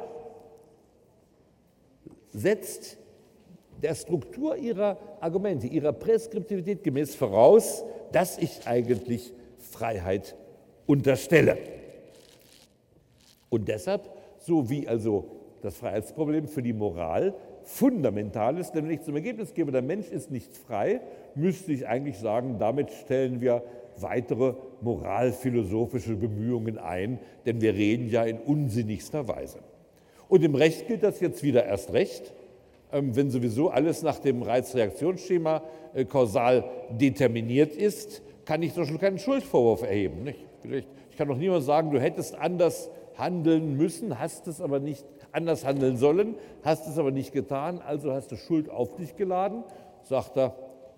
setzt 2.30 2.98
der 3.82 3.94
Struktur 3.94 4.56
ihrer 4.56 4.98
Argumente, 5.20 5.66
ihrer 5.66 5.92
Präskriptivität 5.92 6.82
gemäß 6.82 7.14
voraus, 7.14 7.84
dass 8.12 8.38
ich 8.38 8.66
eigentlich 8.66 9.32
Freiheit 9.58 10.34
unterstelle. 10.86 11.56
Und 13.48 13.68
deshalb, 13.68 14.10
so 14.38 14.68
wie 14.68 14.86
also 14.86 15.30
das 15.62 15.76
Freiheitsproblem 15.76 16.48
für 16.48 16.62
die 16.62 16.72
Moral 16.72 17.34
fundamental 17.62 18.58
ist, 18.58 18.72
denn 18.72 18.84
wenn 18.84 18.94
ich 18.94 19.02
zum 19.02 19.14
Ergebnis 19.14 19.54
gebe, 19.54 19.70
der 19.70 19.82
Mensch 19.82 20.08
ist 20.08 20.30
nicht 20.30 20.56
frei, 20.56 21.00
müsste 21.34 21.72
ich 21.72 21.86
eigentlich 21.86 22.18
sagen, 22.18 22.56
damit 22.58 22.90
stellen 22.90 23.40
wir 23.40 23.62
weitere 24.02 24.54
moralphilosophische 24.80 26.16
Bemühungen 26.16 26.78
ein, 26.78 27.18
denn 27.46 27.60
wir 27.60 27.74
reden 27.74 28.08
ja 28.08 28.24
in 28.24 28.38
unsinnigster 28.38 29.28
Weise. 29.28 29.58
Und 30.28 30.44
im 30.44 30.54
Recht 30.54 30.86
gilt 30.86 31.02
das 31.02 31.20
jetzt 31.20 31.42
wieder 31.42 31.64
erst 31.64 31.92
recht, 31.92 32.32
ähm, 32.92 33.14
wenn 33.16 33.30
sowieso 33.30 33.70
alles 33.70 34.02
nach 34.02 34.18
dem 34.18 34.42
Reizreaktionsschema 34.42 35.62
äh, 35.94 36.04
kausal 36.04 36.64
determiniert 36.90 37.74
ist, 37.74 38.22
kann 38.44 38.62
ich 38.62 38.74
doch 38.74 38.86
schon 38.86 38.98
keinen 38.98 39.18
Schuldvorwurf 39.18 39.82
erheben. 39.82 40.24
Nicht? 40.24 40.46
Ich 41.10 41.16
kann 41.16 41.28
doch 41.28 41.36
niemand 41.36 41.64
sagen, 41.64 41.90
du 41.90 42.00
hättest 42.00 42.34
anders 42.36 42.90
handeln 43.16 43.76
müssen, 43.76 44.18
hast 44.18 44.46
es 44.46 44.60
aber 44.60 44.80
nicht 44.80 45.04
anders 45.32 45.64
handeln 45.64 45.96
sollen, 45.96 46.34
hast 46.62 46.88
es 46.88 46.98
aber 46.98 47.10
nicht 47.10 47.32
getan, 47.32 47.80
also 47.80 48.12
hast 48.12 48.32
du 48.32 48.36
Schuld 48.36 48.68
auf 48.68 48.96
dich 48.96 49.16
geladen. 49.16 49.62
Sagt 50.02 50.36
er, 50.36 50.54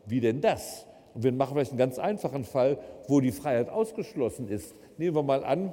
wie 0.06 0.20
denn 0.20 0.40
das? 0.40 0.86
Und 1.14 1.24
wir 1.24 1.32
machen 1.32 1.54
vielleicht 1.54 1.72
einen 1.72 1.78
ganz 1.78 1.98
einfachen 1.98 2.44
Fall, 2.44 2.78
wo 3.08 3.20
die 3.20 3.32
Freiheit 3.32 3.68
ausgeschlossen 3.68 4.48
ist. 4.48 4.74
Nehmen 4.98 5.16
wir 5.16 5.22
mal 5.22 5.44
an, 5.44 5.72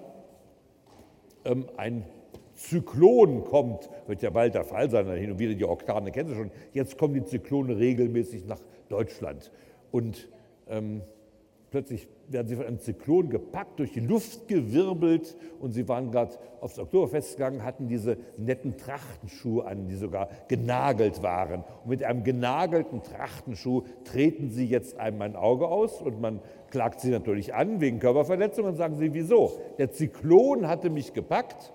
ähm, 1.45 1.67
ein 1.77 2.05
Zyklon 2.55 3.45
kommt, 3.45 3.89
wird 4.07 4.21
ja 4.21 4.29
bald 4.29 4.53
der 4.53 4.65
Fall 4.65 4.89
sein, 4.89 5.07
hin 5.13 5.31
und 5.31 5.39
wieder 5.39 5.53
die 5.53 5.63
Orkane 5.63 6.11
kennen 6.11 6.29
Sie 6.29 6.35
schon. 6.35 6.51
Jetzt 6.73 6.97
kommen 6.97 7.13
die 7.13 7.23
Zyklone 7.23 7.77
regelmäßig 7.77 8.45
nach 8.45 8.59
Deutschland. 8.89 9.51
Und 9.91 10.27
ähm, 10.67 11.01
Plötzlich 11.71 12.07
werden 12.27 12.47
sie 12.47 12.55
von 12.55 12.65
einem 12.65 12.79
Zyklon 12.79 13.29
gepackt, 13.29 13.79
durch 13.79 13.91
die 13.91 13.99
Luft 13.99 14.47
gewirbelt 14.47 15.35
und 15.59 15.71
sie 15.71 15.87
waren 15.87 16.11
gerade 16.11 16.35
aufs 16.61 16.79
Oktoberfest 16.79 17.37
gegangen, 17.37 17.63
hatten 17.63 17.87
diese 17.87 18.17
netten 18.37 18.75
Trachtenschuhe 18.77 19.65
an, 19.65 19.87
die 19.87 19.95
sogar 19.95 20.29
genagelt 20.47 21.21
waren. 21.21 21.63
Und 21.83 21.89
mit 21.89 22.03
einem 22.03 22.23
genagelten 22.23 23.03
Trachtenschuh 23.03 23.83
treten 24.03 24.49
sie 24.49 24.65
jetzt 24.65 24.99
einem 24.99 25.21
ein 25.21 25.35
Auge 25.35 25.67
aus 25.67 26.01
und 26.01 26.19
man 26.19 26.39
klagt 26.71 27.01
sie 27.01 27.11
natürlich 27.11 27.53
an 27.53 27.81
wegen 27.81 27.99
Körperverletzung 27.99 28.65
und 28.65 28.75
sagen 28.75 28.97
sie, 28.97 29.13
wieso? 29.13 29.59
Der 29.77 29.91
Zyklon 29.91 30.67
hatte 30.67 30.89
mich 30.89 31.13
gepackt, 31.13 31.71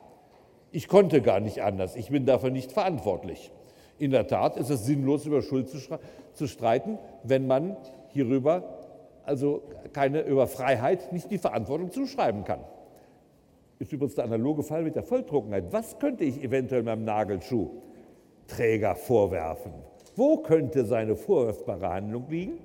ich 0.73 0.89
konnte 0.89 1.23
gar 1.23 1.39
nicht 1.39 1.63
anders, 1.63 1.95
ich 1.95 2.11
bin 2.11 2.27
dafür 2.27 2.51
nicht 2.51 2.73
verantwortlich. 2.73 3.53
In 3.99 4.11
der 4.11 4.27
Tat 4.27 4.57
ist 4.57 4.71
es 4.71 4.87
sinnlos, 4.87 5.25
über 5.25 5.41
Schuld 5.41 5.69
zu, 5.69 6.49
streiten, 6.49 6.99
wenn 7.23 7.47
man 7.47 7.77
hierüber 8.09 8.84
also 9.27 9.63
keine 9.93 10.23
über 10.23 10.47
Freiheit 10.47 11.13
nicht 11.13 11.31
die 11.31 11.39
Verantwortung 11.39 11.91
zuschreiben 11.91 12.45
kann. 12.45 12.61
Ist 13.79 13.93
übrigens 13.93 14.15
der 14.15 14.25
analoge 14.25 14.63
Fall 14.63 14.83
mit 14.83 14.95
der 14.97 15.03
Volltrockenheit. 15.03 15.73
Was 15.73 15.99
könnte 15.99 16.25
ich 16.25 16.43
eventuell 16.43 16.83
meinem 16.83 17.05
Nagelschuhträger 17.05 18.95
vorwerfen? 18.95 19.73
Wo 20.17 20.39
könnte 20.39 20.85
seine 20.85 21.17
vorwurfbare 21.17 21.89
Handlung 21.89 22.27
liegen? 22.29 22.59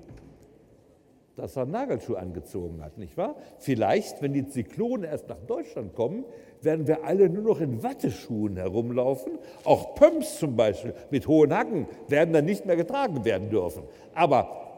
Dass 1.36 1.56
er 1.56 1.62
einen 1.62 1.72
Nagelschuh 1.72 2.14
angezogen 2.14 2.82
hat, 2.84 2.98
nicht 2.98 3.16
wahr? 3.16 3.34
Vielleicht, 3.58 4.22
wenn 4.22 4.32
die 4.32 4.46
Zyklone 4.46 5.06
erst 5.06 5.28
nach 5.28 5.40
Deutschland 5.46 5.94
kommen, 5.94 6.24
werden 6.60 6.86
wir 6.86 7.04
alle 7.04 7.28
nur 7.28 7.42
noch 7.42 7.60
in 7.60 7.82
Watteschuhen 7.82 8.56
herumlaufen. 8.56 9.38
Auch 9.64 9.94
Pumps 9.94 10.38
zum 10.38 10.54
Beispiel 10.54 10.94
mit 11.10 11.26
hohen 11.26 11.56
Hacken 11.56 11.86
werden 12.08 12.32
dann 12.32 12.44
nicht 12.44 12.66
mehr 12.66 12.76
getragen 12.76 13.24
werden 13.24 13.48
dürfen. 13.48 13.82
Aber 14.14 14.69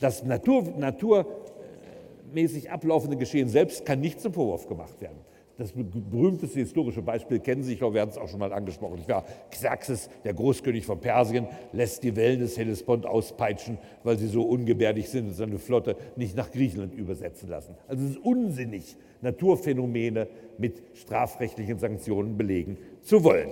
das 0.00 0.24
Natur, 0.24 0.64
naturmäßig 0.76 2.70
ablaufende 2.70 3.16
Geschehen 3.16 3.48
selbst 3.48 3.84
kann 3.84 4.00
nicht 4.00 4.20
zum 4.20 4.32
Vorwurf 4.32 4.66
gemacht 4.66 5.00
werden. 5.00 5.18
Das 5.56 5.70
berühmteste 5.72 6.58
historische 6.58 7.00
Beispiel 7.00 7.38
kennen 7.38 7.62
Sie, 7.62 7.74
ich 7.74 7.78
glaube, 7.78 7.94
wir 7.94 8.00
hatten 8.00 8.10
es 8.10 8.18
auch 8.18 8.28
schon 8.28 8.40
mal 8.40 8.52
angesprochen. 8.52 8.98
Ich 9.00 9.08
war 9.08 9.24
Xerxes, 9.50 10.10
der 10.24 10.34
Großkönig 10.34 10.84
von 10.84 11.00
Persien, 11.00 11.46
lässt 11.72 12.02
die 12.02 12.16
Wellen 12.16 12.40
des 12.40 12.58
Hellespont 12.58 13.06
auspeitschen, 13.06 13.78
weil 14.02 14.18
sie 14.18 14.26
so 14.26 14.42
ungebärdig 14.42 15.08
sind 15.08 15.28
und 15.28 15.34
seine 15.34 15.60
Flotte 15.60 15.96
nicht 16.16 16.36
nach 16.36 16.50
Griechenland 16.50 16.92
übersetzen 16.92 17.48
lassen. 17.48 17.76
Also 17.86 18.04
es 18.04 18.10
ist 18.12 18.24
unsinnig, 18.24 18.96
Naturphänomene 19.22 20.26
mit 20.58 20.82
strafrechtlichen 20.94 21.78
Sanktionen 21.78 22.36
belegen 22.36 22.76
zu 23.02 23.22
wollen. 23.22 23.50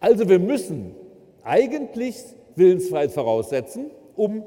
Also 0.00 0.28
wir 0.28 0.40
müssen 0.40 0.96
eigentlich 1.44 2.16
Willensfreiheit 2.56 3.12
voraussetzen, 3.12 3.92
um 4.18 4.44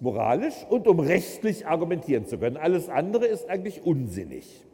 moralisch 0.00 0.64
und 0.68 0.86
um 0.86 1.00
rechtlich 1.00 1.66
argumentieren 1.66 2.26
zu 2.26 2.38
können. 2.38 2.56
Alles 2.56 2.88
andere 2.88 3.26
ist 3.26 3.48
eigentlich 3.48 3.84
unsinnig. 3.84 4.64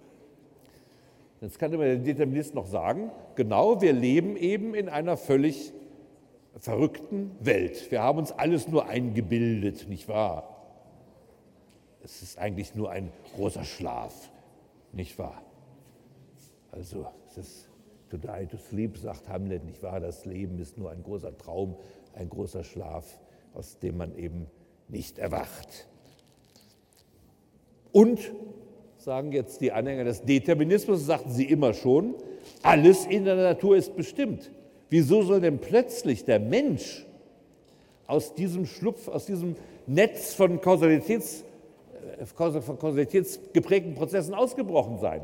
Jetzt 1.41 1.59
kann 1.59 1.73
der 1.73 1.97
Determinist 1.97 2.55
noch 2.55 2.67
sagen, 2.67 3.11
genau, 3.35 3.81
wir 3.81 3.93
leben 3.93 4.37
eben 4.37 4.75
in 4.75 4.89
einer 4.89 5.17
völlig 5.17 5.73
verrückten 6.59 7.33
Welt. 7.41 7.91
Wir 7.91 8.03
haben 8.03 8.19
uns 8.19 8.33
alles 8.33 8.69
nur 8.69 8.87
eingebildet, 8.87 9.89
nicht 9.89 10.09
wahr? 10.09 10.51
Es 12.03 12.23
ist 12.23 12.39
eigentlich 12.39 12.75
nur 12.75 12.91
ein 12.91 13.11
großer 13.37 13.65
Schlaf, 13.65 14.31
nicht 14.93 15.19
wahr? 15.19 15.43
Also 16.71 17.07
es 17.29 17.39
ist 17.39 17.69
to 18.11 18.17
die, 18.17 18.47
to 18.47 18.57
sleep, 18.57 18.99
sagt 18.99 19.29
Hamlet, 19.29 19.65
nicht 19.65 19.83
wahr? 19.83 20.01
Das 20.01 20.25
Leben 20.25 20.59
ist 20.59 20.79
nur 20.79 20.91
ein 20.91 21.03
großer 21.03 21.37
Traum, 21.37 21.77
ein 22.15 22.29
großer 22.29 22.63
Schlaf, 22.63 23.19
aus 23.55 23.79
dem 23.79 23.97
man 23.97 24.17
eben 24.17 24.47
nicht 24.89 25.19
erwacht. 25.19 25.89
Und, 27.93 28.33
sagen 28.99 29.33
jetzt 29.33 29.61
die 29.61 29.73
Anhänger 29.73 30.05
des 30.05 30.23
Determinismus, 30.23 31.07
sagten 31.07 31.31
sie 31.31 31.45
immer 31.45 31.75
schon, 31.75 32.15
alles 32.63 33.07
in 33.07 33.25
der 33.25 33.37
Natur 33.37 33.77
ist 33.77 33.95
bestimmt. 33.97 34.51
Wieso 34.91 35.23
soll 35.23 35.41
denn 35.41 35.59
plötzlich 35.59 36.25
der 36.25 36.41
Mensch 36.41 37.07
aus 38.07 38.35
diesem 38.35 38.67
Schlupf, 38.67 39.09
aus 39.09 39.27
diesem 39.27 39.57
Netz 39.87 40.35
von, 40.35 40.61
Kausalitäts, 40.61 41.45
äh, 42.19 42.27
von 42.27 42.79
kausalitätsgeprägten 42.79 43.95
Prozessen 43.95 44.35
ausgebrochen 44.35 44.99
sein? 44.99 45.23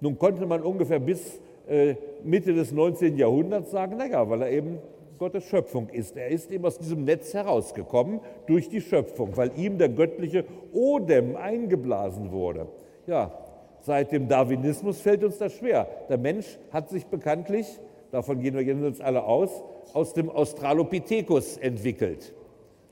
Nun 0.00 0.18
konnte 0.18 0.46
man 0.46 0.62
ungefähr 0.62 1.00
bis 1.00 1.40
äh, 1.68 1.96
Mitte 2.24 2.54
des 2.54 2.72
19. 2.72 3.16
Jahrhunderts 3.16 3.70
sagen, 3.70 3.96
naja, 3.96 4.28
weil 4.28 4.42
er 4.42 4.50
eben 4.50 4.78
Gottes 5.18 5.44
Schöpfung 5.44 5.88
ist. 5.88 6.16
Er 6.16 6.28
ist 6.28 6.50
eben 6.50 6.64
aus 6.64 6.78
diesem 6.78 7.04
Netz 7.04 7.34
herausgekommen 7.34 8.20
durch 8.46 8.68
die 8.68 8.80
Schöpfung, 8.80 9.36
weil 9.36 9.50
ihm 9.56 9.78
der 9.78 9.88
göttliche 9.88 10.44
Odem 10.72 11.36
eingeblasen 11.36 12.30
wurde. 12.30 12.68
Ja, 13.06 13.32
seit 13.80 14.12
dem 14.12 14.28
Darwinismus 14.28 15.00
fällt 15.00 15.24
uns 15.24 15.38
das 15.38 15.54
schwer. 15.54 15.88
Der 16.08 16.18
Mensch 16.18 16.58
hat 16.70 16.88
sich 16.88 17.06
bekanntlich, 17.06 17.66
davon 18.12 18.40
gehen 18.40 18.54
wir 18.54 18.62
jetzt 18.62 19.02
alle 19.02 19.24
aus, 19.24 19.50
aus 19.92 20.14
dem 20.14 20.30
Australopithecus 20.30 21.56
entwickelt. 21.56 22.32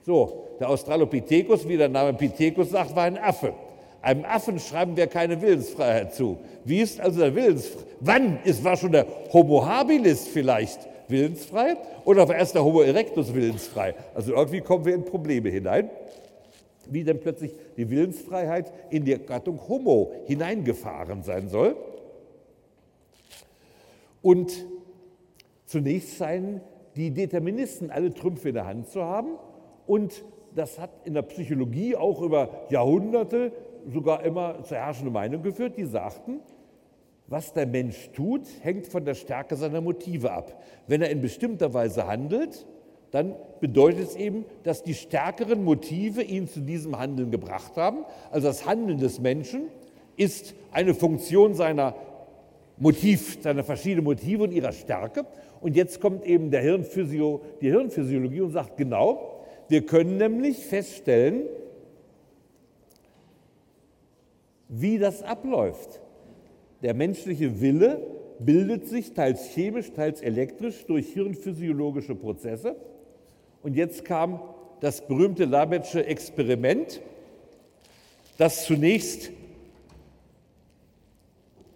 So, 0.03 0.45
der 0.61 0.69
Australopithecus, 0.69 1.67
wie 1.69 1.77
der 1.77 1.89
Name 1.89 2.15
Pithecus 2.15 2.71
sagt, 2.71 2.95
war 2.95 3.05
ein 3.05 3.19
Affe. 3.19 3.55
Einem 4.03 4.25
Affen 4.25 4.61
schreiben 4.61 4.97
wir 4.97 5.09
keine 5.09 5.43
Willensfreiheit 5.43 6.15
zu. 6.15 6.39
Wie 6.65 6.81
ist 6.81 7.01
also 7.01 7.21
der 7.21 7.35
Willensfreiheit? 7.35 7.87
Wann 8.01 8.39
ist, 8.45 8.63
war 8.63 8.77
schon 8.77 8.93
der 8.93 9.07
Homo 9.33 9.67
habilis 9.67 10.29
vielleicht 10.29 10.89
willensfrei 11.09 11.77
oder 12.05 12.29
war 12.29 12.37
erst 12.37 12.55
der 12.55 12.65
Homo 12.65 12.83
erectus 12.83 13.35
willensfrei? 13.35 13.95
Also 14.15 14.35
irgendwie 14.35 14.61
kommen 14.61 14.85
wir 14.85 14.95
in 14.95 15.05
Probleme 15.05 15.49
hinein, 15.49 15.91
wie 16.89 17.05
denn 17.05 17.21
plötzlich 17.21 17.53
die 17.77 17.89
Willensfreiheit 17.91 18.73
in 18.91 19.05
die 19.05 19.19
Gattung 19.19 19.61
Homo 19.69 20.13
hineingefahren 20.27 21.23
sein 21.23 21.49
soll. 21.49 21.77
Und 24.23 24.67
zunächst 25.67 26.19
seien 26.19 26.61
die 26.97 27.11
Deterministen 27.11 27.91
alle 27.91 28.13
Trümpfe 28.13 28.49
in 28.49 28.55
der 28.55 28.67
Hand 28.67 28.89
zu 28.89 29.03
haben 29.03 29.39
und 29.87 30.25
das 30.55 30.79
hat 30.79 30.91
in 31.05 31.15
der 31.15 31.23
Psychologie 31.23 31.95
auch 31.95 32.23
über 32.23 32.49
Jahrhunderte 32.71 33.53
sogar 33.93 34.25
immer 34.25 34.65
zur 34.65 34.79
herrschenden 34.79 35.13
Meinung 35.13 35.43
geführt, 35.43 35.75
die 35.77 35.85
sagten, 35.85 36.41
was 37.29 37.53
der 37.53 37.67
Mensch 37.67 38.11
tut, 38.13 38.43
hängt 38.61 38.87
von 38.87 39.05
der 39.05 39.15
Stärke 39.15 39.57
seiner 39.57 39.81
Motive 39.81 40.31
ab. 40.31 40.63
Wenn 40.87 41.03
er 41.03 41.11
in 41.11 41.21
bestimmter 41.21 41.75
Weise 41.75 42.07
handelt, 42.07 42.67
dann 43.11 43.35
bedeutet 43.61 44.09
es 44.09 44.17
eben, 44.17 44.45
dass 44.63 44.83
die 44.83 44.95
stärkeren 44.95 45.65
Motive 45.65 46.23
ihn 46.23 46.49
zu 46.49 46.61
diesem 46.61 46.99
Handeln 46.99 47.31
gebracht 47.31 47.77
haben. 47.77 48.05
Also 48.31 48.49
das 48.49 48.67
Handeln 48.67 48.99
des 48.99 49.21
Menschen 49.21 49.69
ist 50.17 50.55
eine 50.73 50.95
Funktion 50.95 51.55
seiner 51.55 51.95
Motiv, 52.79 53.39
seiner 53.43 53.65
verschiedenen 53.65 54.05
Motive 54.05 54.45
und 54.45 54.53
ihrer 54.53 54.73
Stärke. 54.73 55.25
Und 55.61 55.77
jetzt 55.77 56.01
kommt 56.01 56.25
eben 56.27 56.51
der 56.51 56.61
Hirnphysio, 56.61 57.43
die 57.61 57.71
Hirnphysiologie 57.71 58.43
und 58.43 58.51
sagt 58.51 58.77
genau, 58.77 59.43
wir 59.69 59.85
können 59.85 60.19
nämlich 60.19 60.59
feststellen, 60.59 61.43
wie 64.69 64.99
das 64.99 65.23
abläuft. 65.23 66.01
Der 66.87 66.95
menschliche 66.95 67.61
Wille 67.61 68.01
bildet 68.39 68.87
sich 68.87 69.13
teils 69.13 69.49
chemisch, 69.49 69.91
teils 69.91 70.21
elektrisch 70.21 70.87
durch 70.87 71.09
hirnphysiologische 71.09 72.15
Prozesse. 72.15 72.77
Und 73.65 73.75
jetzt 73.75 74.05
kam 74.05 74.39
das 74.79 75.05
berühmte 75.05 75.47
Labetsche 75.47 76.07
Experiment, 76.07 77.01
das 78.39 78.67
zunächst 78.67 79.33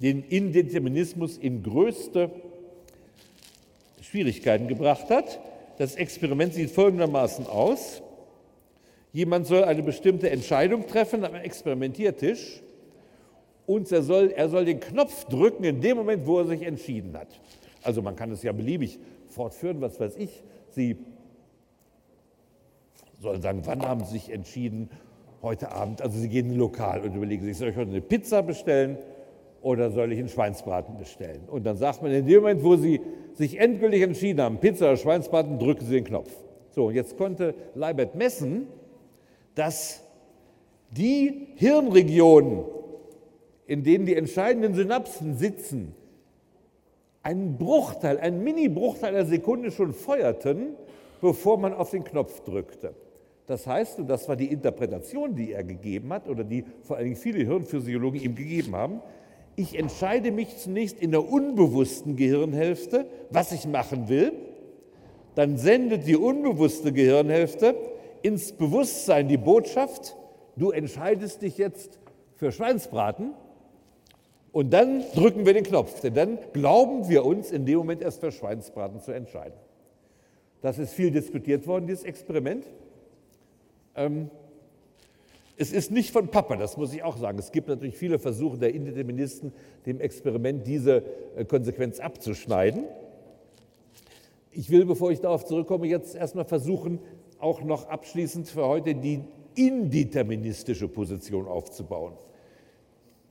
den 0.01 0.23
Indeterminismus 0.23 1.39
in 1.39 1.65
größte 1.65 2.31
Schwierigkeiten 4.03 4.69
gebracht 4.69 5.11
hat. 5.11 5.41
Das 5.79 5.97
Experiment 5.97 6.55
sieht 6.55 6.71
folgendermaßen 6.71 7.49
aus. 7.49 8.01
Jemand 9.13 9.49
soll 9.49 9.65
eine 9.65 9.83
bestimmte 9.83 10.31
Entscheidung 10.31 10.87
treffen 10.87 11.25
am 11.25 11.35
Experimentiertisch 11.35 12.63
und 13.71 13.93
er 13.93 14.03
soll, 14.03 14.33
er 14.35 14.49
soll 14.49 14.65
den 14.65 14.81
Knopf 14.81 15.27
drücken 15.27 15.63
in 15.63 15.81
dem 15.81 15.97
Moment, 15.97 16.27
wo 16.27 16.41
er 16.41 16.47
sich 16.47 16.63
entschieden 16.63 17.17
hat. 17.17 17.29
Also 17.85 18.03
man 18.03 18.17
kann 18.17 18.33
es 18.33 18.43
ja 18.43 18.51
beliebig 18.51 18.99
fortführen, 19.29 19.81
was 19.81 20.01
weiß 20.01 20.17
ich. 20.17 20.43
Sie 20.71 20.97
sollen 23.21 23.41
sagen, 23.41 23.63
wann 23.67 23.83
haben 23.83 24.03
Sie 24.05 24.15
sich 24.15 24.33
entschieden? 24.33 24.91
Heute 25.41 25.71
Abend. 25.71 26.03
Also 26.03 26.19
Sie 26.19 26.29
gehen 26.29 26.47
in 26.47 26.55
ein 26.55 26.59
Lokal 26.59 27.03
und 27.03 27.15
überlegen 27.15 27.45
sich, 27.45 27.57
soll 27.57 27.69
ich 27.69 27.77
heute 27.77 27.93
eine 27.93 28.01
Pizza 28.01 28.43
bestellen 28.43 28.99
oder 29.63 29.93
soll 29.93 30.11
ich 30.11 30.19
einen 30.19 30.29
Schweinsbraten 30.29 30.99
bestellen? 30.99 31.43
Und 31.47 31.65
dann 31.65 31.77
sagt 31.77 32.03
man, 32.03 32.11
in 32.11 32.27
dem 32.27 32.41
Moment, 32.41 32.65
wo 32.65 32.75
Sie 32.75 33.01
sich 33.35 33.57
endgültig 33.61 34.03
entschieden 34.03 34.41
haben, 34.41 34.59
Pizza 34.59 34.87
oder 34.87 34.97
Schweinsbraten, 34.97 35.61
drücken 35.61 35.87
Sie 35.87 35.95
den 35.95 36.05
Knopf. 36.05 36.33
So, 36.71 36.87
und 36.87 36.95
jetzt 36.95 37.17
konnte 37.17 37.55
Leibert 37.77 38.17
messen, 38.17 38.67
dass 39.55 40.03
die 40.91 41.47
Hirnregionen, 41.55 42.65
in 43.71 43.85
denen 43.85 44.05
die 44.05 44.17
entscheidenden 44.17 44.75
Synapsen 44.75 45.39
sitzen, 45.39 45.95
einen 47.23 47.57
Bruchteil, 47.57 48.19
einen 48.19 48.43
Mini-Bruchteil 48.43 49.13
der 49.13 49.27
Sekunde 49.27 49.71
schon 49.71 49.93
feuerten, 49.93 50.75
bevor 51.21 51.57
man 51.57 51.73
auf 51.73 51.93
den 51.93 52.03
Knopf 52.03 52.41
drückte. 52.41 52.95
Das 53.47 53.69
heißt, 53.69 54.01
und 54.01 54.11
das 54.11 54.29
war 54.29 54.35
die 54.35 54.51
Interpretation, 54.51 55.37
die 55.37 55.53
er 55.53 55.63
gegeben 55.63 56.13
hat, 56.13 56.29
oder 56.29 56.43
die 56.43 56.65
vor 56.83 56.97
allen 56.97 57.05
Dingen 57.05 57.17
viele 57.17 57.45
Hirnphysiologen 57.45 58.21
ihm 58.21 58.35
gegeben 58.35 58.75
haben, 58.75 59.03
ich 59.55 59.79
entscheide 59.79 60.33
mich 60.33 60.57
zunächst 60.57 61.01
in 61.01 61.13
der 61.13 61.31
unbewussten 61.31 62.17
Gehirnhälfte, 62.17 63.07
was 63.31 63.53
ich 63.53 63.69
machen 63.69 64.09
will, 64.09 64.33
dann 65.37 65.59
sendet 65.59 66.09
die 66.09 66.17
unbewusste 66.17 66.93
Gehirnhälfte 66.93 67.77
ins 68.23 68.51
Bewusstsein 68.51 69.29
die 69.29 69.37
Botschaft, 69.37 70.17
du 70.57 70.73
entscheidest 70.73 71.43
dich 71.43 71.57
jetzt 71.57 72.01
für 72.35 72.51
Schweinsbraten 72.51 73.33
und 74.53 74.73
dann 74.73 75.05
drücken 75.15 75.47
wir 75.47 75.55
den 75.55 75.65
Knopf, 75.65 76.01
denn 76.01 76.15
dann 76.15 76.39
glauben 76.53 77.09
wir 77.09 77.25
uns 77.25 77.51
in 77.51 77.67
dem 77.67 77.79
Moment 77.79 78.03
erst 78.03 78.21
für 78.21 78.33
Schweinsbraten 78.33 79.01
zu 79.01 79.13
entscheiden. 79.13 79.59
Das 80.61 80.79
ist 80.79 80.93
viel 80.93 81.11
diskutiert 81.11 81.67
worden, 81.67 81.87
dieses 81.87 82.05
Experiment. 82.05 82.67
Ähm, 83.95 84.31
es 85.57 85.73
ist 85.73 85.91
nicht 85.91 86.11
von 86.11 86.29
Papa, 86.29 86.57
das 86.57 86.77
muss 86.77 86.93
ich 86.93 87.03
auch 87.03 87.17
sagen. 87.17 87.39
Es 87.39 87.53
gibt 87.53 87.69
natürlich 87.69 87.97
viele 87.97 88.19
Versuche 88.19 88.59
der 88.59 88.75
Indeterministen, 88.75 89.53
dem 89.87 90.01
Experiment 90.01 90.67
diese 90.67 91.05
äh, 91.37 91.45
Konsequenz 91.45 92.01
abzuschneiden. 92.01 92.85
Ich 94.53 94.71
will, 94.71 94.85
bevor 94.85 95.13
ich 95.13 95.21
darauf 95.21 95.45
zurückkomme, 95.45 95.87
jetzt 95.87 96.17
erstmal 96.17 96.45
versuchen, 96.45 96.99
auch 97.39 97.63
noch 97.63 97.89
abschließend 97.89 98.49
für 98.49 98.67
heute 98.67 98.95
die 98.95 99.21
indeterministische 99.55 100.89
Position 100.89 101.47
aufzubauen. 101.47 102.15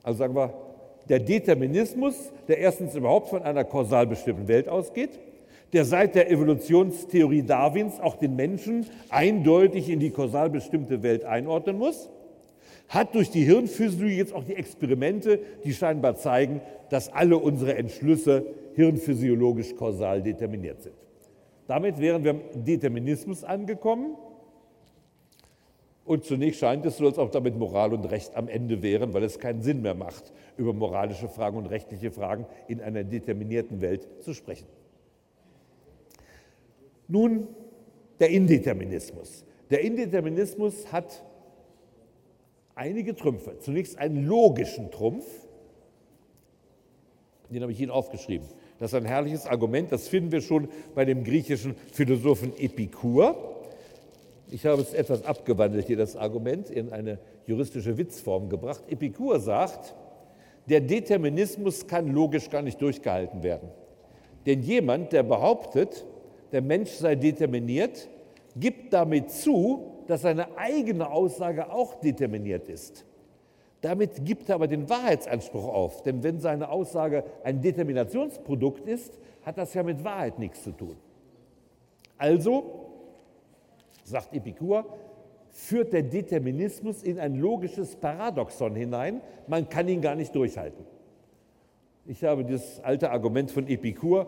Also 0.03 0.19
sagen 0.19 0.35
wir, 0.35 0.68
der 1.09 1.19
Determinismus, 1.19 2.31
der 2.47 2.59
erstens 2.59 2.95
überhaupt 2.95 3.29
von 3.29 3.41
einer 3.41 3.63
kausal 3.63 4.07
bestimmten 4.07 4.47
Welt 4.47 4.69
ausgeht, 4.69 5.19
der 5.73 5.85
seit 5.85 6.15
der 6.15 6.31
Evolutionstheorie 6.31 7.43
Darwins 7.43 7.99
auch 7.99 8.15
den 8.15 8.35
Menschen 8.35 8.85
eindeutig 9.09 9.89
in 9.89 9.99
die 9.99 10.11
kausal 10.11 10.49
bestimmte 10.49 11.03
Welt 11.03 11.25
einordnen 11.25 11.77
muss, 11.77 12.09
hat 12.87 13.13
durch 13.13 13.29
die 13.29 13.43
Hirnphysiologie 13.43 14.17
jetzt 14.17 14.33
auch 14.33 14.43
die 14.43 14.55
Experimente, 14.55 15.39
die 15.63 15.73
scheinbar 15.73 16.15
zeigen, 16.15 16.61
dass 16.89 17.13
alle 17.13 17.37
unsere 17.37 17.75
Entschlüsse 17.75 18.45
hirnphysiologisch 18.73 19.75
kausal 19.75 20.23
determiniert 20.23 20.81
sind. 20.81 20.95
Damit 21.67 21.99
wären 21.99 22.23
wir 22.23 22.31
am 22.31 22.41
Determinismus 22.55 23.43
angekommen. 23.43 24.15
Und 26.09 26.25
zunächst 26.25 26.61
scheint 26.61 26.83
es 26.87 26.97
so, 26.97 27.05
als 27.05 27.19
ob 27.19 27.31
damit 27.33 27.55
Moral 27.55 27.93
und 27.93 28.03
Recht 28.05 28.35
am 28.35 28.47
Ende 28.47 28.81
wären, 28.81 29.13
weil 29.13 29.21
es 29.21 29.37
keinen 29.37 29.61
Sinn 29.61 29.83
mehr 29.83 29.93
macht, 29.93 30.33
über 30.57 30.73
moralische 30.73 31.29
Fragen 31.29 31.55
und 31.55 31.67
rechtliche 31.67 32.09
Fragen 32.09 32.47
in 32.67 32.81
einer 32.81 33.03
determinierten 33.03 33.79
Welt 33.79 34.07
zu 34.21 34.33
sprechen. 34.33 34.65
Nun 37.07 37.47
der 38.19 38.31
Indeterminismus. 38.31 39.45
Der 39.69 39.81
Indeterminismus 39.81 40.91
hat 40.91 41.23
einige 42.73 43.15
Trümpfe. 43.15 43.59
Zunächst 43.59 43.99
einen 43.99 44.25
logischen 44.25 44.89
Trumpf, 44.89 45.27
den 47.51 47.61
habe 47.61 47.71
ich 47.71 47.79
Ihnen 47.79 47.91
aufgeschrieben. 47.91 48.47
Das 48.79 48.93
ist 48.93 48.97
ein 48.97 49.05
herrliches 49.05 49.45
Argument, 49.45 49.91
das 49.91 50.07
finden 50.07 50.31
wir 50.31 50.41
schon 50.41 50.69
bei 50.95 51.05
dem 51.05 51.23
griechischen 51.23 51.75
Philosophen 51.93 52.51
Epikur. 52.57 53.58
Ich 54.51 54.65
habe 54.65 54.81
es 54.81 54.93
etwas 54.93 55.23
abgewandelt, 55.25 55.87
hier 55.87 55.97
das 55.97 56.15
Argument, 56.15 56.69
in 56.69 56.91
eine 56.91 57.19
juristische 57.45 57.97
Witzform 57.97 58.49
gebracht. 58.49 58.83
Epikur 58.89 59.39
sagt, 59.39 59.93
der 60.67 60.81
Determinismus 60.81 61.85
kann 61.85 62.07
logisch 62.07 62.49
gar 62.49 62.61
nicht 62.61 62.81
durchgehalten 62.81 63.43
werden. 63.43 63.69
Denn 64.45 64.61
jemand, 64.61 65.13
der 65.13 65.23
behauptet, 65.23 66.05
der 66.51 66.61
Mensch 66.61 66.91
sei 66.91 67.15
determiniert, 67.15 68.07
gibt 68.55 68.93
damit 68.93 69.29
zu, 69.29 70.03
dass 70.07 70.21
seine 70.21 70.57
eigene 70.57 71.09
Aussage 71.11 71.71
auch 71.71 71.95
determiniert 71.95 72.67
ist. 72.67 73.05
Damit 73.81 74.25
gibt 74.25 74.49
er 74.49 74.55
aber 74.55 74.67
den 74.67 74.89
Wahrheitsanspruch 74.89 75.67
auf, 75.67 76.01
denn 76.01 76.23
wenn 76.23 76.39
seine 76.39 76.69
Aussage 76.69 77.23
ein 77.43 77.61
Determinationsprodukt 77.61 78.87
ist, 78.87 79.17
hat 79.43 79.57
das 79.57 79.73
ja 79.73 79.83
mit 79.83 80.03
Wahrheit 80.03 80.39
nichts 80.39 80.63
zu 80.63 80.71
tun. 80.71 80.97
Also, 82.17 82.78
sagt 84.09 84.33
Epikur, 84.33 84.85
führt 85.49 85.93
der 85.93 86.03
Determinismus 86.03 87.03
in 87.03 87.19
ein 87.19 87.35
logisches 87.35 87.95
Paradoxon 87.95 88.75
hinein, 88.75 89.21
man 89.47 89.67
kann 89.69 89.87
ihn 89.87 90.01
gar 90.01 90.15
nicht 90.15 90.33
durchhalten. 90.35 90.85
Ich 92.05 92.23
habe 92.23 92.43
das 92.43 92.79
alte 92.83 93.11
Argument 93.11 93.51
von 93.51 93.67
Epikur 93.67 94.27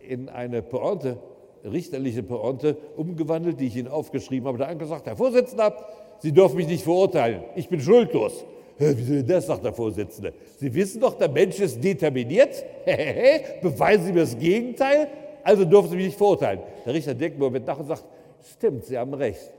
in 0.00 0.28
eine 0.28 0.62
Pointe, 0.62 1.18
richterliche 1.64 2.22
Pointe, 2.22 2.76
umgewandelt, 2.96 3.60
die 3.60 3.66
ich 3.66 3.76
Ihnen 3.76 3.88
aufgeschrieben 3.88 4.48
habe. 4.48 4.58
Da 4.58 4.68
hat 4.68 4.78
gesagt, 4.78 5.06
Herr 5.06 5.16
Vorsitzender, 5.16 5.74
Sie 6.18 6.32
dürfen 6.32 6.56
mich 6.56 6.66
nicht 6.66 6.84
verurteilen, 6.84 7.42
ich 7.54 7.68
bin 7.68 7.80
schuldlos. 7.80 8.44
Wieso 8.78 9.12
denn 9.12 9.26
das, 9.26 9.46
sagt 9.46 9.64
der 9.64 9.72
Vorsitzende. 9.72 10.32
Sie 10.56 10.72
wissen 10.74 11.00
doch, 11.00 11.14
der 11.14 11.28
Mensch 11.28 11.60
ist 11.60 11.82
determiniert. 11.82 12.64
Beweisen 13.62 14.06
Sie 14.06 14.12
mir 14.12 14.20
das 14.20 14.36
Gegenteil, 14.36 15.08
also 15.44 15.64
dürfen 15.64 15.90
Sie 15.90 15.96
mich 15.96 16.06
nicht 16.06 16.18
verurteilen. 16.18 16.60
Der 16.84 16.94
Richter 16.94 17.14
denkt 17.14 17.38
mir 17.38 17.50
mit 17.50 17.66
nach 17.66 17.78
und 17.78 17.86
sagt, 17.86 18.04
stimmt, 18.46 18.84
Sie 18.84 18.98
haben 18.98 19.14
recht. 19.14 19.52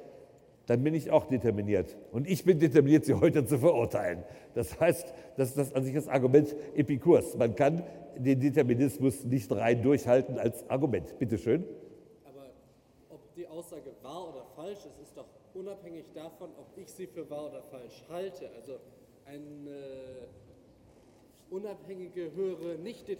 Dann 0.65 0.83
bin 0.83 0.93
ich 0.93 1.11
auch 1.11 1.25
determiniert. 1.25 1.97
Und 2.11 2.27
ich 2.27 2.45
bin 2.45 2.59
determiniert, 2.59 3.03
Sie 3.05 3.13
heute 3.13 3.45
zu 3.45 3.57
verurteilen. 3.57 4.23
Das 4.55 4.79
heißt, 4.79 5.13
das 5.35 5.49
ist 5.49 5.57
das 5.57 5.73
an 5.73 5.83
sich 5.83 5.93
das 5.93 6.07
Argument 6.07 6.55
Epikurs. 6.75 7.35
Man 7.35 7.55
kann 7.55 7.83
den 8.17 8.39
Determinismus 8.39 9.25
nicht 9.25 9.51
rein 9.51 9.81
durchhalten 9.81 10.37
als 10.39 10.69
Argument. 10.69 11.17
Bitte 11.19 11.37
schön. 11.37 11.65
Aber 12.23 12.45
ob 13.09 13.33
die 13.35 13.47
Aussage 13.47 13.91
wahr 14.01 14.29
oder 14.29 14.45
falsch 14.55 14.85
ist, 14.85 15.01
ist 15.01 15.17
doch 15.17 15.27
unabhängig 15.53 16.05
davon, 16.13 16.49
ob 16.57 16.77
ich 16.77 16.89
sie 16.89 17.07
für 17.07 17.29
wahr 17.29 17.49
oder 17.49 17.63
falsch 17.63 18.03
halte. 18.09 18.49
Also 18.55 18.79
eine 19.25 20.27
unabhängige, 21.53 22.31
höhere, 22.35 22.79
nicht 22.83 23.07
äh, 23.07 23.15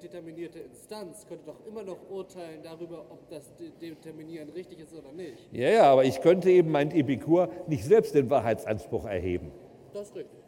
determinierte 0.00 0.60
Instanz 0.60 1.26
könnte 1.28 1.46
doch 1.46 1.66
immer 1.66 1.82
noch 1.82 1.98
urteilen 2.08 2.60
darüber, 2.62 3.04
ob 3.10 3.28
das 3.28 3.52
Determinieren 3.80 4.50
richtig 4.50 4.78
ist 4.78 4.94
oder 4.94 5.12
nicht. 5.12 5.48
Ja, 5.50 5.68
ja, 5.68 5.82
aber 5.90 6.04
ich 6.04 6.20
könnte 6.20 6.48
eben, 6.48 6.70
meint 6.70 6.94
Epikur, 6.94 7.48
nicht 7.66 7.84
selbst 7.84 8.14
den 8.14 8.30
Wahrheitsanspruch 8.30 9.04
erheben. 9.06 9.50
Das 9.92 10.08
ist 10.08 10.16
richtig. 10.16 10.38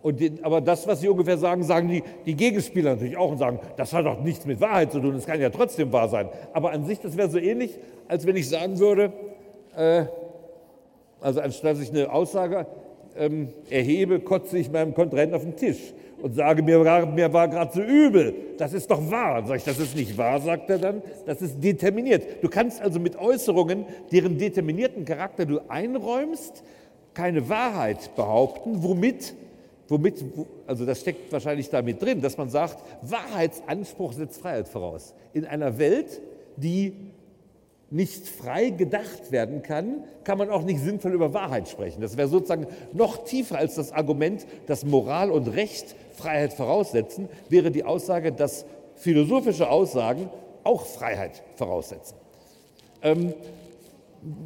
Und 0.00 0.20
den, 0.20 0.42
aber 0.44 0.60
das, 0.60 0.86
was 0.86 1.00
Sie 1.00 1.08
ungefähr 1.08 1.36
sagen, 1.36 1.62
sagen 1.62 1.88
die, 1.88 2.02
die 2.24 2.34
Gegenspieler 2.34 2.94
natürlich 2.94 3.18
auch 3.18 3.32
und 3.32 3.38
sagen, 3.38 3.60
das 3.76 3.92
hat 3.92 4.06
doch 4.06 4.20
nichts 4.20 4.46
mit 4.46 4.60
Wahrheit 4.60 4.92
zu 4.92 5.00
tun, 5.00 5.14
es 5.14 5.26
kann 5.26 5.40
ja 5.40 5.50
trotzdem 5.50 5.92
wahr 5.92 6.08
sein. 6.08 6.30
Aber 6.54 6.70
an 6.70 6.86
sich, 6.86 7.00
das 7.00 7.16
wäre 7.16 7.28
so 7.28 7.38
ähnlich, 7.38 7.78
als 8.08 8.26
wenn 8.26 8.36
ich 8.36 8.48
sagen 8.48 8.78
würde, 8.78 9.12
äh, 9.76 10.06
also 11.20 11.40
anstatt 11.40 11.78
ich 11.80 11.90
eine 11.90 12.10
Aussage 12.10 12.66
ähm, 13.16 13.52
erhebe, 13.68 14.20
kotze 14.20 14.56
ich 14.56 14.70
meinem 14.70 14.94
Kontrahenten 14.94 15.36
auf 15.36 15.42
den 15.42 15.56
Tisch 15.56 15.92
und 16.22 16.34
sage, 16.34 16.62
mir 16.62 16.84
war, 16.84 17.04
mir 17.04 17.32
war 17.32 17.48
gerade 17.48 17.72
so 17.74 17.82
übel. 17.82 18.34
Das 18.56 18.72
ist 18.72 18.88
doch 18.88 19.10
wahr. 19.10 19.44
Sag 19.44 19.56
ich, 19.56 19.64
das 19.64 19.78
ist 19.80 19.96
nicht 19.96 20.16
wahr, 20.16 20.40
sagt 20.40 20.70
er 20.70 20.78
dann. 20.78 21.02
Das 21.26 21.42
ist 21.42 21.62
determiniert. 21.62 22.42
Du 22.42 22.48
kannst 22.48 22.80
also 22.80 23.00
mit 23.00 23.18
Äußerungen, 23.18 23.84
deren 24.12 24.38
determinierten 24.38 25.04
Charakter 25.04 25.44
du 25.46 25.60
einräumst, 25.68 26.62
keine 27.12 27.48
Wahrheit 27.48 28.14
behaupten, 28.14 28.84
womit, 28.84 29.34
womit, 29.88 30.24
also 30.66 30.86
das 30.86 31.00
steckt 31.00 31.32
wahrscheinlich 31.32 31.68
damit 31.70 32.00
drin, 32.00 32.20
dass 32.20 32.36
man 32.36 32.48
sagt, 32.48 32.78
Wahrheitsanspruch 33.02 34.12
setzt 34.12 34.40
Freiheit 34.40 34.68
voraus. 34.68 35.14
In 35.32 35.44
einer 35.44 35.76
Welt, 35.78 36.20
die 36.56 36.92
nicht 37.90 38.26
frei 38.26 38.70
gedacht 38.70 39.32
werden 39.32 39.62
kann, 39.62 40.04
kann 40.24 40.38
man 40.38 40.48
auch 40.48 40.62
nicht 40.62 40.80
sinnvoll 40.80 41.12
über 41.12 41.34
Wahrheit 41.34 41.68
sprechen. 41.68 42.00
Das 42.00 42.16
wäre 42.16 42.28
sozusagen 42.28 42.66
noch 42.92 43.24
tiefer 43.24 43.58
als 43.58 43.74
das 43.74 43.92
Argument, 43.92 44.46
dass 44.66 44.86
Moral 44.86 45.30
und 45.30 45.48
Recht 45.48 45.94
Freiheit 46.22 46.52
voraussetzen, 46.52 47.28
wäre 47.48 47.70
die 47.70 47.84
Aussage, 47.84 48.32
dass 48.32 48.64
philosophische 48.96 49.68
Aussagen 49.68 50.30
auch 50.64 50.86
Freiheit 50.86 51.42
voraussetzen. 51.56 52.16
Ähm, 53.02 53.34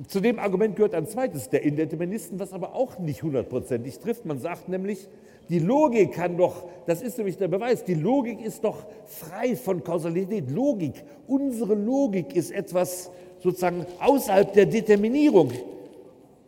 zu 0.09 0.21
dem 0.21 0.39
Argument 0.39 0.75
gehört 0.75 0.95
ein 0.95 1.07
zweites 1.07 1.51
der 1.51 1.63
Indeterministen, 1.63 2.39
was 2.39 2.55
aber 2.55 2.75
auch 2.75 2.99
nicht 2.99 3.23
hundertprozentig 3.23 3.99
trifft. 3.99 4.25
Man 4.25 4.39
sagt 4.39 4.71
nämlich, 4.71 5.07
die 5.51 5.59
Logik 5.59 6.13
kann 6.13 6.39
doch, 6.39 6.65
das 6.87 7.03
ist 7.03 7.19
nämlich 7.19 7.37
der 7.37 7.49
Beweis, 7.49 7.85
die 7.85 7.95
Logik 7.95 8.41
ist 8.41 8.65
doch 8.65 8.87
frei 9.05 9.55
von 9.55 9.85
Kausalität. 9.85 10.51
Logik, 10.51 11.05
unsere 11.27 11.75
Logik 11.75 12.35
ist 12.35 12.51
etwas 12.53 13.11
sozusagen 13.41 13.87
außerhalb 14.01 14.53
der 14.55 14.67
Determinierung. 14.67 15.53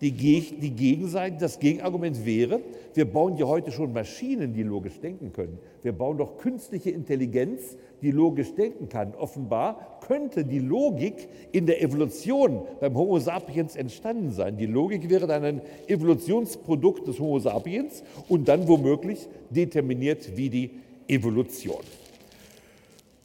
Die, 0.01 0.13
die 0.13 0.71
Gegenseite, 0.71 1.39
das 1.41 1.59
Gegenargument 1.59 2.25
wäre, 2.25 2.61
wir 2.95 3.05
bauen 3.05 3.37
ja 3.37 3.47
heute 3.47 3.73
schon 3.73 3.93
Maschinen, 3.93 4.53
die 4.53 4.63
logisch 4.63 5.01
denken 5.01 5.33
können. 5.33 5.59
Wir 5.83 5.93
bauen 5.93 6.19
doch 6.19 6.37
künstliche 6.39 6.91
Intelligenz, 6.91 7.77
die 8.01 8.13
logisch 8.13 8.55
denken 8.55 8.89
kann. 8.89 9.15
Offenbar 9.17 9.99
könnte 10.07 10.45
die 10.45 10.61
Logik 10.61 11.29
in 11.51 11.67
der 11.67 11.83
Evolution 11.83 12.63
beim 12.81 12.97
Homo 12.97 13.19
sapiens 13.19 13.75
entstanden 13.75 14.31
sein. 14.31 14.57
Die 14.57 14.67
Logik 14.67 15.11
wäre 15.11 15.27
dann 15.27 15.45
ein 15.45 15.63
Evolutionsprodukt 15.89 17.09
des 17.09 17.19
Homo 17.19 17.41
sapiens 17.41 18.05
und 18.29 18.47
dann 18.47 18.69
womöglich 18.69 19.29
determiniert 19.51 20.37
wie 20.37 20.49
die 20.49 20.71
Evolution. 21.09 21.83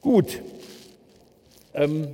Gut. 0.02 0.42
Ähm, 1.76 2.08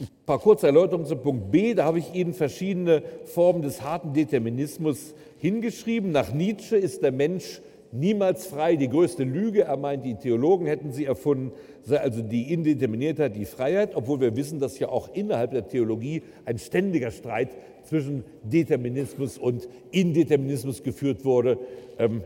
Ein 0.00 0.08
paar 0.24 0.38
kurze 0.38 0.66
Erläuterungen 0.66 1.06
zum 1.06 1.20
Punkt 1.20 1.50
B. 1.50 1.74
Da 1.74 1.84
habe 1.84 1.98
ich 1.98 2.14
Ihnen 2.14 2.32
verschiedene 2.32 3.02
Formen 3.26 3.60
des 3.60 3.82
harten 3.82 4.14
Determinismus 4.14 5.14
hingeschrieben. 5.36 6.10
Nach 6.10 6.32
Nietzsche 6.32 6.76
ist 6.76 7.02
der 7.02 7.12
Mensch 7.12 7.60
niemals 7.92 8.46
frei. 8.46 8.76
Die 8.76 8.88
größte 8.88 9.24
Lüge, 9.24 9.64
er 9.64 9.76
meint, 9.76 10.06
die 10.06 10.14
Theologen 10.14 10.66
hätten 10.66 10.90
sie 10.92 11.04
erfunden, 11.04 11.52
sei 11.82 11.98
also 11.98 12.22
die 12.22 12.50
Indeterminiertheit, 12.50 13.36
die 13.36 13.44
Freiheit, 13.44 13.94
obwohl 13.94 14.20
wir 14.22 14.36
wissen, 14.36 14.58
dass 14.58 14.78
ja 14.78 14.88
auch 14.88 15.10
innerhalb 15.12 15.50
der 15.50 15.68
Theologie 15.68 16.22
ein 16.46 16.58
ständiger 16.58 17.10
Streit 17.10 17.50
zwischen 17.82 18.24
Determinismus 18.42 19.36
und 19.36 19.68
Indeterminismus 19.90 20.82
geführt 20.82 21.26
wurde, 21.26 21.58
ähm, 21.98 22.22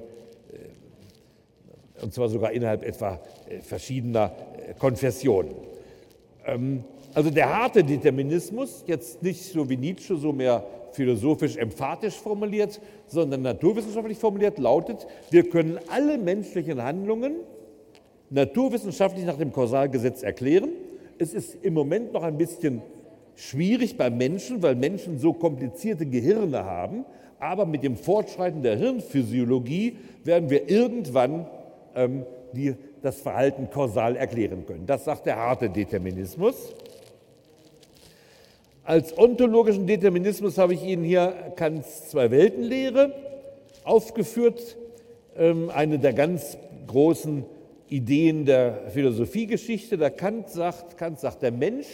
äh, 0.53 2.05
und 2.05 2.15
zwar 2.15 2.29
sogar 2.29 2.53
innerhalb 2.53 2.85
etwa 2.85 3.21
äh, 3.49 3.59
verschiedener 3.59 4.33
äh, 4.69 4.75
Konfessionen. 4.75 5.55
Also 7.15 7.31
der 7.31 7.57
harte 7.57 7.85
Determinismus, 7.85 8.85
jetzt 8.87 9.23
nicht 9.23 9.43
so 9.45 9.69
wie 9.71 9.77
Nietzsche, 9.77 10.17
so 10.17 10.33
mehr 10.33 10.65
philosophisch 10.93 11.57
emphatisch 11.57 12.15
formuliert, 12.15 12.81
sondern 13.07 13.43
naturwissenschaftlich 13.43 14.19
formuliert, 14.19 14.59
lautet, 14.59 15.07
wir 15.31 15.49
können 15.49 15.79
alle 15.91 16.19
menschlichen 16.19 16.83
Handlungen 16.83 17.35
naturwissenschaftlich 18.31 19.25
nach 19.25 19.39
dem 19.39 19.53
Kausalgesetz 19.53 20.23
erklären. 20.23 20.71
Es 21.19 21.35
ist 21.35 21.57
im 21.63 21.75
Moment 21.75 22.13
noch 22.13 22.25
ein 22.25 22.37
bisschen 22.37 22.83
schwierig 23.37 23.97
bei 23.97 24.11
Menschen, 24.11 24.63
weil 24.63 24.75
Menschen 24.75 25.19
so 25.19 25.33
komplizierte 25.33 26.07
Gehirne 26.07 26.65
haben, 26.65 27.05
aber 27.39 27.67
mit 27.67 27.85
dem 27.85 27.97
Fortschreiten 27.97 28.63
der 28.63 28.77
Hirnphysiologie 28.77 29.97
werden 30.25 30.51
wir 30.51 30.69
irgendwann 30.69 31.47
ähm, 31.95 32.25
die, 32.53 32.75
das 33.03 33.21
Verhalten 33.21 33.69
kausal 33.71 34.17
erklären 34.17 34.65
können. 34.67 34.87
Das 34.87 35.05
sagt 35.05 35.27
der 35.27 35.37
harte 35.37 35.69
Determinismus. 35.69 36.75
Als 38.87 39.17
ontologischen 39.17 39.87
Determinismus 39.87 40.59
habe 40.59 40.75
ich 40.75 40.85
Ihnen 40.85 41.05
hier 41.05 41.33
Kants 41.57 42.11
Zwei-Welten-Lehre 42.11 43.15
aufgeführt, 43.83 44.77
ähm, 45.39 45.71
eine 45.71 45.99
der 45.99 46.13
ganz 46.13 46.59
großen 46.87 47.47
Ideen 47.89 48.45
der 48.45 48.91
Philosophiegeschichte. 48.91 49.97
Da 49.97 50.11
Kant 50.11 50.51
sagt, 50.51 50.99
Kant 50.99 51.19
sagt, 51.19 51.41
der 51.41 51.51
Mensch 51.51 51.87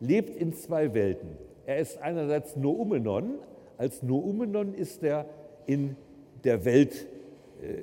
lebt 0.00 0.36
in 0.36 0.52
zwei 0.52 0.94
Welten. 0.94 1.28
Er 1.64 1.78
ist 1.78 2.02
einerseits 2.02 2.56
Noumenon, 2.56 3.34
als 3.78 4.02
Noumenon 4.02 4.74
ist 4.74 5.04
er 5.04 5.26
in 5.66 5.94
der 6.42 6.64
Welt 6.64 7.06
äh, 7.62 7.82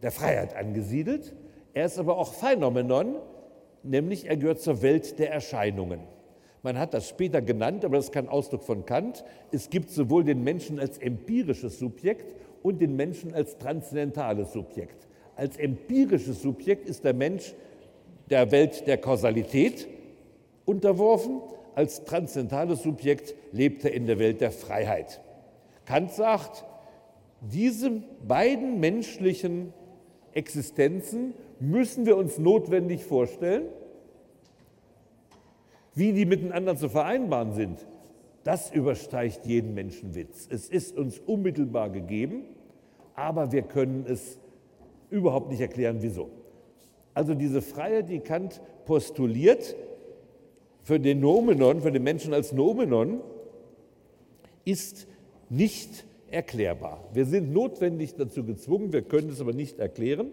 der 0.00 0.12
Freiheit 0.12 0.54
angesiedelt. 0.54 1.34
Er 1.72 1.86
ist 1.86 1.98
aber 1.98 2.18
auch 2.18 2.34
Phänomenon, 2.34 3.16
nämlich 3.82 4.28
er 4.28 4.36
gehört 4.36 4.60
zur 4.60 4.80
Welt 4.80 5.18
der 5.18 5.32
Erscheinungen. 5.32 6.13
Man 6.64 6.78
hat 6.78 6.94
das 6.94 7.10
später 7.10 7.42
genannt, 7.42 7.84
aber 7.84 7.96
das 7.96 8.06
ist 8.06 8.12
kein 8.12 8.26
Ausdruck 8.26 8.64
von 8.64 8.86
Kant. 8.86 9.22
Es 9.52 9.68
gibt 9.68 9.90
sowohl 9.90 10.24
den 10.24 10.42
Menschen 10.42 10.80
als 10.80 10.96
empirisches 10.96 11.78
Subjekt 11.78 12.34
und 12.62 12.80
den 12.80 12.96
Menschen 12.96 13.34
als 13.34 13.58
transzendentales 13.58 14.54
Subjekt. 14.54 15.06
Als 15.36 15.58
empirisches 15.58 16.40
Subjekt 16.40 16.88
ist 16.88 17.04
der 17.04 17.12
Mensch 17.12 17.54
der 18.30 18.50
Welt 18.50 18.86
der 18.86 18.96
Kausalität 18.96 19.86
unterworfen, 20.64 21.42
als 21.74 22.02
transzendentales 22.04 22.82
Subjekt 22.82 23.34
lebt 23.52 23.84
er 23.84 23.92
in 23.92 24.06
der 24.06 24.18
Welt 24.18 24.40
der 24.40 24.50
Freiheit. 24.50 25.20
Kant 25.84 26.12
sagt, 26.12 26.64
diese 27.42 27.90
beiden 28.26 28.80
menschlichen 28.80 29.74
Existenzen 30.32 31.34
müssen 31.60 32.06
wir 32.06 32.16
uns 32.16 32.38
notwendig 32.38 33.04
vorstellen, 33.04 33.64
wie 35.94 36.12
die 36.12 36.26
miteinander 36.26 36.76
zu 36.76 36.88
vereinbaren 36.88 37.52
sind. 37.52 37.86
Das 38.42 38.70
übersteigt 38.70 39.46
jeden 39.46 39.74
Menschenwitz. 39.74 40.48
Es 40.50 40.68
ist 40.68 40.96
uns 40.96 41.18
unmittelbar 41.18 41.90
gegeben, 41.90 42.44
aber 43.14 43.52
wir 43.52 43.62
können 43.62 44.04
es 44.06 44.38
überhaupt 45.10 45.50
nicht 45.50 45.60
erklären, 45.60 45.98
wieso. 46.00 46.30
Also 47.14 47.34
diese 47.34 47.62
Freiheit, 47.62 48.10
die 48.10 48.20
Kant 48.20 48.60
postuliert 48.84 49.76
für 50.82 51.00
den 51.00 51.20
Nomenon, 51.20 51.80
für 51.80 51.92
den 51.92 52.02
Menschen 52.02 52.34
als 52.34 52.52
Nomenon, 52.52 53.20
ist 54.64 55.06
nicht 55.48 56.04
erklärbar. 56.30 57.08
Wir 57.12 57.24
sind 57.24 57.52
notwendig 57.52 58.16
dazu 58.16 58.44
gezwungen, 58.44 58.92
wir 58.92 59.02
können 59.02 59.30
es 59.30 59.40
aber 59.40 59.52
nicht 59.52 59.78
erklären, 59.78 60.32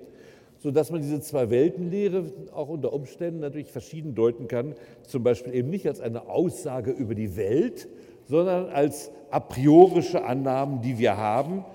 sodass 0.62 0.92
man 0.92 1.02
diese 1.02 1.20
Zwei-Welten-Lehre 1.20 2.26
auch 2.54 2.70
unter 2.70 2.94
Umständen 2.94 3.40
natürlich 3.40 3.72
verschieden 3.72 4.14
deuten 4.14 4.48
kann, 4.48 4.76
zum 5.08 5.24
Beispiel 5.24 5.56
eben 5.56 5.70
nicht 5.70 5.88
als 5.88 6.02
eine 6.02 6.28
Aussage 6.28 6.92
über 6.92 7.16
die 7.16 7.36
Welt, 7.36 7.88
sondern 8.28 8.70
als 8.70 9.12
a 9.32 9.40
priorische 9.40 10.24
Annahmen, 10.24 10.82
die 10.82 11.00
wir 11.00 11.18
haben, 11.18 11.66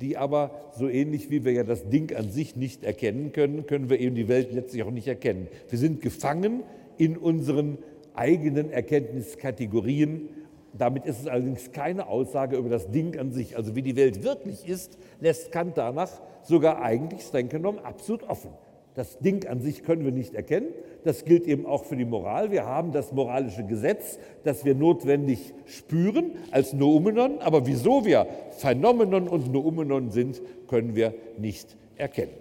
die 0.00 0.16
aber 0.16 0.52
so 0.76 0.88
ähnlich 0.88 1.30
wie 1.30 1.44
wir 1.44 1.52
ja 1.52 1.64
das 1.64 1.88
Ding 1.88 2.14
an 2.14 2.30
sich 2.30 2.54
nicht 2.54 2.84
erkennen 2.84 3.32
können, 3.32 3.66
können 3.66 3.90
wir 3.90 3.98
eben 3.98 4.14
die 4.14 4.28
Welt 4.28 4.52
letztlich 4.52 4.82
auch 4.82 4.90
nicht 4.90 5.08
erkennen. 5.08 5.48
Wir 5.68 5.78
sind 5.78 6.00
gefangen 6.00 6.62
in 6.98 7.16
unseren 7.16 7.78
eigenen 8.14 8.70
Erkenntniskategorien. 8.70 10.28
Damit 10.76 11.04
ist 11.06 11.20
es 11.20 11.26
allerdings 11.26 11.72
keine 11.72 12.06
Aussage 12.06 12.56
über 12.56 12.68
das 12.68 12.90
Ding 12.90 13.18
an 13.18 13.32
sich. 13.32 13.56
Also 13.56 13.74
wie 13.74 13.82
die 13.82 13.96
Welt 13.96 14.22
wirklich 14.22 14.68
ist, 14.68 14.98
lässt 15.20 15.50
Kant 15.50 15.76
danach 15.76 16.20
sogar 16.50 16.82
eigentlich 16.82 17.22
streng 17.22 17.48
genommen 17.48 17.78
absolut 17.78 18.28
offen. 18.28 18.50
Das 18.94 19.18
Ding 19.20 19.46
an 19.46 19.60
sich 19.60 19.84
können 19.84 20.04
wir 20.04 20.12
nicht 20.12 20.34
erkennen. 20.34 20.66
Das 21.04 21.24
gilt 21.24 21.46
eben 21.46 21.64
auch 21.64 21.84
für 21.84 21.96
die 21.96 22.04
Moral. 22.04 22.50
Wir 22.50 22.66
haben 22.66 22.92
das 22.92 23.12
moralische 23.12 23.64
Gesetz, 23.64 24.18
das 24.44 24.64
wir 24.64 24.74
notwendig 24.74 25.54
spüren 25.64 26.32
als 26.50 26.72
Noumenon. 26.72 27.38
Aber 27.38 27.66
wieso 27.66 28.04
wir 28.04 28.26
Phänomenon 28.58 29.28
und 29.28 29.50
Noumenon 29.50 30.10
sind, 30.10 30.42
können 30.66 30.96
wir 30.96 31.14
nicht 31.38 31.76
erkennen. 31.96 32.34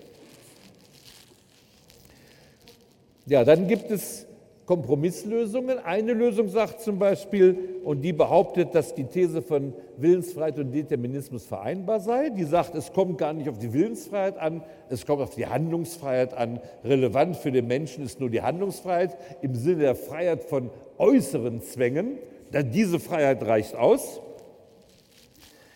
Ja, 3.27 3.45
dann 3.45 3.67
gibt 3.67 3.91
es 3.91 4.25
Kompromisslösungen. 4.69 5.79
Eine 5.79 6.13
Lösung 6.13 6.47
sagt 6.47 6.81
zum 6.81 6.99
Beispiel, 6.99 7.57
und 7.83 8.03
die 8.03 8.13
behauptet, 8.13 8.75
dass 8.75 8.93
die 8.93 9.05
These 9.05 9.41
von 9.41 9.73
Willensfreiheit 9.97 10.59
und 10.59 10.71
Determinismus 10.71 11.43
vereinbar 11.43 11.99
sei. 11.99 12.29
Die 12.29 12.43
sagt, 12.43 12.75
es 12.75 12.93
kommt 12.93 13.17
gar 13.17 13.33
nicht 13.33 13.49
auf 13.49 13.57
die 13.57 13.73
Willensfreiheit 13.73 14.37
an, 14.37 14.61
es 14.87 15.07
kommt 15.07 15.23
auf 15.23 15.33
die 15.33 15.47
Handlungsfreiheit 15.47 16.35
an. 16.35 16.59
Relevant 16.83 17.37
für 17.37 17.51
den 17.51 17.65
Menschen 17.65 18.05
ist 18.05 18.19
nur 18.19 18.29
die 18.29 18.43
Handlungsfreiheit 18.43 19.17
im 19.41 19.55
Sinne 19.55 19.79
der 19.79 19.95
Freiheit 19.95 20.43
von 20.43 20.69
äußeren 20.99 21.63
Zwängen. 21.63 22.19
Denn 22.53 22.69
diese 22.69 22.99
Freiheit 22.99 23.43
reicht 23.43 23.75
aus. 23.75 24.21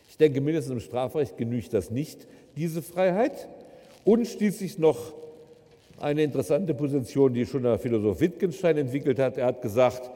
Ich 0.07 0.18
denke, 0.18 0.40
mindestens 0.40 0.72
im 0.72 0.80
Strafrecht 0.82 1.36
genügt 1.36 1.74
das 1.74 1.90
nicht, 1.90 2.28
diese 2.56 2.84
Freiheit. 2.84 3.49
Und 4.06 4.28
schließlich 4.28 4.78
noch 4.78 5.14
eine 5.99 6.24
interessante 6.24 6.74
Position, 6.74 7.34
die 7.34 7.45
schon 7.45 7.64
der 7.64 7.80
Philosoph 7.80 8.20
Wittgenstein 8.20 8.78
entwickelt 8.78 9.20
hat. 9.20 9.38
Er 9.38 9.48
hat 9.48 9.61
gesagt, 9.61 10.10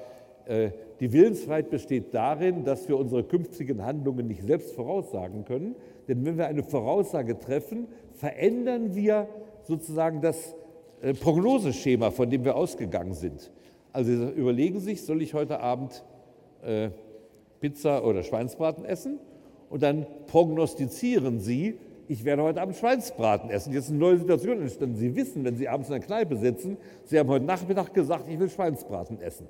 äh, 0.46 0.72
die 1.00 1.12
Willensfreiheit 1.12 1.70
besteht 1.70 2.14
darin, 2.14 2.64
dass 2.64 2.88
wir 2.88 2.98
unsere 2.98 3.24
künftigen 3.24 3.86
Handlungen 3.86 4.28
nicht 4.28 4.44
selbst 4.44 4.74
voraussagen 4.74 5.46
können. 5.46 5.76
Denn 6.08 6.26
wenn 6.26 6.38
wir 6.38 6.48
eine 6.48 6.64
Voraussage 6.64 7.38
treffen, 7.38 7.88
verändern 8.16 8.96
wir 8.96 9.28
sozusagen 9.64 10.22
das 10.22 10.56
äh, 11.02 11.14
Prognoseschema, 11.14 12.12
von 12.12 12.30
dem 12.30 12.44
wir 12.44 12.56
ausgegangen 12.56 13.14
sind. 13.14 13.52
Also 13.94 14.12
überlegen 14.12 14.80
Sie 14.80 14.86
sich, 14.86 15.04
soll 15.04 15.22
ich 15.22 15.34
heute 15.34 15.60
Abend 15.60 16.04
äh, 16.64 16.90
Pizza 17.60 18.04
oder 18.06 18.24
Schweinsbraten 18.24 18.86
essen? 18.86 19.20
Und 19.70 19.84
dann 19.84 20.06
prognostizieren 20.28 21.40
Sie, 21.40 21.78
ich 22.08 22.24
werde 22.24 22.44
heute 22.44 22.62
Abend 22.62 22.76
Schweinsbraten 22.76 23.50
essen. 23.50 23.74
Jetzt 23.74 23.86
ist 23.86 23.90
eine 23.90 24.00
neue 24.00 24.18
Situation 24.18 24.62
entstanden. 24.62 24.96
Sie 24.96 25.16
wissen, 25.16 25.44
wenn 25.44 25.58
Sie 25.58 25.68
abends 25.68 25.90
in 25.90 25.94
der 25.96 26.04
Kneipe 26.04 26.38
sitzen, 26.38 26.78
Sie 27.06 27.20
haben 27.20 27.30
heute 27.30 27.46
Nachmittag 27.46 27.94
gesagt, 27.94 28.30
ich 28.30 28.40
will 28.40 28.50
Schweinsbraten 28.50 29.22
essen. 29.22 29.48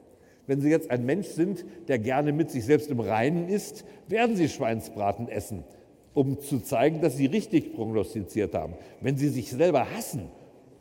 Wenn 0.48 0.62
Sie 0.62 0.70
jetzt 0.70 0.90
ein 0.90 1.06
Mensch 1.06 1.28
sind, 1.28 1.66
der 1.88 2.00
gerne 2.00 2.32
mit 2.32 2.50
sich 2.50 2.66
selbst 2.66 2.90
im 2.90 3.00
Reinen 3.00 3.48
ist, 3.50 3.86
werden 4.08 4.36
Sie 4.36 4.50
Schweinsbraten 4.50 5.28
essen, 5.28 5.64
um 6.14 6.40
zu 6.40 6.60
zeigen, 6.60 7.02
dass 7.02 7.18
Sie 7.18 7.28
richtig 7.28 7.76
prognostiziert 7.76 8.56
haben. 8.56 8.74
Wenn 9.02 9.18
Sie 9.18 9.30
sich 9.30 9.52
selber 9.52 9.92
hassen, 9.96 10.30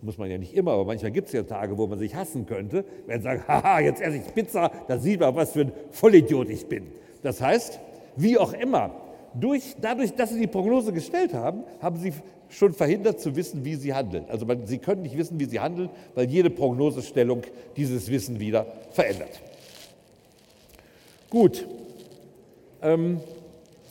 muss 0.03 0.19
man 0.19 0.31
ja 0.31 0.39
nicht 0.39 0.55
immer, 0.55 0.73
aber 0.73 0.85
manchmal 0.85 1.11
gibt 1.11 1.27
es 1.27 1.32
ja 1.32 1.43
Tage, 1.43 1.77
wo 1.77 1.86
man 1.86 1.98
sich 1.98 2.15
hassen 2.15 2.47
könnte, 2.47 2.85
werden 3.07 3.20
Sie 3.20 3.24
sagen, 3.24 3.43
haha, 3.48 3.81
jetzt 3.81 4.01
esse 4.01 4.16
ich 4.16 4.35
Pizza, 4.35 4.70
da 4.89 4.98
sieht 4.98 5.20
man, 5.20 5.35
was 5.35 5.53
für 5.53 5.62
ein 5.62 5.73
Vollidiot 5.90 6.48
ich 6.48 6.66
bin. 6.66 6.86
Das 7.23 7.40
heißt, 7.40 7.81
wie 8.16 8.39
auch 8.39 8.53
immer, 8.53 8.94
durch, 9.41 9.77
dadurch, 9.81 10.15
dass 10.15 10.31
Sie 10.31 10.41
die 10.41 10.47
Prognose 10.47 10.93
gestellt 10.93 11.35
haben, 11.35 11.65
haben 11.81 11.97
Sie 11.97 12.13
schon 12.49 12.73
verhindert 12.73 13.21
zu 13.21 13.37
wissen, 13.37 13.65
wie 13.65 13.75
Sie 13.75 13.93
handeln. 13.93 14.25
Also 14.29 14.47
man, 14.47 14.67
Sie 14.67 14.79
können 14.79 15.03
nicht 15.03 15.17
wissen, 15.17 15.39
wie 15.41 15.45
Sie 15.45 15.61
handeln, 15.61 15.91
weil 16.15 16.29
jede 16.29 16.51
Prognosestellung 16.51 17.43
dieses 17.77 18.11
Wissen 18.11 18.41
wieder 18.41 18.67
verändert. 18.93 19.41
Gut. 21.31 21.67
Ähm, 22.83 23.21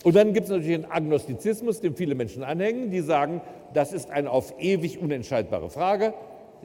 und 0.04 0.16
dann 0.16 0.34
gibt 0.34 0.46
es 0.46 0.52
natürlich 0.52 0.76
einen 0.76 0.86
Agnostizismus, 0.86 1.82
dem 1.82 1.96
viele 1.96 2.16
Menschen 2.16 2.44
anhängen, 2.44 2.92
die 2.92 3.02
sagen, 3.02 3.42
das 3.74 3.92
ist 3.92 4.10
eine 4.10 4.30
auf 4.30 4.54
ewig 4.60 5.00
unentscheidbare 5.00 5.70
Frage, 5.70 6.14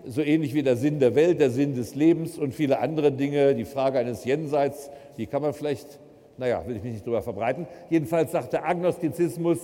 so 0.07 0.23
ähnlich 0.23 0.55
wie 0.55 0.63
der 0.63 0.77
Sinn 0.77 1.01
der 1.01 1.15
Welt, 1.15 1.41
der 1.41 1.51
Sinn 1.51 1.75
des 1.75 1.95
Lebens 1.95 2.39
und 2.39 2.55
viele 2.55 2.81
andere 2.81 3.13
Dinge, 3.13 3.55
die 3.55 3.65
Frage 3.65 3.99
eines 3.99 4.25
Jenseits, 4.25 4.91
die 5.17 5.27
kann 5.27 5.43
man 5.43 5.55
vielleicht 5.55 5.99
naja, 6.39 6.63
will 6.67 6.77
ich 6.77 6.83
mich 6.83 6.95
nicht 6.95 7.07
darüber 7.07 7.23
verbreiten. 7.23 7.67
Jedenfalls 7.89 8.33
sagt 8.33 8.53
der 8.53 8.67
Agnostizismus, 8.67 9.59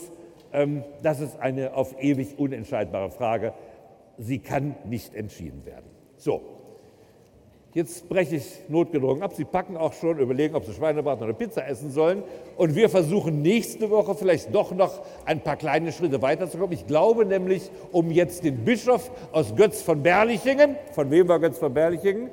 ähm, 0.53 0.85
das 1.03 1.21
ist 1.21 1.39
eine 1.41 1.75
auf 1.75 1.95
ewig 2.01 2.39
unentscheidbare 2.39 3.11
Frage. 3.11 3.53
Sie 4.19 4.39
kann 4.39 4.75
nicht 4.85 5.15
entschieden 5.15 5.65
werden. 5.67 5.85
So, 6.17 6.41
jetzt 7.75 8.09
breche 8.09 8.37
ich 8.37 8.63
notgedrungen 8.69 9.23
ab. 9.23 9.35
Sie 9.35 9.45
packen 9.45 9.77
auch 9.77 9.93
schon, 9.93 10.19
überlegen, 10.19 10.55
ob 10.55 10.65
Sie 10.65 10.73
Schweinebraten 10.73 11.25
oder 11.25 11.35
Pizza 11.35 11.67
essen 11.69 11.91
sollen. 11.91 12.23
Und 12.57 12.75
wir 12.75 12.89
versuchen 12.89 13.43
nächste 13.43 13.91
Woche 13.91 14.15
vielleicht 14.15 14.55
doch 14.55 14.73
noch 14.73 15.03
ein 15.27 15.41
paar 15.41 15.57
kleine 15.57 15.93
Schritte 15.93 16.23
weiterzukommen. 16.23 16.73
Ich 16.73 16.87
glaube 16.87 17.27
nämlich, 17.27 17.71
um 17.93 18.11
jetzt 18.11 18.45
den 18.45 18.65
Bischof 18.65 19.11
aus 19.33 19.55
Götz 19.55 19.83
von 19.83 20.03
Berlichingen, 20.03 20.77
von 20.93 21.11
wem 21.11 21.29
war 21.29 21.39
Götz 21.39 21.59
von 21.59 21.75
Berlichingen? 21.75 22.31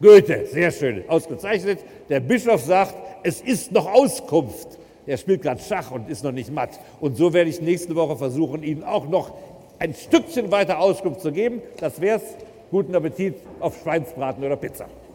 Goethe, 0.00 0.46
sehr 0.46 0.70
schön, 0.70 1.08
ausgezeichnet. 1.08 1.80
Der 2.08 2.20
Bischof 2.20 2.62
sagt, 2.62 2.94
es 3.24 3.40
ist 3.40 3.72
noch 3.72 3.86
Auskunft. 3.92 4.78
Er 5.06 5.16
spielt 5.16 5.42
gerade 5.42 5.60
Schach 5.60 5.90
und 5.90 6.08
ist 6.08 6.22
noch 6.22 6.32
nicht 6.32 6.52
matt. 6.52 6.78
Und 7.00 7.16
so 7.16 7.32
werde 7.32 7.50
ich 7.50 7.60
nächste 7.60 7.96
Woche 7.96 8.16
versuchen, 8.16 8.62
Ihnen 8.62 8.84
auch 8.84 9.08
noch 9.08 9.32
ein 9.78 9.94
Stückchen 9.94 10.52
weiter 10.52 10.78
Auskunft 10.78 11.20
zu 11.20 11.32
geben. 11.32 11.62
Das 11.80 12.00
wäre 12.00 12.18
es. 12.18 12.22
Guten 12.70 12.94
Appetit 12.94 13.36
auf 13.60 13.80
Schweinsbraten 13.82 14.44
oder 14.44 14.56
Pizza. 14.56 14.86